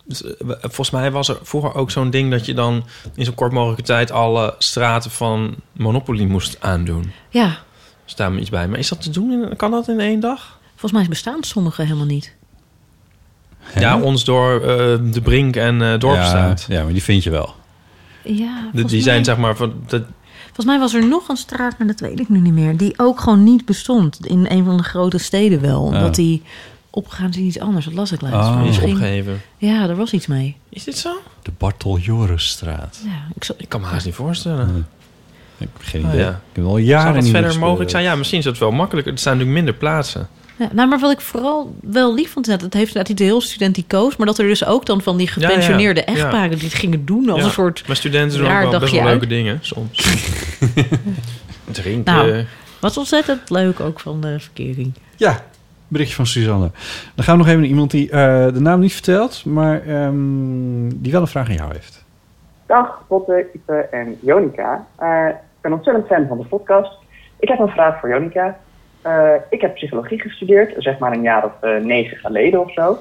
Dus, 0.07 0.23
eh, 0.23 0.31
volgens 0.61 0.89
mij 0.89 1.11
was 1.11 1.27
er 1.27 1.37
vroeger 1.41 1.73
ook 1.75 1.91
zo'n 1.91 2.09
ding 2.09 2.31
dat 2.31 2.45
je 2.45 2.53
dan 2.53 2.83
in 3.15 3.25
zo 3.25 3.31
kort 3.35 3.51
mogelijke 3.51 3.83
tijd 3.83 4.11
alle 4.11 4.55
straten 4.57 5.11
van 5.11 5.55
Monopoly 5.71 6.23
moest 6.25 6.57
aandoen. 6.59 7.11
ja, 7.29 7.57
Staat 8.05 8.31
me 8.31 8.39
iets 8.39 8.49
bij. 8.49 8.67
Maar 8.67 8.79
is 8.79 8.89
dat 8.89 9.01
te 9.01 9.09
doen? 9.09 9.31
In, 9.31 9.55
kan 9.55 9.71
dat 9.71 9.87
in 9.87 9.99
één 9.99 10.19
dag? 10.19 10.59
volgens 10.75 10.91
mij 11.01 11.09
bestaan 11.09 11.43
sommige 11.43 11.81
helemaal 11.81 12.05
niet. 12.05 12.35
Ja, 13.79 13.99
ons 14.01 14.23
door 14.23 14.53
eh, 14.61 14.67
de 15.11 15.21
Brink 15.23 15.55
en 15.55 15.81
eh 15.81 15.99
Dorpstraat. 15.99 16.65
Ja, 16.67 16.75
ja, 16.77 16.83
maar 16.83 16.93
die 16.93 17.03
vind 17.03 17.23
je 17.23 17.29
wel. 17.29 17.55
Ja, 18.23 18.55
De- 18.55 18.69
volgens 18.71 18.91
die 18.91 19.01
zijn 19.01 19.15
mij- 19.15 19.23
zeg 19.23 19.37
maar 19.37 19.55
van. 19.55 19.73
De, 19.87 20.03
Volgens 20.43 20.65
mij 20.65 20.79
was 20.79 20.93
er 20.93 21.07
nog 21.07 21.27
een 21.29 21.37
straat, 21.37 21.77
maar 21.77 21.87
dat 21.87 21.99
weet 21.99 22.19
ik 22.19 22.29
nu 22.29 22.39
niet 22.39 22.53
meer... 22.53 22.77
die 22.77 22.93
ook 22.99 23.19
gewoon 23.19 23.43
niet 23.43 23.65
bestond. 23.65 24.25
In 24.25 24.45
een 24.49 24.65
van 24.65 24.77
de 24.77 24.83
grote 24.83 25.17
steden 25.17 25.61
wel. 25.61 25.81
Omdat 25.81 26.07
Oh. 26.09 26.13
die 26.13 26.43
opgegaan 26.97 27.29
is 27.29 27.37
in 27.37 27.43
iets 27.45 27.59
anders. 27.59 27.85
Dat 27.85 27.93
las 27.93 28.11
ik 28.11 28.21
laatst. 28.21 28.49
Oh. 28.49 28.63
Misschien- 28.63 28.91
opgeheven. 28.91 29.41
Ja, 29.57 29.89
er 29.89 29.95
was 29.95 30.11
iets 30.13 30.27
mee. 30.27 30.55
Is 30.69 30.83
dit 30.83 30.97
zo? 30.97 31.09
De 31.41 31.51
Bartol 31.57 31.97
Jorisstraat. 31.97 32.99
Ja, 33.05 33.27
ik 33.35 33.43
zal... 33.43 33.55
Ik 33.59 33.69
kan 33.69 33.81
me 33.81 33.87
haast 33.87 34.05
niet 34.05 34.15
voorstellen. 34.15 34.71
Nee. 34.73 34.83
Ik 35.57 35.67
heb 35.73 35.87
geen 35.87 36.03
Oh, 36.05 36.07
idee. 36.09 36.21
ja. 36.21 36.29
Ik 36.29 36.35
heb 36.55 36.63
al 36.65 36.69
Zou 36.71 36.81
jaren 36.83 37.13
dat 37.13 37.23
niet 37.23 37.31
verder 37.31 37.59
mogelijk 37.59 37.89
zijn? 37.89 38.03
Ja, 38.03 38.15
misschien 38.15 38.39
is 38.39 38.45
het 38.45 38.57
wel 38.57 38.71
makkelijker. 38.71 39.13
Er 39.13 39.19
staan 39.19 39.33
natuurlijk 39.33 39.59
minder 39.65 39.79
plaatsen. 39.79 40.27
Ja, 40.57 40.69
nou, 40.73 40.89
maar 40.89 40.99
wat 40.99 41.11
ik 41.11 41.21
vooral 41.21 41.75
wel 41.81 42.13
lief 42.13 42.31
vond, 42.31 42.45
dat 42.45 42.61
het 42.61 42.73
heeft 42.73 42.87
inderdaad 42.87 43.09
niet 43.19 43.27
heel 43.29 43.41
studenticoos, 43.41 44.15
maar 44.15 44.27
dat 44.27 44.37
er 44.39 44.47
dus 44.47 44.65
ook 44.65 44.85
dan 44.85 45.01
van 45.01 45.17
die 45.17 45.27
Ja, 45.27 45.33
ja. 45.41 45.47
gepensioneerde 45.47 46.03
Ja. 46.05 46.13
echtparen 46.13 46.57
die 46.57 46.67
het 46.67 46.77
gingen 46.77 47.05
doen 47.05 47.29
als 47.29 47.39
Ja. 47.39 47.45
een 47.45 47.51
soort... 47.51 47.83
Maar 47.87 47.95
studenten 47.95 48.37
doen 48.37 48.47
ook 48.51 48.71
wel 48.71 48.79
best 48.79 48.93
uit. 48.93 49.03
leuke 49.03 49.27
dingen 49.27 49.59
soms. 49.61 50.05
Drinken. 51.71 52.13
Nou. 52.15 52.45
Wat 52.79 52.97
ontzettend 52.97 53.49
leuk 53.49 53.79
ook 53.79 53.99
van 53.99 54.21
de 54.21 54.39
verkering. 54.39 54.93
Ja, 55.15 55.45
berichtje 55.87 56.15
van 56.15 56.25
Suzanne. 56.25 56.69
Dan 57.15 57.25
gaan 57.25 57.33
we 57.33 57.39
nog 57.39 57.47
even 57.47 57.59
naar 57.59 57.69
iemand 57.69 57.91
die 57.91 58.09
eh, 58.11 58.45
de 58.53 58.59
naam 58.59 58.79
niet 58.79 58.93
vertelt, 58.93 59.45
maar 59.45 59.81
ehm, 59.87 60.89
die 60.95 61.11
wel 61.11 61.21
een 61.21 61.27
vraag 61.27 61.49
aan 61.49 61.55
jou 61.55 61.73
heeft. 61.73 62.05
Dag, 62.65 63.03
Botte, 63.07 63.45
Ipe 63.53 63.87
en 63.91 64.17
Jonica. 64.21 64.87
Eh, 64.95 65.27
ik 65.29 65.61
ben 65.61 65.73
ontzettend 65.73 66.07
fan 66.07 66.27
van 66.27 66.37
de 66.37 66.45
podcast. 66.45 66.97
Ik 67.39 67.47
heb 67.47 67.59
een 67.59 67.69
vraag 67.69 67.99
voor 67.99 68.09
Jonica. 68.09 68.57
Eh, 69.01 69.33
ik 69.49 69.61
heb 69.61 69.73
psychologie 69.73 70.21
gestudeerd, 70.21 70.73
zeg 70.77 70.97
maar 70.97 71.11
een 71.11 71.21
jaar 71.21 71.45
of 71.45 71.81
negen 71.81 72.17
geleden 72.17 72.59
of 72.59 72.73
zo. 72.73 72.97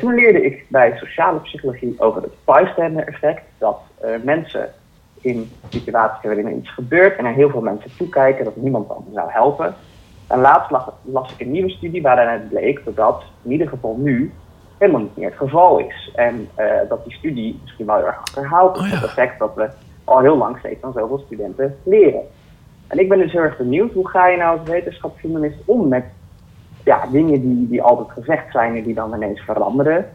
Toen 0.00 0.14
leerde 0.14 0.44
ik 0.44 0.64
bij 0.68 0.96
sociale 0.96 1.38
psychologie 1.38 1.94
over 1.98 2.22
het 2.22 2.32
bystander 2.44 3.06
effect. 3.06 3.42
Dat 3.58 3.80
mensen 4.24 4.68
in 5.20 5.50
situaties 5.68 6.24
waarin 6.24 6.46
er 6.46 6.56
iets 6.56 6.70
gebeurt 6.70 7.16
en 7.18 7.24
er 7.24 7.32
heel 7.32 7.50
veel 7.50 7.60
mensen 7.60 7.90
toekijken, 7.96 8.44
dat 8.44 8.56
niemand 8.56 8.88
dan 8.88 9.04
zou 9.14 9.30
helpen. 9.30 9.74
En 10.26 10.40
laatst 10.40 10.70
las, 10.70 10.84
las 11.02 11.32
ik 11.32 11.40
een 11.40 11.50
nieuwe 11.50 11.70
studie 11.70 12.02
waarin 12.02 12.28
het 12.28 12.48
bleek 12.48 12.84
dat 12.84 12.96
dat 12.96 13.22
in 13.42 13.52
ieder 13.52 13.68
geval 13.68 13.96
nu 13.98 14.32
helemaal 14.78 15.00
niet 15.00 15.16
meer 15.16 15.28
het 15.28 15.38
geval 15.38 15.78
is. 15.78 16.12
En 16.14 16.48
eh, 16.54 16.66
dat 16.88 17.04
die 17.04 17.14
studie 17.14 17.58
misschien 17.62 17.86
wel 17.86 17.96
heel 17.96 18.06
erg 18.06 18.18
achterhaalt 18.18 18.78
Oh 18.78 18.86
ja. 18.86 18.94
het 18.94 19.04
effect 19.04 19.38
dat 19.38 19.54
we 19.54 19.68
al 20.04 20.20
heel 20.20 20.36
lang 20.36 20.58
steeds 20.58 20.80
van 20.80 20.92
zoveel 20.92 21.22
studenten 21.26 21.76
leren. 21.82 22.22
En 22.86 22.98
ik 22.98 23.08
ben 23.08 23.18
dus 23.18 23.32
heel 23.32 23.40
erg 23.40 23.56
benieuwd, 23.56 23.92
hoe 23.92 24.08
ga 24.08 24.28
je 24.28 24.36
nou 24.36 24.58
als 24.58 24.68
wetenschapsjournalist 24.68 25.58
om 25.64 25.88
met 25.88 26.04
ja, 26.84 27.06
dingen 27.06 27.40
die, 27.40 27.68
die 27.68 27.82
altijd 27.82 28.10
gezegd 28.10 28.52
zijn 28.52 28.76
en 28.76 28.82
die 28.82 28.94
dan 28.94 29.14
ineens 29.14 29.40
veranderen? 29.40 30.06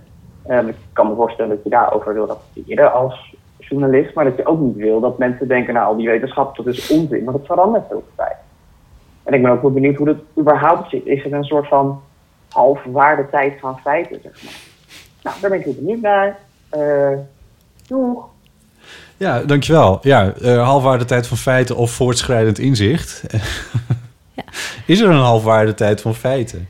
Ehm, 0.47 0.67
ik 0.67 0.75
kan 0.93 1.07
me 1.07 1.15
voorstellen 1.15 1.55
dat 1.55 1.63
je 1.63 1.69
daarover 1.69 2.13
wil 2.13 2.25
rapporteren 2.25 2.93
als 2.93 3.35
journalist, 3.57 4.13
maar 4.13 4.25
dat 4.25 4.37
je 4.37 4.45
ook 4.45 4.59
niet 4.59 4.75
wil 4.75 4.99
dat 4.99 5.17
mensen 5.17 5.47
denken, 5.47 5.73
nou 5.73 5.85
al 5.87 5.95
die 5.95 6.09
wetenschap, 6.09 6.55
dat 6.55 6.67
is 6.67 6.89
onzin, 6.91 7.23
want 7.23 7.37
het 7.37 7.45
verandert 7.45 7.87
heel 7.87 8.03
veel 8.05 8.25
tijd. 8.25 8.35
En 9.23 9.33
ik 9.33 9.41
ben 9.41 9.51
ook 9.51 9.61
wel 9.61 9.71
benieuwd 9.71 9.95
hoe 9.95 10.05
dat 10.05 10.17
überhaupt 10.39 10.89
zit. 10.89 11.05
Is 11.05 11.23
het 11.23 11.31
een 11.31 11.43
soort 11.43 11.67
van 11.67 12.01
halfwaarde 12.49 13.29
tijd 13.29 13.59
van 13.59 13.79
feiten, 13.79 14.19
zeg 14.23 14.43
maar? 14.43 14.53
Nou, 15.23 15.35
daar 15.41 15.49
ben 15.49 15.59
ik 15.59 15.65
heel 15.65 15.75
benieuwd 15.75 16.01
naar. 16.01 16.37
Eh 16.69 17.17
doeg! 17.87 18.25
Ja, 19.17 19.39
dankjewel. 19.43 19.99
Ja, 20.01 20.33
eh 20.33 20.63
halfwaarde 20.67 21.05
tijd 21.05 21.27
van 21.27 21.37
feiten 21.37 21.75
of 21.75 21.91
voortschrijdend 21.91 22.59
inzicht. 22.59 23.23
Ja. 24.33 24.43
Is 24.85 24.99
er 24.99 25.09
een 25.09 25.15
halfwaarde 25.15 25.73
tijd 25.73 26.01
van 26.01 26.15
feiten? 26.15 26.67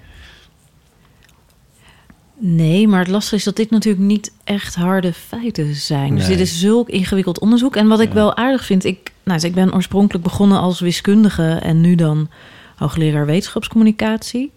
Nee, 2.43 2.87
maar 2.87 2.99
het 2.99 3.07
lastige 3.07 3.35
is 3.35 3.43
dat 3.43 3.55
dit 3.55 3.69
natuurlijk 3.69 4.03
niet 4.03 4.31
echt 4.43 4.75
harde 4.75 5.13
feiten 5.13 5.75
zijn. 5.75 6.15
Dus 6.15 6.27
dit 6.27 6.39
is 6.39 6.59
zulk 6.59 6.89
ingewikkeld 6.89 7.39
onderzoek. 7.39 7.75
En 7.75 7.87
wat 7.87 7.99
ik 7.99 8.07
Ja. 8.07 8.13
wel 8.13 8.35
aardig 8.35 8.65
vind, 8.65 8.83
ik, 8.83 9.11
nou, 9.23 9.39
dus 9.39 9.49
ik 9.49 9.55
ben 9.55 9.73
oorspronkelijk 9.73 10.23
begonnen 10.23 10.59
als 10.59 10.79
wiskundige 10.79 11.43
en 11.51 11.81
nu 11.81 11.95
dan 11.95 12.29
hoogleraar 12.75 13.25
wetenschapscommunicatie. 13.25 14.51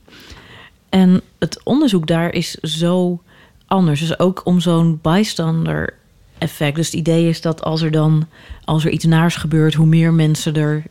En 0.88 1.20
het 1.38 1.60
onderzoek 1.64 2.06
daar 2.06 2.32
is 2.32 2.50
zo 2.54 3.22
anders. 3.66 4.00
Dus 4.00 4.18
ook 4.18 4.40
om 4.44 4.60
zo'n 4.60 4.98
bystander 5.02 5.94
effect. 6.38 6.76
Dus 6.76 6.86
het 6.86 6.94
idee 6.94 7.28
is 7.28 7.40
dat 7.40 7.62
als 7.62 7.82
er 7.82 7.90
dan, 7.90 8.26
als 8.64 8.84
er 8.84 8.90
iets 8.90 9.04
naars 9.04 9.36
gebeurt, 9.36 9.74
hoe 9.74 9.86
meer 9.86 10.12
mensen 10.12 10.54
er 10.56 10.82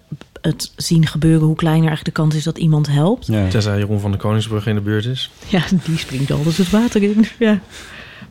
het 0.43 0.71
zien 0.75 1.07
gebeuren, 1.07 1.47
hoe 1.47 1.55
kleiner 1.55 1.87
eigenlijk 1.87 2.15
de 2.15 2.21
kans 2.21 2.35
is 2.35 2.43
dat 2.43 2.57
iemand 2.57 2.87
helpt. 2.87 3.27
Ja. 3.27 3.47
Tenzij 3.47 3.77
Jeroen 3.77 3.99
van 3.99 4.11
de 4.11 4.17
Koningsbrug 4.17 4.67
in 4.67 4.75
de 4.75 4.81
buurt 4.81 5.05
is. 5.05 5.31
Ja, 5.47 5.63
die 5.85 5.97
springt 5.97 6.31
altijd 6.31 6.57
het 6.57 6.69
water 6.69 7.03
in. 7.03 7.25
Ja. 7.39 7.59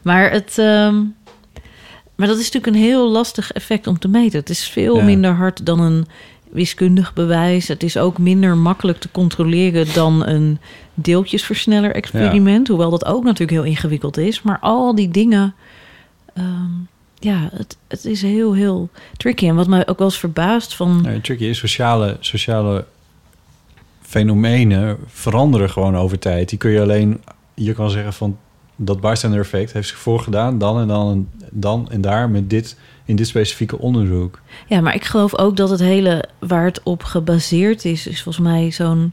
Maar, 0.03 0.31
het, 0.31 0.59
ehm, 0.59 0.95
maar 2.15 2.27
dat 2.27 2.39
is 2.39 2.51
natuurlijk 2.51 2.67
een 2.67 2.83
heel 2.83 3.11
lastig 3.11 3.53
effect 3.53 3.87
om 3.87 3.99
te 3.99 4.09
meten. 4.09 4.39
Het 4.39 4.51
is 4.51 4.69
veel 4.69 4.97
Ja. 4.97 5.05
minder 5.05 5.33
hard 5.35 5.67
dan 5.67 5.81
een 5.81 6.07
wiskundig 6.51 7.13
bewijs. 7.15 7.69
Het 7.69 7.83
is 7.83 7.97
ook 7.97 8.19
minder 8.19 8.57
makkelijk 8.57 8.99
te 8.99 9.11
controleren 9.11 9.87
dan 9.95 10.27
een 10.27 10.59
deeltjesversneller 10.95 11.95
experiment. 11.95 12.69
Hoewel 12.69 12.91
dat 12.91 13.05
ook 13.05 13.25
natuurlijk 13.25 13.51
heel 13.51 13.71
ingewikkeld 13.71 14.17
is. 14.17 14.43
Maar 14.43 14.59
al 14.61 14.95
die 14.95 15.09
dingen, 15.09 15.55
ehm, 16.35 16.71
ja, 17.25 17.49
het, 17.53 17.77
het 17.89 18.05
is 18.05 18.23
heel, 18.23 18.55
heel 18.55 18.89
tricky. 19.17 19.49
En 19.49 19.55
wat 19.55 19.69
mij 19.69 19.89
ook 19.89 19.99
wel 19.99 20.07
eens 20.07 20.19
verbaast 20.19 20.75
van... 20.75 21.03
Nee, 21.03 21.21
tricky 21.21 21.45
is 21.45 21.59
sociale, 21.59 22.17
sociale 22.21 22.85
fenomenen 24.01 24.97
veranderen 25.07 25.71
gewoon 25.71 25.97
over 25.97 26.19
tijd. 26.19 26.49
Die 26.49 26.59
kun 26.59 26.71
je 26.71 26.81
alleen, 26.81 27.21
je 27.55 27.73
kan 27.73 27.91
zeggen 27.91 28.13
van 28.13 28.39
dat 28.77 29.01
bystander 29.01 29.41
effect 29.41 29.73
heeft 29.73 29.89
zich 29.89 29.99
voorgedaan, 29.99 30.59
dan 30.59 30.81
en 30.81 30.89
dan 30.89 31.11
en 31.11 31.29
dan 31.51 31.89
en 31.91 32.01
daar 32.01 32.31
met 32.31 32.51
dit 32.51 32.77
in 33.05 33.17
dit 33.17 33.27
specifieke 33.27 33.79
onderzoek. 33.79 34.41
Ja, 34.67 34.81
maar 34.81 34.95
ik 34.95 35.05
geloof 35.05 35.39
ook 35.39 35.57
dat 35.57 35.71
het 35.71 35.81
hele 35.81 36.25
waar 36.39 36.65
het 36.65 36.83
op 36.83 37.03
gebaseerd 37.03 37.85
is, 37.85 38.07
is 38.07 38.23
volgens 38.23 38.45
mij 38.45 38.71
zo'n 38.71 39.13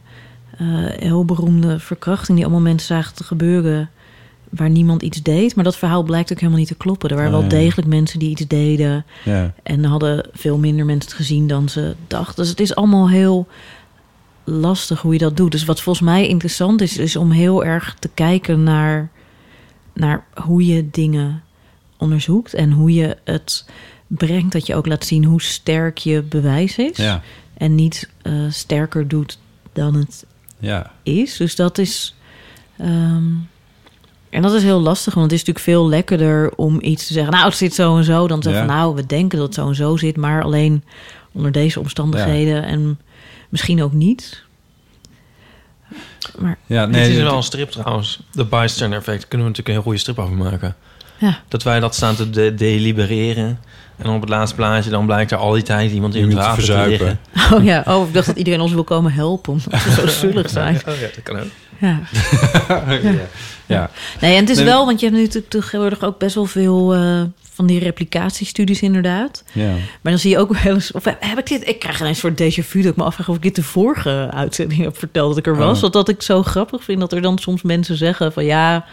eh, 0.58 0.68
heel 0.86 1.26
beroemde 1.26 1.80
verkrachting 1.80 2.38
die 2.38 2.46
allemaal 2.46 2.64
mensen 2.64 2.96
zagen 2.96 3.16
te 3.16 3.24
gebeuren 3.24 3.90
waar 4.50 4.70
niemand 4.70 5.02
iets 5.02 5.22
deed. 5.22 5.56
Maar 5.56 5.64
dat 5.64 5.78
verhaal 5.78 6.04
blijkt 6.04 6.32
ook 6.32 6.38
helemaal 6.38 6.60
niet 6.60 6.68
te 6.68 6.76
kloppen. 6.76 7.10
Er 7.10 7.16
waren 7.16 7.32
wel 7.32 7.48
degelijk 7.48 7.88
mensen 7.88 8.20
die 8.20 8.30
iets 8.30 8.48
deden 8.48 9.06
Ja, 9.24 9.54
en 9.64 9.84
hadden 9.84 10.30
veel 10.34 10.58
minder 10.58 10.86
mensen 10.86 11.10
het 11.10 11.20
gezien 11.20 11.48
dan 11.48 11.70
ze 11.70 11.96
dachten. 12.08 12.36
Dus 12.36 12.50
het 12.50 12.60
is 12.60 12.76
allemaal 12.76 13.10
heel 13.10 13.48
lastig 14.44 15.02
hoe 15.02 15.14
je 15.14 15.20
dat 15.20 15.38
doet. 15.38 15.52
Dus 15.52 15.66
wat 15.66 15.82
volgens 15.82 16.06
mij 16.06 16.28
interessant 16.28 16.82
is, 16.82 16.98
is 16.98 17.16
om 17.16 17.32
heel 17.32 17.66
erg 17.66 17.96
te 18.00 18.10
kijken 18.14 18.64
naar, 18.64 19.10
naar 19.94 20.26
hoe 20.44 20.66
je 20.66 20.90
dingen 20.92 21.44
onderzoekt 21.98 22.54
en 22.54 22.72
hoe 22.72 22.94
je 22.94 23.18
het 23.24 23.66
brengt. 24.08 24.52
Dat 24.52 24.66
je 24.66 24.76
ook 24.76 24.86
laat 24.88 25.06
zien 25.06 25.24
hoe 25.24 25.42
sterk 25.42 25.98
je 25.98 26.22
bewijs 26.22 26.78
is. 26.78 26.98
ja, 26.98 27.22
En 27.54 27.76
niet 27.76 28.10
eh, 28.22 28.34
sterker 28.50 29.08
doet 29.08 29.40
dan 29.74 29.96
het 29.96 30.26
ja. 30.60 30.92
is. 31.04 31.38
Dus 31.38 31.56
dat 31.56 31.78
is. 31.78 32.16
ehm, 32.78 33.24
en 34.30 34.42
dat 34.42 34.54
is 34.54 34.64
heel 34.64 34.80
lastig, 34.80 35.14
want 35.14 35.32
het 35.32 35.40
is 35.40 35.46
natuurlijk 35.48 35.66
veel 35.66 35.90
lekkerder 35.90 36.52
om 36.56 36.78
iets 36.82 37.08
te 37.08 37.14
zeggen. 37.14 37.32
Nou, 37.34 37.46
het 37.46 37.56
zit 37.58 37.74
zo 37.74 37.98
en 37.98 38.04
zo. 38.04 38.28
Dan 38.28 38.40
te 38.40 38.50
zeggen 38.50 38.68
Ja. 38.68 38.74
van 38.74 38.82
nou, 38.84 38.96
we 38.96 39.06
denken 39.06 39.38
dat 39.38 39.48
het 39.48 39.56
zo 39.56 39.68
en 39.68 39.76
zo 39.76 39.98
zit, 39.98 40.18
maar 40.18 40.44
alleen 40.44 40.84
onder 41.32 41.52
deze 41.52 41.80
omstandigheden 41.80 42.64
en 42.64 43.00
misschien 43.50 43.84
ook 43.84 43.94
niet. 43.94 44.44
Maar 46.38 46.58
ja 46.66 46.86
Nee, 46.86 47.02
het 47.02 47.12
is 47.12 47.22
wel 47.22 47.36
een 47.38 47.44
strip 47.44 47.70
trouwens. 47.72 48.20
De 48.32 48.46
bystander 48.46 48.98
effect. 49.00 49.28
Kunnen 49.28 49.48
we 49.48 49.54
natuurlijk 49.54 49.68
een 49.68 49.74
heel 49.74 49.84
goede 49.84 49.98
strip 50.00 50.20
over 50.20 50.36
maken. 50.36 50.76
ja, 51.18 51.40
Dat 51.48 51.64
wij 51.64 51.80
dat 51.80 51.96
staan 51.96 52.16
te 52.16 52.30
de- 52.30 52.54
delibereren. 52.56 53.60
En 53.98 54.10
op 54.10 54.22
het 54.22 54.30
laatste 54.30 54.56
plaatje 54.56 54.90
dan 54.90 55.06
blijkt 55.06 55.32
er 55.32 55.38
al 55.38 55.52
die 55.52 55.64
tijd 55.64 55.92
iemand 55.92 56.16
in 56.16 56.22
het 56.22 56.30
te 56.32 56.36
water 56.38 56.56
te, 56.56 56.62
verzuipen. 56.66 57.20
liggen. 57.34 57.58
oh 57.58 57.64
ja, 57.64 57.84
oh, 57.88 58.08
ik 58.08 58.14
dacht 58.14 58.28
dat 58.28 58.38
iedereen 58.38 58.62
ons 58.62 58.72
wil 58.74 58.84
komen 58.84 59.12
helpen 59.14 59.54
omdat 59.54 59.84
we 59.84 59.92
zo 59.92 60.08
zullig 60.28 60.50
zijn. 60.50 60.76
Oh 60.76 60.94
ja, 60.96 61.08
dat 61.16 61.24
kan 61.24 61.40
ook. 61.40 61.46
Ja. 61.88 62.00
ja. 63.02 63.14
ja. 63.66 63.90
Nee, 64.22 64.36
en 64.36 64.40
het 64.40 64.50
is 64.50 64.58
Nee, 64.58 64.66
wel, 64.66 64.86
want 64.86 65.00
je 65.00 65.06
hebt 65.06 65.18
nu 65.18 65.24
natuurlijk 65.24 65.52
tegenwoordig 65.52 66.04
ook 66.04 66.18
best 66.18 66.36
wel 66.36 66.46
veel 66.46 66.94
eh, 66.94 67.22
van 67.54 67.68
die 67.68 67.80
replicatiestudies 67.80 68.82
inderdaad. 68.82 69.44
ja. 69.52 69.72
Maar 69.72 70.12
dan 70.12 70.18
zie 70.18 70.30
je 70.30 70.38
ook 70.38 70.54
wel 70.54 70.74
eens... 70.74 70.92
Of 70.92 71.04
heb 71.20 71.38
ik 71.38 71.48
dit... 71.48 71.68
Ik 71.68 71.80
krijg 71.80 72.00
ineens 72.00 72.20
voor 72.20 72.32
déjà 72.32 72.66
vu 72.66 72.82
dat 72.82 72.92
ik 72.92 72.98
me 72.98 73.04
afvraag... 73.04 73.30
of 73.30 73.36
ik 73.36 73.42
dit 73.42 73.56
de 73.56 73.64
vorige 73.64 74.30
uitzending 74.34 74.82
heb 74.82 74.98
verteld 74.98 75.30
dat 75.30 75.38
ik 75.38 75.48
er 75.48 75.56
was. 75.56 75.76
Oh. 75.76 75.82
Want 75.82 75.94
dat 75.94 76.10
ik 76.10 76.22
zo 76.22 76.44
grappig 76.44 76.84
vind 76.84 77.00
dat 77.00 77.14
er 77.14 77.22
dan 77.22 77.38
soms 77.38 77.62
mensen 77.62 77.98
zeggen 77.98 78.34
van... 78.34 78.46
ja, 78.46 78.86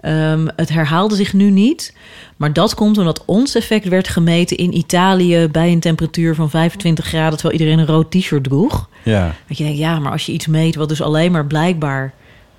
ehm, 0.00 0.46
het 0.56 0.68
herhaalde 0.68 1.14
zich 1.14 1.32
nu 1.32 1.50
niet. 1.50 1.94
Maar 2.36 2.52
dat 2.52 2.74
komt 2.74 2.98
omdat 2.98 3.22
ons 3.24 3.54
effect 3.54 3.88
werd 3.88 4.08
gemeten 4.08 4.56
in 4.56 4.76
Italië... 4.76 5.48
bij 5.52 5.72
een 5.72 5.80
temperatuur 5.80 6.34
van 6.34 6.50
25 6.50 7.04
graden... 7.04 7.38
terwijl 7.38 7.58
iedereen 7.58 7.78
een 7.78 7.94
rood 7.94 8.10
t-shirt 8.10 8.44
droeg. 8.44 8.88
ja. 9.02 9.34
Dat 9.48 9.58
je 9.58 9.64
denkt, 9.64 9.78
ja, 9.78 9.98
maar 9.98 10.12
als 10.12 10.26
je 10.26 10.32
iets 10.32 10.46
meet... 10.46 10.74
wat 10.74 10.88
dus 10.88 11.02
alleen 11.02 11.32
maar 11.32 11.46
blijkbaar 11.46 12.12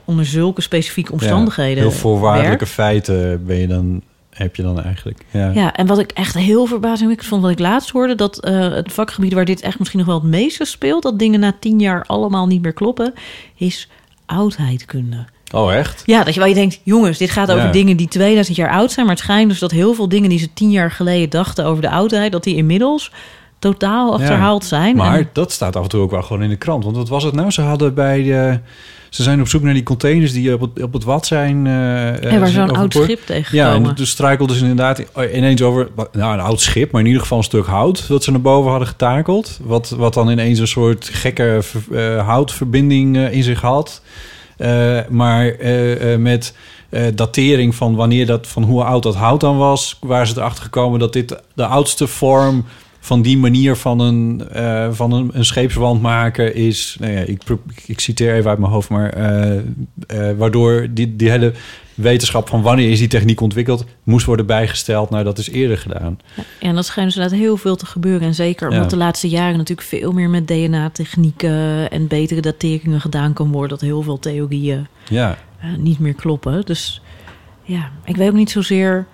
onder 0.05 0.25
zulke 0.25 0.61
specifieke 0.61 1.11
omstandigheden 1.11 1.83
Heel 1.83 1.91
voorwaardelijke 1.91 2.57
werkt. 2.57 2.73
feiten 2.73 3.45
ben 3.45 3.57
je 3.57 3.67
dan, 3.67 4.01
heb 4.29 4.55
je 4.55 4.63
dan 4.63 4.81
eigenlijk. 4.81 5.25
Ja. 5.31 5.49
Ja, 5.49 5.75
en 5.75 5.87
wat 5.87 5.99
ik 5.99 6.11
echt 6.11 6.35
heel 6.35 6.65
verbazingwekkend 6.65 7.29
vond, 7.29 7.41
wat 7.41 7.51
ik 7.51 7.59
laatst 7.59 7.89
hoorde, 7.89 8.15
dat 8.15 8.39
eh, 8.39 8.73
het 8.73 8.93
vakgebied 8.93 9.33
waar 9.33 9.45
dit 9.45 9.61
echt 9.61 9.77
misschien 9.79 9.99
nog 9.99 10.07
wel 10.07 10.19
het 10.19 10.29
meeste 10.29 10.65
speelt, 10.65 11.03
dat 11.03 11.19
dingen 11.19 11.39
na 11.39 11.53
tien 11.59 11.79
jaar 11.79 12.03
allemaal 12.05 12.47
niet 12.47 12.61
meer 12.61 12.73
kloppen, 12.73 13.13
is 13.55 13.89
oudheidkunde. 14.25 15.25
Oh, 15.51 15.73
echt? 15.73 16.03
Ja, 16.05 16.23
dat 16.23 16.33
je 16.33 16.39
wel 16.39 16.49
je 16.49 16.55
denkt, 16.55 16.79
jongens, 16.83 17.17
dit 17.17 17.29
gaat 17.29 17.51
over 17.51 17.65
Ja. 17.65 17.71
dingen 17.71 17.97
die 17.97 18.07
2000 18.07 18.57
jaar 18.57 18.71
oud 18.71 18.91
zijn, 18.91 19.05
maar 19.05 19.15
het 19.15 19.23
schijnt 19.23 19.49
dus 19.49 19.59
dat 19.59 19.71
heel 19.71 19.93
veel 19.93 20.09
dingen 20.09 20.29
die 20.29 20.39
ze 20.39 20.53
tien 20.53 20.71
jaar 20.71 20.91
geleden 20.91 21.29
dachten 21.29 21.65
over 21.65 21.81
de 21.81 21.89
oudheid, 21.89 22.31
dat 22.31 22.43
die 22.43 22.55
inmiddels 22.55 23.11
totaal 23.59 24.13
achterhaald 24.13 24.65
zijn. 24.65 24.95
Maar 24.95 25.17
En- 25.17 25.29
dat 25.33 25.51
staat 25.51 25.75
af 25.75 25.83
en 25.83 25.89
toe 25.89 26.01
ook 26.01 26.11
wel 26.11 26.21
gewoon 26.21 26.43
in 26.43 26.49
de 26.49 26.55
krant. 26.55 26.83
Want 26.83 26.95
wat 26.95 27.09
was 27.09 27.23
het 27.23 27.33
nou? 27.35 27.51
Ze 27.51 27.61
hadden 27.61 27.93
bij 27.93 28.23
de, 28.23 28.59
Ze 29.09 29.23
zijn 29.23 29.41
op 29.41 29.47
zoek 29.47 29.61
naar 29.61 29.73
die 29.73 29.83
containers 29.83 30.33
die 30.33 30.53
op 30.53 30.61
het, 30.61 30.83
op 30.83 30.93
het 30.93 31.03
wat 31.03 31.25
zijn. 31.25 31.67
eh, 31.67 31.71
Ja, 31.73 32.39
waar 32.39 32.41
eh, 32.41 32.53
zo'n 32.53 32.71
oud 32.75 32.93
schip 32.93 33.19
tegenkomen. 33.25 33.81
Ja, 33.83 33.89
en 33.89 33.95
dus 33.95 34.09
struikelden 34.09 34.55
ze 34.55 34.61
inderdaad 34.61 35.03
ineens 35.33 35.61
over... 35.61 35.87
Nou, 36.11 36.33
een 36.33 36.39
oud 36.39 36.61
schip, 36.61 36.91
maar 36.91 37.01
in 37.01 37.07
ieder 37.07 37.21
geval 37.21 37.37
een 37.37 37.43
stuk 37.43 37.65
hout... 37.65 38.07
dat 38.07 38.23
ze 38.23 38.31
naar 38.31 38.41
boven 38.41 38.69
hadden 38.69 38.87
getakeld. 38.87 39.59
Wat, 39.63 39.89
wat 39.89 40.13
dan 40.13 40.29
ineens 40.29 40.59
een 40.59 40.67
soort 40.67 41.09
gekke 41.13 41.61
eh, 41.91 42.27
houtverbinding 42.27 43.17
eh, 43.17 43.33
in 43.33 43.43
zich 43.43 43.61
had. 43.61 44.01
Eh, 44.61 44.99
maar 45.09 45.47
eh, 45.47 46.13
eh, 46.13 46.19
met 46.19 46.53
datering 47.13 47.75
van 47.75 47.95
wanneer 47.95 48.25
dat... 48.25 48.47
van 48.47 48.63
hoe 48.63 48.83
oud 48.83 49.03
dat 49.03 49.15
hout 49.15 49.39
dan 49.39 49.57
was... 49.57 49.97
waren 50.01 50.27
ze 50.27 50.37
erachter 50.37 50.63
gekomen 50.63 50.99
dat 50.99 51.13
dit 51.13 51.35
de 51.53 51.65
oudste 51.65 52.07
vorm... 52.07 52.65
van 53.03 53.21
die 53.21 53.37
manier 53.37 53.75
van 53.75 53.99
een, 53.99 54.49
eh, 54.51 54.87
van 54.91 55.11
een, 55.11 55.29
een 55.33 55.45
scheepswand 55.45 56.01
maken 56.01 56.55
is... 56.55 56.97
Nou 56.99 57.11
ja, 57.13 57.19
ik, 57.19 57.41
ik 57.85 57.99
citeer 57.99 58.33
even 58.33 58.49
uit 58.49 58.59
mijn 58.59 58.71
hoofd, 58.71 58.89
maar... 58.89 59.09
eh, 59.09 59.57
eh, 59.57 60.37
waardoor 60.37 60.87
die, 60.91 61.15
die 61.15 61.29
hele 61.29 61.53
wetenschap 61.95 62.49
van 62.49 62.61
wanneer 62.61 62.89
is 62.89 62.99
die 62.99 63.07
techniek 63.07 63.41
ontwikkeld... 63.41 63.85
moest 64.03 64.25
worden 64.25 64.45
bijgesteld. 64.45 65.09
Nou, 65.09 65.23
dat 65.23 65.37
is 65.37 65.49
eerder 65.49 65.77
gedaan. 65.77 66.19
Ja, 66.35 66.43
en 66.59 66.75
dat 66.75 66.85
schijnt 66.85 67.07
dus 67.09 67.17
inderdaad 67.17 67.45
heel 67.45 67.57
veel 67.57 67.75
te 67.75 67.85
gebeuren. 67.85 68.27
En 68.27 68.33
zeker 68.35 68.67
omdat 68.69 68.83
Ja. 68.83 68.89
de 68.89 68.97
laatste 68.97 69.29
jaren 69.29 69.57
natuurlijk 69.57 69.87
veel 69.87 70.11
meer 70.11 70.29
met 70.29 70.47
DNA-technieken 70.47 71.89
en 71.91 72.07
betere 72.07 72.41
dateringen 72.41 73.01
gedaan 73.01 73.33
kan 73.33 73.51
worden. 73.51 73.69
Dat 73.69 73.81
heel 73.81 74.01
veel 74.01 74.19
theorieën 74.19 74.87
Ja, 75.09 75.37
niet 75.77 75.99
meer 75.99 76.13
kloppen. 76.13 76.65
Dus 76.65 77.01
ja, 77.63 77.89
ik 78.05 78.15
weet 78.15 78.29
ook 78.29 78.35
niet 78.35 78.51
zozeer 78.51 79.07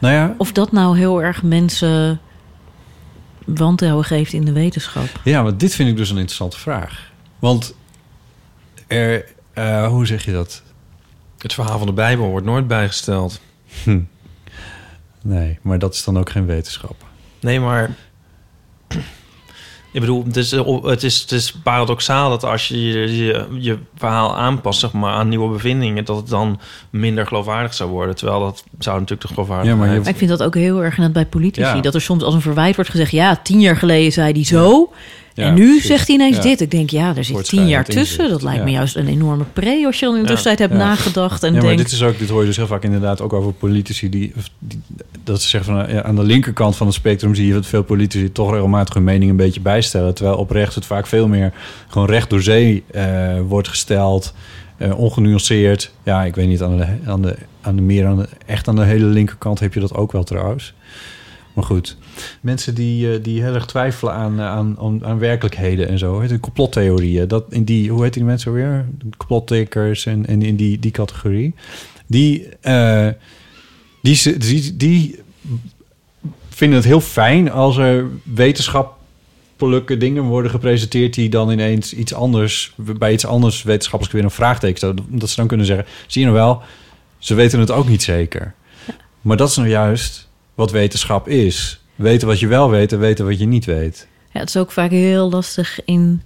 nou 0.00 0.14
ja... 0.14 0.34
of 0.38 0.52
dat 0.52 0.72
nou 0.72 0.98
heel 0.98 1.22
erg 1.22 1.42
mensen 1.42 2.20
wantrouwen 3.46 4.04
geeft 4.04 4.32
in 4.32 4.44
de 4.44 4.52
wetenschap. 4.52 5.08
Ja, 5.24 5.42
maar 5.42 5.56
dit 5.56 5.74
vind 5.74 5.88
ik 5.88 5.96
dus 5.96 6.10
een 6.10 6.16
interessante 6.16 6.58
vraag. 6.58 7.10
Want 7.38 7.74
er, 8.86 9.24
eh, 9.52 9.86
hoe 9.86 10.06
zeg 10.06 10.24
je 10.24 10.32
dat? 10.32 10.62
Het 11.38 11.52
verhaal 11.52 11.78
van 11.78 11.86
de 11.86 11.92
Bijbel 11.92 12.26
wordt 12.26 12.46
nooit 12.46 12.66
bijgesteld. 12.66 13.40
Hm. 13.82 14.00
Nee, 15.22 15.58
maar 15.62 15.78
dat 15.78 15.94
is 15.94 16.04
dan 16.04 16.18
ook 16.18 16.30
geen 16.30 16.46
wetenschap. 16.46 17.04
Nee, 17.40 17.60
maar... 17.60 17.96
Ik 19.92 20.00
bedoel, 20.00 20.24
het 20.24 20.36
is, 20.36 20.50
het, 20.82 21.02
is, 21.02 21.20
het 21.20 21.32
is 21.32 21.52
paradoxaal 21.62 22.28
dat 22.30 22.44
als 22.44 22.68
je 22.68 22.82
je, 22.82 23.16
je 23.16 23.46
je 23.58 23.78
verhaal 23.96 24.36
aanpast 24.36 24.80
zeg 24.80 24.92
maar, 24.92 25.12
aan 25.12 25.28
nieuwe 25.28 25.52
bevindingen... 25.52 26.04
dat 26.04 26.16
het 26.16 26.28
dan 26.28 26.60
minder 26.90 27.26
geloofwaardig 27.26 27.74
zou 27.74 27.90
worden. 27.90 28.16
Terwijl 28.16 28.40
dat 28.40 28.64
zou 28.78 28.94
natuurlijk 29.00 29.28
de 29.28 29.34
geloofwaardigheid... 29.34 29.80
Ja, 29.80 29.86
maar 29.86 29.94
je- 29.94 30.00
Maar 30.00 30.10
ik 30.10 30.16
vind 30.16 30.30
dat 30.30 30.42
ook 30.42 30.54
heel 30.54 30.82
erg 30.84 30.96
net 30.98 31.12
bij 31.12 31.26
politici. 31.26 31.66
Ja. 31.66 31.80
Dat 31.80 31.94
er 31.94 32.00
soms 32.00 32.22
als 32.22 32.34
een 32.34 32.40
verwijt 32.40 32.74
wordt 32.76 32.90
gezegd... 32.90 33.10
ja, 33.10 33.36
tien 33.42 33.60
jaar 33.60 33.76
geleden 33.76 34.12
zei 34.12 34.32
hij 34.32 34.44
zo... 34.44 34.92
Ja, 35.34 35.44
en 35.46 35.54
nu 35.54 35.64
precies. 35.70 35.86
zegt 35.86 36.06
hij 36.06 36.16
ineens 36.16 36.36
Ja. 36.36 36.42
dit. 36.42 36.60
Ik 36.60 36.70
denk, 36.70 36.90
ja, 36.90 37.16
er 37.16 37.24
zit 37.24 37.44
tien 37.48 37.68
jaar 37.68 37.84
tussen. 37.84 38.28
Dat 38.28 38.42
lijkt 38.42 38.64
me 38.64 38.70
juist 38.70 38.96
een 38.96 39.06
enorme 39.08 39.44
pre... 39.52 39.82
als 39.86 39.98
je 39.98 40.06
dan 40.06 40.14
in 40.16 40.22
de 40.22 40.28
Ja. 40.28 40.34
tussentijd 40.34 40.58
hebt 40.70 40.80
Ja. 40.80 40.88
nagedacht 40.88 41.42
en 41.42 41.48
ja, 41.48 41.58
maar 41.58 41.66
denkt... 41.66 41.82
dit, 41.82 41.92
is 41.92 42.02
ook, 42.02 42.18
dit 42.18 42.28
hoor 42.28 42.40
je 42.40 42.46
dus 42.46 42.56
heel 42.56 42.66
vaak 42.66 42.82
inderdaad 42.84 43.20
ook 43.20 43.32
over 43.32 43.52
politici... 43.52 44.08
Die, 44.08 44.32
die- 44.58 44.82
dat 45.24 45.42
ze 45.42 45.48
zeggen 45.48 45.74
van 45.74 45.94
ja, 45.94 46.02
aan 46.02 46.16
de 46.16 46.22
linkerkant 46.22 46.76
van 46.76 46.86
het 46.86 46.96
spectrum... 46.96 47.34
zie 47.34 47.46
je 47.46 47.52
dat 47.52 47.66
veel 47.66 47.82
politici 47.82 48.32
toch 48.32 48.50
regelmatig 48.50 48.94
hun 48.94 49.04
mening 49.04 49.30
een 49.30 49.36
beetje 49.36 49.60
bijstellen. 49.60 50.14
Terwijl 50.14 50.36
op 50.36 50.50
rechts 50.50 50.74
het 50.74 50.86
vaak 50.86 51.06
veel 51.06 51.28
meer 51.28 51.52
gewoon 51.88 52.08
recht 52.08 52.30
door 52.30 52.42
zee 52.42 52.84
eh, 52.90 53.40
wordt 53.40 53.68
gesteld. 53.68 54.34
eh, 54.76 54.98
ongenuanceerd. 54.98 55.92
Ja, 56.02 56.24
ik 56.24 56.34
weet 56.34 56.48
niet, 56.48 56.62
aan 56.62 56.76
de, 56.76 56.86
aan 57.06 57.22
de, 57.22 57.36
aan 57.60 57.76
de 57.76 57.82
meer 57.82 58.06
aan 58.06 58.16
de, 58.16 58.28
echt 58.46 58.68
aan 58.68 58.76
de 58.76 58.84
hele 58.84 59.04
linkerkant 59.06 59.60
heb 59.60 59.74
je 59.74 59.80
dat 59.80 59.94
ook 59.94 60.12
wel 60.12 60.24
trouwens. 60.24 60.74
Maar 61.52 61.64
goed, 61.64 61.96
mensen 62.40 62.74
die, 62.74 63.12
eh, 63.12 63.22
die 63.22 63.42
heel 63.42 63.54
erg 63.54 63.66
twijfelen 63.66 64.14
aan, 64.14 64.38
eh, 64.38 64.46
aan, 64.46 65.04
aan, 65.04 65.18
werkelijkheden 65.18 65.88
en 65.88 65.98
zo. 65.98 66.26
De 66.26 66.40
complottheorieën, 66.40 67.28
dat 67.28 67.44
in 67.48 67.64
die, 67.64 67.90
hoe 67.90 68.02
heet 68.02 68.14
die 68.14 68.24
mensen 68.24 68.52
weer? 68.52 68.86
Complottekers 69.16 70.06
en, 70.06 70.26
en 70.26 70.42
in 70.42 70.56
die, 70.56 70.78
die 70.78 70.90
categorie. 70.90 71.54
Die, 72.06 72.48
eh, 72.60 73.08
die, 74.02 74.36
die, 74.36 74.76
die 74.76 75.18
vinden 76.48 76.78
het 76.78 76.86
heel 76.86 77.00
fijn 77.00 77.50
als 77.50 77.76
er 77.76 78.06
wetenschappelijke 78.22 79.96
dingen 79.96 80.22
worden 80.22 80.50
gepresenteerd 80.50 81.14
die 81.14 81.28
dan 81.28 81.50
ineens 81.50 81.94
iets 81.94 82.14
anders, 82.14 82.74
bij 82.76 83.12
iets 83.12 83.26
anders 83.26 83.62
wetenschappelijk 83.62 84.16
weer 84.16 84.24
een 84.24 84.30
vraagteken. 84.30 84.96
Dat 85.08 85.28
ze 85.28 85.36
dan 85.36 85.46
kunnen 85.46 85.66
zeggen, 85.66 85.86
zie 86.06 86.20
je 86.20 86.26
nou 86.26 86.38
wel, 86.38 86.62
ze 87.18 87.34
weten 87.34 87.60
het 87.60 87.70
ook 87.70 87.88
niet 87.88 88.02
zeker. 88.02 88.54
Maar 89.20 89.36
dat 89.36 89.48
is 89.48 89.56
nou 89.56 89.68
juist 89.68 90.28
wat 90.54 90.70
wetenschap 90.70 91.28
is. 91.28 91.80
Weten 91.94 92.28
wat 92.28 92.40
je 92.40 92.46
wel 92.46 92.70
weet 92.70 92.92
en 92.92 92.98
weten 92.98 93.26
wat 93.26 93.38
je 93.38 93.46
niet 93.46 93.64
weet. 93.64 94.06
Ja, 94.32 94.40
het 94.40 94.48
is 94.48 94.56
ook 94.56 94.72
vaak 94.72 94.90
heel 94.90 95.30
lastig 95.30 95.84
in 95.84 96.22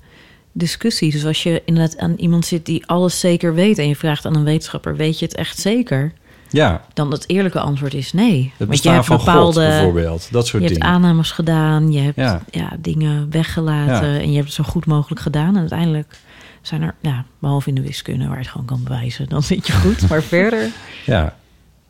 discussies. 0.53 1.12
Dus 1.12 1.24
als 1.24 1.43
je 1.43 1.62
inderdaad 1.64 1.99
aan 1.99 2.14
iemand 2.16 2.47
zit 2.47 2.66
die 2.66 2.87
alles 2.87 3.20
zeker 3.20 3.55
weet... 3.55 3.79
en 3.79 3.89
je 3.89 3.97
vraagt 3.97 4.24
aan 4.24 4.37
een 4.37 4.45
wetenschapper, 4.45 4.97
weet 4.97 5.18
je 5.18 5.24
het 5.24 5.35
echt 5.35 5.59
zeker? 5.59 6.12
Ja, 6.51 6.84
Dan 6.94 7.11
het 7.11 7.24
eerlijke 7.28 7.61
antwoord 7.61 7.94
is 7.94 8.12
nee. 8.12 8.53
het 8.57 8.68
Want 8.68 8.82
je 8.82 8.88
hebt 8.88 9.07
van 9.07 9.16
bepaalde... 9.16 9.44
God 9.44 9.55
bijvoorbeeld. 9.55 10.28
Dat 10.32 10.47
soort 10.47 10.62
Je 10.62 10.68
hebt 10.68 10.80
dingen. 10.80 10.94
aannames 10.94 11.30
gedaan, 11.30 11.92
je 11.92 12.01
hebt 12.01 12.16
Ja. 12.16 12.42
ja. 12.51 12.72
dingen 12.78 13.30
weggelaten... 13.30 14.12
Ja. 14.12 14.18
en 14.18 14.28
je 14.28 14.34
hebt 14.34 14.47
het 14.47 14.55
zo 14.55 14.64
goed 14.64 14.86
mogelijk 14.86 15.20
gedaan. 15.20 15.55
En 15.55 15.61
uiteindelijk 15.61 16.18
zijn 16.62 16.82
er, 16.82 16.94
ja, 17.01 17.24
behalve 17.38 17.68
in 17.68 17.74
de 17.74 17.80
wiskunde... 17.80 18.24
waar 18.24 18.36
je 18.36 18.42
het 18.42 18.51
gewoon 18.51 18.66
kan 18.66 18.82
bewijzen, 18.82 19.28
dan 19.28 19.42
zit 19.42 19.66
je 19.66 19.72
goed. 19.72 20.09
Maar 20.09 20.22
verder... 20.36 20.68
Ja, 21.05 21.36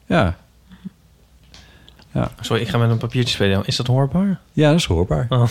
ja. 0.06 0.36
Sorry, 2.40 2.62
ik 2.62 2.68
ga 2.68 2.78
met 2.78 2.90
een 2.90 2.98
papiertje 2.98 3.34
spelen. 3.34 3.66
Is 3.66 3.76
dat 3.76 3.86
hoorbaar? 3.86 4.40
ja, 4.52 4.70
dat 4.70 4.78
is 4.78 4.84
hoorbaar. 4.84 5.26
Oh. 5.28 5.50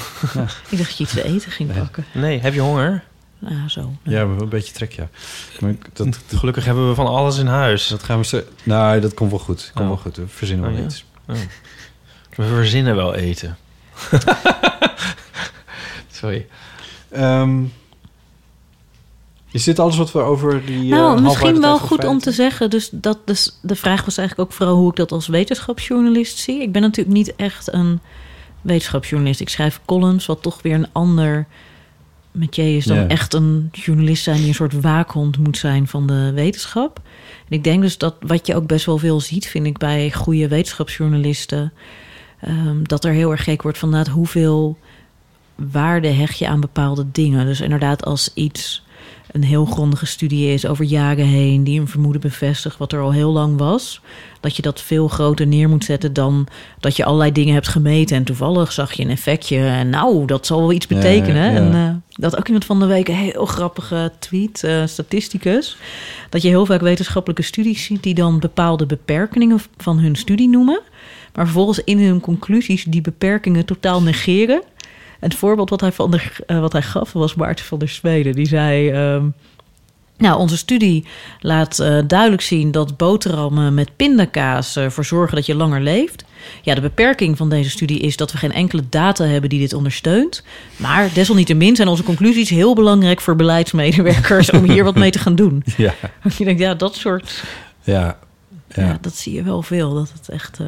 Ik 0.69 0.77
dacht 0.77 0.87
dat 0.87 0.97
je 0.97 1.03
iets 1.03 1.13
te 1.13 1.23
eten 1.23 1.51
ging 1.51 1.73
pakken. 1.73 2.05
Nee, 2.13 2.39
heb 2.39 2.53
je 2.53 2.59
honger? 2.59 3.03
Nou, 3.39 3.69
zo. 3.69 3.79
Ja, 4.03 4.09
we 4.11 4.15
hebben 4.15 4.41
een 4.41 4.49
beetje 4.49 4.73
trek, 4.73 4.91
ja. 4.91 5.09
Maar 5.59 5.75
dat, 5.93 6.19
Gelukkig 6.39 6.65
hebben 6.65 6.87
we 6.89 6.95
van 6.95 7.07
alles 7.07 7.37
in 7.37 7.47
huis. 7.47 7.87
dat 7.87 8.03
gaan 8.03 8.17
we... 8.19 8.25
Ze, 8.25 8.47
nou, 8.63 8.99
dat 8.99 9.13
komt 9.13 9.29
wel 9.29 9.39
goed. 9.39 9.71
Komt 9.73 9.85
Oh. 9.89 9.93
wel 9.93 10.01
goed. 10.01 10.15
We 10.15 10.27
verzinnen 10.27 10.65
Oh, 10.65 10.71
wel 10.71 10.81
ja? 10.81 10.85
iets. 10.87 11.05
We 12.35 12.43
verzinnen 12.45 12.95
wel 12.95 13.13
eten. 13.15 13.57
Sorry. 16.11 16.47
Ehm, 17.09 17.63
is 19.51 19.63
dit 19.63 19.79
alles 19.79 19.97
wat 19.97 20.11
we 20.11 20.19
over 20.19 20.65
die... 20.65 20.83
eh, 20.93 20.97
Nou, 20.99 21.21
misschien 21.21 21.61
wel 21.61 21.77
goed 21.79 22.05
om 22.05 22.19
te 22.19 22.31
zeggen. 22.31 22.69
Dus 22.69 22.89
dat, 22.91 23.19
dus 23.25 23.59
de 23.61 23.75
vraag 23.75 24.05
was 24.05 24.17
eigenlijk 24.17 24.49
ook 24.49 24.55
vooral 24.57 24.75
hoe 24.75 24.89
ik 24.89 24.95
dat 24.95 25.11
als 25.11 25.27
wetenschapsjournalist 25.27 26.37
zie. 26.37 26.61
Ik 26.61 26.71
ben 26.71 26.81
natuurlijk 26.81 27.15
niet 27.15 27.35
echt 27.35 27.73
een 27.73 27.99
wetenschapsjournalist. 28.61 29.39
Ik 29.39 29.49
schrijf 29.49 29.79
columns, 29.85 30.25
wat 30.25 30.41
toch 30.41 30.61
weer 30.61 30.73
een 30.73 30.87
ander 30.91 31.45
metier 32.35 32.75
is 32.75 32.85
dan 32.85 33.07
echt 33.07 33.33
een 33.33 33.69
journalist 33.71 34.23
zijn 34.23 34.37
die 34.37 34.47
een 34.47 34.53
soort 34.53 34.81
waakhond 34.81 35.37
moet 35.37 35.57
zijn 35.57 35.87
van 35.87 36.07
de 36.07 36.31
wetenschap. 36.33 37.01
En 37.49 37.57
ik 37.57 37.63
denk 37.63 37.81
dus 37.81 37.97
dat 37.97 38.15
wat 38.19 38.47
je 38.47 38.55
ook 38.55 38.67
best 38.67 38.85
wel 38.85 38.97
veel 38.97 39.19
ziet, 39.19 39.47
vind 39.47 39.65
ik 39.65 39.77
bij 39.77 40.11
goede 40.11 40.47
wetenschapsjournalisten, 40.47 41.73
ehm, 42.39 42.83
dat 42.83 43.03
er 43.03 43.11
heel 43.11 43.31
erg 43.31 43.43
gek 43.43 43.61
wordt 43.61 43.77
van 43.77 44.07
hoeveel 44.07 44.77
waarde 45.55 46.07
hecht 46.07 46.37
je 46.37 46.47
aan 46.47 46.59
bepaalde 46.59 47.05
dingen. 47.11 47.45
Dus 47.45 47.61
inderdaad, 47.61 48.05
als 48.05 48.31
iets 48.33 48.84
een 49.31 49.43
heel 49.43 49.65
grondige 49.65 50.05
studie 50.05 50.53
is 50.53 50.65
over 50.65 50.85
jaren 50.85 51.25
heen, 51.25 51.63
die 51.63 51.79
een 51.79 51.87
vermoeden 51.87 52.21
bevestigt 52.21 52.77
wat 52.77 52.91
er 52.91 52.99
al 52.99 53.13
heel 53.13 53.31
lang 53.31 53.57
was, 53.57 54.01
dat 54.39 54.55
je 54.55 54.61
dat 54.61 54.81
veel 54.81 55.07
groter 55.07 55.47
neer 55.47 55.69
moet 55.69 55.83
zetten 55.83 56.13
dan 56.13 56.47
dat 56.79 56.95
je 56.95 57.05
allerlei 57.05 57.31
dingen 57.31 57.53
hebt 57.53 57.67
gemeten 57.67 58.17
en 58.17 58.23
toevallig 58.23 58.71
zag 58.71 58.93
je 58.93 59.03
een 59.03 59.09
effectje 59.09 59.57
en 59.57 59.89
nou, 59.89 60.25
dat 60.25 60.45
zal 60.45 60.59
wel 60.59 60.71
iets 60.71 60.87
betekenen. 60.87 61.51
ja. 61.51 61.57
En 61.57 61.73
eh, 61.73 61.95
dat 62.09 62.37
ook 62.37 62.45
iemand 62.45 62.65
van 62.65 62.79
de 62.79 62.85
week 62.85 63.07
een 63.07 63.15
heel 63.15 63.45
grappige 63.45 64.11
tweet, 64.19 64.63
eh, 64.63 64.85
statisticus, 64.85 65.77
dat 66.29 66.41
je 66.41 66.47
heel 66.47 66.65
vaak 66.65 66.81
wetenschappelijke 66.81 67.43
studies 67.43 67.83
ziet 67.83 68.03
die 68.03 68.13
dan 68.13 68.39
bepaalde 68.39 68.85
beperkingen 68.85 69.59
van 69.77 69.99
hun 69.99 70.15
studie 70.15 70.49
noemen, 70.49 70.81
maar 71.33 71.45
vervolgens 71.45 71.83
in 71.83 71.99
hun 71.99 72.19
conclusies 72.19 72.83
die 72.83 73.01
beperkingen 73.01 73.65
totaal 73.65 74.01
negeren. 74.01 74.61
Het 75.19 75.35
voorbeeld 75.35 75.69
wat 75.69 75.81
hij, 75.81 75.91
van 75.91 76.11
de, 76.11 76.21
eh, 76.47 76.59
wat 76.59 76.71
hij 76.71 76.81
gaf 76.81 77.11
was 77.13 77.35
Maarten 77.35 77.65
van 77.65 77.79
der 77.79 77.89
Smeden. 77.89 78.33
Die 78.33 78.47
zei... 78.47 78.89
ehm, 78.89 79.25
nou, 80.17 80.39
onze 80.39 80.57
studie 80.57 81.05
laat 81.39 81.79
eh, 81.79 81.97
duidelijk 82.07 82.41
zien 82.41 82.71
dat 82.71 82.97
boterhammen 82.97 83.73
met 83.73 83.95
pindakaas 83.95 84.75
ervoor 84.77 85.05
zorgen 85.05 85.35
dat 85.35 85.45
je 85.45 85.55
langer 85.55 85.81
leeft. 85.81 86.25
Ja, 86.61 86.75
de 86.75 86.81
beperking 86.81 87.37
van 87.37 87.49
deze 87.49 87.69
studie 87.69 87.99
is 87.99 88.17
dat 88.17 88.31
we 88.31 88.37
geen 88.37 88.51
enkele 88.53 88.83
data 88.89 89.23
hebben 89.25 89.49
die 89.49 89.59
dit 89.59 89.73
ondersteunt. 89.73 90.43
Maar 90.77 91.09
desalniettemin 91.13 91.75
zijn 91.75 91.87
onze 91.87 92.03
conclusies 92.03 92.49
heel 92.49 92.75
belangrijk 92.75 93.21
voor 93.21 93.35
beleidsmedewerkers 93.35 94.49
om 94.51 94.63
hier 94.69 94.83
wat 94.83 94.95
mee 94.95 95.11
te 95.11 95.19
gaan 95.19 95.35
doen. 95.35 95.63
Ja, 95.77 95.93
Je 96.37 96.45
denkt, 96.45 96.59
ja, 96.61 96.73
dat 96.73 96.95
soort, 96.95 97.43
ja. 97.83 98.17
ja. 98.67 98.83
Ja, 98.83 98.97
dat 99.01 99.15
zie 99.15 99.33
je 99.33 99.43
wel 99.43 99.61
veel. 99.61 99.93
Dat 99.93 100.11
het 100.13 100.29
echt. 100.29 100.59
eh, 100.59 100.65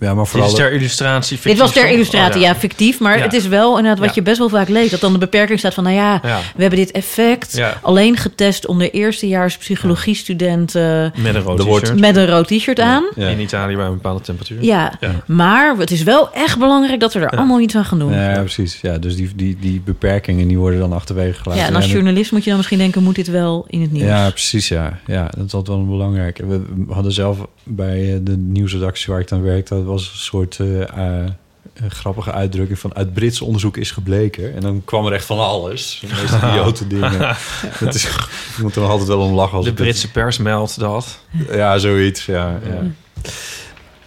ja 0.00 0.14
maar 0.14 0.22
Dit 0.22 0.28
vooral... 0.32 0.48
is 0.48 0.54
ter 0.54 0.72
illustratie. 0.72 1.38
Dit 1.42 1.58
was 1.58 1.66
ter 1.72 1.74
fictief, 1.80 1.94
illustratie, 1.96 2.32
toch? 2.32 2.42
ja, 2.42 2.54
fictief. 2.54 3.00
Maar 3.00 3.16
Ja. 3.18 3.22
het 3.24 3.32
is 3.32 3.46
wel 3.48 3.68
inderdaad 3.76 3.98
wat 3.98 4.08
Ja. 4.08 4.12
je 4.14 4.22
best 4.22 4.38
wel 4.38 4.48
vaak 4.48 4.68
leest. 4.68 4.90
Dat 4.90 5.00
dan 5.00 5.12
de 5.12 5.18
beperking 5.18 5.58
staat 5.58 5.74
van, 5.74 5.84
nou 5.84 5.96
ja, 5.96 6.20
Ja. 6.22 6.38
we 6.54 6.60
hebben 6.60 6.78
dit 6.78 6.90
effect 6.90 7.56
Ja. 7.56 7.78
alleen 7.82 8.16
getest 8.16 8.66
onder 8.66 8.90
eerstejaars 8.90 9.56
psychologiestudenten 9.56 11.12
Met 11.16 11.34
een 11.34 11.42
rood 11.42 11.58
Er 11.58 11.64
wordt- 11.64 11.84
t-shirt. 11.84 12.00
met 12.00 12.16
een 12.16 12.26
rood 12.26 12.46
t-shirt 12.48 12.80
aan. 12.80 13.04
Ja. 13.14 13.28
In 13.28 13.40
Italië 13.40 13.76
bij 13.76 13.84
een 13.86 13.92
bepaalde 13.94 14.20
temperatuur. 14.20 14.62
Ja. 14.64 14.92
Ja. 15.00 15.10
maar 15.26 15.74
het 15.78 15.90
is 15.90 16.02
wel 16.02 16.32
echt 16.32 16.58
belangrijk 16.58 17.00
dat 17.00 17.12
we 17.14 17.20
er 17.20 17.30
allemaal 17.30 17.60
iets 17.60 17.74
aan 17.76 17.84
gaan 17.84 17.98
doen. 17.98 18.12
Ja, 18.12 18.38
precies. 18.38 18.78
Ja, 18.82 18.98
dus 18.98 19.16
die, 19.16 19.30
die, 19.36 19.56
die 19.60 19.80
beperkingen 19.84 20.48
die 20.48 20.58
worden 20.58 20.80
dan 20.80 20.92
achterwege 20.92 21.42
gelaten. 21.42 21.62
Ja, 21.62 21.68
en 21.68 21.76
als 21.76 21.90
journalist 21.90 22.32
moet 22.32 22.40
je 22.42 22.48
dan 22.48 22.56
misschien 22.56 22.78
denken, 22.78 23.02
moet 23.02 23.14
dit 23.14 23.28
wel 23.30 23.64
in 23.68 23.80
het 23.80 23.92
nieuws? 23.92 24.06
Ja, 24.06 24.28
precies. 24.30 24.68
Ja. 24.68 24.98
ja, 25.06 25.28
dat 25.36 25.46
is 25.46 25.54
altijd 25.54 25.76
wel 25.76 25.86
belangrijk. 25.86 26.38
We 26.48 26.60
hadden 26.88 27.12
zelf 27.12 27.38
bij 27.76 28.14
eh, 28.14 28.20
de 28.22 28.36
nieuwsredactie 28.36 29.12
waar 29.12 29.20
ik 29.20 29.28
dan 29.28 29.42
werkte, 29.42 29.74
dat 29.74 29.84
was 29.84 30.02
een 30.02 30.18
soort 30.18 30.58
eh, 30.60 30.82
eh, 30.82 31.30
een 31.74 31.90
grappige 31.90 32.32
uitdrukking 32.32 32.78
van 32.78 32.94
uit 32.94 33.12
Brits 33.12 33.40
onderzoek 33.40 33.76
is 33.76 33.90
gebleken. 33.90 34.54
En 34.54 34.60
dan 34.60 34.82
kwam 34.84 35.06
er 35.06 35.12
echt 35.12 35.24
van 35.24 35.38
alles. 35.38 35.98
De 36.00 36.06
meest 36.20 36.34
idiote 36.34 36.86
dingen. 36.86 37.36
Dat 37.80 37.94
is, 37.94 38.02
je 38.56 38.62
moet 38.62 38.76
er 38.76 38.82
altijd 38.82 39.08
wel 39.08 39.20
om 39.20 39.34
lachen. 39.34 39.56
Als 39.56 39.66
De 39.66 39.72
Britse 39.72 40.10
pers 40.10 40.38
meldt 40.38 40.78
dat. 40.78 41.18
Ja, 41.50 41.78
zoiets. 41.78 42.26
Ja, 42.26 42.58
ja. 42.64 42.82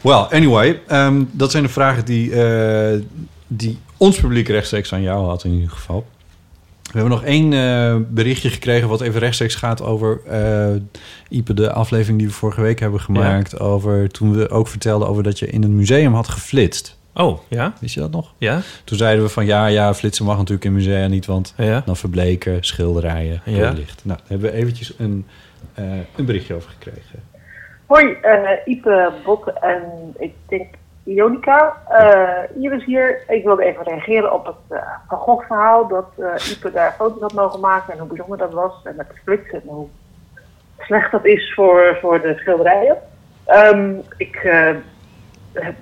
Well, 0.01 0.39
anyway, 0.39 0.81
ehm, 0.87 1.23
dat 1.31 1.51
zijn 1.51 1.63
de 1.63 1.69
vragen 1.69 2.05
die, 2.05 2.31
die 3.47 3.79
ons 3.97 4.19
publiek 4.19 4.47
rechtstreeks 4.47 4.93
aan 4.93 5.01
jou 5.01 5.25
had 5.27 5.43
in 5.43 5.53
ieder 5.53 5.69
geval. 5.69 6.05
We 6.93 6.99
hebben 6.99 7.17
nog 7.17 7.23
één 7.27 7.53
eh, 7.53 7.95
berichtje 8.09 8.49
gekregen 8.49 8.87
wat 8.89 9.01
even 9.01 9.19
rechtstreeks 9.19 9.55
gaat 9.55 9.81
over 9.81 10.21
eh 10.27 10.75
Ipe, 11.29 11.53
de 11.53 11.71
aflevering 11.71 12.17
die 12.17 12.27
we 12.27 12.33
vorige 12.33 12.61
week 12.61 12.79
hebben 12.79 12.99
gemaakt. 12.99 13.59
Over 13.59 14.09
toen 14.09 14.33
we 14.33 14.49
ook 14.49 14.67
vertelden 14.67 15.07
over 15.07 15.23
dat 15.23 15.39
je 15.39 15.47
in 15.47 15.63
een 15.63 15.75
museum 15.75 16.13
had 16.13 16.27
geflitst. 16.27 16.97
Oh, 17.13 17.39
ja? 17.47 17.73
Wist 17.79 17.93
je 17.93 17.99
dat 17.99 18.11
nog? 18.11 18.33
Ja? 18.37 18.61
Toen 18.83 18.97
zeiden 18.97 19.23
we 19.23 19.29
van 19.29 19.45
ja, 19.45 19.65
ja, 19.65 19.93
flitsen 19.93 20.25
mag 20.25 20.37
natuurlijk 20.37 20.65
in 20.65 20.73
musea 20.73 21.07
niet, 21.07 21.25
want 21.25 21.53
Ja? 21.57 21.81
dan 21.85 21.95
verbleken 21.97 22.57
schilderijen 22.63 23.41
Ja. 23.45 23.71
licht. 23.71 24.01
Nou, 24.05 24.17
daar 24.19 24.27
hebben 24.29 24.51
we 24.51 24.55
eventjes 24.57 24.93
een, 24.97 25.25
eh, 25.73 25.83
een 26.15 26.25
berichtje 26.25 26.53
over 26.55 26.69
gekregen. 26.69 27.19
Hoi, 27.85 28.05
eh 28.21 28.49
Ipe, 28.73 29.11
Botte 29.25 29.51
en 29.51 29.81
ik 30.19 30.33
denk 30.47 30.67
Jonica. 31.03 31.77
Eh 31.89 32.61
Iris 32.63 32.85
hier. 32.85 33.23
Ik 33.27 33.43
wilde 33.43 33.63
even 33.63 33.83
reageren 33.83 34.33
op 34.33 34.45
het 34.45 34.55
eh 34.79 34.87
Van 35.07 35.17
Gogh 35.17 35.45
verhaal. 35.45 35.87
Dat 35.87 36.09
eh 36.17 36.51
Ipe 36.51 36.71
daar 36.71 36.91
foto's 36.91 37.21
had 37.21 37.33
mogen 37.33 37.59
maken 37.59 37.93
en 37.93 37.99
hoe 37.99 38.07
bijzonder 38.07 38.37
dat 38.37 38.53
was. 38.53 38.73
En 38.83 38.95
met 38.95 39.09
de 39.09 39.15
flitsen 39.23 39.61
en 39.61 39.67
hoe 39.67 39.87
slecht 40.79 41.11
dat 41.11 41.25
is 41.25 41.53
voor, 41.53 41.97
voor 42.01 42.21
de 42.21 42.35
schilderijen. 42.37 42.97
Ehm, 43.45 43.95
ik 44.17 44.51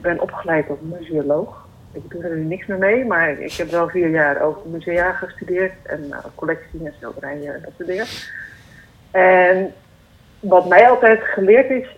ben 0.02 0.22
opgeleid 0.22 0.70
als 0.70 0.80
museoloog. 0.82 1.66
Ik 1.94 2.10
doe 2.10 2.24
er 2.24 2.36
nu 2.36 2.44
niks 2.44 2.66
meer 2.66 2.78
mee, 2.78 3.06
maar 3.06 3.40
ik 3.40 3.54
heb 3.54 3.70
wel 3.70 3.90
vier 3.90 4.10
jaar 4.10 4.42
over 4.42 4.62
musea 4.66 5.12
gestudeerd. 5.12 5.74
En 5.84 6.04
uh, 6.10 6.18
collectie 6.36 6.86
en 6.86 6.94
schilderijen 6.98 7.54
en 7.54 7.62
dat 7.62 7.72
soort 7.78 7.88
dingen. 7.88 8.06
En 9.12 9.74
wat 10.40 10.68
mij 10.68 10.90
altijd 10.90 11.24
geleerd 11.24 11.70
is, 11.70 11.98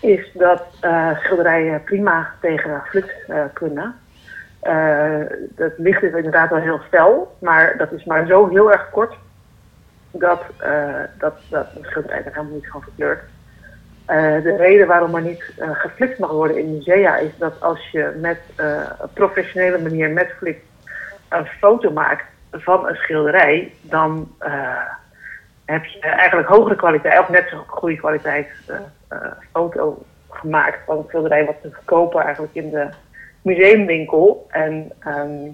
is 0.00 0.30
dat 0.32 0.64
eh, 0.80 1.18
schilderijen 1.18 1.84
prima 1.84 2.32
tegen 2.40 2.82
flux 2.84 3.14
kunnen. 3.52 3.94
Eh 4.60 5.20
dat 5.48 5.72
licht 5.76 6.02
is 6.02 6.12
inderdaad 6.12 6.50
wel 6.50 6.60
heel 6.60 6.80
fel, 6.90 7.36
maar 7.40 7.76
dat 7.76 7.92
is 7.92 8.04
maar 8.04 8.26
zo 8.26 8.48
heel 8.48 8.72
erg 8.72 8.90
kort 8.90 9.14
dat, 10.10 10.42
eh, 10.58 10.94
dat, 11.18 11.34
dat 11.50 11.66
een 11.76 11.84
schilderij 11.84 12.24
er 12.24 12.32
helemaal 12.32 12.54
niet 12.54 12.68
van 12.68 12.82
verkleurt. 12.82 13.22
De 14.42 14.56
reden 14.56 14.86
waarom 14.86 15.14
er 15.14 15.22
niet 15.22 15.52
geflikt 15.56 16.18
mag 16.18 16.30
worden 16.30 16.58
in 16.58 16.72
musea 16.72 17.16
is 17.16 17.30
dat 17.38 17.60
als 17.60 17.90
je 17.90 18.16
met 18.20 18.38
professionele 19.12 19.78
manier 19.78 20.10
met 20.10 20.32
flik 20.38 20.62
een 21.28 21.46
foto 21.46 21.90
maakt 21.90 22.24
van 22.50 22.88
een 22.88 22.94
schilderij, 22.94 23.72
dan 23.80 24.34
heb 25.72 25.84
je 25.84 25.98
eigenlijk 26.00 26.48
hogere 26.48 26.76
kwaliteit, 26.76 27.20
of 27.20 27.28
net 27.28 27.48
zo 27.48 27.64
goede 27.66 27.96
kwaliteit 27.96 28.48
eh, 28.66 28.76
eh, 29.08 29.32
foto 29.52 30.02
gemaakt 30.28 30.78
van 30.86 30.96
een 30.96 31.04
schilderij 31.08 31.44
wat 31.44 31.60
te 31.62 31.70
verkopen 31.70 32.22
eigenlijk 32.22 32.54
in 32.54 32.70
de 32.70 32.88
museumwinkel. 33.42 34.46
En 34.50 34.92
ehm, 34.98 35.50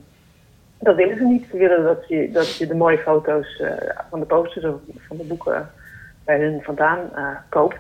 dat 0.79 0.97
willen 0.97 1.17
ze 1.17 1.25
niet. 1.25 1.47
Ze 1.51 1.57
willen 1.57 1.83
dat 1.83 2.09
je, 2.09 2.31
dat 2.31 2.57
je 2.57 2.67
de 2.67 2.75
mooie 2.75 2.99
foto's 2.99 3.61
eh, 3.61 3.71
van 4.11 4.21
de 4.21 4.27
posters 4.27 4.65
of 4.65 4.75
van 5.07 5.17
de 5.17 5.25
boeken 5.25 5.71
bij 6.25 6.39
hun 6.39 6.63
vandaan 6.63 7.11
koopt. 7.49 7.79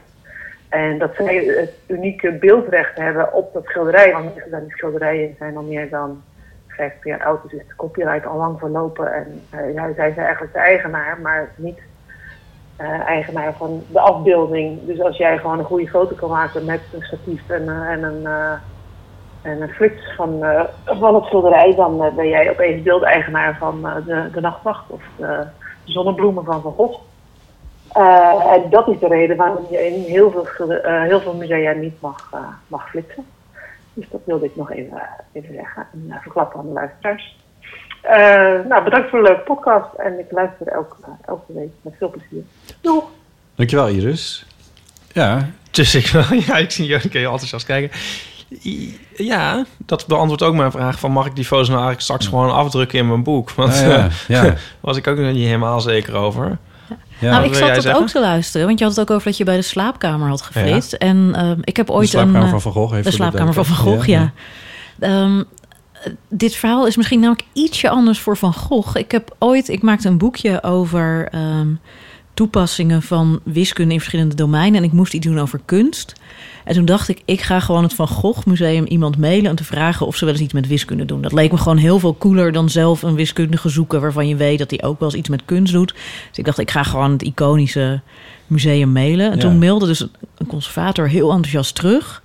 En 0.68 0.99
dat 0.99 1.14
zij 1.16 1.37
het 1.45 1.74
unieke 1.87 2.32
beeldrecht 2.32 2.97
hebben 2.97 3.32
op 3.32 3.53
dat 3.53 3.64
schilderij. 3.64 4.12
Want 4.12 4.35
die 4.35 4.76
schilderijen 4.76 5.35
zijn 5.39 5.57
al 5.57 5.62
meer 5.62 5.91
dan 5.91 6.22
50 6.68 7.05
jaar 7.05 7.24
oud. 7.24 7.43
Dus 7.43 7.53
is 7.53 7.66
de 7.68 7.76
copyright 7.76 8.26
al 8.26 8.37
lang 8.37 8.59
verlopen. 8.59 9.12
En 9.12 9.43
ja, 9.74 9.93
zij 9.95 10.12
zijn 10.12 10.26
eigenlijk 10.26 10.53
de 10.53 10.59
eigenaar, 10.59 11.20
maar 11.20 11.49
niet 11.57 11.78
eh, 12.77 13.01
eigenaar 13.07 13.55
van 13.57 13.83
de 13.89 14.01
afbeelding. 14.01 14.87
Dus 14.87 15.01
als 15.01 15.16
jij 15.16 15.39
gewoon 15.39 15.59
een 15.59 15.64
goede 15.64 15.89
foto 15.89 16.14
kan 16.14 16.31
maken 16.31 16.64
met 16.64 16.81
een 16.93 17.03
statief 17.03 17.49
en, 17.49 17.68
eh, 17.68 17.91
en 17.91 18.03
een, 18.03 18.27
eh, 18.27 18.53
en 19.43 19.62
een 19.62 19.68
flits 19.68 20.14
van, 20.16 20.45
van 20.85 21.14
het 21.14 21.25
schilderij, 21.25 21.75
dan 21.75 22.12
ben 22.16 22.29
jij 22.29 22.51
opeens 22.51 22.83
beeldeigenaar 22.83 23.57
van 23.59 23.83
de, 23.83 24.29
de 24.33 24.41
nachtwacht 24.41 24.91
of 24.91 25.03
de, 25.16 25.47
zonnebloemen 25.85 26.45
van 26.45 26.62
Van 26.62 26.72
Gogh. 26.72 27.01
En 28.53 28.70
dat 28.70 28.89
is 28.89 28.99
de 28.99 29.09
reden 29.09 29.37
waarom 29.37 29.66
je 29.70 29.87
in 29.87 30.03
heel 30.03 30.31
veel, 30.31 30.70
heel 30.83 31.20
veel 31.20 31.35
musea 31.35 31.72
niet 31.72 32.01
mag, 32.01 32.31
mag 32.66 32.89
flitsen. 32.89 33.27
Dus 33.93 34.09
dat 34.11 34.20
wilde 34.25 34.45
ik 34.45 34.57
nog 34.57 34.72
even, 34.72 35.03
even 35.33 35.55
zeggen 35.55 35.87
en 35.93 36.05
uh, 36.09 36.14
verklappen 36.20 36.61
aan 36.61 36.66
de 36.66 36.72
luisteraars. 36.72 37.43
Eh, 38.05 38.68
nou, 38.68 38.84
bedankt 38.84 39.11
voor 39.11 39.18
de 39.18 39.24
leuke 39.28 39.40
podcast 39.40 39.94
en 39.96 40.18
ik 40.18 40.26
luister 40.30 40.66
elke, 40.66 40.96
elke 41.26 41.52
week 41.52 41.70
met 41.82 41.94
veel 41.98 42.11
plezier. 42.11 42.42
Doeg! 42.80 43.05
Dankjewel, 43.55 43.88
Iris. 43.88 44.44
Ja, 45.12 45.48
Dus 45.70 45.94
ik, 45.94 46.05
ja, 46.46 46.57
ik 46.57 46.70
zie 46.70 46.86
Jonica 46.86 47.18
heel 47.18 47.30
enthousiast 47.30 47.66
kijken. 47.66 47.98
Ja, 49.16 49.64
dat 49.78 50.07
beantwoordt 50.07 50.42
ook 50.42 50.55
mijn 50.55 50.70
vraag 50.70 50.98
van... 50.98 51.11
mag 51.12 51.26
ik 51.26 51.34
die 51.34 51.44
foto's 51.44 51.68
nou 51.68 51.78
eigenlijk 51.80 52.05
straks 52.07 52.26
gewoon 52.26 52.52
afdrukken 52.52 52.98
in 52.98 53.09
mijn 53.09 53.22
boek? 53.22 53.50
Want 53.50 53.74
Ja, 53.78 53.86
ja, 53.88 54.05
eh, 54.05 54.44
ja. 54.44 54.55
was 54.80 54.96
ik 54.96 55.07
ook 55.07 55.16
nog 55.16 55.32
niet 55.32 55.46
helemaal 55.46 55.80
zeker 55.80 56.14
over. 56.14 56.59
ja. 57.18 57.30
nou, 57.30 57.44
ik 57.44 57.55
zat 57.55 57.68
dat 57.74 57.82
zeggen? 57.82 58.02
ook 58.02 58.09
te 58.09 58.20
luisteren. 58.20 58.66
Want 58.66 58.78
je 58.78 58.84
had 58.84 58.96
het 58.96 59.09
ook 59.09 59.16
over 59.16 59.28
dat 59.28 59.36
je 59.36 59.44
bij 59.44 59.57
de 59.57 59.62
slaapkamer 59.62 60.28
had 60.28 60.42
geflitst. 60.42 60.92
En 60.92 61.32
ehm, 61.36 61.59
ik 61.61 61.76
heb 61.76 61.86
de 61.86 61.92
ooit 61.92 62.09
slaapkamer 62.09 62.40
een... 62.40 62.44
eh, 62.46 62.50
van 62.52 62.61
Van 62.61 62.72
Gogh. 62.72 62.92
heeft 62.92 63.05
de 63.07 63.12
slaapkamer 63.12 63.55
van 63.55 63.64
Van. 63.64 63.76
Gogh, 63.76 64.07
ja. 64.07 64.32
Ehm, 64.98 65.38
eh, 65.38 65.44
dit 66.28 66.55
verhaal 66.55 66.86
is 66.86 66.96
misschien 66.96 67.20
namelijk 67.20 67.46
ietsje 67.52 67.88
anders 67.88 68.18
voor 68.18 68.36
Van 68.36 68.55
Gogh. 68.55 68.96
Ik 68.98 69.11
heb 69.11 69.34
ooit, 69.38 69.68
ik 69.68 69.82
maakte 69.82 70.09
een 70.09 70.18
boekje 70.18 70.62
over 70.62 71.28
ehm, 71.30 71.68
toepassingen 72.34 73.02
van 73.02 73.40
wiskunde 73.42 73.92
in 73.92 73.98
verschillende 74.00 74.34
domeinen. 74.34 74.78
En 74.78 74.86
ik 74.86 74.92
moest 74.92 75.14
iets 75.14 75.26
doen 75.26 75.38
over 75.38 75.61
kunst. 75.64 76.12
En 76.64 76.74
toen 76.74 76.84
dacht 76.84 77.09
ik, 77.09 77.22
ik 77.24 77.40
ga 77.40 77.61
gewoon 77.61 77.82
het 77.82 77.94
Van 77.94 78.09
Gogh 78.09 78.46
Museum 78.46 78.84
iemand 78.84 79.18
mailen... 79.18 79.50
om 79.50 79.57
te 79.57 79.64
vragen 79.64 80.07
of 80.07 80.16
ze 80.16 80.24
wel 80.24 80.34
eens 80.34 80.42
iets 80.42 80.52
met 80.52 80.66
wiskunde 80.66 81.05
doen. 81.05 81.20
Dat 81.20 81.32
leek 81.32 81.50
me 81.52 81.59
gewoon 81.59 81.76
heel 81.76 81.98
veel 81.98 82.16
cooler 82.18 82.52
dan 82.52 82.68
zelf 82.70 83.02
een 83.02 83.14
wiskundige 83.14 83.68
zoeken... 83.68 84.00
waarvan 84.00 84.28
je 84.28 84.36
weet 84.36 84.59
dat 84.59 84.70
hij 84.70 84.82
ook 84.82 84.98
wel 84.98 85.09
eens 85.09 85.18
iets 85.18 85.28
met 85.28 85.42
kunst 85.44 85.72
doet. 85.72 85.92
Dus 86.28 86.38
ik 86.38 86.44
dacht, 86.44 86.59
ik 86.59 86.70
ga 86.70 86.82
gewoon 86.82 87.12
het 87.12 87.22
iconische 87.22 88.00
museum 88.46 88.92
mailen. 88.92 89.30
En 89.30 89.36
Ja. 89.36 89.40
toen 89.42 89.59
mailde 89.59 89.86
dus 89.86 90.00
een 90.00 90.46
conservator 90.46 91.09
heel 91.09 91.30
enthousiast 91.30 91.74
terug... 91.74 92.22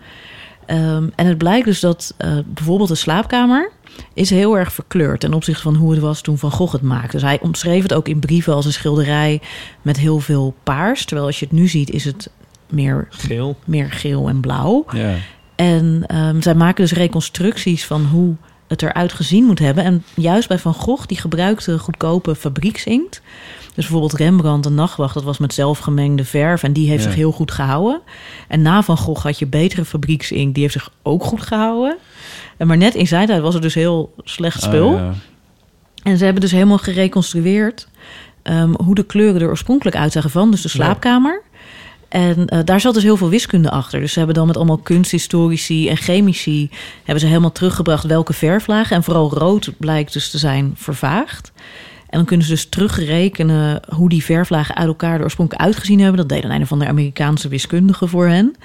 Ehm, 0.70 1.08
en 1.16 1.26
het 1.26 1.38
blijkt 1.38 1.66
dus 1.66 1.80
dat 1.80 2.14
eh, 2.18 2.38
bijvoorbeeld 2.46 2.90
de 2.90 2.96
slaapkamer 2.96 3.72
is 4.14 4.30
heel 4.30 4.58
erg 4.58 4.74
verkleurd 4.74 5.20
ten 5.20 5.34
opzichte 5.34 5.62
van 5.62 5.76
hoe 5.76 5.92
het 5.92 6.00
was 6.00 6.22
toen 6.22 6.38
Van 6.38 6.52
Gogh 6.52 6.74
het 6.74 6.82
maakte. 6.82 7.12
Dus 7.12 7.22
hij 7.22 7.40
omschreef 7.42 7.82
het 7.82 7.94
ook 7.94 8.08
in 8.08 8.20
brieven 8.20 8.54
als 8.54 8.66
een 8.66 8.74
schilderij 8.74 9.42
met 9.82 9.98
heel 9.98 10.20
veel 10.20 10.56
paars. 10.64 11.06
Terwijl 11.06 11.28
als 11.28 11.40
je 11.40 11.46
het 11.46 11.54
nu 11.54 11.68
ziet 11.68 11.90
is 11.90 12.06
het 12.06 12.30
meer, 12.70 13.08
Geel. 13.10 13.58
meer 13.66 13.92
geel 13.92 14.28
en 14.30 14.40
blauw. 14.40 14.86
Ja. 14.92 15.16
En 15.56 16.04
ehm, 16.08 16.42
zij 16.42 16.56
maken 16.56 16.84
dus 16.84 16.94
reconstructies 16.94 17.86
van 17.86 18.06
hoe 18.06 18.36
het 18.68 18.82
eruit 18.82 19.14
gezien 19.14 19.44
moet 19.44 19.60
hebben. 19.60 19.84
En 19.84 20.04
juist 20.14 20.48
bij 20.48 20.60
Van 20.60 20.74
Gogh, 20.74 21.06
die 21.08 21.18
gebruikte 21.18 21.80
goedkope 21.80 22.36
fabrieksinkt. 22.36 23.22
Dus 23.76 23.88
bijvoorbeeld 23.88 24.14
Rembrandt, 24.14 24.64
de 24.68 24.74
nachtwacht, 24.74 25.14
dat 25.14 25.24
was 25.24 25.38
met 25.38 25.54
zelfgemengde 25.54 26.26
verf. 26.26 26.64
En 26.64 26.74
die 26.74 26.90
heeft 26.90 27.04
Ja. 27.04 27.08
zich 27.10 27.18
heel 27.18 27.32
goed 27.32 27.52
gehouden. 27.52 28.02
En 28.48 28.62
na 28.62 28.84
Van 28.84 28.98
Gogh 28.98 29.24
had 29.24 29.40
je 29.40 29.48
betere 29.48 29.86
fabrieksinkt, 29.86 30.54
die 30.54 30.64
heeft 30.64 30.74
zich 30.76 30.92
ook 31.02 31.24
goed 31.24 31.42
gehouden. 31.42 31.98
En 32.58 32.68
maar 32.68 32.78
net 32.78 32.96
in 32.96 33.08
zijn 33.08 33.28
tijd 33.28 33.42
was 33.42 33.54
het 33.54 33.64
dus 33.64 33.74
heel 33.74 34.14
slecht 34.24 34.62
spul. 34.62 34.88
Oh, 34.88 34.98
ja. 35.00 35.14
En 36.04 36.18
ze 36.18 36.24
hebben 36.24 36.42
dus 36.42 36.52
helemaal 36.52 36.78
gereconstrueerd 36.78 37.88
ehm, 38.44 38.74
hoe 38.84 38.96
de 38.96 39.04
kleuren 39.04 39.42
er 39.42 39.48
oorspronkelijk 39.50 39.96
uitzagen 39.98 40.30
van, 40.30 40.52
dus 40.52 40.62
de 40.62 40.70
slaapkamer. 40.70 41.42
En 42.10 42.48
eh, 42.48 42.60
daar 42.66 42.80
zat 42.80 42.94
dus 42.94 43.04
heel 43.04 43.18
veel 43.18 43.30
wiskunde 43.30 43.70
achter. 43.72 44.00
Dus 44.00 44.12
ze 44.12 44.18
hebben 44.18 44.36
dan 44.38 44.48
met 44.48 44.58
allemaal 44.58 44.78
kunsthistorici 44.78 45.90
en 45.90 45.98
chemici... 45.98 46.70
hebben 46.98 47.20
ze 47.20 47.28
helemaal 47.28 47.52
teruggebracht 47.52 48.04
welke 48.04 48.34
verflagen. 48.34 48.96
En 48.96 49.04
vooral 49.04 49.34
rood 49.34 49.72
blijkt 49.78 50.14
dus 50.14 50.30
te 50.30 50.38
zijn 50.38 50.74
vervaagd. 50.76 51.52
En 52.10 52.18
dan 52.18 52.26
kunnen 52.26 52.46
ze 52.46 52.52
dus 52.52 52.70
terugrekenen 52.70 53.82
hoe 53.96 54.10
die 54.10 54.24
verflagen 54.24 54.76
uit 54.76 54.88
elkaar 54.88 55.18
er 55.18 55.24
oorspronkelijk 55.24 55.66
uitgezien 55.66 56.00
hebben. 56.00 56.18
Dat 56.18 56.30
deden 56.30 56.52
een 56.52 56.62
of 56.62 56.72
andere 56.72 56.92
Amerikaanse 56.92 57.48
wiskundige 57.48 58.08
voor 58.08 58.28
hen. 58.28 58.56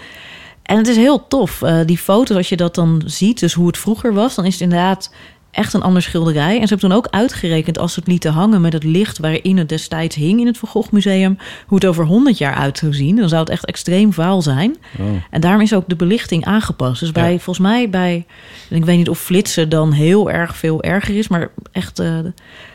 En 0.62 0.76
het 0.76 0.86
is 0.88 0.97
heel 0.97 1.28
tof. 1.28 1.62
Eh, 1.62 1.78
die 1.86 1.99
foto's, 1.99 2.36
als 2.36 2.49
je 2.49 2.57
dat 2.57 2.74
dan 2.74 3.03
ziet, 3.07 3.40
dus 3.40 3.53
hoe 3.53 3.66
het 3.66 3.78
vroeger 3.78 4.14
was... 4.14 4.34
dan 4.34 4.45
is 4.45 4.53
het 4.53 4.62
inderdaad 4.62 5.14
echt 5.51 5.72
een 5.74 5.82
ander 5.82 6.03
schilderij. 6.03 6.53
En 6.61 6.68
ze 6.68 6.74
hebben 6.74 6.78
toen 6.88 6.92
ook 6.99 7.07
uitgerekend 7.11 7.78
als 7.78 7.92
ze 7.92 7.99
het 8.01 8.09
lieten 8.09 8.32
hangen 8.32 8.61
met 8.61 8.72
het 8.72 8.84
licht 8.84 9.18
waarin 9.18 9.57
het 9.59 9.68
destijds 9.68 10.16
hing 10.16 10.40
in 10.40 10.47
het 10.47 10.59
Van 10.59 10.68
Gogh 10.68 10.92
Museum, 10.92 11.38
hoe 11.66 11.78
het 11.78 11.86
over 11.86 12.05
100 12.05 12.38
jaar 12.38 12.55
uit 12.55 12.78
zou 12.78 12.95
zien. 12.95 13.16
Dan 13.16 13.28
zou 13.28 13.40
het 13.40 13.51
echt 13.51 13.64
extreem 13.64 14.12
vaal 14.12 14.42
zijn. 14.42 14.76
Oh. 14.99 15.07
En 15.30 15.40
daarom 15.40 15.61
is 15.61 15.74
ook 15.74 15.88
de 15.88 15.97
belichting 15.97 16.45
aangepast. 16.45 17.01
Dus 17.01 17.12
bij, 17.12 17.32
Ja. 17.32 17.38
volgens 17.38 17.66
mij 17.66 17.90
bij, 17.90 18.26
ik 18.70 18.84
weet 18.84 18.97
niet 18.97 19.09
of 19.09 19.18
flitsen 19.20 19.68
dan 19.68 19.92
heel 19.92 20.30
erg 20.30 20.57
veel 20.57 20.82
erger 20.82 21.16
is, 21.18 21.28
maar 21.28 21.51
echt, 21.72 21.99
eh, 21.99 22.18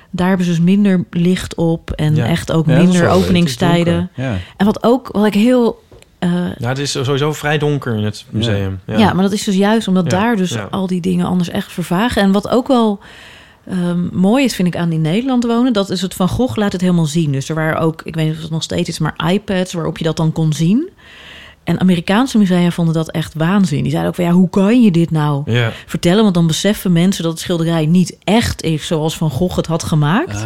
daar 0.09 0.27
hebben 0.27 0.45
ze 0.45 0.51
dus 0.51 0.61
minder 0.61 1.05
licht 1.09 1.55
op 1.55 1.91
en 1.91 2.15
Ja. 2.15 2.25
echt 2.25 2.51
ook 2.51 2.67
Ja, 2.67 2.77
minder 2.77 3.09
openingstijden. 3.09 4.09
Ja. 4.15 4.37
En 4.57 4.65
wat 4.65 4.83
ook, 4.83 5.09
wat 5.11 5.25
ik 5.25 5.33
heel 5.33 5.83
eh, 6.19 6.31
Ja, 6.57 6.67
het 6.67 6.77
is 6.77 6.91
sowieso 6.91 7.33
vrij 7.33 7.57
donker 7.57 7.95
in 7.95 8.03
het 8.03 8.25
museum. 8.29 8.79
Ja, 8.85 8.97
ja. 8.97 9.13
maar 9.13 9.23
dat 9.23 9.31
is 9.31 9.43
dus 9.43 9.55
juist 9.55 9.87
omdat 9.87 10.11
Ja, 10.11 10.19
daar 10.19 10.35
dus 10.35 10.51
ja. 10.51 10.67
al 10.71 10.87
die 10.87 11.01
dingen 11.01 11.25
anders 11.25 11.49
echt 11.49 11.71
vervagen. 11.71 12.21
En 12.21 12.31
wat 12.31 12.49
ook 12.49 12.67
wel 12.67 12.99
ehm, 13.67 14.07
mooi 14.17 14.43
is, 14.43 14.55
vind 14.55 14.67
ik, 14.67 14.75
aan 14.75 14.91
in 14.91 15.01
Nederland 15.01 15.43
wonen... 15.45 15.73
dat 15.73 15.89
is 15.89 16.01
het 16.01 16.13
Van 16.13 16.29
Gogh 16.29 16.57
laat 16.57 16.71
het 16.71 16.81
helemaal 16.81 17.05
zien. 17.05 17.31
Dus 17.31 17.49
er 17.49 17.55
waren 17.55 17.79
ook, 17.79 18.01
ik 18.03 18.15
weet 18.15 18.25
niet 18.25 18.35
of 18.35 18.41
het 18.41 18.51
nog 18.51 18.63
steeds 18.63 18.89
is... 18.89 18.99
maar 18.99 19.31
iPads 19.31 19.73
waarop 19.73 19.97
je 19.97 20.03
dat 20.03 20.17
dan 20.17 20.31
kon 20.31 20.53
zien. 20.53 20.89
En 21.69 21.79
Amerikaanse 21.79 22.37
musea 22.37 22.71
vonden 22.71 22.93
dat 22.93 23.11
echt 23.11 23.33
waanzin. 23.33 23.81
Die 23.81 23.89
zeiden 23.91 24.09
ook 24.09 24.15
van, 24.15 24.25
ja, 24.25 24.31
hoe 24.31 24.49
kan 24.49 24.81
je 24.81 24.91
dit 24.91 25.11
nou 25.11 25.51
Ja. 25.51 25.71
vertellen? 25.85 26.23
Want 26.23 26.33
dan 26.33 26.47
beseffen 26.47 26.91
mensen 26.91 27.23
dat 27.23 27.31
het 27.31 27.41
schilderij 27.41 27.85
niet 27.85 28.17
echt 28.23 28.61
is... 28.61 28.87
zoals 28.87 29.17
Van 29.17 29.29
Gogh 29.29 29.55
het 29.55 29.65
had 29.67 29.83
gemaakt. 29.83 30.35
Ah, 30.35 30.43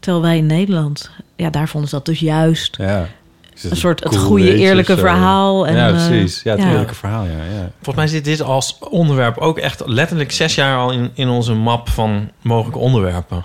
Terwijl 0.00 0.22
wij 0.22 0.36
in 0.36 0.46
Nederland, 0.46 1.10
ja, 1.36 1.50
daar 1.50 1.68
vonden 1.68 1.90
ze 1.90 1.96
dat 1.96 2.04
dus 2.04 2.20
juist... 2.20 2.76
ja. 2.76 3.08
Een 3.70 3.76
soort 3.76 4.04
het 4.04 4.16
goede, 4.16 4.54
eerlijke 4.54 4.94
zo? 4.94 4.98
verhaal. 4.98 5.66
En, 5.66 5.76
ja, 5.76 5.88
eh, 5.88 5.94
precies. 5.94 6.42
Ja, 6.42 6.52
het 6.52 6.62
ja. 6.62 6.70
eerlijke 6.70 6.94
verhaal, 6.94 7.24
ja. 7.24 7.30
ja. 7.30 7.70
Volgens 7.74 7.96
mij 7.96 8.06
zit 8.06 8.24
dit 8.24 8.42
als 8.42 8.78
onderwerp 8.90 9.38
ook 9.38 9.58
echt 9.58 9.82
letterlijk 9.86 10.32
zes 10.32 10.54
jaar 10.54 10.78
al 10.78 10.92
in, 10.92 11.10
in 11.14 11.28
onze 11.28 11.54
map 11.54 11.88
van 11.88 12.30
mogelijke 12.42 12.78
onderwerpen. 12.78 13.44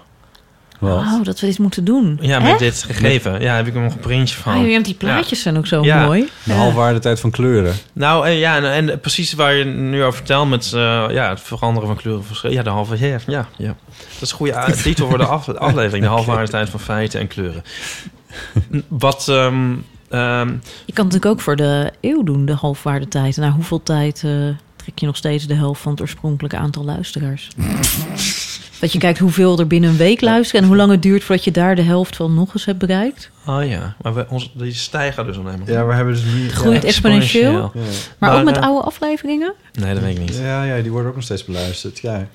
Wat? 0.81 0.97
Oh, 0.97 1.23
dat 1.23 1.39
we 1.39 1.45
dit 1.47 1.59
moeten 1.59 1.83
doen. 1.83 2.17
Ja, 2.21 2.39
met 2.39 2.49
Echt? 2.49 2.59
dit 2.59 2.83
gegeven. 2.83 3.41
Ja, 3.41 3.55
heb 3.55 3.67
ik 3.67 3.75
er 3.75 3.81
nog 3.81 3.93
een 3.93 3.99
printje 3.99 4.35
van. 4.37 4.57
Oh, 4.57 4.69
ja, 4.69 4.79
die 4.79 4.93
plaatjes 4.93 5.41
zijn 5.41 5.57
ook 5.57 5.67
zo 5.67 5.83
Ja. 5.83 6.05
mooi. 6.05 6.29
De 6.43 6.53
halfwaardetijd 6.53 7.19
van 7.19 7.31
kleuren. 7.31 7.73
Nou, 7.93 8.25
en 8.27 8.31
ja, 8.31 8.55
en, 8.55 8.89
en 8.89 8.99
precies 8.99 9.33
waar 9.33 9.53
je 9.53 9.63
nu 9.65 10.03
over 10.03 10.13
vertelt 10.15 10.49
met 10.49 10.65
eh, 10.73 11.05
ja, 11.09 11.29
het 11.29 11.41
veranderen 11.41 11.87
van 11.87 11.97
kleuren. 11.97 12.23
Ja, 12.51 12.63
de 12.63 12.69
halve 12.69 13.07
ja, 13.07 13.17
ja, 13.27 13.47
ja. 13.57 13.75
Dat 13.87 14.21
is 14.21 14.31
een 14.31 14.37
goede 14.37 14.73
titel 14.83 15.07
voor 15.09 15.17
de 15.17 15.25
af- 15.25 15.49
aflevering. 15.49 16.03
De 16.03 16.09
halfwaardetijd 16.09 16.69
van 16.69 16.79
feiten 16.79 17.19
en 17.19 17.27
kleuren. 17.27 17.63
Wat, 18.87 19.27
ehm, 19.27 19.71
ehm, 20.09 20.47
Je 20.85 20.93
kan 20.93 21.05
het 21.05 21.13
natuurlijk 21.13 21.25
ook 21.25 21.41
voor 21.41 21.55
de 21.55 21.91
eeuw 22.01 22.23
doen, 22.23 22.45
de 22.45 22.53
halfwaardetijd. 22.53 23.37
Na 23.37 23.51
hoeveel 23.51 23.83
tijd 23.83 24.23
eh, 24.25 24.31
trek 24.75 24.99
je 24.99 25.05
nog 25.05 25.15
steeds 25.17 25.47
de 25.47 25.55
helft 25.55 25.81
van 25.81 25.91
het 25.91 26.01
oorspronkelijke 26.01 26.57
aantal 26.57 26.83
luisteraars? 26.85 27.47
dat 28.81 28.91
je 28.91 28.99
kijkt 28.99 29.19
hoeveel 29.19 29.59
er 29.59 29.67
binnen 29.67 29.89
een 29.89 29.97
week 29.97 30.21
luisteren... 30.21 30.61
en 30.61 30.67
hoe 30.67 30.77
lang 30.77 30.91
het 30.91 31.01
duurt 31.01 31.23
voordat 31.23 31.45
je 31.45 31.51
daar 31.51 31.75
de 31.75 31.81
helft 31.81 32.15
van 32.15 32.33
nog 32.33 32.53
eens 32.53 32.65
hebt 32.65 32.79
bereikt. 32.79 33.31
oh 33.45 33.67
ja, 33.67 33.95
maar 34.01 34.13
we, 34.13 34.25
ons, 34.29 34.51
die 34.53 34.73
stijgen 34.73 35.25
dus 35.25 35.37
alleen 35.37 35.59
maar. 35.59 35.71
Ja, 35.71 35.85
we 35.85 35.93
hebben 35.93 36.13
dus 36.13 36.23
nu... 36.23 36.43
Het 36.43 36.51
groeit 36.51 36.83
exponentieel. 36.83 37.51
Ja. 37.51 37.69
Maar, 37.73 37.83
Maar, 38.17 38.39
ook 38.39 38.45
met 38.45 38.57
eh, 38.57 38.63
oude 38.63 38.81
afleveringen? 38.81 39.53
Nee, 39.73 39.93
dat 39.93 40.03
weet 40.03 40.17
ik 40.17 40.19
niet. 40.19 40.37
Ja, 40.37 40.63
ja, 40.63 40.81
die 40.81 40.91
worden 40.91 41.09
ook 41.09 41.15
nog 41.15 41.23
steeds 41.23 41.45
beluisterd. 41.45 41.99
Ja. 41.99 42.27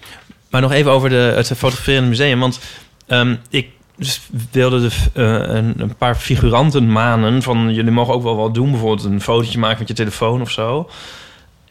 Maar 0.51 0.61
nog 0.61 0.73
even 0.73 0.91
over 0.91 1.09
de, 1.09 1.33
het 1.37 1.47
fotograferende 1.47 2.09
museum. 2.09 2.41
Want 2.41 2.61
ehm, 3.07 3.37
ik 3.49 3.69
dus 3.97 4.21
wilde 4.51 4.81
de, 4.81 4.91
eh, 5.13 5.55
een, 5.57 5.75
een 5.77 5.97
paar 5.97 6.15
figuranten 6.15 6.93
manen 6.93 7.43
van... 7.43 7.75
jullie 7.75 7.91
mogen 7.91 8.15
ook 8.15 8.23
wel 8.23 8.37
wat 8.37 8.55
doen. 8.55 8.71
Bijvoorbeeld 8.71 9.05
een 9.05 9.21
fotootje 9.21 9.59
maken 9.59 9.79
met 9.79 9.89
je 9.89 9.95
telefoon 9.95 10.41
of 10.41 10.51
zo. 10.51 10.91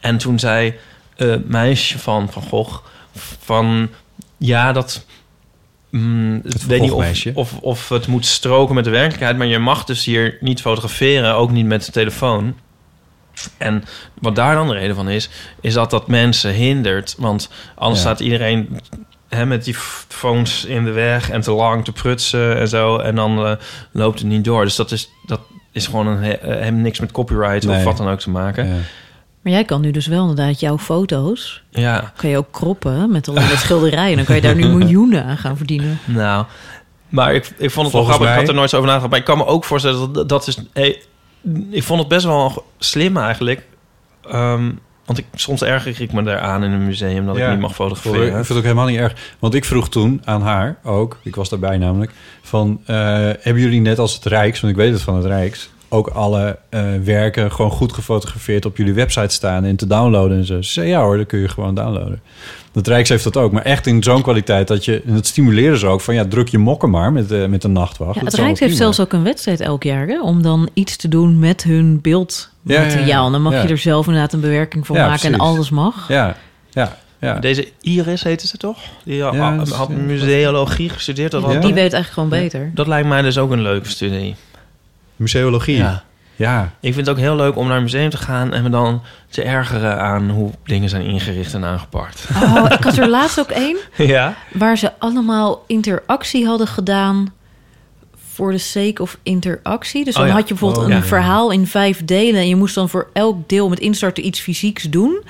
En 0.00 0.18
toen 0.18 0.38
zei 0.38 0.74
het 1.16 1.48
meisje 1.48 1.98
van 1.98 2.28
Van 2.32 2.42
Gogh 2.42 2.84
van... 3.40 3.88
ja, 4.36 4.72
dat... 4.72 5.04
mm, 5.90 6.40
weet 6.66 6.80
niet 6.80 6.90
of, 6.90 6.98
of, 7.34 7.58
of 7.60 7.88
het 7.88 8.06
moet 8.06 8.26
stroken 8.26 8.74
met 8.74 8.84
de 8.84 8.90
werkelijkheid... 8.90 9.36
maar 9.36 9.46
je 9.46 9.58
mag 9.58 9.84
dus 9.84 10.04
hier 10.04 10.36
niet 10.40 10.60
fotograferen, 10.60 11.34
ook 11.34 11.50
niet 11.50 11.66
met 11.66 11.84
de 11.84 11.92
telefoon. 11.92 12.54
En 13.58 13.84
wat 14.20 14.34
daar 14.36 14.54
dan 14.54 14.68
de 14.68 14.74
reden 14.74 14.96
van 14.96 15.08
is, 15.08 15.28
is 15.60 15.74
dat 15.74 15.90
dat 15.90 16.08
mensen 16.08 16.52
hindert. 16.52 17.14
Want 17.18 17.50
anders 17.74 18.02
Ja. 18.02 18.06
staat 18.06 18.20
iedereen 18.20 18.80
hè, 19.28 19.46
met 19.46 19.64
die 19.64 19.74
phones 20.08 20.64
in 20.64 20.84
de 20.84 20.90
weg 20.90 21.30
en 21.30 21.40
te 21.40 21.52
lang 21.52 21.84
te 21.84 21.92
prutsen 21.92 22.56
en 22.58 22.68
zo. 22.68 22.98
En 22.98 23.14
dan 23.14 23.46
eh, 23.46 23.52
loopt 23.92 24.18
het 24.18 24.28
niet 24.28 24.44
door. 24.44 24.64
Dus 24.64 24.76
dat 24.76 24.90
is, 24.90 25.08
dat 25.26 25.40
is 25.72 25.86
gewoon 25.86 26.06
een, 26.06 26.22
he- 26.22 26.30
eh, 26.32 26.60
hem 26.60 26.80
niks 26.80 27.00
met 27.00 27.12
copyright 27.12 27.66
of 27.66 27.82
wat 27.82 27.96
dan 27.96 28.08
ook 28.08 28.20
te 28.20 28.30
maken. 28.30 28.66
Ja. 28.66 28.74
Maar 29.46 29.54
jij 29.54 29.64
kan 29.64 29.80
nu 29.80 29.90
dus 29.90 30.06
wel 30.06 30.28
inderdaad 30.28 30.60
jouw 30.60 30.78
foto's... 30.78 31.62
Ja, 31.70 32.12
kan 32.16 32.30
je 32.30 32.36
ook 32.36 32.52
kroppen 32.52 33.10
met 33.10 33.28
al 33.28 33.34
dat 33.34 33.44
schilderijen. 33.44 34.16
Dan 34.16 34.24
kan 34.24 34.34
je 34.34 34.40
daar 34.40 34.54
nu 34.54 34.66
miljoenen 34.76 35.24
aan 35.24 35.36
gaan 35.36 35.56
verdienen. 35.56 35.98
nou. 36.04 36.44
Maar 37.08 37.34
ik, 37.34 37.52
ik 37.58 37.70
vond 37.70 37.86
het 37.86 37.94
wel 37.94 38.04
grappig. 38.04 38.28
Ik 38.30 38.34
had 38.34 38.48
er 38.48 38.54
nooit 38.54 38.70
zo 38.70 38.76
over 38.76 38.88
nagedacht. 38.88 39.10
Maar 39.10 39.20
ik 39.20 39.26
kan 39.26 39.38
me 39.38 39.46
ook 39.46 39.64
voorstellen 39.64 40.12
dat 40.12 40.28
dat 40.28 40.46
is... 40.46 40.58
Hey, 40.72 41.02
ik 41.70 41.82
vond 41.82 41.98
het 41.98 42.08
best 42.08 42.24
wel 42.24 42.64
slim 42.78 43.16
eigenlijk. 43.16 43.66
Ehm, 44.30 44.70
want 45.04 45.18
ik, 45.18 45.24
soms 45.34 45.62
erger 45.62 46.00
ik 46.00 46.12
me 46.12 46.22
daaraan 46.22 46.64
in 46.64 46.70
een 46.70 46.86
museum 46.86 47.26
dat 47.26 47.36
Ja. 47.36 47.44
ik 47.46 47.50
niet 47.50 47.60
mag 47.60 47.70
Ik 47.70 47.76
vind 47.76 47.90
fotograferen. 47.90 48.38
het 48.38 48.52
ook 48.52 48.62
helemaal 48.62 48.86
niet 48.86 48.98
erg. 48.98 49.12
Want 49.38 49.54
ik 49.54 49.64
vroeg 49.64 49.88
toen 49.88 50.22
aan 50.24 50.42
haar 50.42 50.78
ook, 50.84 51.18
ik 51.22 51.36
was 51.36 51.48
daarbij 51.48 51.78
namelijk, 51.78 52.12
van 52.42 52.80
eh, 52.86 52.96
hebben 53.40 53.58
jullie 53.62 53.80
net 53.80 53.98
als 53.98 54.14
het 54.14 54.24
Rijks, 54.24 54.60
want 54.60 54.72
ik 54.72 54.78
weet 54.78 54.92
het 54.92 55.02
van 55.02 55.16
het 55.16 55.24
Rijks, 55.24 55.70
ook 55.88 56.08
alle 56.08 56.58
eh, 56.68 56.82
werken 57.04 57.52
gewoon 57.52 57.70
goed 57.70 57.92
gefotografeerd 57.92 58.64
op 58.64 58.76
jullie 58.76 58.94
website 58.94 59.34
staan 59.34 59.64
en 59.64 59.76
te 59.76 59.86
downloaden 59.86 60.36
en 60.38 60.44
zo. 60.44 60.62
Ze 60.62 60.72
zei 60.72 60.88
ja 60.88 61.00
hoor, 61.02 61.16
dat 61.16 61.26
kun 61.26 61.38
je 61.38 61.48
gewoon 61.48 61.74
downloaden. 61.74 62.20
Het 62.72 62.88
Rijks 62.88 63.08
heeft 63.08 63.24
dat 63.24 63.36
ook, 63.36 63.52
maar 63.52 63.62
echt 63.62 63.86
in 63.86 64.02
zo'n 64.02 64.22
kwaliteit 64.22 64.68
dat 64.68 64.84
je, 64.84 65.02
en 65.06 65.14
dat 65.14 65.26
stimuleren 65.26 65.78
ze 65.78 65.86
ook, 65.86 66.00
van 66.00 66.14
ja, 66.14 66.24
druk 66.24 66.48
je 66.48 66.58
mokken 66.58 66.90
maar 66.90 67.12
met, 67.12 67.32
eh, 67.32 67.46
met 67.46 67.62
de 67.62 67.68
nachtwacht. 67.68 68.14
Ja, 68.14 68.20
Dat 68.22 68.32
het 68.32 68.40
Rijks 68.40 68.60
heeft 68.60 68.76
zelfs 68.76 69.00
ook 69.00 69.12
een 69.12 69.22
wedstrijd 69.22 69.60
elk 69.60 69.82
jaar... 69.82 70.06
Hè, 70.06 70.20
om 70.22 70.42
dan 70.42 70.68
iets 70.74 70.96
te 70.96 71.08
doen 71.08 71.38
met 71.38 71.62
hun 71.62 72.00
beeldmateriaal. 72.00 73.06
Ja, 73.06 73.24
ja, 73.24 73.30
dan 73.30 73.42
mag 73.42 73.52
Ja. 73.52 73.62
je 73.62 73.68
er 73.68 73.78
zelf 73.78 74.06
inderdaad 74.06 74.32
een 74.32 74.40
bewerking 74.40 74.86
van 74.86 74.96
Ja, 74.96 75.06
maken... 75.08 75.32
en 75.32 75.38
alles 75.38 75.70
mag. 75.70 76.08
Ja, 76.08 76.36
ja, 76.70 76.96
ja. 77.20 77.38
Deze 77.38 77.68
Iris 77.80 78.22
heette 78.22 78.46
ze 78.46 78.56
toch? 78.56 78.78
Die 79.04 79.22
had, 79.22 79.58
dat 79.58 79.68
had 79.68 79.88
museologie 79.88 80.88
gestudeerd. 80.88 81.30
Dat, 81.30 81.42
had-. 81.42 81.52
Die 81.52 81.74
weet 81.74 81.92
eigenlijk 81.92 82.12
gewoon 82.12 82.28
beter. 82.28 82.70
dat 82.74 82.86
lijkt 82.86 83.08
mij 83.08 83.22
dus 83.22 83.38
ook 83.38 83.50
een 83.50 83.62
leuke 83.62 83.88
studie. 83.88 84.34
Museologie. 85.16 85.76
Ja. 85.76 86.02
ja. 86.36 86.70
Ik 86.80 86.94
vind 86.94 87.06
het 87.06 87.16
ook 87.16 87.22
heel 87.22 87.36
leuk 87.36 87.56
om 87.56 87.66
naar 87.66 87.76
een 87.76 87.82
museum 87.82 88.10
te 88.10 88.16
gaan 88.16 88.52
en 88.52 88.62
me 88.62 88.70
dan 88.70 89.02
te 89.30 89.42
ergeren 89.42 90.00
aan 90.00 90.30
hoe 90.30 90.50
dingen 90.64 90.88
zijn 90.88 91.02
ingericht 91.02 91.54
en 91.54 91.64
aangepakt. 91.64 92.28
Oh, 92.42 92.66
ik 92.70 92.84
had 92.84 92.96
er 92.96 93.08
laatst 93.08 93.40
ook 93.40 93.50
één... 93.50 93.76
ja? 93.96 94.34
waar 94.52 94.78
ze 94.78 94.92
allemaal 94.98 95.64
interactie 95.66 96.46
hadden 96.46 96.66
gedaan 96.66 97.32
voor 98.36 98.50
de 98.52 98.58
sake 98.58 99.02
of 99.02 99.18
interactie. 99.22 100.04
Dus 100.04 100.14
dan 100.14 100.22
Oh 100.22 100.28
ja. 100.28 100.34
had 100.34 100.48
je 100.48 100.54
bijvoorbeeld 100.54 100.84
Oh, 100.84 100.90
een 100.90 100.96
ja. 100.96 101.02
verhaal 101.06 101.50
in 101.50 101.66
vijf 101.66 102.04
delen... 102.04 102.40
en 102.40 102.48
je 102.48 102.56
moest 102.56 102.74
dan 102.74 102.88
voor 102.88 103.08
elk 103.12 103.48
deel 103.48 103.68
met 103.68 103.78
instarten 103.78 104.26
iets 104.26 104.40
fysieks 104.40 104.82
doen. 104.82 105.22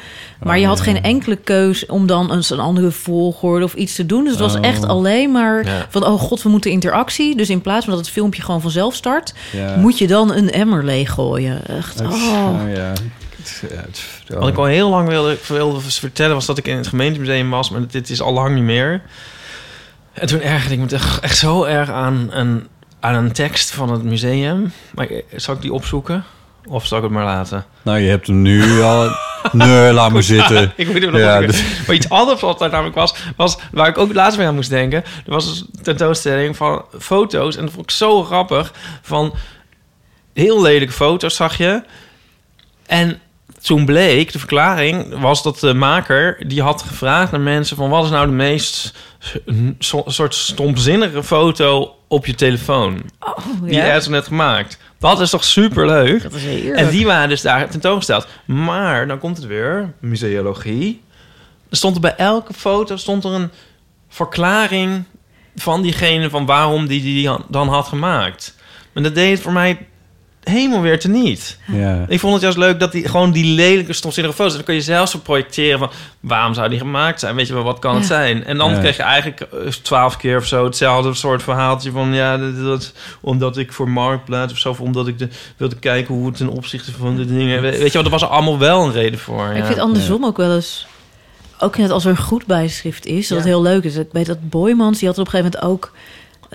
Maar 0.43 0.59
je 0.59 0.67
had 0.67 0.79
ja. 0.79 0.85
geen 0.85 1.03
enkele 1.03 1.37
keus 1.37 1.87
om 1.87 2.07
dan 2.07 2.33
eens 2.33 2.51
een 2.51 2.61
andere 2.61 2.91
volgorde 2.91 3.65
of 3.65 3.75
iets 3.75 3.95
te 3.95 4.07
doen. 4.07 4.23
Dus 4.23 4.33
het 4.33 4.41
was 4.41 4.55
Oh. 4.57 4.65
echt 4.65 4.87
alleen 4.87 5.31
maar 5.33 5.65
Ja. 5.65 5.87
van... 5.89 6.07
oh 6.07 6.21
god, 6.21 6.43
we 6.43 6.49
moeten 6.49 6.71
interactie. 6.71 7.37
Dus 7.37 7.51
in 7.51 7.61
plaats 7.61 7.85
van 7.85 7.95
dat 7.95 8.05
het 8.05 8.13
filmpje 8.15 8.43
gewoon 8.43 8.61
vanzelf 8.61 8.95
start... 8.95 9.35
Ja. 9.53 9.77
moet 9.77 9.99
je 9.99 10.07
dan 10.07 10.33
een 10.33 10.51
emmer 10.51 10.85
leeggooien. 10.85 11.67
Echt, 11.67 12.01
oh. 12.01 12.07
Oh, 12.13 12.61
ja. 12.75 12.93
Wat 14.29 14.49
ik 14.49 14.57
al 14.57 14.65
heel 14.65 14.89
lang 14.91 15.09
wilde, 15.09 15.39
wilde 15.49 15.81
vertellen 15.81 16.35
was 16.35 16.47
dat 16.47 16.59
ik 16.59 16.67
in 16.67 16.77
het 16.77 16.87
gemeentemuseum 16.87 17.51
was, 17.51 17.71
maar 17.71 17.81
dit 17.91 18.11
is 18.11 18.21
al 18.23 18.33
lang 18.33 18.55
niet 18.55 18.65
meer. 18.65 19.03
En 20.13 20.27
toen 20.27 20.41
ergerde 20.41 20.75
ik 20.75 20.81
me 20.81 20.97
echt, 20.97 21.21
echt 21.21 21.37
zo 21.39 21.65
erg 21.65 21.91
aan 21.91 22.29
een, 22.31 22.67
aan 23.01 23.15
een 23.15 23.33
tekst 23.33 23.71
van 23.71 23.91
het 23.91 24.03
museum. 24.03 24.73
Maar 24.95 25.11
ik- 25.11 25.25
zal 25.37 25.55
ik 25.55 25.61
die 25.63 25.73
opzoeken? 25.73 26.25
Of 26.69 26.87
zal 26.87 26.99
ik 26.99 27.05
het 27.05 27.13
maar 27.13 27.25
laten? 27.25 27.65
Nou, 27.83 27.99
je 27.99 28.09
hebt 28.09 28.27
hem 28.27 28.43
nu 28.43 28.81
al... 28.83 29.11
Nee, 29.53 29.93
laat 29.93 30.13
maar 30.13 30.23
zitten. 30.23 30.73
ik 30.77 30.93
moet 30.93 31.03
hem 31.03 31.11
nog 31.13 31.21
Ja, 31.21 31.43
opzoeken. 31.43 31.85
Maar 31.87 31.97
iets 31.97 32.09
anders 32.09 32.41
wat 32.41 32.59
daar 32.59 32.71
namelijk 32.71 32.95
was, 32.97 33.15
was 33.37 33.59
waar 33.73 33.89
ik 33.89 33.99
ook 33.99 34.15
laatst 34.15 34.39
mee 34.39 34.47
aan 34.47 34.55
moest 34.55 34.71
denken. 34.71 35.05
Er 35.05 35.33
was 35.33 35.49
dus 35.49 35.59
een 35.77 35.83
tentoonstelling 35.83 36.57
van 36.57 36.85
foto's. 36.99 37.57
En 37.57 37.63
dat 37.65 37.73
vond 37.73 37.85
ik 37.85 37.97
zo 37.97 38.23
grappig. 38.25 38.73
Van 39.03 39.35
heel 40.35 40.63
lelijke 40.63 40.93
foto's 40.93 41.35
zag 41.37 41.57
je. 41.57 41.83
En 42.87 43.21
toen 43.63 43.85
bleek, 43.85 44.33
de 44.33 44.39
verklaring 44.39 45.21
was 45.21 45.43
dat 45.43 45.61
de 45.61 45.75
maker... 45.75 46.49
die 46.49 46.63
had 46.63 46.83
gevraagd 46.83 47.31
naar 47.33 47.41
mensen 47.41 47.77
van... 47.77 47.91
wat 47.91 48.05
is 48.05 48.11
nou 48.11 48.27
de 48.27 48.33
meest 48.33 48.95
so- 49.79 50.05
soort 50.07 50.35
stomzinnige 50.35 51.23
foto 51.23 51.96
op 52.09 52.27
je 52.27 52.35
telefoon? 52.35 53.03
Oh, 53.21 53.39
Die 53.63 53.81
er 53.81 54.03
zo 54.03 54.11
net 54.11 54.27
gemaakt. 54.27 54.79
Dat 54.99 55.21
is 55.21 55.31
toch 55.31 55.45
superleuk? 55.45 56.23
Dat 56.23 56.33
is 56.33 56.43
heerlijk. 56.43 56.77
En 56.77 56.91
die 56.91 57.07
waren 57.07 57.29
dus 57.29 57.43
daar 57.43 57.69
tentoongesteld. 57.69 58.27
Maar 58.45 59.07
dan 59.07 59.19
komt 59.19 59.37
het 59.37 59.47
weer, 59.47 59.93
museologie. 60.01 61.03
Er 61.71 61.77
stond 61.77 61.95
er 61.95 62.01
bij 62.01 62.17
elke 62.17 62.53
foto 62.53 62.97
stond 62.97 63.25
er 63.25 63.31
een 63.33 63.51
verklaring 64.09 65.05
van 65.57 65.83
diegene 65.83 66.31
van 66.31 66.47
waarom 66.47 66.87
die 66.87 67.03
die 67.03 67.31
dan 67.49 67.69
had 67.69 67.87
gemaakt. 67.87 68.55
Maar 68.93 69.03
dat 69.03 69.15
deed 69.15 69.31
het 69.31 69.41
voor 69.41 69.53
mij 69.53 69.87
helemaal 70.51 70.81
weer 70.81 70.99
te 71.01 71.09
niet. 71.09 71.59
Ja. 71.67 72.05
Ik 72.09 72.21
vond 72.21 72.33
het 72.33 72.43
juist 72.43 72.59
leuk 72.59 72.81
dat 72.81 72.93
die 72.93 73.09
gewoon 73.09 73.33
die 73.33 73.55
lelijke 73.55 73.93
stomzinnige 73.93 74.35
foto's... 74.37 74.55
dan 74.55 74.65
kun 74.65 74.75
je 74.75 74.81
zelfs 74.81 75.11
zo 75.13 75.19
projecteren 75.19 75.79
van... 75.79 75.91
waarom 76.21 76.55
zou 76.55 76.69
die 76.69 76.79
gemaakt 76.79 77.21
zijn? 77.21 77.35
Weet 77.35 77.47
je 77.47 77.53
wel, 77.55 77.63
wat 77.63 77.79
kan 77.79 77.95
het 77.95 78.07
zijn? 78.07 78.45
En 78.45 78.57
dan 78.57 78.71
Ja. 78.71 78.79
kreeg 78.79 78.97
je 78.97 79.03
eigenlijk 79.03 79.41
eh, 79.41 79.67
twaalf 79.83 80.17
keer 80.17 80.37
of 80.37 80.47
zo... 80.47 80.65
hetzelfde 80.65 81.15
soort 81.15 81.43
verhaaltje 81.43 81.91
van... 81.91 82.15
ja, 82.15 82.37
dat, 82.39 82.65
dat- 82.65 82.93
omdat 83.21 83.57
ik 83.57 83.73
voor 83.73 83.89
Marktplaats 83.89 84.53
of 84.53 84.59
zo... 84.59 84.71
of 84.71 84.81
omdat 84.81 85.09
ik 85.09 85.19
de, 85.19 85.29
wilde 85.57 85.77
kijken 85.77 86.15
hoe 86.15 86.27
het 86.27 86.37
ten 86.37 86.49
opzichte 86.49 86.93
van 86.93 87.17
de 87.17 87.25
dingen... 87.27 87.61
Weet 87.63 87.77
je 87.87 87.93
wel, 87.93 88.05
er 88.05 88.11
was 88.11 88.23
er 88.23 88.29
allemaal 88.29 88.59
wel 88.59 88.85
een 88.85 88.93
reden 88.93 89.19
voor. 89.19 89.49
Ik 89.55 89.65
vind 89.65 89.79
andersom 89.79 90.25
ook 90.25 90.37
wel 90.37 90.55
eens... 90.55 90.87
Ook 91.59 91.77
net 91.79 91.91
als 91.91 92.05
er 92.05 92.11
een 92.11 92.17
goed 92.17 92.47
bijschrift 92.47 93.07
is, 93.07 93.29
dat 93.29 93.29
Ja. 93.29 93.35
het 93.37 93.45
heel 93.45 93.63
leuk 93.63 93.85
is. 93.85 93.97
Ik 93.97 94.09
weet 94.13 94.27
dat 94.27 94.49
Boymans, 94.51 94.99
die 94.99 95.09
had 95.09 95.19
op 95.19 95.25
een 95.25 95.31
gegeven 95.31 95.59
moment 95.61 95.73
ook 95.81 95.93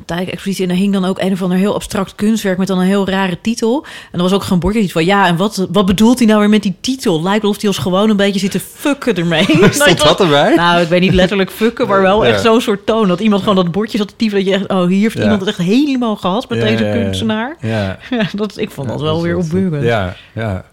tijdexpositie... 0.06 0.64
en 0.64 0.70
daar 0.70 0.78
hing 0.78 0.94
dan 0.94 1.06
ook 1.06 1.20
een 1.20 1.32
of 1.32 1.42
ander 1.42 1.58
heel 1.58 1.74
abstract 1.74 2.16
kunstwerk... 2.16 2.58
met 2.58 2.68
dan 2.68 2.80
een 2.80 2.86
heel 2.86 3.08
rare 3.08 3.38
titel. 3.42 3.86
En 4.12 4.18
er 4.18 4.22
was 4.22 4.34
ook 4.34 4.44
geen 4.44 4.60
bordje 4.60 4.80
iets 4.82 4.92
van... 4.92 5.06
ja, 5.06 5.28
en 5.28 5.36
wat, 5.36 5.68
wat 5.72 5.86
bedoelt 5.86 6.18
hij 6.18 6.28
nou 6.28 6.40
weer 6.40 6.50
met 6.50 6.64
die 6.64 6.76
titel? 6.82 7.22
Lijkt 7.24 7.42
wel 7.42 7.52
of 7.52 7.58
hij 7.60 7.68
ons 7.68 7.78
gewoon 7.78 8.10
een 8.10 8.16
beetje 8.18 8.40
zit 8.40 8.52
te 8.52 8.60
fucken 8.60 9.16
ermee. 9.16 9.46
Stond 9.72 10.04
dat 10.04 10.20
erbij? 10.20 10.56
Nou, 10.56 10.82
ik 10.82 10.88
weet 10.88 11.02
niet 11.02 11.14
letterlijk 11.14 11.52
fucken, 11.52 11.88
maar 11.88 12.02
wel 12.02 12.26
Ja. 12.26 12.30
echt 12.32 12.42
zo'n 12.42 12.62
soort 12.62 12.86
toon. 12.86 13.08
Dat 13.08 13.20
iemand 13.20 13.42
gewoon 13.42 13.56
dat 13.56 13.72
bordje 13.72 13.98
zat 13.98 14.08
te 14.08 14.16
typen... 14.18 14.36
dat 14.38 14.46
je 14.48 14.54
echt, 14.54 14.68
oh, 14.68 14.86
hier 14.88 15.02
heeft 15.02 15.18
Ja. 15.18 15.22
iemand 15.24 15.40
het 15.40 15.50
echt 15.50 15.58
helemaal 15.58 16.16
gehad 16.16 16.50
met 16.50 16.58
Ja, 16.60 16.66
deze 16.66 16.84
kunstenaar. 16.84 17.56
Ja. 17.62 17.98
Ja, 18.10 18.26
dat, 18.36 18.58
ik 18.58 18.72
vond 18.72 18.88
dat 18.88 19.02
wel 19.02 19.14
dat 19.14 19.24
weer 19.24 19.38
opbeurend. 19.38 19.84
Ja, 19.84 20.16
ja. 20.34 20.66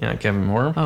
Ja, 0.00 0.10
ik 0.10 0.22
heb 0.22 0.34
hem 0.34 0.48
hoor. 0.48 0.72
Oh, 0.74 0.84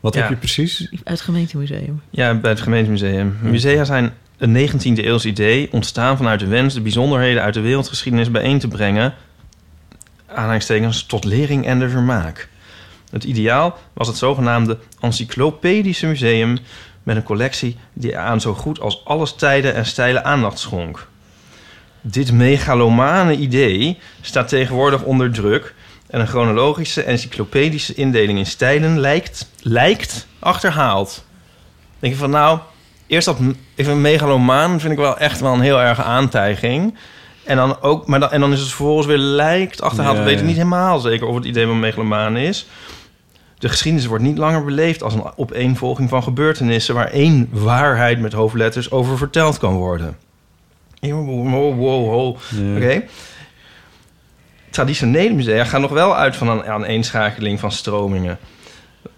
Wat 0.00 0.14
Ja. 0.14 0.20
heb 0.20 0.30
je 0.30 0.36
precies? 0.36 0.88
uit 0.90 1.00
het 1.04 1.20
gemeentemuseum. 1.20 2.02
Ja, 2.10 2.34
bij 2.34 2.50
het 2.50 2.60
gemeentemuseum. 2.60 3.36
Musea 3.42 3.84
zijn 3.84 4.12
een 4.38 4.70
19e 4.70 5.04
eeuws 5.04 5.24
idee... 5.24 5.68
ontstaan 5.72 6.16
vanuit 6.16 6.40
de 6.40 6.46
wens 6.46 6.74
de 6.74 6.80
bijzonderheden 6.80 7.42
uit 7.42 7.54
de 7.54 7.60
wereldgeschiedenis 7.60 8.30
bijeen 8.30 8.58
te 8.58 8.68
brengen... 8.68 9.14
aanhalingstekens 10.26 11.06
tot 11.06 11.24
lering 11.24 11.66
en 11.66 11.78
de 11.78 11.88
vermaak. 11.88 12.48
Het 13.10 13.24
ideaal 13.24 13.78
was 13.92 14.06
het 14.06 14.16
zogenaamde 14.16 14.78
encyclopedische 15.00 16.06
museum... 16.06 16.58
met 17.02 17.16
een 17.16 17.22
collectie 17.22 17.76
die 17.92 18.18
aan 18.18 18.40
zo 18.40 18.54
goed 18.54 18.80
als 18.80 19.04
alles 19.04 19.34
tijden 19.34 19.74
en 19.74 19.86
stijlen 19.86 20.24
aandacht 20.24 20.58
schonk. 20.58 21.06
Dit 22.00 22.32
megalomane 22.32 23.36
idee 23.36 23.98
staat 24.20 24.48
tegenwoordig 24.48 25.02
onder 25.02 25.32
druk... 25.32 25.74
en 26.06 26.20
een 26.20 26.26
chronologische 26.26 27.02
encyclopedische 27.02 27.94
indeling 27.94 28.38
in 28.38 28.46
stijlen 28.46 29.00
lijkt, 29.00 29.50
lijkt 29.60 30.26
achterhaald. 30.38 31.24
Denk 31.98 32.12
je 32.12 32.18
van 32.18 32.30
nou, 32.30 32.58
eerst 33.06 33.26
dat 33.26 33.36
vind 33.76 34.00
megalomaan 34.00 34.80
vind 34.80 34.92
ik 34.92 34.98
wel 34.98 35.18
echt 35.18 35.40
wel 35.40 35.52
een 35.52 35.60
heel 35.60 35.80
erge 35.80 36.02
aantijging. 36.02 36.94
En 37.44 37.56
dan 37.56 37.82
ook, 37.82 38.06
maar 38.06 38.20
dan, 38.20 38.30
en 38.30 38.40
dan 38.40 38.52
is 38.52 38.60
het 38.60 38.68
vervolgens 38.68 39.06
weer 39.06 39.18
lijkt 39.18 39.82
achterhaald. 39.82 40.16
Ja, 40.16 40.22
We 40.22 40.28
weten 40.28 40.42
ja. 40.42 40.46
niet 40.46 40.56
helemaal 40.56 40.98
zeker 40.98 41.26
of 41.26 41.34
het 41.34 41.44
idee 41.44 41.66
van 41.66 41.80
megalomaan 41.80 42.36
is. 42.36 42.66
De 43.58 43.68
geschiedenis 43.68 44.06
wordt 44.06 44.24
niet 44.24 44.38
langer 44.38 44.64
beleefd 44.64 45.02
als 45.02 45.14
een 45.14 45.36
opeenvolging 45.36 46.08
van 46.08 46.22
gebeurtenissen 46.22 46.94
waar 46.94 47.10
één 47.10 47.48
waarheid 47.52 48.20
met 48.20 48.32
hoofdletters 48.32 48.90
over 48.90 49.18
verteld 49.18 49.58
kan 49.58 49.74
worden. 49.74 50.16
Wow, 51.00 51.78
wow, 51.78 51.78
wow. 51.78 52.36
Ja. 52.48 52.76
Oké. 52.76 53.02
Traditionele 54.70 55.34
musea 55.34 55.64
gaan 55.64 55.80
nog 55.80 55.90
wel 55.90 56.16
uit 56.16 56.36
van 56.36 56.48
een 56.48 56.64
aaneenschakeling 56.64 57.60
van 57.60 57.72
stromingen. 57.72 58.38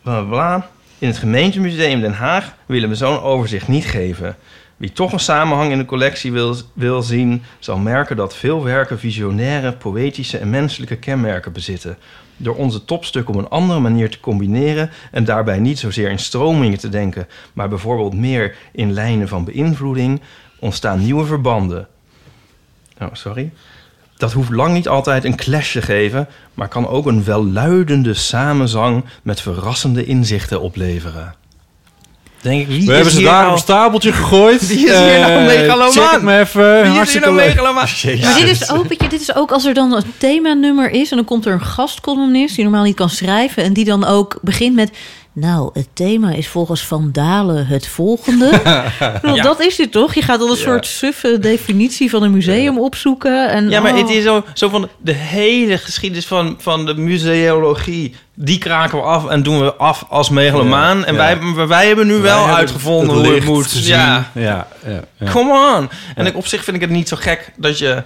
Bla, 0.03 0.21
bla, 0.21 0.23
bla. 0.23 0.69
In 1.01 1.09
het 1.09 1.19
gemeentemuseum 1.19 2.01
Den 2.01 2.13
Haag 2.13 2.55
willen 2.67 2.89
we 2.89 2.95
zo'n 2.95 3.21
overzicht 3.21 3.69
niet 3.69 3.85
geven. 3.85 4.37
Wie 4.77 4.93
toch 4.93 5.13
een 5.13 5.21
samenhang 5.21 5.73
in 5.73 5.79
de 5.79 5.85
collectie 5.85 6.33
wil, 6.33 6.57
wil 6.73 7.03
zien, 7.03 7.43
zal 7.59 7.79
merken 7.79 8.17
dat 8.17 8.37
veel 8.37 8.65
werken 8.65 8.99
visionaire, 8.99 9.73
poëtische 9.73 10.39
en 10.39 10.51
menselijke 10.51 10.97
kenmerken 10.97 11.53
bezitten. 11.53 11.99
Door 12.37 12.57
onze 12.57 12.85
topstukken 12.85 13.35
op 13.35 13.41
een 13.41 13.49
andere 13.49 13.81
manier 13.81 14.11
te 14.11 14.21
combineren 14.21 14.91
en 15.11 15.25
daarbij 15.25 15.59
niet 15.59 15.79
zozeer 15.79 16.11
in 16.11 16.19
stromingen 16.19 16.79
te 16.79 16.89
denken, 16.89 17.29
maar 17.53 17.69
bijvoorbeeld 17.69 18.15
meer 18.15 18.57
in 18.73 18.93
lijnen 18.93 19.29
van 19.29 19.45
beïnvloeding, 19.45 20.21
ontstaan 20.59 21.01
nieuwe 21.01 21.25
verbanden. 21.25 21.89
Oh, 23.01 23.09
sorry. 23.13 23.51
Dat 24.19 24.33
hoeft 24.33 24.51
lang 24.51 24.73
niet 24.75 24.89
altijd 24.89 25.25
een 25.25 25.37
clash 25.37 25.73
te 25.73 25.83
geven, 25.83 26.29
maar 26.55 26.69
kan 26.69 26.89
ook 26.89 27.07
een 27.07 27.25
welluidende 27.25 28.15
samenzang 28.15 29.05
met 29.23 29.41
verrassende 29.41 30.05
inzichten 30.05 30.61
opleveren. 30.61 31.35
Denk 32.41 32.61
ik, 32.61 32.67
wie 32.69 32.77
We 32.77 32.83
is 32.83 32.95
hebben 32.95 33.13
ze 33.13 33.23
daar 33.23 33.33
nou- 33.33 33.47
op 33.47 33.53
een 33.53 33.59
stapeltje 33.59 34.13
gegooid. 34.13 34.67
Wie 34.69 34.77
is 34.77 34.99
hier 34.99 35.21
nou 35.21 35.33
Eh, 35.33 35.47
megalomaan? 35.47 35.93
Check 35.93 36.11
het 36.11 36.23
me 36.23 36.39
even. 36.39 36.93
Wie 36.93 37.01
is 37.01 37.13
hier 37.13 37.21
nou 37.21 37.35
megalomaan? 37.35 37.75
Maar 37.75 38.35
dit 38.35 38.49
is, 38.49 38.71
ook, 38.71 38.87
weet 38.89 39.03
je, 39.03 39.09
dit 39.09 39.21
is 39.21 39.35
ook 39.35 39.53
als 39.53 39.65
er 39.65 39.75
dan 39.75 39.93
een 39.93 40.13
themanummer 40.17 40.91
is... 40.91 41.11
en 41.11 41.17
dan 41.17 41.27
komt 41.27 41.47
er 41.47 41.53
een 41.53 41.65
gastcolumnist 41.65 42.55
die 42.55 42.65
normaal 42.65 42.85
niet 42.85 42.95
kan 42.95 43.11
schrijven... 43.11 43.63
en 43.63 43.73
die 43.73 43.85
dan 43.85 44.05
ook 44.05 44.39
begint 44.43 44.75
met... 44.75 44.91
Nou, 45.41 45.71
het 45.73 45.89
thema 45.93 46.33
is 46.33 46.49
volgens 46.49 46.87
Van 46.87 47.09
Dalen 47.13 47.67
het 47.67 47.87
volgende. 47.87 48.51
Ja. 49.23 49.43
Dat 49.43 49.61
is 49.61 49.77
dit 49.77 49.93
toch? 49.93 50.15
Je 50.15 50.23
gaat 50.23 50.39
dan 50.39 50.51
een 50.51 50.57
Ja. 50.57 50.63
soort 50.63 50.87
suffe 50.87 51.39
definitie 51.39 52.11
van 52.11 52.23
een 52.23 52.31
museum 52.31 52.79
opzoeken. 52.79 53.51
En, 53.51 53.71
Ja, 53.71 53.81
maar 53.81 53.93
oh. 53.93 53.99
het 53.99 54.11
is 54.11 54.25
zo, 54.25 54.45
zo 54.55 54.69
van 54.69 54.89
de 54.99 55.13
hele 55.13 55.79
geschiedenis 55.79 56.27
van, 56.27 56.57
van 56.59 56.87
de 56.87 56.95
museologie... 56.95 58.15
die 58.35 58.59
kraken 58.59 58.99
we 58.99 59.05
af 59.05 59.29
en 59.29 59.43
doen 59.43 59.61
we 59.61 59.75
af 59.75 60.05
als 60.09 60.29
megalomaan. 60.29 60.99
Ja, 60.99 61.05
en 61.05 61.15
ja. 61.15 61.39
wij, 61.55 61.67
wij 61.67 61.87
hebben 61.87 62.07
nu 62.07 62.13
Wij 62.13 62.23
wel 62.23 62.39
hebben 62.39 62.57
uitgevonden 62.57 63.17
hoe 63.17 63.35
het 63.35 63.45
moet. 63.45 63.87
Ja, 63.87 64.31
ja, 64.35 64.69
ja, 64.87 65.01
ja. 65.19 65.31
come 65.31 65.77
on. 65.77 65.91
En 66.15 66.27
ik, 66.27 66.37
op 66.37 66.47
zich 66.47 66.65
vind 66.65 66.77
ik 66.77 66.83
het 66.83 66.91
niet 66.91 67.09
zo 67.09 67.17
gek 67.21 67.53
dat 67.57 67.79
je 67.79 68.03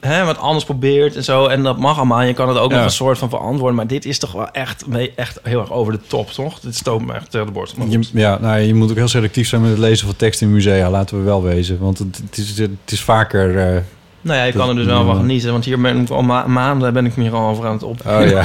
hè, 0.00 0.24
wat 0.24 0.38
anders 0.38 0.64
probeert 0.64 1.16
en 1.16 1.24
zo. 1.24 1.46
En 1.46 1.62
dat 1.62 1.78
mag 1.78 1.96
allemaal. 1.96 2.22
Je 2.22 2.34
kan 2.34 2.48
het 2.48 2.58
ook 2.58 2.70
Ja. 2.70 2.76
nog 2.76 2.84
een 2.84 2.90
soort 2.92 3.18
van 3.18 3.28
verantwoorden. 3.28 3.76
Maar 3.76 3.86
dit 3.86 4.04
is 4.04 4.18
toch 4.18 4.32
wel 4.32 4.50
echt, 4.50 4.86
nee, 4.86 5.12
echt 5.16 5.40
heel 5.42 5.60
erg 5.60 5.72
over 5.72 5.92
de 5.92 6.00
top, 6.06 6.30
toch? 6.30 6.60
Dit 6.60 6.74
stoot 6.74 7.00
me 7.00 7.12
echt 7.12 7.30
tegen 7.30 7.46
de 7.46 7.52
borst. 7.52 7.74
Je, 7.88 8.00
ja, 8.12 8.38
nou, 8.40 8.58
je 8.58 8.74
moet 8.74 8.90
ook 8.90 8.96
heel 8.96 9.08
selectief 9.08 9.48
zijn 9.48 9.60
met 9.60 9.70
het 9.70 9.78
lezen 9.78 10.06
van 10.06 10.16
tekst 10.16 10.40
in 10.40 10.52
musea, 10.52 10.90
laten 10.90 11.18
we 11.18 11.22
wel 11.24 11.42
wezen. 11.42 11.78
Want 11.80 11.98
het, 11.98 12.20
het, 12.30 12.38
is, 12.38 12.58
het 12.58 12.70
is 12.86 13.00
vaker... 13.02 13.58
eh, 13.58 13.80
Nou 14.20 14.38
ja, 14.38 14.44
je 14.44 14.52
Dat- 14.52 14.60
kan 14.60 14.70
er 14.70 14.76
dus 14.76 14.86
wel 14.86 15.04
van 15.04 15.16
genieten. 15.16 15.52
Want 15.52 15.64
hier 15.64 15.80
ben 15.80 16.00
ik 16.00 16.10
al 16.10 16.22
ma- 16.22 16.46
maanden 16.46 16.92
ben 16.92 17.06
ik 17.06 17.16
me 17.16 17.22
hier 17.22 17.34
al 17.34 17.48
over 17.48 17.66
aan 17.66 17.72
het 17.72 17.82
op. 17.82 18.00
oh 18.06 18.26
ja. 18.28 18.44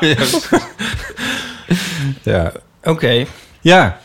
ja. 2.22 2.52
Oké. 2.82 3.24
Ja. 3.60 3.98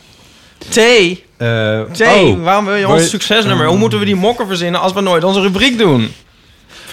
T. 0.68 0.76
eh, 0.76 1.80
T. 1.80 2.00
oh, 2.02 2.42
waarom 2.42 2.64
wil 2.64 2.74
je 2.74 2.88
ons 2.88 3.02
je- 3.02 3.08
succesnummer? 3.08 3.66
Hoe 3.66 3.78
moeten 3.78 3.98
we 3.98 4.04
die 4.04 4.14
mokken 4.16 4.46
verzinnen 4.46 4.80
als 4.80 4.92
we 4.92 5.00
nooit 5.00 5.24
onze 5.24 5.40
rubriek 5.40 5.78
doen? 5.78 6.12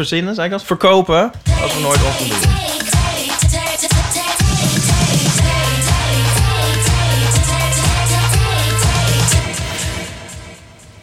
Verzinnen, 0.01 0.35
zei 0.35 0.45
ik 0.45 0.51
dat? 0.51 0.63
Verkopen 0.63 1.31
als 1.61 1.73
we 1.73 1.79
nooit 1.81 1.99
onze 2.03 2.27
doen. 2.29 2.37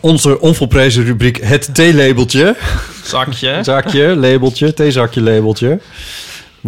onze 0.01 0.41
onvolprezen 0.41 1.05
rubriek 1.05 1.41
Het 1.43 1.75
theelabeltje. 1.75 2.57
Zakje. 3.05 3.59
Zakje, 3.63 4.17
labeltje, 4.17 4.75
theezakje, 4.75 5.21
labeltje. 5.21 5.79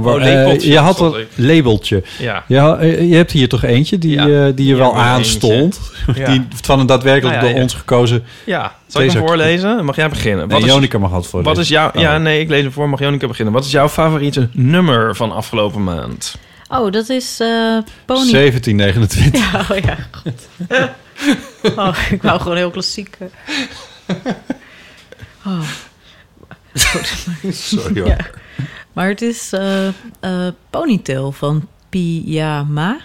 Waar- 0.01 0.15
Oh, 0.15 0.23
eh, 0.27 0.61
je 0.61 0.79
had 0.79 1.01
een 1.01 1.15
ik. 1.21 1.27
labeltje. 1.35 2.03
Ja. 2.19 2.45
Eh, 2.79 3.09
je 3.11 3.15
hebt 3.17 3.31
hier 3.31 3.49
toch 3.49 3.63
eentje 3.65 3.99
die, 3.99 4.11
Ja, 4.11 4.47
eh, 4.47 4.53
die 4.55 4.67
je 4.67 4.75
wel 4.75 4.97
aanstond. 4.99 5.81
Ja. 6.15 6.27
Die 6.31 6.47
van 6.63 6.81
een 6.81 6.87
daadwerkelijk 6.87 7.35
Nou 7.35 7.47
ja, 7.47 7.51
door 7.51 7.57
ja. 7.57 7.63
ons 7.63 7.75
gekozen. 7.75 8.25
Ja. 8.45 8.75
Zal 8.87 9.03
ik 9.03 9.11
hem 9.13 9.27
voorlezen? 9.27 9.85
Mag 9.85 9.97
jij 9.97 10.09
beginnen? 10.09 10.49
Nee, 10.49 10.59
Wat 10.59 10.67
is, 10.67 10.73
Jonica 10.75 10.99
mag 10.99 11.13
altijd 11.13 11.31
voorlezen. 11.31 11.55
wat 11.55 11.65
is 11.65 11.69
jouw... 11.71 11.91
Ja, 11.95 12.15
Oh. 12.17 12.23
nee, 12.23 12.41
ik 12.41 12.49
lees 12.49 12.63
hem 12.63 12.73
voor. 12.73 12.89
Mag 12.89 13.01
Jonica 13.01 13.27
beginnen? 13.27 13.55
Wat 13.55 13.65
is 13.65 13.71
jouw 13.71 13.89
favoriete 13.89 14.49
nummer 14.53 15.17
van 15.17 15.33
afgelopen 15.33 15.85
maand? 15.85 16.35
Oh, 16.69 16.93
dat 16.93 17.09
is 17.09 17.41
eh 17.41 17.49
Pony... 18.07 18.31
1729. 18.31 19.33
Ja, 19.53 19.65
oh 19.71 19.79
ja, 19.79 19.97
goed. 20.11 20.49
Oh, 21.77 21.97
ik 22.11 22.23
wou 22.23 22.41
gewoon 22.41 22.57
heel 22.57 22.71
klassiek. 22.71 23.17
Oh. 25.47 25.61
Sorry 27.51 28.01
hoor. 28.01 28.09
Ja. 28.09 28.17
Maar 28.93 29.09
het 29.09 29.23
is 29.23 29.53
eh 29.53 29.89
eh, 30.21 30.49
Ponytail 30.71 31.33
van 31.33 31.69
Pyjama. 31.89 33.01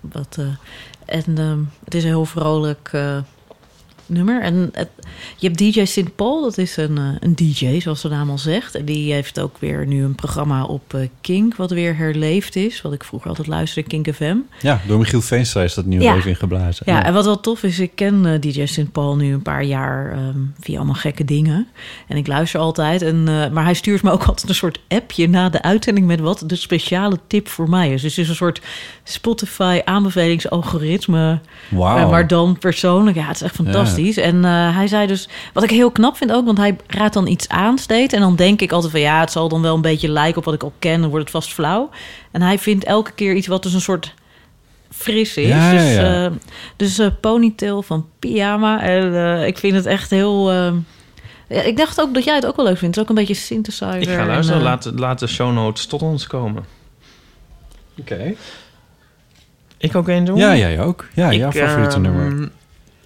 Wat, 0.00 0.36
eh, 0.38 0.46
en 1.04 1.38
ehm, 1.38 1.58
het 1.84 1.94
is 1.94 2.02
een 2.02 2.08
heel 2.08 2.24
vrolijk 2.24 2.90
nummer. 4.06 4.42
En 4.42 4.68
het, 4.72 4.88
je 5.36 5.46
hebt 5.46 5.58
DJ 5.58 5.84
St. 5.84 6.16
Paul, 6.16 6.42
dat 6.42 6.58
is 6.58 6.76
een, 6.76 6.98
eh, 6.98 7.04
een 7.20 7.34
DJ, 7.34 7.80
zoals 7.80 8.02
de 8.02 8.08
naam 8.08 8.30
al 8.30 8.38
zegt. 8.38 8.74
En 8.74 8.84
die 8.84 9.12
heeft 9.12 9.40
ook 9.40 9.56
weer 9.58 9.86
nu 9.86 10.04
een 10.04 10.14
programma 10.14 10.64
op 10.64 10.94
eh, 10.94 11.00
Kink, 11.20 11.56
wat 11.56 11.70
weer 11.70 11.96
herleefd 11.96 12.56
is. 12.56 12.82
Wat 12.82 12.92
ik 12.92 13.04
vroeger 13.04 13.28
altijd 13.28 13.46
luisterde, 13.48 13.88
Kink 13.88 14.14
FM. 14.14 14.36
Ja, 14.60 14.80
door 14.86 14.98
Michiel 14.98 15.20
Veenstra 15.20 15.62
is 15.62 15.74
dat 15.74 15.84
nieuw 15.84 16.00
Ja. 16.00 16.16
even 16.16 16.30
ingeblazen. 16.30 16.82
Ja, 16.86 17.04
en 17.04 17.12
wat 17.12 17.24
wel 17.24 17.40
tof 17.40 17.62
is, 17.62 17.78
ik 17.78 17.90
ken 17.94 18.26
eh, 18.26 18.40
DJ 18.40 18.66
St. 18.66 18.92
Paul 18.92 19.16
nu 19.16 19.32
een 19.32 19.42
paar 19.42 19.64
jaar 19.64 20.12
ehm, 20.12 20.38
via 20.60 20.76
allemaal 20.76 20.94
gekke 20.94 21.24
dingen. 21.24 21.66
En 22.08 22.16
ik 22.16 22.26
luister 22.26 22.60
altijd. 22.60 23.02
En, 23.02 23.24
maar 23.24 23.64
hij 23.64 23.74
stuurt 23.74 24.02
me 24.02 24.10
ook 24.10 24.24
altijd 24.24 24.48
een 24.48 24.54
soort 24.54 24.80
appje 24.88 25.28
na 25.28 25.48
de 25.48 25.62
uitzending 25.62 26.06
met 26.06 26.20
wat 26.20 26.42
de 26.46 26.56
speciale 26.56 27.18
tip 27.26 27.48
voor 27.48 27.68
mij 27.68 27.92
is. 27.92 28.02
Dus 28.02 28.16
het 28.16 28.24
is 28.24 28.28
een 28.28 28.34
soort 28.34 28.60
Spotify 29.04 29.80
aanbevelingsalgoritme. 29.84 31.38
Eh, 31.70 32.10
maar 32.10 32.26
dan 32.26 32.58
persoonlijk. 32.58 33.16
Ja, 33.16 33.26
het 33.26 33.36
is 33.36 33.42
echt 33.42 33.54
fantastisch. 33.54 34.16
En 34.16 34.44
hij 34.44 34.86
zei 34.86 34.97
dus, 35.06 35.28
wat 35.52 35.62
ik 35.62 35.70
heel 35.70 35.90
knap 35.90 36.16
vind 36.16 36.32
ook, 36.32 36.44
want 36.44 36.58
hij 36.58 36.76
raadt 36.86 37.14
dan 37.14 37.26
iets 37.26 37.48
aan 37.48 37.78
steeds. 37.78 38.14
En 38.14 38.20
dan 38.20 38.36
denk 38.36 38.60
ik 38.60 38.72
altijd 38.72 38.92
van 38.92 39.00
ja, 39.00 39.20
het 39.20 39.32
zal 39.32 39.48
dan 39.48 39.62
wel 39.62 39.74
een 39.74 39.80
beetje 39.80 40.08
lijken 40.08 40.38
op 40.38 40.44
wat 40.44 40.54
ik 40.54 40.62
al 40.62 40.72
ken. 40.78 41.00
Dan 41.00 41.10
wordt 41.10 41.24
het 41.24 41.34
vast 41.34 41.52
flauw. 41.54 41.90
En 42.30 42.42
hij 42.42 42.58
vindt 42.58 42.84
elke 42.84 43.12
keer 43.12 43.34
iets 43.34 43.46
wat 43.46 43.62
dus 43.62 43.74
een 43.74 43.80
soort 43.80 44.14
fris 44.90 45.36
is. 45.36 45.48
Ja, 45.48 45.70
ja, 45.72 45.78
dus 45.78 45.94
ja. 45.94 46.24
eh, 46.24 46.30
dus 46.76 46.98
eh, 46.98 47.06
ponytail 47.20 47.82
van 47.82 48.06
pyjama. 48.18 48.82
En 48.82 49.14
eh, 49.14 49.46
ik 49.46 49.58
vind 49.58 49.74
het 49.74 49.86
echt 49.86 50.10
heel... 50.10 50.50
eh, 50.50 50.72
ja, 51.48 51.62
ik 51.62 51.76
dacht 51.76 52.00
ook 52.00 52.14
dat 52.14 52.24
jij 52.24 52.34
het 52.34 52.46
ook 52.46 52.56
wel 52.56 52.64
leuk 52.64 52.78
vindt. 52.78 52.94
Het 52.96 53.04
is 53.04 53.10
ook 53.10 53.16
een 53.18 53.24
beetje 53.26 53.42
synthesizer. 53.42 53.96
Ik 54.00 54.08
ga 54.08 54.18
en, 54.18 54.26
luisteren. 54.26 54.60
eh, 54.60 54.66
laat, 54.66 54.90
laat 54.94 55.18
de 55.18 55.26
show 55.26 55.52
notes 55.52 55.86
tot 55.86 56.02
ons 56.02 56.26
komen. 56.26 56.64
Oké. 57.98 58.34
Ik 59.78 59.94
ook 59.96 60.08
één 60.08 60.24
doen? 60.24 60.36
Ja, 60.36 60.56
jij 60.56 60.80
ook. 60.80 61.06
Ja, 61.14 61.32
jouw 61.32 61.48
Ik, 61.50 61.56
favoriete 61.56 61.94
ehm, 61.94 62.02
nummer. 62.02 62.50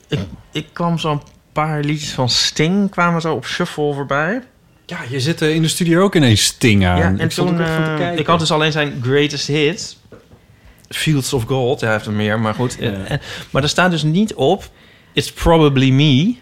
Ik, 0.08 0.18
ik 0.52 0.66
kwam 0.72 0.98
zo'n 0.98 1.20
paar 1.52 1.80
liedjes 1.82 2.12
van 2.12 2.28
Sting 2.28 2.90
kwamen 2.90 3.20
zo 3.20 3.34
op 3.34 3.46
shuffle 3.46 3.94
voorbij. 3.94 4.42
Ja, 4.86 4.98
je 5.08 5.20
zit 5.20 5.40
er 5.40 5.50
in 5.54 5.62
de 5.62 5.68
studio 5.68 6.02
ook 6.02 6.14
ineens 6.14 6.44
Sting 6.44 6.86
aan. 6.86 6.98
Ja, 6.98 7.04
en 7.04 7.18
Ik 7.20 7.30
toen... 7.30 7.60
eh, 7.60 8.16
ik 8.16 8.26
had 8.26 8.38
dus 8.38 8.50
alleen 8.50 8.72
zijn 8.72 9.00
greatest 9.02 9.46
hits. 9.46 9.98
Fields 10.88 11.32
of 11.32 11.42
Gold. 11.44 11.80
Hij 11.80 11.92
heeft 11.92 12.06
er 12.06 12.12
meer, 12.12 12.40
maar 12.40 12.54
goed. 12.54 12.76
Ja. 12.80 12.92
Eh, 12.92 13.18
maar 13.50 13.62
er 13.62 13.68
staat 13.68 13.90
dus 13.90 14.02
niet 14.02 14.34
op... 14.34 14.70
It's 15.12 15.32
Probably 15.32 15.90
Me 15.90 16.34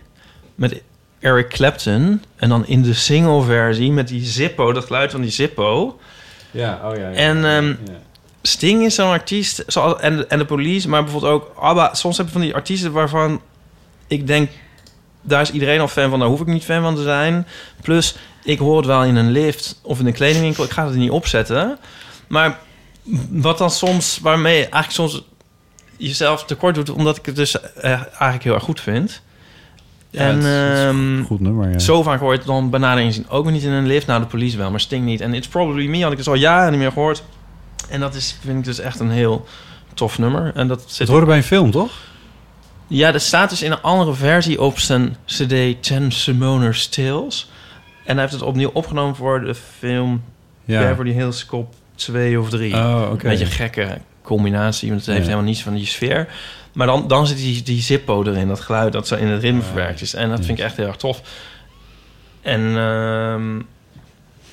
met 0.55 0.83
Eric 1.21 1.49
Clapton. 1.49 2.23
En 2.37 2.49
dan 2.49 2.67
in 2.67 2.83
de 2.83 2.95
single 2.95 3.43
versie 3.43 3.93
met 3.93 4.09
die 4.09 4.25
Zippo, 4.25 4.73
dat 4.73 4.85
geluid 4.85 5.11
van 5.11 5.21
die 5.21 5.31
Zippo. 5.31 5.99
Ja, 6.51 6.81
oh 6.85 6.97
ja. 6.97 7.09
ja. 7.09 7.15
En, 7.15 7.45
ehm, 7.45 7.67
Ja. 7.67 7.77
Sting 8.43 8.85
is 8.85 8.95
zo'n 8.95 9.11
artiest, 9.11 9.63
zoals, 9.67 10.01
en, 10.01 10.31
en 10.31 10.39
de 10.39 10.45
police, 10.45 10.89
maar 10.89 11.03
bijvoorbeeld 11.03 11.33
ook 11.33 11.53
ABBA. 11.57 11.95
Soms 11.95 12.17
heb 12.17 12.27
je 12.27 12.33
van 12.33 12.41
die 12.41 12.55
artiesten 12.55 12.93
waarvan 12.93 13.41
ik 14.07 14.27
denk, 14.27 14.51
daar 15.23 15.41
is 15.41 15.51
iedereen 15.51 15.81
al 15.81 15.89
fan 15.89 16.11
van, 16.11 16.19
daar 16.19 16.29
hoef 16.29 16.41
ik 16.41 16.47
niet 16.47 16.65
fan 16.65 16.83
van 16.83 16.95
te 16.95 17.03
zijn. 17.03 17.47
Plus, 17.83 18.17
ik 18.45 18.59
hoor 18.59 18.77
het 18.77 18.87
wel 18.87 19.05
in 19.05 19.17
een 19.17 19.31
lift 19.31 19.81
of 19.83 20.01
in 20.01 20.07
een 20.07 20.13
kledingwinkel, 20.13 20.65
ik 20.65 20.71
ga 20.71 20.85
het 20.85 20.93
er 20.93 20.99
niet 20.99 21.11
opzetten. 21.11 21.79
Maar 22.27 22.59
wat 23.31 23.59
dan 23.59 23.71
soms, 23.71 24.19
waarmee 24.23 24.57
je 24.57 24.69
eigenlijk 24.69 24.93
soms 24.93 25.25
jezelf 25.97 26.45
tekort 26.45 26.75
doet, 26.75 26.91
omdat 26.91 27.17
ik 27.17 27.27
het 27.27 27.37
dus 27.37 27.61
eh, 27.61 27.91
eigenlijk 27.91 28.45
heel 28.45 28.55
erg 28.55 28.63
goed 28.63 28.81
vind. 28.81 29.23
Ja, 30.11 30.21
en 30.21 30.35
het 30.35 30.45
het 30.45 30.89
ehm, 30.89 31.19
een 31.19 31.25
goed 31.25 31.41
nummer, 31.41 31.71
ja. 31.71 31.79
zo 31.79 32.03
vaak 32.03 32.21
hoor 32.21 32.33
je 32.33 32.39
het 32.39 32.47
dan 32.47 32.71
benadering 32.71 33.15
zien. 33.15 33.29
Ook 33.29 33.51
niet 33.51 33.63
in 33.63 33.71
een 33.71 33.87
lift. 33.87 34.07
Nou, 34.07 34.21
de 34.21 34.27
police 34.27 34.57
wel, 34.57 34.71
maar 34.71 34.81
Sting 34.81 35.05
niet. 35.05 35.21
En 35.21 35.35
It's 35.35 35.49
Probably 35.49 35.87
Me 35.87 36.03
had 36.03 36.11
ik 36.11 36.17
dus 36.17 36.29
al 36.29 36.35
jaren 36.35 36.71
niet 36.71 36.81
meer 36.81 36.93
gehoord. 36.93 37.23
En 37.89 38.01
dat 38.01 38.15
is, 38.15 38.37
vind 38.41 38.59
ik 38.59 38.65
dus 38.65 38.79
echt 38.79 39.01
een 39.01 39.11
heel 39.11 39.47
tof 39.95 40.19
nummer. 40.19 40.53
En 40.55 40.69
dat 40.69 40.81
Het 40.81 40.93
zit 40.93 41.09
hoorde 41.09 41.27
bij 41.27 41.37
een 41.37 41.43
film, 41.43 41.71
toch? 41.71 41.93
Ja, 42.93 43.13
dat 43.13 43.23
staat 43.23 43.51
dus 43.51 43.63
in 43.63 43.71
een 43.73 43.81
andere 43.83 44.15
versie 44.15 44.61
op 44.61 44.79
zijn 44.79 45.17
cd 45.27 45.83
Ten 45.83 46.13
Simoner's 46.13 46.89
Tales. 46.89 47.51
En 48.05 48.13
hij 48.13 48.21
heeft 48.21 48.33
het 48.33 48.43
opnieuw 48.43 48.71
opgenomen 48.73 49.17
voor 49.17 49.41
de 49.41 49.55
film 49.55 50.23
Ja. 50.65 50.81
Beverly 50.89 51.13
Hills 51.13 51.47
Cop 51.47 51.75
2 51.95 52.41
of 52.41 52.51
3. 52.51 52.75
Oh, 52.75 53.01
oké. 53.03 53.11
Een 53.25 53.31
beetje 53.31 53.45
een 53.45 53.51
gekke 53.51 53.99
combinatie, 54.23 54.89
want 54.89 55.01
het 55.01 55.09
heeft 55.11 55.21
Ja. 55.21 55.31
helemaal 55.31 55.51
niets 55.51 55.63
van 55.63 55.75
die 55.75 55.87
sfeer. 55.87 56.29
Maar 56.73 56.87
dan, 56.87 57.09
dan 57.09 57.27
zit 57.27 57.37
die, 57.37 57.63
die 57.63 57.81
zippo 57.83 58.25
erin, 58.25 58.49
dat 58.49 58.61
geluid 58.61 58.93
dat 58.93 59.07
zo 59.09 59.15
in 59.15 59.27
het 59.27 59.43
ritme 59.43 59.63
verwerkt 59.63 60.01
is. 60.01 60.15
En 60.15 60.29
dat 60.31 60.45
vind 60.45 60.59
ik 60.59 60.65
echt 60.65 60.77
heel 60.77 60.87
erg 60.87 60.97
tof. 60.97 61.21
En 62.43 62.77
ehm, 62.77 63.61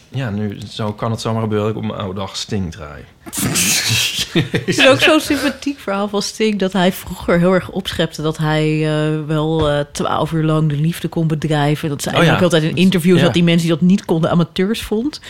ja, 0.10 0.30
nu 0.30 0.58
zo 0.70 0.94
kan 0.94 1.12
het 1.12 1.22
zomaar 1.22 1.42
gebeuren 1.42 1.68
dat 1.68 1.76
ik 1.76 1.84
op 1.84 1.90
mijn 1.90 2.04
oude 2.04 2.20
dag 2.20 2.36
Sting 2.36 2.72
draai. 2.72 3.04
Het 4.52 4.62
is 4.66 4.88
ook 4.88 5.02
zo'n 5.02 5.20
sympathiek 5.20 5.80
verhaal 5.80 6.08
van 6.08 6.22
Sting... 6.22 6.60
dat 6.60 6.74
hij 6.74 6.92
vroeger 6.92 7.40
heel 7.40 7.54
erg 7.54 7.70
opschepte... 7.70 8.22
dat 8.22 8.38
hij 8.38 8.88
eh, 8.88 9.26
wel 9.26 9.70
eh, 9.70 9.80
twaalf 9.92 10.32
uur 10.32 10.44
lang 10.44 10.70
de 10.70 10.76
liefde 10.76 11.08
kon 11.08 11.28
bedrijven. 11.28 11.90
Dat 11.90 12.02
zei 12.02 12.18
Oh 12.18 12.24
ja. 12.24 12.36
ook 12.36 12.42
altijd 12.42 12.64
in 12.64 12.76
interviews... 12.76 13.18
Ja. 13.18 13.26
dat 13.26 13.34
die 13.34 13.44
mensen 13.44 13.68
die 13.68 13.78
dat 13.78 13.88
niet 13.88 14.06
konden 14.06 14.30
amateurs 14.30 14.82
vond. 14.82 15.22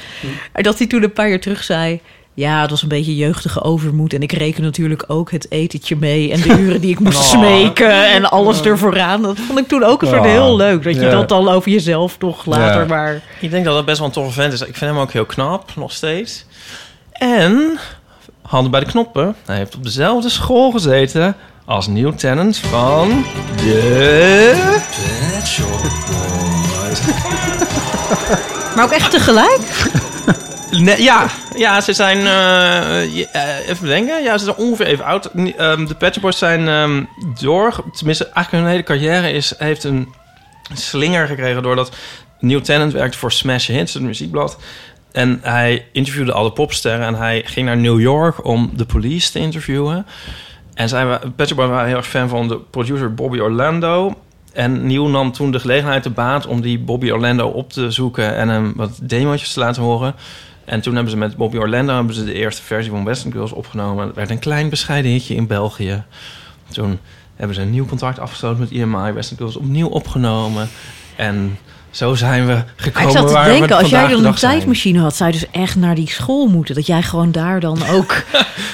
En 0.51 0.63
dat 0.63 0.77
hij 0.77 0.87
toen 0.87 1.03
een 1.03 1.13
paar 1.13 1.29
jaar 1.29 1.39
terug 1.39 1.63
zei... 1.63 2.01
Ja, 2.37 2.61
het 2.61 2.69
was 2.69 2.81
een 2.81 2.87
beetje 2.87 3.15
jeugdige 3.15 3.63
overmoed. 3.63 4.13
En 4.13 4.21
ik 4.21 4.31
reken 4.31 4.63
natuurlijk 4.63 5.03
ook 5.07 5.31
het 5.31 5.51
etentje 5.51 5.95
mee. 5.95 6.31
En 6.31 6.41
de 6.41 6.47
uren 6.59 6.81
die 6.81 6.91
ik 6.91 6.99
moest 6.99 7.17
Oh. 7.23 7.23
smeken. 7.23 8.05
En 8.11 8.29
alles 8.29 8.61
ervooraan. 8.61 9.21
Dat 9.21 9.37
vond 9.47 9.59
ik 9.59 9.67
toen 9.67 9.83
ook 9.83 10.01
een 10.01 10.07
soort 10.07 10.19
Oh. 10.19 10.25
heel 10.25 10.55
leuk. 10.55 10.83
Dat 10.83 10.95
je 10.95 11.01
Ja. 11.01 11.09
dat 11.09 11.29
dan 11.29 11.49
over 11.49 11.71
jezelf 11.71 12.17
toch 12.17 12.45
later 12.45 12.81
Ja. 12.81 12.87
maar... 12.87 13.21
Ik 13.39 13.51
denk 13.51 13.65
dat 13.65 13.73
dat 13.73 13.85
best 13.85 13.97
wel 13.97 14.07
een 14.07 14.13
toffe 14.13 14.31
vent 14.31 14.53
is. 14.53 14.59
Ik 14.61 14.75
vind 14.75 14.91
hem 14.91 14.99
ook 14.99 15.11
heel 15.11 15.25
knap, 15.25 15.71
nog 15.75 15.91
steeds. 15.91 16.45
En, 17.11 17.77
handen 18.41 18.71
bij 18.71 18.79
de 18.79 18.85
knoppen, 18.85 19.35
hij 19.45 19.57
heeft 19.57 19.75
op 19.75 19.83
dezelfde 19.83 20.29
school 20.29 20.71
gezeten 20.71 21.35
als 21.65 21.87
nieuw 21.87 22.13
tenant 22.15 22.57
van 22.57 23.25
de 23.57 24.53
Pet 25.35 25.47
Shop 25.47 25.81
Boys. 26.07 26.99
Maar 28.75 28.83
ook 28.85 28.91
echt 28.91 29.11
tegelijk? 29.11 29.59
Ja, 30.71 31.27
ja, 31.55 31.81
ze 31.81 31.93
zijn... 31.93 32.17
eh, 32.17 33.01
eh, 33.35 33.69
even 33.69 33.81
bedenken. 33.81 34.23
Ja, 34.23 34.37
ze 34.37 34.43
zijn 34.43 34.57
ongeveer 34.57 34.85
even 34.85 35.05
oud. 35.05 35.25
Ehm, 35.25 35.85
de 35.85 35.95
Shop 35.99 36.21
Boys 36.21 36.37
zijn 36.37 36.67
ehm, 36.67 37.03
door... 37.39 37.83
Tenminste, 37.95 38.25
eigenlijk 38.25 38.51
hun 38.51 38.71
hele 38.71 38.83
carrière 38.83 39.31
is, 39.31 39.53
heeft 39.57 39.83
een 39.83 40.13
slinger 40.73 41.27
gekregen... 41.27 41.63
doordat 41.63 41.95
Neil 42.39 42.61
Tennant 42.61 42.93
werkte 42.93 43.17
voor 43.17 43.31
Smash 43.31 43.67
Hits, 43.67 43.93
het 43.93 44.03
muziekblad. 44.03 44.57
En 45.11 45.39
hij 45.41 45.85
interviewde 45.91 46.31
alle 46.31 46.51
popsterren. 46.51 47.05
En 47.05 47.15
hij 47.15 47.41
ging 47.45 47.65
naar 47.65 47.77
New 47.77 47.99
York 47.99 48.45
om 48.45 48.71
de 48.75 48.85
police 48.85 49.31
te 49.31 49.39
interviewen. 49.39 50.05
En 50.73 50.89
zij 50.89 51.19
Shop 51.21 51.35
Boys 51.35 51.69
waren 51.69 51.87
heel 51.87 51.97
erg 51.97 52.07
fan 52.07 52.29
van 52.29 52.47
de 52.47 52.57
producer 52.57 53.13
Bobby 53.13 53.39
Orlando... 53.39 54.15
En 54.57 54.87
Neil 54.87 55.07
nam 55.07 55.31
toen 55.31 55.51
de 55.51 55.59
gelegenheid 55.59 56.03
te 56.03 56.09
baat 56.09 56.47
om 56.47 56.61
die 56.61 56.79
Bobby 56.79 57.09
Orlando 57.11 57.47
op 57.47 57.73
te 57.73 57.91
zoeken 57.91 58.35
en 58.35 58.49
hem 58.49 58.73
wat 58.75 58.99
demo's 59.01 59.53
te 59.53 59.59
laten 59.59 59.83
horen. 59.83 60.15
En 60.67 60.81
toen 60.81 60.93
hebben 60.93 61.11
ze 61.11 61.17
met 61.17 61.35
Bobby 61.35 61.57
Orlando 61.57 61.93
hebben 61.93 62.15
ze 62.15 62.23
de 62.23 62.33
eerste 62.33 62.61
versie 62.61 62.91
van 62.91 63.03
Western 63.03 63.31
Girls 63.31 63.51
opgenomen. 63.51 64.05
Het 64.07 64.15
werd 64.15 64.29
een 64.29 64.39
klein 64.39 64.69
bescheiden 64.69 65.11
hitje 65.11 65.35
in 65.35 65.47
België. 65.47 66.03
Toen 66.69 66.99
hebben 67.35 67.55
ze 67.55 67.61
een 67.61 67.69
nieuw 67.69 67.85
contract 67.85 68.19
afgesloten 68.19 68.59
met 68.59 68.71
EMI. 68.71 69.11
Western 69.11 69.37
Girls 69.37 69.55
opnieuw 69.55 69.87
opgenomen. 69.87 70.69
En 71.15 71.57
zo 71.89 72.15
zijn 72.15 72.45
we 72.45 72.51
Maar 72.51 72.73
gekomen 72.75 73.09
ik 73.09 73.17
zat 73.17 73.27
te 73.27 73.49
denken, 73.49 73.77
als 73.77 73.89
jij 73.89 74.07
dan 74.07 74.25
een 74.25 74.37
zijn. 74.37 74.53
tijdmachine 74.53 74.99
had, 74.99 75.15
zou 75.15 75.31
je 75.31 75.39
dus 75.39 75.49
echt 75.51 75.75
naar 75.75 75.95
die 75.95 76.09
school 76.09 76.47
moeten. 76.47 76.75
Dat 76.75 76.85
jij 76.85 77.01
gewoon 77.01 77.31
daar 77.31 77.59
dan 77.59 77.87
ook 77.95 78.23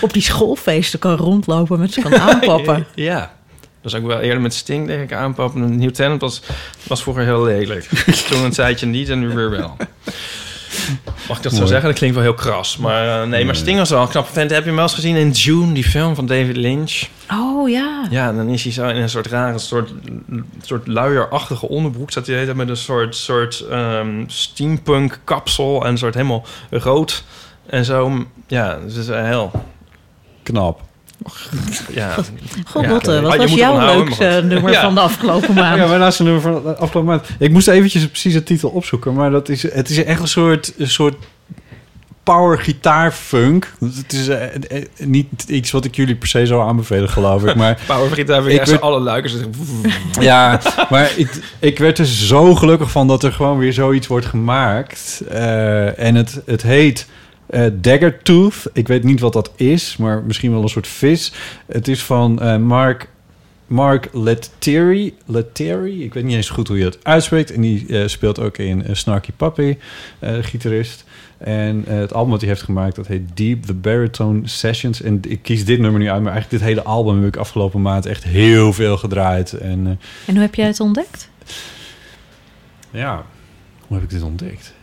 op 0.01 0.13
die 0.13 0.21
schoolfeesten 0.21 0.99
kan 0.99 1.15
rondlopen 1.15 1.79
met 1.79 1.93
ze 1.93 2.01
kan 2.01 2.17
aanpappen. 2.29 2.85
Ja. 2.95 3.31
Dat 3.81 3.91
zou 3.91 4.03
ik 4.03 4.09
wel 4.09 4.19
eerder 4.19 4.41
met 4.41 4.53
Sting 4.53 4.87
denk 4.87 5.01
ik 5.01 5.13
aanpappen. 5.13 5.61
Een 5.61 5.75
nieuw 5.75 5.91
talent 5.91 6.21
was, 6.21 6.41
was 6.87 7.01
vroeger 7.01 7.23
heel 7.23 7.43
lelijk. 7.43 7.89
Toen 8.29 8.43
een 8.43 8.51
tijdje 8.51 8.85
niet 8.85 9.09
en 9.09 9.19
nu 9.19 9.27
weer 9.29 9.49
wel. 9.49 9.75
Mag 11.27 11.37
ik 11.37 11.43
dat 11.43 11.53
zo 11.53 11.65
zeggen? 11.65 11.89
Dat 11.89 11.97
klinkt 11.97 12.15
wel 12.15 12.25
heel 12.25 12.33
kras. 12.33 12.77
Maar 12.77 13.21
eh, 13.21 13.27
nee, 13.27 13.45
maar 13.45 13.55
Sting 13.55 13.77
was 13.77 13.89
wel 13.89 14.01
een 14.01 14.07
knappe 14.07 14.31
vent. 14.31 14.49
Heb 14.49 14.59
je 14.59 14.65
hem 14.65 14.75
wel 14.75 14.83
eens 14.83 14.93
gezien 14.93 15.15
in 15.15 15.29
June, 15.29 15.73
die 15.73 15.83
film 15.83 16.15
van 16.15 16.25
David 16.25 16.57
Lynch? 16.57 17.07
Oh 17.31 17.69
ja. 17.69 18.05
Ja, 18.09 18.33
dan 18.33 18.47
is 18.47 18.63
hij 18.63 18.71
zo 18.71 18.87
in 18.87 18.95
een 18.95 19.09
soort 19.09 19.27
rare, 19.27 19.59
soort, 19.59 19.93
soort 20.61 20.87
luierachtige 20.87 21.69
onderbroek. 21.69 22.11
Staat 22.11 22.27
hij 22.27 22.53
met 22.53 22.69
een 22.69 22.77
soort, 22.77 23.15
soort 23.15 23.59
ehm, 23.59 24.23
steampunk 24.27 25.19
kapsel 25.23 25.83
en 25.83 25.89
een 25.89 25.97
soort 25.97 26.13
helemaal 26.13 26.45
rood. 26.69 27.23
En 27.65 27.85
zo, 27.85 28.25
ja, 28.47 28.79
het 28.79 28.95
is 28.95 29.07
heel... 29.07 29.51
Knap. 30.43 30.81
Ja, 31.93 32.09
God, 32.13 32.31
Ja, 32.83 32.89
Lotte, 32.89 33.15
ah, 33.17 33.21
wat 33.23 33.33
je 33.33 33.39
was 33.39 33.53
jouw 33.53 33.79
leukste 33.85 34.23
maar 34.23 34.33
goed. 34.33 34.43
nummer 34.43 34.71
Ja. 34.71 34.81
van 34.81 34.93
de 34.95 34.99
afgelopen 35.01 35.53
maand? 35.53 35.77
Ja, 35.79 35.87
mijn 35.87 35.99
laatste 35.99 36.23
nummer 36.23 36.41
van 36.41 36.53
de 36.53 36.69
afgelopen 36.75 37.03
maand. 37.05 37.27
Ik 37.39 37.51
moest 37.51 37.67
eventjes 37.67 38.07
precies 38.07 38.33
de 38.33 38.43
titel 38.43 38.69
opzoeken, 38.69 39.13
maar 39.13 39.31
dat 39.31 39.49
is, 39.49 39.73
het 39.73 39.89
is 39.89 40.03
echt 40.03 40.19
een 40.19 40.27
soort, 40.27 40.73
een 40.77 40.89
soort 40.89 41.15
power 42.23 42.59
gitaar 42.59 43.11
funk. 43.11 43.73
Het 43.79 44.13
is 44.13 44.27
eh, 44.27 44.43
eh, 44.55 44.85
niet 44.97 45.43
iets 45.47 45.71
wat 45.71 45.85
ik 45.85 45.95
jullie 45.95 46.15
per 46.15 46.27
se 46.27 46.45
zou 46.45 46.67
aanbevelen, 46.67 47.09
geloof 47.09 47.43
ik. 47.45 47.55
Maar 47.55 47.79
Power 47.87 48.11
Gitaar 48.11 48.47
Ik 48.47 48.65
werd- 48.65 48.81
alle 48.81 48.99
luikers. 48.99 49.33
ja, 50.19 50.59
maar 50.89 51.11
ik, 51.15 51.29
ik 51.59 51.79
werd 51.79 51.97
er 51.97 52.05
zo 52.05 52.55
gelukkig 52.55 52.91
van 52.91 53.07
dat 53.07 53.23
er 53.23 53.31
gewoon 53.31 53.57
weer 53.57 53.73
zoiets 53.73 54.07
wordt 54.07 54.25
gemaakt. 54.25 55.23
Eh, 55.31 55.99
en 55.99 56.15
het, 56.15 56.41
het 56.45 56.61
heet 56.61 57.07
eh 57.53 57.71
Daggertooth. 57.81 58.65
Ik 58.73 58.87
weet 58.87 59.03
niet 59.03 59.19
wat 59.19 59.33
dat 59.33 59.51
is, 59.55 59.97
maar 59.97 60.23
misschien 60.23 60.51
wel 60.51 60.61
een 60.61 60.69
soort 60.69 60.87
vis. 60.87 61.33
Het 61.65 61.87
is 61.87 62.03
van 62.03 62.41
eh, 62.41 62.57
Mark, 62.57 63.09
Mark 63.67 64.09
Lettieri. 64.13 65.13
Lettieri. 65.25 66.03
Ik 66.03 66.13
weet 66.13 66.23
niet 66.23 66.35
eens 66.35 66.49
goed 66.49 66.67
hoe 66.67 66.77
je 66.77 66.83
dat 66.83 66.97
uitspreekt. 67.03 67.51
En 67.51 67.61
die 67.61 67.87
eh, 67.87 68.07
speelt 68.07 68.39
ook 68.39 68.57
in 68.57 68.83
Snarky 68.91 69.31
Puppy, 69.37 69.77
gitarist. 70.21 71.03
En 71.37 71.83
het 71.87 72.13
album 72.13 72.31
dat 72.31 72.39
hij 72.39 72.49
heeft 72.49 72.61
gemaakt, 72.61 72.95
dat 72.95 73.07
heet 73.07 73.37
Deep 73.37 73.63
the 73.63 73.73
Baritone 73.73 74.47
Sessions. 74.47 75.01
En 75.01 75.19
ik 75.27 75.41
kies 75.41 75.65
dit 75.65 75.79
nummer 75.79 75.99
nu 75.99 76.09
uit, 76.09 76.21
maar 76.21 76.31
eigenlijk 76.31 76.63
dit 76.63 76.73
hele 76.73 76.87
album 76.89 77.17
heb 77.17 77.27
ik 77.27 77.37
afgelopen 77.37 77.81
maand 77.81 78.05
echt 78.05 78.23
heel 78.23 78.73
veel 78.73 78.97
gedraaid. 78.97 79.53
En 79.53 79.99
En 80.25 80.33
hoe 80.33 80.41
heb 80.41 80.55
jij 80.55 80.67
het 80.67 80.79
ontdekt? 80.79 81.29
ja, 82.91 83.25
hoe 83.87 83.97
heb 83.97 84.03
ik 84.03 84.09
dit 84.09 84.21
ontdekt? 84.21 84.73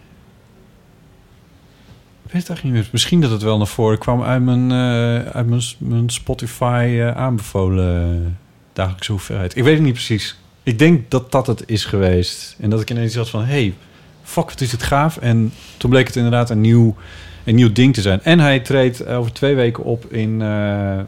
Ik 2.31 2.37
weet 2.37 2.49
het 2.49 2.51
eigenlijk 2.51 2.65
niet 2.65 2.85
meer. 2.85 2.93
Misschien 2.93 3.21
dat 3.21 3.31
het 3.31 3.43
wel 3.43 3.59
naar 3.59 3.67
voren 3.67 3.99
kwam 3.99 4.23
uit 4.23 4.43
mijn, 4.43 4.71
eh, 4.71 5.31
uit 5.31 5.47
mijn, 5.47 5.63
mijn 5.79 6.11
Spotify 6.11 6.97
eh, 7.01 7.17
aanbevolen 7.17 8.39
dagelijkse 8.73 9.13
hoeveelheid. 9.13 9.57
Ik 9.57 9.65
weet 9.65 9.75
het 9.75 9.83
niet 9.83 9.93
precies. 9.93 10.39
Ik 10.63 10.79
denk 10.79 11.11
dat 11.11 11.33
dat 11.33 11.47
het 11.47 11.63
is 11.67 11.85
geweest. 11.85 12.57
En 12.61 12.71
dat 12.71 12.81
ik 12.81 12.91
ineens 12.91 13.15
had 13.15 13.31
van, 13.31 13.45
hey, 13.45 13.75
fuck, 14.23 14.45
wat 14.45 14.61
is 14.61 14.73
het 14.73 14.83
gaaf. 14.83 15.17
En 15.17 15.53
toen 15.77 15.91
bleek 15.91 16.07
het 16.07 16.17
inderdaad 16.17 16.51
een 16.51 16.61
nieuw, 16.61 16.97
een 17.45 17.55
nieuw 17.55 17.73
ding 17.73 17.95
te 17.95 18.01
zijn. 18.01 18.23
En 18.23 18.39
hij 18.39 18.61
treedt 18.61 19.07
over 19.07 19.33
twee 19.33 19.55
weken 19.55 19.85
op 19.85 20.13
in, 20.13 20.43
eh, 20.43 20.99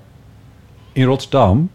in 0.93 1.05
Rotterdam. 1.05 1.71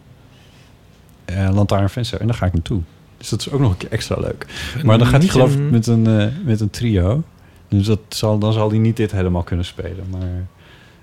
Uh, 1.30 1.50
Lantaarnvenster. 1.52 2.20
En 2.20 2.26
daar 2.26 2.36
ga 2.36 2.46
ik 2.46 2.52
naartoe. 2.52 2.80
Dus 3.18 3.28
dat 3.28 3.40
is 3.40 3.50
ook 3.50 3.60
nog 3.60 3.70
een 3.70 3.76
keer 3.76 3.90
extra 3.90 4.20
leuk. 4.20 4.46
Maar 4.84 4.98
dan 4.98 5.06
gaat 5.06 5.22
hij 5.22 5.30
geloof 5.30 5.54
ik 5.54 5.70
met 5.70 5.86
een, 5.86 6.06
eh, 6.06 6.26
met 6.44 6.60
een 6.60 6.70
trio. 6.70 7.22
Dus 7.68 7.86
dat 7.86 8.00
zal, 8.08 8.38
dan 8.38 8.52
zal 8.52 8.68
hij 8.68 8.78
niet 8.78 8.96
dit 8.96 9.10
helemaal 9.12 9.42
kunnen 9.42 9.64
spelen. 9.64 10.06
Maar, 10.10 10.46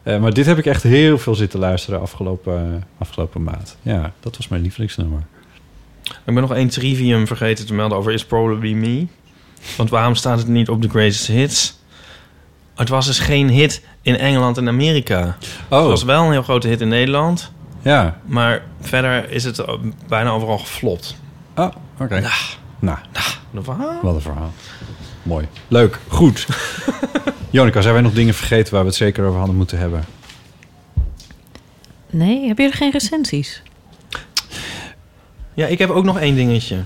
eh, 0.03 0.19
maar 0.21 0.33
dit 0.33 0.45
heb 0.45 0.57
ik 0.57 0.65
echt 0.65 0.83
heel 0.83 1.17
veel 1.17 1.35
zitten 1.35 1.59
luisteren 1.59 2.01
afgelopen, 2.01 2.83
afgelopen 2.97 3.43
maand. 3.43 3.77
Ja, 3.81 4.11
dat 4.19 4.37
was 4.37 4.47
mijn 4.47 4.61
lievelingsnummer. 4.61 5.21
Ik 6.03 6.33
ben 6.33 6.33
nog 6.33 6.53
één 6.53 6.69
trivium 6.69 7.27
vergeten 7.27 7.65
te 7.65 7.73
melden 7.73 7.97
over 7.97 8.11
It's 8.11 8.25
Probably 8.25 8.73
Me. 8.73 9.07
Want 9.77 9.89
waarom 9.89 10.15
staat 10.15 10.37
het 10.37 10.47
niet 10.47 10.69
op 10.69 10.81
de 10.81 10.89
Greatest 10.89 11.27
Hits? 11.27 11.79
Het 12.75 12.89
was 12.89 13.05
dus 13.05 13.19
geen 13.19 13.49
hit 13.49 13.83
in 14.01 14.17
Engeland 14.17 14.57
en 14.57 14.67
Amerika. 14.67 15.37
Oh, 15.69 15.79
Het 15.79 15.87
was 15.87 16.03
wel 16.03 16.23
een 16.25 16.31
heel 16.31 16.43
grote 16.43 16.67
hit 16.67 16.81
in 16.81 16.87
Nederland. 16.87 17.51
ja. 17.81 18.19
Maar 18.25 18.63
verder 18.81 19.29
is 19.29 19.43
het 19.43 19.59
eh, 19.59 19.73
bijna 20.07 20.29
overal 20.29 20.57
geflopt. 20.57 21.15
Oh, 21.55 21.67
oké. 21.99 22.19
Nou, 22.79 22.97
Wat? 23.49 23.75
wat 24.01 24.15
een 24.15 24.21
verhaal. 24.21 24.53
Mooi. 25.25 25.47
Leuk. 25.67 25.99
Goed. 26.07 26.47
Jonica, 27.49 27.81
zijn 27.81 27.93
wij 27.93 28.03
nog 28.03 28.13
dingen 28.13 28.33
vergeten 28.33 28.73
waar 28.73 28.81
we 28.81 28.87
het 28.87 28.97
zeker 28.97 29.25
over 29.25 29.37
hadden 29.37 29.55
moeten 29.55 29.77
hebben? 29.77 30.03
Nee, 32.09 32.47
heb 32.47 32.57
je 32.57 32.63
er 32.63 32.73
geen 32.73 32.91
recensies? 32.91 33.61
Ja, 35.53 35.65
ik 35.67 35.79
heb 35.79 35.89
ook 35.89 36.03
nog 36.03 36.19
één 36.19 36.35
dingetje. 36.35 36.77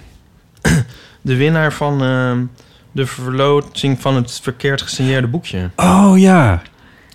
De 1.22 1.36
winnaar 1.36 1.74
van 1.74 2.04
ehm, 2.04 2.44
de 2.92 3.06
verloting 3.06 4.02
van 4.02 4.16
het 4.16 4.40
verkeerd 4.44 4.82
gesigneerde 4.82 5.28
boekje. 5.28 5.70
Oh 5.76 6.14
ja. 6.16 6.62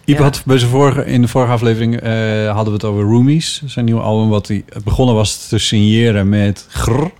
Iep 0.04 0.16
Ja. 0.16 0.22
had 0.22 0.42
bij 0.46 0.58
zijn 0.58 0.70
vorige, 0.70 1.04
in 1.04 1.20
de 1.22 1.28
vorige 1.28 1.52
aflevering 1.52 2.00
eh, 2.00 2.10
hadden 2.46 2.64
we 2.66 2.72
het 2.72 2.84
over 2.84 3.02
Roomies. 3.02 3.62
Zijn 3.66 3.84
nieuwe 3.84 4.00
album 4.00 4.28
wat 4.28 4.48
hij 4.48 4.64
begonnen 4.84 5.14
was 5.14 5.48
te 5.48 5.58
signeren 5.58 6.28
met 6.28 6.66
grr, 6.70 7.10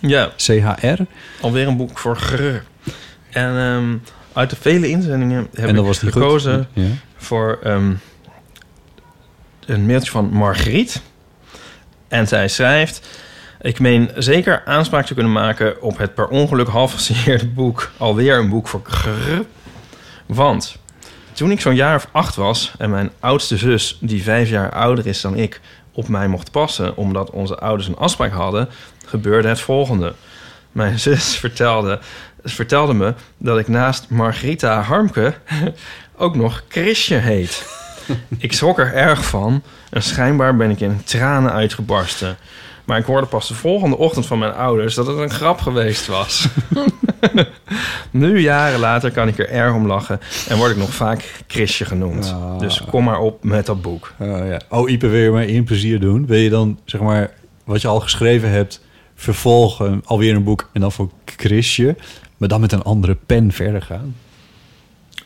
Ja, 0.00 0.30
CHR. 0.36 1.02
alweer 1.40 1.68
een 1.68 1.76
boek 1.76 1.98
voor 1.98 2.16
grr. 2.16 2.62
En 3.34 3.56
ehm, 3.58 3.96
uit 4.32 4.50
de 4.50 4.56
vele 4.56 4.88
inzendingen 4.88 5.48
heb 5.54 5.76
ik 5.76 5.96
gekozen. 5.96 6.68
Ja. 6.72 6.86
voor 7.16 7.58
ehm, 7.62 7.92
een 9.66 9.86
mailtje 9.86 10.10
van 10.10 10.28
Margriet. 10.32 11.02
En 12.08 12.28
zij 12.28 12.48
schrijft... 12.48 13.08
Ik 13.60 13.80
meen 13.80 14.10
zeker 14.16 14.62
aanspraak 14.64 15.06
te 15.06 15.14
kunnen 15.14 15.32
maken 15.32 15.82
op 15.82 15.98
het 15.98 16.14
per 16.14 16.28
ongeluk 16.28 16.68
half 16.68 16.92
gesigneerde 16.92 17.46
boek. 17.46 17.90
Alweer 17.96 18.38
een 18.38 18.48
boek 18.48 18.68
voor 18.68 18.80
grrr. 18.84 19.44
Want 20.26 20.76
toen 21.32 21.50
ik 21.50 21.60
zo'n 21.60 21.74
jaar 21.74 21.96
of 21.96 22.08
acht 22.12 22.36
was... 22.36 22.72
en 22.78 22.90
mijn 22.90 23.10
oudste 23.20 23.56
zus, 23.56 23.98
die 24.00 24.22
vijf 24.22 24.48
jaar 24.48 24.72
ouder 24.72 25.06
is 25.06 25.20
dan 25.20 25.36
ik... 25.36 25.60
op 25.92 26.08
mij 26.08 26.28
mocht 26.28 26.50
passen 26.50 26.96
omdat 26.96 27.30
onze 27.30 27.58
ouders 27.58 27.88
een 27.88 27.96
afspraak 27.96 28.32
hadden... 28.32 28.68
gebeurde 29.06 29.48
het 29.48 29.60
volgende. 29.60 30.12
Mijn 30.72 30.98
zus 31.08 31.36
vertelde, 31.36 31.98
vertelde 32.44 32.94
me 32.94 33.14
dat 33.38 33.58
ik 33.58 33.68
naast 33.68 34.08
Margrita 34.08 34.80
Harmke... 34.80 35.34
ook 36.16 36.36
nog 36.36 36.64
Chrisje 36.68 37.14
heet. 37.14 37.66
ik 38.38 38.52
schrok 38.52 38.78
er 38.78 38.92
erg 38.92 39.24
van 39.24 39.62
en 39.90 40.02
schijnbaar 40.02 40.56
ben 40.56 40.70
ik 40.70 40.80
in 40.80 41.04
tranen 41.04 41.52
uitgebarsten. 41.52 42.36
Maar 42.84 42.98
ik 42.98 43.04
hoorde 43.04 43.26
pas 43.26 43.48
de 43.48 43.54
volgende 43.54 43.96
ochtend 43.96 44.26
van 44.26 44.38
mijn 44.38 44.54
ouders 44.54 44.94
dat 44.94 45.06
het 45.06 45.18
een 45.18 45.30
grap 45.30 45.60
geweest 45.60 46.06
was. 46.06 46.48
nu, 48.10 48.40
jaren 48.40 48.80
later, 48.80 49.10
kan 49.10 49.28
ik 49.28 49.38
er 49.38 49.48
erg 49.48 49.74
om 49.74 49.86
lachen 49.86 50.20
en 50.48 50.56
word 50.56 50.70
ik 50.70 50.76
nog 50.76 50.94
vaak 50.94 51.42
Chrisje 51.46 51.84
genoemd. 51.84 52.32
Ah. 52.32 52.58
Dus 52.58 52.84
kom 52.90 53.04
maar 53.04 53.20
op 53.20 53.44
met 53.44 53.66
dat 53.66 53.82
boek. 53.82 54.12
Oh, 54.18 54.48
ja. 54.48 54.60
oh, 54.68 54.90
Ipe, 54.90 55.08
wil 55.08 55.20
je 55.20 55.30
mij 55.30 55.46
één 55.46 55.64
plezier 55.64 56.00
doen? 56.00 56.26
Wil 56.26 56.38
je 56.38 56.50
dan, 56.50 56.78
zeg 56.84 57.00
maar, 57.00 57.30
wat 57.64 57.80
je 57.80 57.88
al 57.88 58.00
geschreven 58.00 58.50
hebt... 58.50 58.80
vervolgen, 59.14 60.02
alweer 60.04 60.34
een 60.34 60.44
boek 60.44 60.70
en 60.72 60.80
dan 60.80 60.92
voor 60.92 61.10
Chrisje... 61.24 61.96
maar 62.44 62.58
dan 62.58 62.68
met 62.68 62.72
een 62.72 62.82
andere 62.82 63.16
pen 63.26 63.52
verder 63.52 63.82
gaan? 63.82 64.16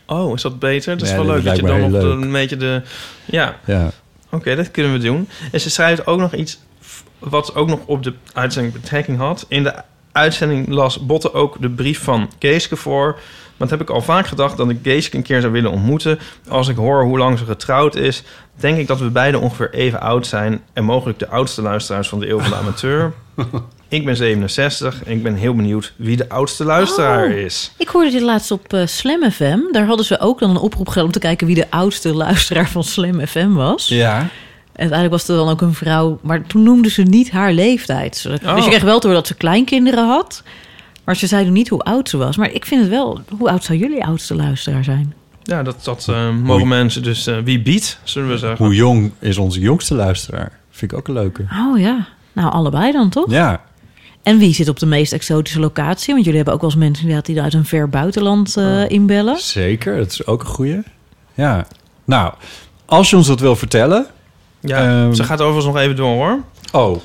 Oh, 0.07 0.35
is 0.35 0.43
dat 0.43 0.59
beter? 0.59 0.97
Dat 0.97 1.07
is 1.07 1.12
Ja, 1.12 1.16
wel 1.16 1.27
leuk 1.27 1.45
dat 1.45 1.57
je 1.57 1.62
dan 1.62 1.90
nog 1.90 2.03
een 2.03 2.32
beetje 2.32 2.57
de... 2.57 2.82
Ja, 3.24 3.57
Ja. 3.65 3.90
Oké, 4.31 4.57
dat 4.57 4.70
kunnen 4.70 4.93
we 4.93 4.99
doen. 4.99 5.28
En 5.53 5.61
ze 5.61 5.70
schrijft 5.70 6.07
ook 6.07 6.19
nog 6.19 6.35
iets 6.35 6.59
wat 7.19 7.55
ook 7.55 7.69
nog 7.69 7.81
op 7.86 8.03
de 8.03 8.15
uitzending 8.32 8.74
betrekking 8.74 9.19
had. 9.19 9.47
In 9.49 9.62
de 9.62 9.74
uitzending 10.12 10.69
las 10.69 11.07
Botte 11.07 11.32
ook 11.32 11.61
de 11.61 11.70
brief 11.70 12.03
van 12.03 12.31
Geeske 12.39 12.77
voor. 12.77 13.12
Maar 13.57 13.69
dat 13.69 13.70
heb 13.70 13.81
ik 13.81 13.90
al 13.90 14.03
vaak 14.03 14.27
gedacht 14.27 14.57
dat 14.57 14.70
ik 14.70 14.78
Geeske 14.82 15.16
een 15.16 15.23
keer 15.23 15.40
zou 15.40 15.53
willen 15.53 15.70
ontmoeten. 15.70 16.19
Als 16.49 16.69
ik 16.69 16.77
hoor 16.77 17.03
hoe 17.03 17.19
lang 17.19 17.39
ze 17.39 17.45
getrouwd 17.45 17.95
is, 17.97 18.23
denk 18.55 18.78
ik 18.78 18.86
dat 18.86 18.99
we 18.99 19.11
beiden 19.11 19.40
ongeveer 19.40 19.70
even 19.73 20.01
oud 20.01 20.27
zijn. 20.27 20.62
En 20.73 20.85
mogelijk 20.85 21.19
de 21.19 21.28
oudste 21.28 21.62
luisteraars 21.62 22.09
van 22.09 22.20
de 22.20 22.28
Eeuw 22.28 22.40
van 22.40 22.51
de 22.51 22.57
Amateur. 22.57 23.12
ik 23.89 24.05
ben 24.05 24.16
67 24.16 25.05
en 25.05 25.12
ik 25.12 25.23
ben 25.23 25.35
heel 25.35 25.55
benieuwd 25.55 25.93
wie 25.97 26.16
de 26.16 26.28
oudste 26.28 26.65
luisteraar 26.65 27.24
Oh. 27.24 27.31
is. 27.36 27.73
Ik 27.77 27.89
hoorde 27.89 28.10
dit 28.10 28.23
laatst 28.23 28.51
op 28.51 28.73
eh, 28.73 28.86
Slam 28.86 29.31
FM. 29.31 29.59
Daar 29.73 29.86
hadden 29.86 30.06
ze 30.06 30.20
ook 30.20 30.39
dan 30.39 30.51
een 30.51 30.56
oproep 30.56 30.89
gedaan 30.89 31.05
om 31.05 31.12
te 31.12 31.19
kijken 31.19 31.47
wie 31.47 31.56
de 31.56 31.70
oudste 31.70 32.15
luisteraar 32.15 32.69
van 32.69 32.85
Slam 32.85 33.27
FM 33.27 33.52
was. 33.52 33.89
Ja. 33.89 34.19
En 34.19 34.85
uiteindelijk 34.90 35.10
was 35.10 35.28
er 35.28 35.36
dan 35.36 35.48
ook 35.48 35.60
een 35.60 35.74
vrouw, 35.74 36.19
maar 36.23 36.47
toen 36.47 36.62
noemden 36.62 36.90
ze 36.90 37.02
niet 37.02 37.31
haar 37.31 37.52
leeftijd. 37.52 38.23
Dus 38.23 38.40
Oh. 38.47 38.59
je 38.59 38.69
kreeg 38.69 38.82
wel 38.82 39.01
door 39.01 39.12
dat 39.12 39.27
ze 39.27 39.35
kleinkinderen 39.35 40.06
had. 40.09 40.43
Maar 41.05 41.16
ze 41.16 41.27
zeiden 41.27 41.52
niet 41.52 41.69
hoe 41.69 41.82
oud 41.82 42.09
ze 42.09 42.16
was. 42.16 42.36
Maar 42.36 42.52
ik 42.52 42.65
vind 42.66 42.81
het 42.81 42.90
wel, 42.90 43.20
hoe 43.39 43.51
oud 43.51 43.65
zou 43.65 43.78
jullie 43.78 44.05
oudste 44.05 44.35
luisteraar 44.35 44.85
zijn? 44.85 45.15
Ja, 45.43 45.62
dat, 45.62 45.85
dat 45.85 46.06
eh, 46.10 46.31
mogen 46.43 46.69
mensen 46.69 47.02
dus 47.02 47.27
eh, 47.27 47.36
wie 47.44 47.62
biedt, 47.62 47.98
zullen 48.02 48.28
we 48.28 48.39
zeggen. 48.39 48.65
Hoe 48.66 48.74
jong 48.74 49.12
is 49.19 49.39
onze 49.39 49.60
jongste 49.60 49.94
luisteraar? 49.94 50.52
Vind 50.70 50.93
ik 50.93 50.98
ook 50.98 51.09
een 51.09 51.15
leuke. 51.15 51.44
Oh 51.70 51.78
ja, 51.78 52.06
nou 52.32 52.52
allebei 52.52 52.93
dan 52.93 53.09
toch? 53.09 53.31
Ja. 53.31 53.60
En 54.29 54.39
wie 54.39 54.55
zit 54.55 54.69
op 54.69 54.79
de 54.79 54.87
meest 54.87 55.13
exotische 55.13 55.61
locatie? 55.61 56.13
Want 56.13 56.19
jullie 56.25 56.37
hebben 56.37 56.55
ook 56.55 56.61
wel 56.61 56.71
eens 56.71 56.79
mensen 56.79 57.03
inderdaad 57.03 57.27
die 57.27 57.43
uit 57.43 57.55
een 57.55 57.65
ver 57.65 57.89
buitenland 57.89 58.57
eh, 58.57 58.89
inbellen. 58.89 59.39
Zeker, 59.39 59.97
dat 59.97 60.11
is 60.11 60.27
ook 60.27 60.41
een 60.41 60.47
goeie. 60.47 60.79
Ja. 61.35 61.67
Nou, 62.05 62.33
als 62.87 63.11
je 63.11 63.17
ons 63.17 63.27
dat 63.27 63.41
wil 63.41 63.57
vertellen... 63.57 64.07
Ja, 64.61 65.03
Ehm, 65.03 65.13
ze 65.13 65.25
gaat 65.25 65.41
overigens 65.41 65.67
nog 65.75 65.83
even 65.83 65.97
door 65.97 66.15
hoor. 66.15 66.39
Oh, 66.73 67.01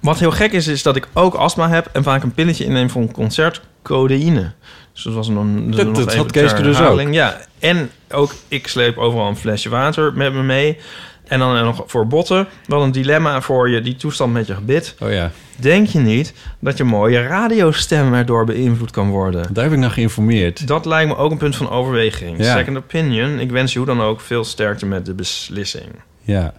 Wat 0.00 0.18
heel 0.18 0.30
gek 0.30 0.52
is, 0.52 0.66
is 0.66 0.82
dat 0.82 0.96
ik 0.96 1.08
ook 1.12 1.34
astma 1.34 1.68
heb 1.68 1.88
en 1.92 2.02
vaak 2.02 2.22
een 2.22 2.34
pilletje 2.34 2.64
inneem 2.64 2.90
voor 2.90 3.02
een 3.02 3.12
concert 3.12 3.60
codeïne. 3.82 4.52
Dus 4.92 5.02
dat 5.02 5.12
was 5.14 5.28
een, 5.28 5.70
Dat- 5.70 5.86
nog 5.86 5.96
dat 5.96 6.06
even 6.06 6.18
had 6.18 6.30
Keeske 6.32 6.62
dus 6.62 6.76
herhaling. 6.76 7.14
Ja, 7.14 7.40
en 7.58 7.90
ook 8.10 8.34
ik 8.48 8.66
sleep 8.68 8.96
overal 8.98 9.28
een 9.28 9.36
flesje 9.36 9.68
water 9.68 10.12
met 10.14 10.32
me 10.32 10.42
mee. 10.42 10.78
En 11.26 11.38
dan 11.38 11.64
nog 11.64 11.84
voor 11.86 12.06
botten. 12.06 12.46
Wel 12.66 12.82
een 12.82 12.92
dilemma 12.92 13.40
voor 13.40 13.70
je, 13.70 13.80
die 13.80 13.96
toestand 13.96 14.32
met 14.32 14.46
je 14.46 14.54
gebit. 14.54 14.94
oh 15.00 15.10
ja. 15.10 15.30
Denk 15.56 15.86
je 15.86 15.98
niet 15.98 16.34
dat 16.58 16.76
je 16.76 16.84
mooie 16.84 17.26
radiostem 17.26 18.14
erdoor 18.14 18.44
beïnvloed 18.44 18.90
kan 18.90 19.10
worden? 19.10 19.54
Daar 19.54 19.64
heb 19.64 19.72
ik 19.72 19.78
naar 19.78 19.90
geïnformeerd. 19.90 20.66
Dat 20.66 20.84
lijkt 20.84 21.08
me 21.08 21.16
ook 21.16 21.30
een 21.30 21.36
punt 21.36 21.56
van 21.56 21.70
overweging. 21.70 22.38
Ja. 22.38 22.56
Second 22.56 22.76
opinion. 22.76 23.38
Ik 23.38 23.50
wens 23.50 23.72
je 23.72 23.78
hoe 23.78 23.86
dan 23.86 24.00
ook 24.00 24.20
veel 24.20 24.44
sterkte 24.44 24.86
met 24.86 25.06
de 25.06 25.14
beslissing. 25.14 25.90
Ja. 26.22 26.54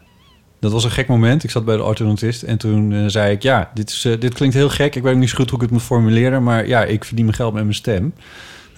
Dat 0.60 0.72
was 0.72 0.84
een 0.84 0.92
gek 0.92 1.08
moment. 1.08 1.44
Ik 1.44 1.50
zat 1.50 1.66
bij 1.66 1.78
de 1.78 1.84
orthodontist 1.84 2.44
en 2.44 2.58
toen 2.58 2.94
eh, 2.94 3.04
zei 3.08 3.32
ik... 3.32 3.42
ja, 3.42 3.72
dit, 3.74 3.90
is, 3.90 4.06
eh, 4.06 4.20
dit 4.20 4.34
klinkt 4.34 4.56
heel 4.56 4.70
gek. 4.70 4.96
Ik 4.96 5.04
weet 5.04 5.16
niet 5.16 5.30
zo 5.30 5.36
goed 5.36 5.50
hoe 5.50 5.60
ik 5.60 5.64
het 5.66 5.74
moet 5.74 5.84
formuleren... 5.84 6.44
maar 6.44 6.68
ja, 6.68 6.84
ik 6.84 7.06
verdien 7.06 7.26
mijn 7.26 7.38
geld 7.38 7.54
met 7.54 7.64
mijn 7.64 7.76
stem. 7.76 8.14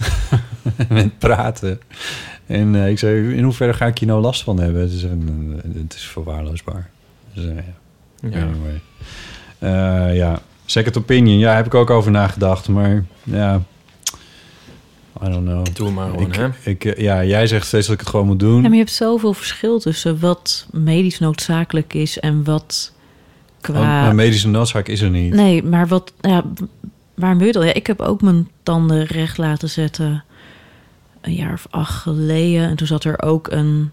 met 0.88 1.18
praten. 1.18 1.80
En 2.50 2.74
eh, 2.74 2.88
ik 2.88 2.98
zei, 2.98 3.34
in 3.34 3.42
hoeverre 3.42 3.72
ga 3.72 3.86
ik 3.86 3.98
hier 3.98 4.08
nou 4.08 4.20
last 4.20 4.42
van 4.42 4.60
hebben? 4.60 4.80
Het 4.80 4.92
is, 4.92 5.02
een, 5.02 5.60
het 5.78 5.94
is 5.94 6.02
verwaarloosbaar. 6.02 6.90
Dus, 7.34 7.44
eh, 7.44 7.54
ja. 7.54 8.30
Ja. 8.30 8.42
Anyway. 8.42 8.80
Eh, 9.58 10.16
ja, 10.16 10.40
second 10.64 10.98
opinion. 10.98 11.38
Ja, 11.38 11.54
heb 11.54 11.66
ik 11.66 11.74
ook 11.74 11.90
over 11.90 12.10
nagedacht. 12.10 12.68
Maar 12.68 13.04
ja, 13.22 13.62
I 15.24 15.28
don't 15.28 15.46
know. 15.46 15.66
Doe 15.72 15.90
maar 15.90 16.10
gewoon, 16.10 16.26
Ik, 16.26 16.34
hè? 16.34 16.48
ik, 16.70 16.98
ja, 16.98 17.24
jij 17.24 17.46
zegt 17.46 17.66
steeds 17.66 17.86
dat 17.86 17.94
ik 17.94 18.00
het 18.00 18.10
gewoon 18.10 18.26
moet 18.26 18.38
doen. 18.38 18.56
Ja, 18.56 18.62
maar 18.62 18.70
je 18.70 18.76
hebt 18.76 18.90
zoveel 18.90 19.34
verschil 19.34 19.78
tussen 19.78 20.20
wat 20.20 20.66
medisch 20.70 21.18
noodzakelijk 21.18 21.94
is 21.94 22.18
en 22.18 22.44
wat 22.44 22.92
Oh, 23.56 23.60
qua... 23.60 24.02
maar 24.02 24.14
medische 24.14 24.48
noodzaak 24.48 24.88
is 24.88 25.00
er 25.00 25.10
niet. 25.10 25.34
Nee, 25.34 25.62
maar 25.62 25.88
wat... 25.88 26.12
Ja, 26.20 26.44
waarom 27.14 27.38
wil 27.38 27.46
je 27.46 27.52
dat? 27.52 27.64
Ja, 27.64 27.74
ik 27.74 27.86
heb 27.86 28.00
ook 28.00 28.22
mijn 28.22 28.48
tanden 28.62 29.04
recht 29.04 29.38
laten 29.38 29.70
zetten 29.70 30.24
een 31.20 31.34
jaar 31.34 31.52
of 31.52 31.66
acht 31.70 31.94
geleden. 32.02 32.68
En 32.68 32.76
toen 32.76 32.86
zat 32.86 33.04
er 33.04 33.22
ook 33.22 33.48
een 33.50 33.90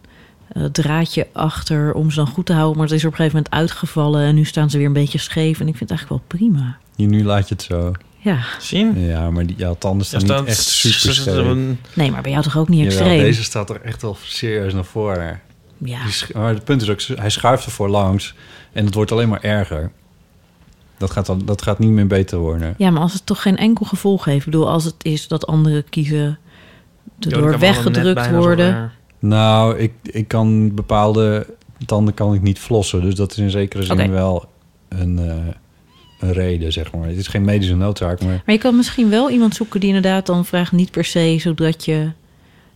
eh, 0.47 0.63
draadje 0.63 1.27
achter 1.33 1.93
om 1.93 2.09
ze 2.11 2.15
dan 2.17 2.27
goed 2.27 2.45
te 2.45 2.53
houden. 2.53 2.77
Maar 2.77 2.87
het 2.87 2.95
is 2.95 3.05
op 3.05 3.11
een 3.11 3.17
gegeven 3.17 3.37
moment 3.37 3.53
uitgevallen. 3.53 4.21
En 4.25 4.35
nu 4.35 4.43
staan 4.45 4.69
ze 4.69 4.77
weer 4.77 4.85
een 4.87 4.93
beetje 4.93 5.17
scheef. 5.17 5.59
En 5.59 5.67
ik 5.67 5.75
vind 5.77 5.89
het 5.89 5.99
eigenlijk 5.99 6.09
wel 6.29 6.39
prima. 6.39 6.77
Hier, 6.95 7.07
nu 7.07 7.23
laat 7.23 7.47
je 7.49 7.53
het 7.53 7.63
zo. 7.63 7.91
Ja. 8.17 8.39
Zien? 8.59 8.99
Ja, 8.99 9.29
maar 9.31 9.45
die 9.45 9.55
jouw 9.55 9.75
tanden 9.79 10.05
staan 10.05 10.19
Ja, 10.19 10.25
niet 10.25 10.35
staat- 10.35 10.47
echt 10.47 10.63
super 10.67 10.99
staat 11.13 11.15
scheef. 11.35 11.45
een- 11.45 11.79
Nee, 11.93 12.11
maar 12.11 12.21
bij 12.21 12.31
jou 12.31 12.43
toch 12.43 12.57
ook 12.57 12.67
niet 12.69 12.79
Jawel, 12.79 12.97
extreem? 12.97 13.19
deze 13.21 13.43
staat 13.43 13.69
er 13.69 13.81
echt 13.81 14.01
wel 14.01 14.17
serieus 14.23 14.73
naar 14.73 14.85
voren. 14.85 15.39
Ja. 15.77 15.99
Maar 16.33 16.53
het 16.53 16.63
punt 16.63 16.81
is 16.81 16.89
ook, 16.89 17.01
hij 17.01 17.29
schuift 17.29 17.65
ervoor 17.65 17.89
langs. 17.89 18.33
En 18.73 18.85
het 18.85 18.93
wordt 18.93 19.11
alleen 19.11 19.29
maar 19.29 19.41
erger. 19.41 19.91
Dat 20.97 21.11
gaat, 21.11 21.25
dan, 21.25 21.41
dat 21.45 21.61
gaat 21.61 21.79
niet 21.79 21.89
meer 21.89 22.07
beter 22.07 22.37
worden. 22.37 22.73
ja, 22.77 22.89
maar 22.89 23.01
als 23.01 23.13
het 23.13 23.25
toch 23.25 23.41
geen 23.41 23.57
enkel 23.57 23.85
gevolg 23.85 24.25
heeft. 24.25 24.45
Ik 24.45 24.51
bedoel, 24.51 24.69
als 24.69 24.83
het 24.83 24.95
is 25.01 25.27
dat 25.27 25.47
anderen 25.47 25.89
kiezen... 25.89 26.39
Door 27.17 27.59
weggedrukt 27.59 28.31
worden. 28.31 28.91
Nou, 29.19 29.77
ik, 29.77 29.91
ik 30.03 30.27
kan 30.27 30.75
bepaalde 30.75 31.45
tanden 31.85 32.13
kan 32.13 32.33
ik 32.33 32.41
niet 32.41 32.59
flossen. 32.59 33.01
Dus 33.01 33.15
dat 33.15 33.31
is 33.31 33.37
in 33.37 33.49
zekere 33.49 33.83
zin 33.83 34.11
wel 34.11 34.45
een, 34.89 35.19
eh, 35.19 35.35
een 36.19 36.33
reden, 36.33 36.71
zeg 36.73 36.91
maar. 36.91 37.07
Het 37.07 37.17
is 37.17 37.27
geen 37.27 37.45
medische 37.45 37.75
noodzaak, 37.75 38.21
maar... 38.21 38.41
Maar 38.45 38.55
je 38.55 38.61
kan 38.61 38.75
misschien 38.75 39.09
wel 39.09 39.29
iemand 39.29 39.55
zoeken 39.55 39.79
die 39.79 39.89
inderdaad 39.93 40.25
dan 40.25 40.45
vraagt... 40.45 40.71
niet 40.71 40.91
per 40.91 41.05
se 41.05 41.37
zodat 41.39 41.85
je 41.85 42.11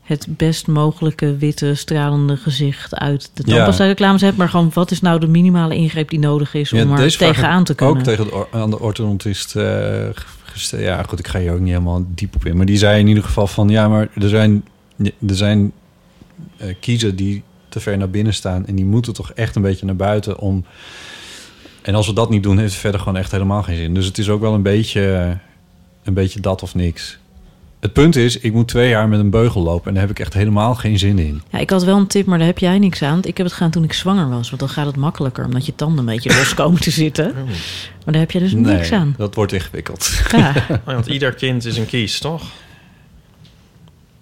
het 0.02 0.26
best 0.30 0.68
mogelijke 0.68 1.38
witte 1.38 1.76
stralende 1.76 2.38
gezicht 2.38 2.96
uit 2.96 3.32
de 3.34 3.44
Ja. 3.46 3.54
tandpasta-reclames 3.54 4.22
hebt... 4.22 4.38
maar 4.38 4.50
gewoon 4.50 4.72
wat 4.74 4.92
is 4.92 5.02
nou 5.02 5.20
de 5.20 5.28
minimale 5.28 5.76
ingreep 5.76 6.10
die 6.10 6.20
nodig 6.20 6.54
is 6.54 6.74
om 6.74 6.80
Ja, 6.80 6.98
er 6.98 7.18
tegenaan 7.18 7.64
te 7.64 7.76
kunnen? 7.76 7.98
Ook 7.98 8.04
tegen 8.04 8.26
de, 8.26 8.46
aan 8.52 8.70
de 8.70 8.80
orthodontist 8.80 9.56
eh, 9.56 9.64
Ja, 10.70 11.04
goed, 11.04 11.20
ik 11.20 11.28
ga 11.28 11.40
hier 11.40 11.52
ook 11.52 11.60
niet 11.60 11.74
helemaal 11.74 12.06
diep 12.08 12.36
op 12.36 12.46
in. 12.46 12.58
Maar 12.58 12.66
die 12.66 12.78
zei 12.78 13.00
in 13.00 13.08
ieder 13.08 13.24
geval 13.24 13.48
van... 13.48 13.70
Ja, 13.70 13.88
maar 13.88 14.10
er 14.16 14.30
zijn, 14.30 14.64
er 14.98 15.36
zijn 15.36 15.72
eh, 16.58 16.76
kiezen 16.80 17.16
die 17.16 17.44
te 17.70 17.80
ver 17.80 17.98
naar 17.98 18.10
binnen 18.10 18.34
staan... 18.34 18.66
en 18.66 18.76
die 18.76 18.86
moeten 18.86 19.14
toch 19.14 19.32
echt 19.32 19.56
een 19.56 19.62
beetje 19.62 19.86
naar 19.86 19.96
buiten 19.96 20.40
om... 20.40 20.66
En 21.82 21.96
als 21.96 22.08
we 22.08 22.14
dat 22.14 22.30
niet 22.30 22.44
doen, 22.44 22.58
heeft 22.58 22.72
het 22.72 22.82
verder 22.82 23.00
gewoon 23.00 23.18
echt 23.18 23.32
helemaal 23.32 23.64
geen 23.64 23.78
zin. 23.78 23.94
Dus 23.94 24.06
het 24.06 24.18
is 24.18 24.30
ook 24.30 24.42
wel 24.42 24.54
een 24.54 24.62
beetje, 24.62 25.38
een 26.04 26.14
beetje 26.14 26.40
dat 26.40 26.64
of 26.64 26.76
niks. 26.76 27.20
Het 27.82 27.94
punt 27.94 28.16
is, 28.16 28.40
ik 28.40 28.54
moet 28.54 28.68
twee 28.68 28.90
jaar 28.90 29.08
met 29.08 29.20
een 29.20 29.30
beugel 29.30 29.62
lopen... 29.62 29.88
en 29.88 29.94
daar 29.94 30.02
heb 30.02 30.12
ik 30.12 30.20
echt 30.20 30.34
helemaal 30.34 30.76
geen 30.76 31.00
zin 31.00 31.20
in. 31.20 31.42
Ja, 31.50 31.60
ik 31.60 31.70
had 31.70 31.84
wel 31.84 31.98
een 31.98 32.08
tip, 32.08 32.26
maar 32.26 32.38
daar 32.38 32.48
heb 32.48 32.58
jij 32.58 32.80
niks 32.80 33.02
aan. 33.02 33.20
Ik 33.24 33.38
heb 33.38 33.46
het 33.46 33.56
gedaan 33.56 33.72
toen 33.72 33.84
ik 33.84 33.94
zwanger 33.94 34.30
was, 34.30 34.48
want 34.48 34.62
dan 34.62 34.70
gaat 34.70 34.86
het 34.86 34.96
makkelijker... 34.96 35.46
omdat 35.46 35.66
je 35.66 35.76
tanden 35.76 36.00
een 36.00 36.06
beetje 36.06 36.36
los 36.38 36.54
komen 36.54 36.82
te 36.82 36.92
zitten. 36.92 37.34
Maar 37.34 38.14
daar 38.14 38.22
heb 38.22 38.32
je 38.32 38.40
dus 38.40 38.54
niks 38.54 38.92
aan. 38.92 39.16
dat 39.18 39.36
wordt 39.36 39.52
ingewikkeld. 39.52 40.22
Ja. 40.32 40.54
Oh, 40.70 40.94
want 40.94 41.08
ieder 41.08 41.34
kind 41.34 41.66
is 41.66 41.78
een 41.78 41.86
kies, 41.86 42.20
toch? 42.20 42.44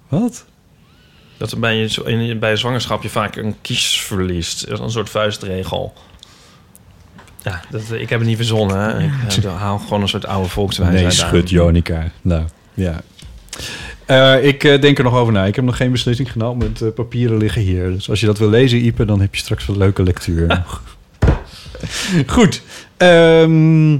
Wat? 0.08 0.46
Dat 1.38 1.52
er 1.52 1.60
bij, 1.60 1.78
je, 1.78 2.38
bij 2.40 2.56
zwangerschap 2.56 3.04
je 3.04 3.10
vaak 3.10 3.36
een 3.36 3.56
kies 3.62 4.02
verliest. 4.02 4.68
Dat 4.68 4.78
is 4.78 4.84
een 4.84 4.92
soort 4.92 5.10
vuistregel. 5.10 5.94
Ja, 7.44 7.62
dat, 7.70 7.92
ik 7.92 8.10
heb 8.10 8.20
het 8.20 8.28
niet 8.28 8.38
verzonnen. 8.38 8.80
Hè. 8.80 9.04
Ik 9.04 9.44
eh, 9.44 9.62
haal 9.62 9.78
gewoon 9.78 10.02
een 10.02 10.08
soort 10.08 10.26
oude 10.26 10.50
volkswijsheid 10.50 11.02
Nee, 11.02 11.12
schud. 11.12 11.50
Jonica. 11.50 12.12
Nou, 12.22 12.44
ja. 12.74 13.02
Eh, 14.06 14.46
ik 14.46 14.64
eh, 14.64 14.82
denk 14.82 14.98
er 14.98 15.04
nog 15.04 15.16
over 15.16 15.34
na. 15.34 15.46
Ik 15.46 15.56
heb 15.56 15.66
nog 15.66 15.78
geen 15.78 15.92
beslissing 15.92 16.32
genomen. 16.32 16.68
Het 16.68 16.82
eh, 16.82 16.88
papieren 16.96 17.38
liggen 17.38 17.62
hier. 17.62 17.92
Dus 17.92 18.10
als 18.10 18.20
je 18.20 18.26
dat 18.26 18.38
wil 18.38 18.50
lezen, 18.50 18.86
Ipe, 18.86 19.06
dan 19.06 19.22
heb 19.22 19.36
je 19.36 19.42
straks 19.42 19.68
een 19.68 19.78
leuke 19.78 20.04
lectuur. 20.04 20.64
Goed. 22.26 22.62
Ehm, 22.98 23.98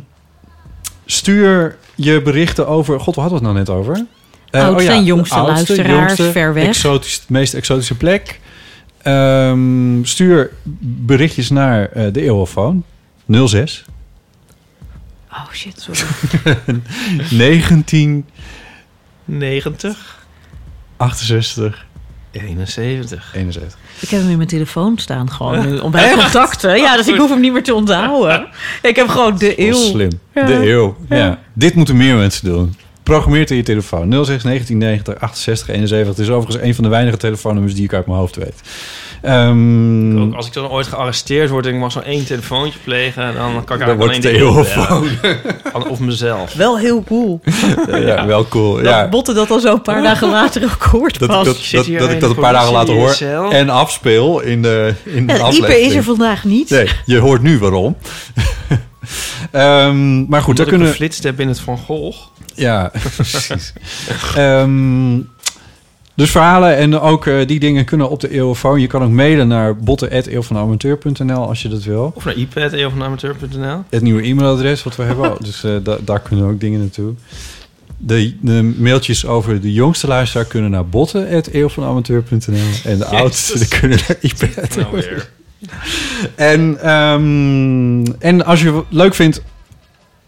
stuur 1.06 1.78
je 1.96 2.22
berichten 2.22 2.68
over... 2.68 3.00
God, 3.00 3.16
waar 3.16 3.30
hadden 3.30 3.42
we 3.42 3.48
het 3.48 3.56
nou 3.56 3.76
net 3.76 3.86
over? 3.86 4.06
Oudste 4.52 4.92
en 4.92 5.04
jongste 5.04 5.36
de 5.36 5.42
luisteraars, 5.42 6.22
ver 6.32 6.54
weg. 6.54 6.68
Exotisch, 6.68 7.20
de 7.20 7.34
meest 7.34 7.54
exotische 7.54 7.98
plek. 7.98 8.40
Ehm, 9.02 10.04
stuur 10.04 10.52
berichtjes 10.82 11.50
naar 11.50 11.90
de 12.12 12.22
Eeuwofoon. 12.22 12.84
06 13.46 13.86
Oh 15.32 15.52
shit, 15.52 15.82
sorry. 15.82 16.82
19 17.32 18.26
90, 19.38 20.26
68 20.98 21.88
71. 22.32 23.32
71. 23.36 23.78
Ik 24.00 24.10
heb 24.10 24.20
hem 24.20 24.30
in 24.30 24.38
mijn 24.38 24.50
telefoon 24.50 24.98
staan 24.98 25.32
gewoon 25.32 25.70
nu, 25.70 25.78
om 25.78 25.92
bij 25.92 26.14
contacten. 26.14 26.78
Ja, 26.78 26.98
dus 26.98 27.08
ik 27.08 27.16
hoef 27.16 27.30
hem 27.30 27.40
niet 27.40 27.54
meer 27.54 27.64
te 27.64 27.74
onthouden. 27.74 28.48
Ik 28.82 28.96
heb 28.96 29.08
gewoon 29.08 29.38
de 29.38 29.62
eeuw. 29.62 29.74
slim. 29.74 30.20
Ja. 30.34 30.46
De 30.46 30.70
eeuw. 30.70 30.98
Ja. 31.10 31.18
Ja. 31.18 31.40
Dit 31.54 31.76
moeten 31.76 31.98
meer 31.98 32.16
mensen 32.16 32.46
doen. 32.46 32.76
Programmeer 33.04 33.52
in 33.52 33.56
je 33.56 33.64
telefoon. 33.64 34.12
06 34.12 34.44
1990 34.44 35.20
68 35.20 35.68
71. 35.68 36.08
Het 36.08 36.20
is 36.20 36.30
overigens 36.30 36.66
een 36.66 36.76
van 36.76 36.84
de 36.84 36.90
weinige 36.90 37.18
telefoonnummers 37.18 37.76
die 37.76 37.84
ik 37.84 37.94
uit 37.94 38.06
mijn 38.06 38.20
hoofd 38.20 38.36
weet. 38.36 38.62
Ehm, 39.22 40.22
Ook 40.22 40.34
als 40.36 40.48
ik 40.48 40.54
dan 40.54 40.70
ooit 40.70 40.88
gearresteerd 40.88 41.50
word 41.50 41.66
en 41.66 41.74
ik 41.74 41.80
mag 41.80 41.92
zo'n 41.92 42.04
één 42.04 42.26
telefoontje 42.26 42.80
plegen... 42.84 43.34
dan 43.34 43.64
kan 43.64 43.80
ik 43.80 43.86
dan 43.86 43.98
eigenlijk 43.98 43.98
wordt 43.98 44.26
alleen 44.26 44.66
de 44.66 45.74
bellen. 45.74 45.92
Of 45.92 46.00
mezelf. 46.00 46.54
Wel 46.54 46.78
heel 46.78 47.04
cool. 47.04 47.42
ja, 48.06 48.26
wel 48.26 48.48
cool. 48.48 48.76
Dat 48.76 48.86
Ja. 48.86 49.08
Botte 49.10 49.34
dat 49.34 49.52
al 49.52 49.60
zo 49.60 49.74
een 49.74 49.82
paar 49.82 50.02
dagen 50.02 50.30
later 50.30 50.64
ook 50.64 50.84
hoort 50.84 51.20
Dat, 51.20 51.30
pas. 51.30 51.46
dat, 51.46 51.56
dat, 51.56 51.72
dat 51.72 51.88
ik 51.88 51.98
de 52.00 52.18
dat 52.18 52.30
een 52.30 52.36
paar 52.36 52.54
dagen 52.54 52.72
later 52.74 52.94
hoor 52.94 53.50
en 53.52 53.70
afspeel 53.70 54.40
in 54.40 54.62
de, 54.62 54.94
in 55.04 55.28
de 55.28 55.34
Ja, 55.34 55.40
aflevering. 55.40 55.78
Ipe 55.80 55.88
is 55.90 55.96
er 55.96 56.04
vandaag 56.04 56.44
niet. 56.44 56.70
Nee, 56.70 56.90
je 57.06 57.18
hoort 57.18 57.42
nu 57.42 57.60
waarom. 57.60 57.96
Ehm, 59.52 60.26
maar 60.28 60.42
goed, 60.42 60.50
Omdat 60.50 60.56
daar 60.56 60.66
ik 60.66 60.72
kunnen... 60.72 60.88
geflitst 60.88 61.24
heb 61.24 61.40
in 61.40 61.48
het 61.48 61.60
Van 61.60 61.78
Gogh. 61.78 62.18
Ja, 62.56 62.92
precies. 63.16 63.74
Ehm, 64.36 65.16
dus 66.20 66.32
verhalen 66.32 66.78
en 66.78 67.00
ook 67.00 67.26
eh, 67.26 67.48
die 67.48 67.60
dingen 67.60 67.86
kunnen 67.86 68.10
op 68.10 68.20
de 68.20 68.30
eeuwfoon. 68.32 68.82
Je 68.82 68.88
kan 68.88 69.04
ook 69.04 69.10
mailen 69.10 69.48
naar 69.48 69.76
botten.eeuwvanamateur.nl 69.78 71.48
als 71.48 71.62
je 71.62 71.68
dat 71.70 71.84
wil. 71.84 72.12
Of 72.16 72.26
naar 72.26 72.36
ipad.eeuwvanamateur.nl. 72.36 73.84
Het 73.90 74.02
nieuwe 74.02 74.22
e-mailadres 74.22 74.84
wat 74.84 74.96
we 74.96 75.04
hebben. 75.04 75.36
Dus 75.40 75.64
eh, 75.64 75.72
da- 75.84 75.98
daar 76.02 76.20
kunnen 76.20 76.46
ook 76.46 76.60
dingen 76.60 76.80
naartoe. 76.80 77.14
De, 77.98 78.36
de 78.42 78.74
mailtjes 78.78 79.26
over 79.26 79.62
de 79.62 79.74
jongste 79.74 80.08
luisteraar 80.08 80.46
kunnen 80.46 80.72
naar 80.72 80.86
botten.eeuwvanamateur.nl. 80.88 82.58
En 82.92 82.98
de 82.98 83.06
oudste 83.06 83.68
kunnen 83.80 83.98
naar 84.08 84.18
ipad. 84.22 84.76
Nou. 84.76 85.04
En, 86.36 86.78
ehm, 86.82 88.06
en 88.20 88.46
als 88.46 88.62
je 88.62 88.84
leuk 88.90 89.14
vindt 89.16 89.42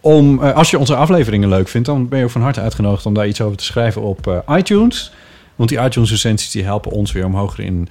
om, 0.01 0.43
eh, 0.43 0.53
als 0.55 0.71
je 0.71 0.79
onze 0.79 0.95
afleveringen 0.95 1.49
leuk 1.49 1.67
vindt, 1.67 1.87
dan 1.87 2.07
ben 2.09 2.19
je 2.19 2.25
ook 2.25 2.31
van 2.31 2.41
harte 2.41 2.61
uitgenodigd 2.61 3.05
om 3.05 3.13
daar 3.13 3.27
iets 3.27 3.41
over 3.41 3.57
te 3.57 3.63
schrijven 3.63 4.01
op 4.01 4.43
iTunes. 4.57 5.11
Want 5.55 5.69
die 5.69 5.79
iTunes 5.79 6.09
recensies 6.09 6.51
die 6.51 6.63
helpen 6.63 6.91
ons 6.91 7.11
weer 7.11 7.25
om 7.25 7.35
hoger 7.35 7.63
in 7.63 7.89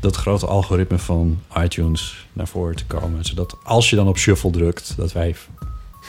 dat 0.00 0.16
grote 0.16 0.46
algoritme 0.46 0.98
van 0.98 1.40
iTunes 1.56 2.26
naar 2.32 2.48
voren 2.48 2.76
te 2.76 2.84
komen. 2.86 3.24
Zodat 3.24 3.56
als 3.62 3.90
je 3.90 3.96
dan 3.96 4.08
op 4.08 4.18
shuffle 4.18 4.50
drukt, 4.50 4.94
dat 4.96 5.12
wij 5.12 5.36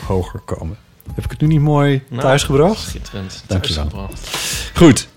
hoger 0.05 0.39
komen. 0.39 0.77
Heb 1.13 1.23
ik 1.23 1.31
het 1.31 1.41
nu 1.41 1.47
niet 1.47 1.61
mooi 1.61 2.03
Nou, 2.09 2.21
thuisgebracht? 2.21 2.79
Schitterend. 2.79 3.43
Dankjewel. 3.47 3.87
Thuisgebracht. 3.87 4.71
Goed. 4.73 5.07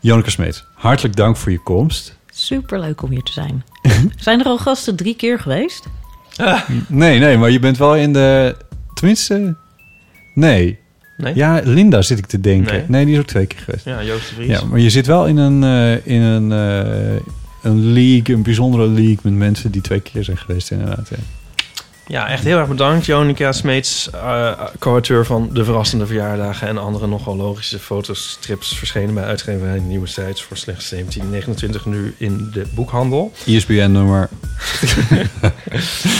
Janneke 0.00 0.30
Smeet, 0.30 0.64
hartelijk 0.74 1.16
dank 1.16 1.36
voor 1.36 1.52
je 1.52 1.62
komst. 1.62 2.16
Super 2.32 2.80
leuk 2.80 3.02
om 3.02 3.10
hier 3.10 3.22
te 3.22 3.32
zijn. 3.32 3.64
Zijn 4.16 4.40
er 4.40 4.46
al 4.46 4.58
gasten 4.58 4.96
drie 4.96 5.16
keer 5.16 5.38
geweest? 5.38 5.86
Nee, 6.88 7.18
nee, 7.18 7.38
maar 7.38 7.50
je 7.50 7.58
bent 7.58 7.78
wel 7.78 7.96
in 7.96 8.12
de... 8.12 8.56
Tenminste... 8.94 9.56
Nee. 10.34 10.78
Nee? 11.20 11.34
Ja, 11.34 11.60
Linda 11.64 12.02
zit 12.02 12.18
ik 12.18 12.26
te 12.26 12.40
denken. 12.40 12.72
Nee, 12.72 12.84
Nee. 12.88 13.04
die 13.04 13.14
is 13.14 13.20
ook 13.20 13.26
twee 13.26 13.46
keer 13.46 13.58
geweest. 13.60 13.84
Ja, 13.84 14.02
Joost 14.04 14.28
de 14.28 14.34
Vries. 14.34 14.48
Ja, 14.48 14.64
maar 14.64 14.78
je 14.80 14.90
zit 14.90 15.06
wel 15.06 15.26
in 15.26 15.36
een, 15.36 15.64
eh, 15.64 16.06
in 16.14 16.20
een, 16.22 16.52
eh, 16.52 17.20
een 17.62 17.92
league, 17.92 18.34
een 18.36 18.42
bijzondere 18.42 18.86
league 18.88 19.18
met 19.22 19.32
mensen 19.32 19.70
die 19.70 19.80
twee 19.82 20.00
keer 20.00 20.24
zijn 20.24 20.36
geweest 20.36 20.70
inderdaad. 20.70 21.08
Ja. 21.10 21.16
Ja, 22.10 22.28
echt 22.28 22.44
heel 22.44 22.58
erg 22.58 22.68
bedankt. 22.68 23.06
Jonica 23.06 23.52
Smeets, 23.52 24.10
eh 24.10 24.52
co-auteur 24.78 25.26
van 25.26 25.48
De 25.52 25.64
Verrassende 25.64 26.06
Verjaardagen... 26.06 26.68
en 26.68 26.78
andere 26.78 27.06
nogal 27.06 27.36
logische 27.36 27.78
fotostrips 27.78 28.78
verschenen 28.78 29.14
bij 29.14 29.24
uitgeverij 29.24 29.78
Nieuwe 29.78 30.06
Sites... 30.06 30.42
voor 30.42 30.56
slechts 30.56 30.94
17,29 30.94 31.00
nu 31.84 32.14
in 32.18 32.50
de 32.52 32.66
boekhandel. 32.74 33.32
ISBN-nummer. 33.44 34.28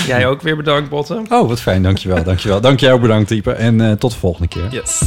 Jij 0.06 0.26
ook 0.26 0.42
weer 0.42 0.56
bedankt, 0.56 0.90
Botten. 0.90 1.26
Oh, 1.28 1.48
wat 1.48 1.60
fijn. 1.60 1.82
Dankjewel. 1.82 2.24
Dankjewel. 2.24 2.60
Dank 2.60 2.80
jij 2.80 2.92
ook 2.92 3.00
bedankt, 3.00 3.28
Type. 3.28 3.52
En 3.52 3.80
eh, 3.80 3.92
tot 3.92 4.12
de 4.12 4.18
volgende 4.18 4.48
keer. 4.48 4.68
Yes. 4.70 5.00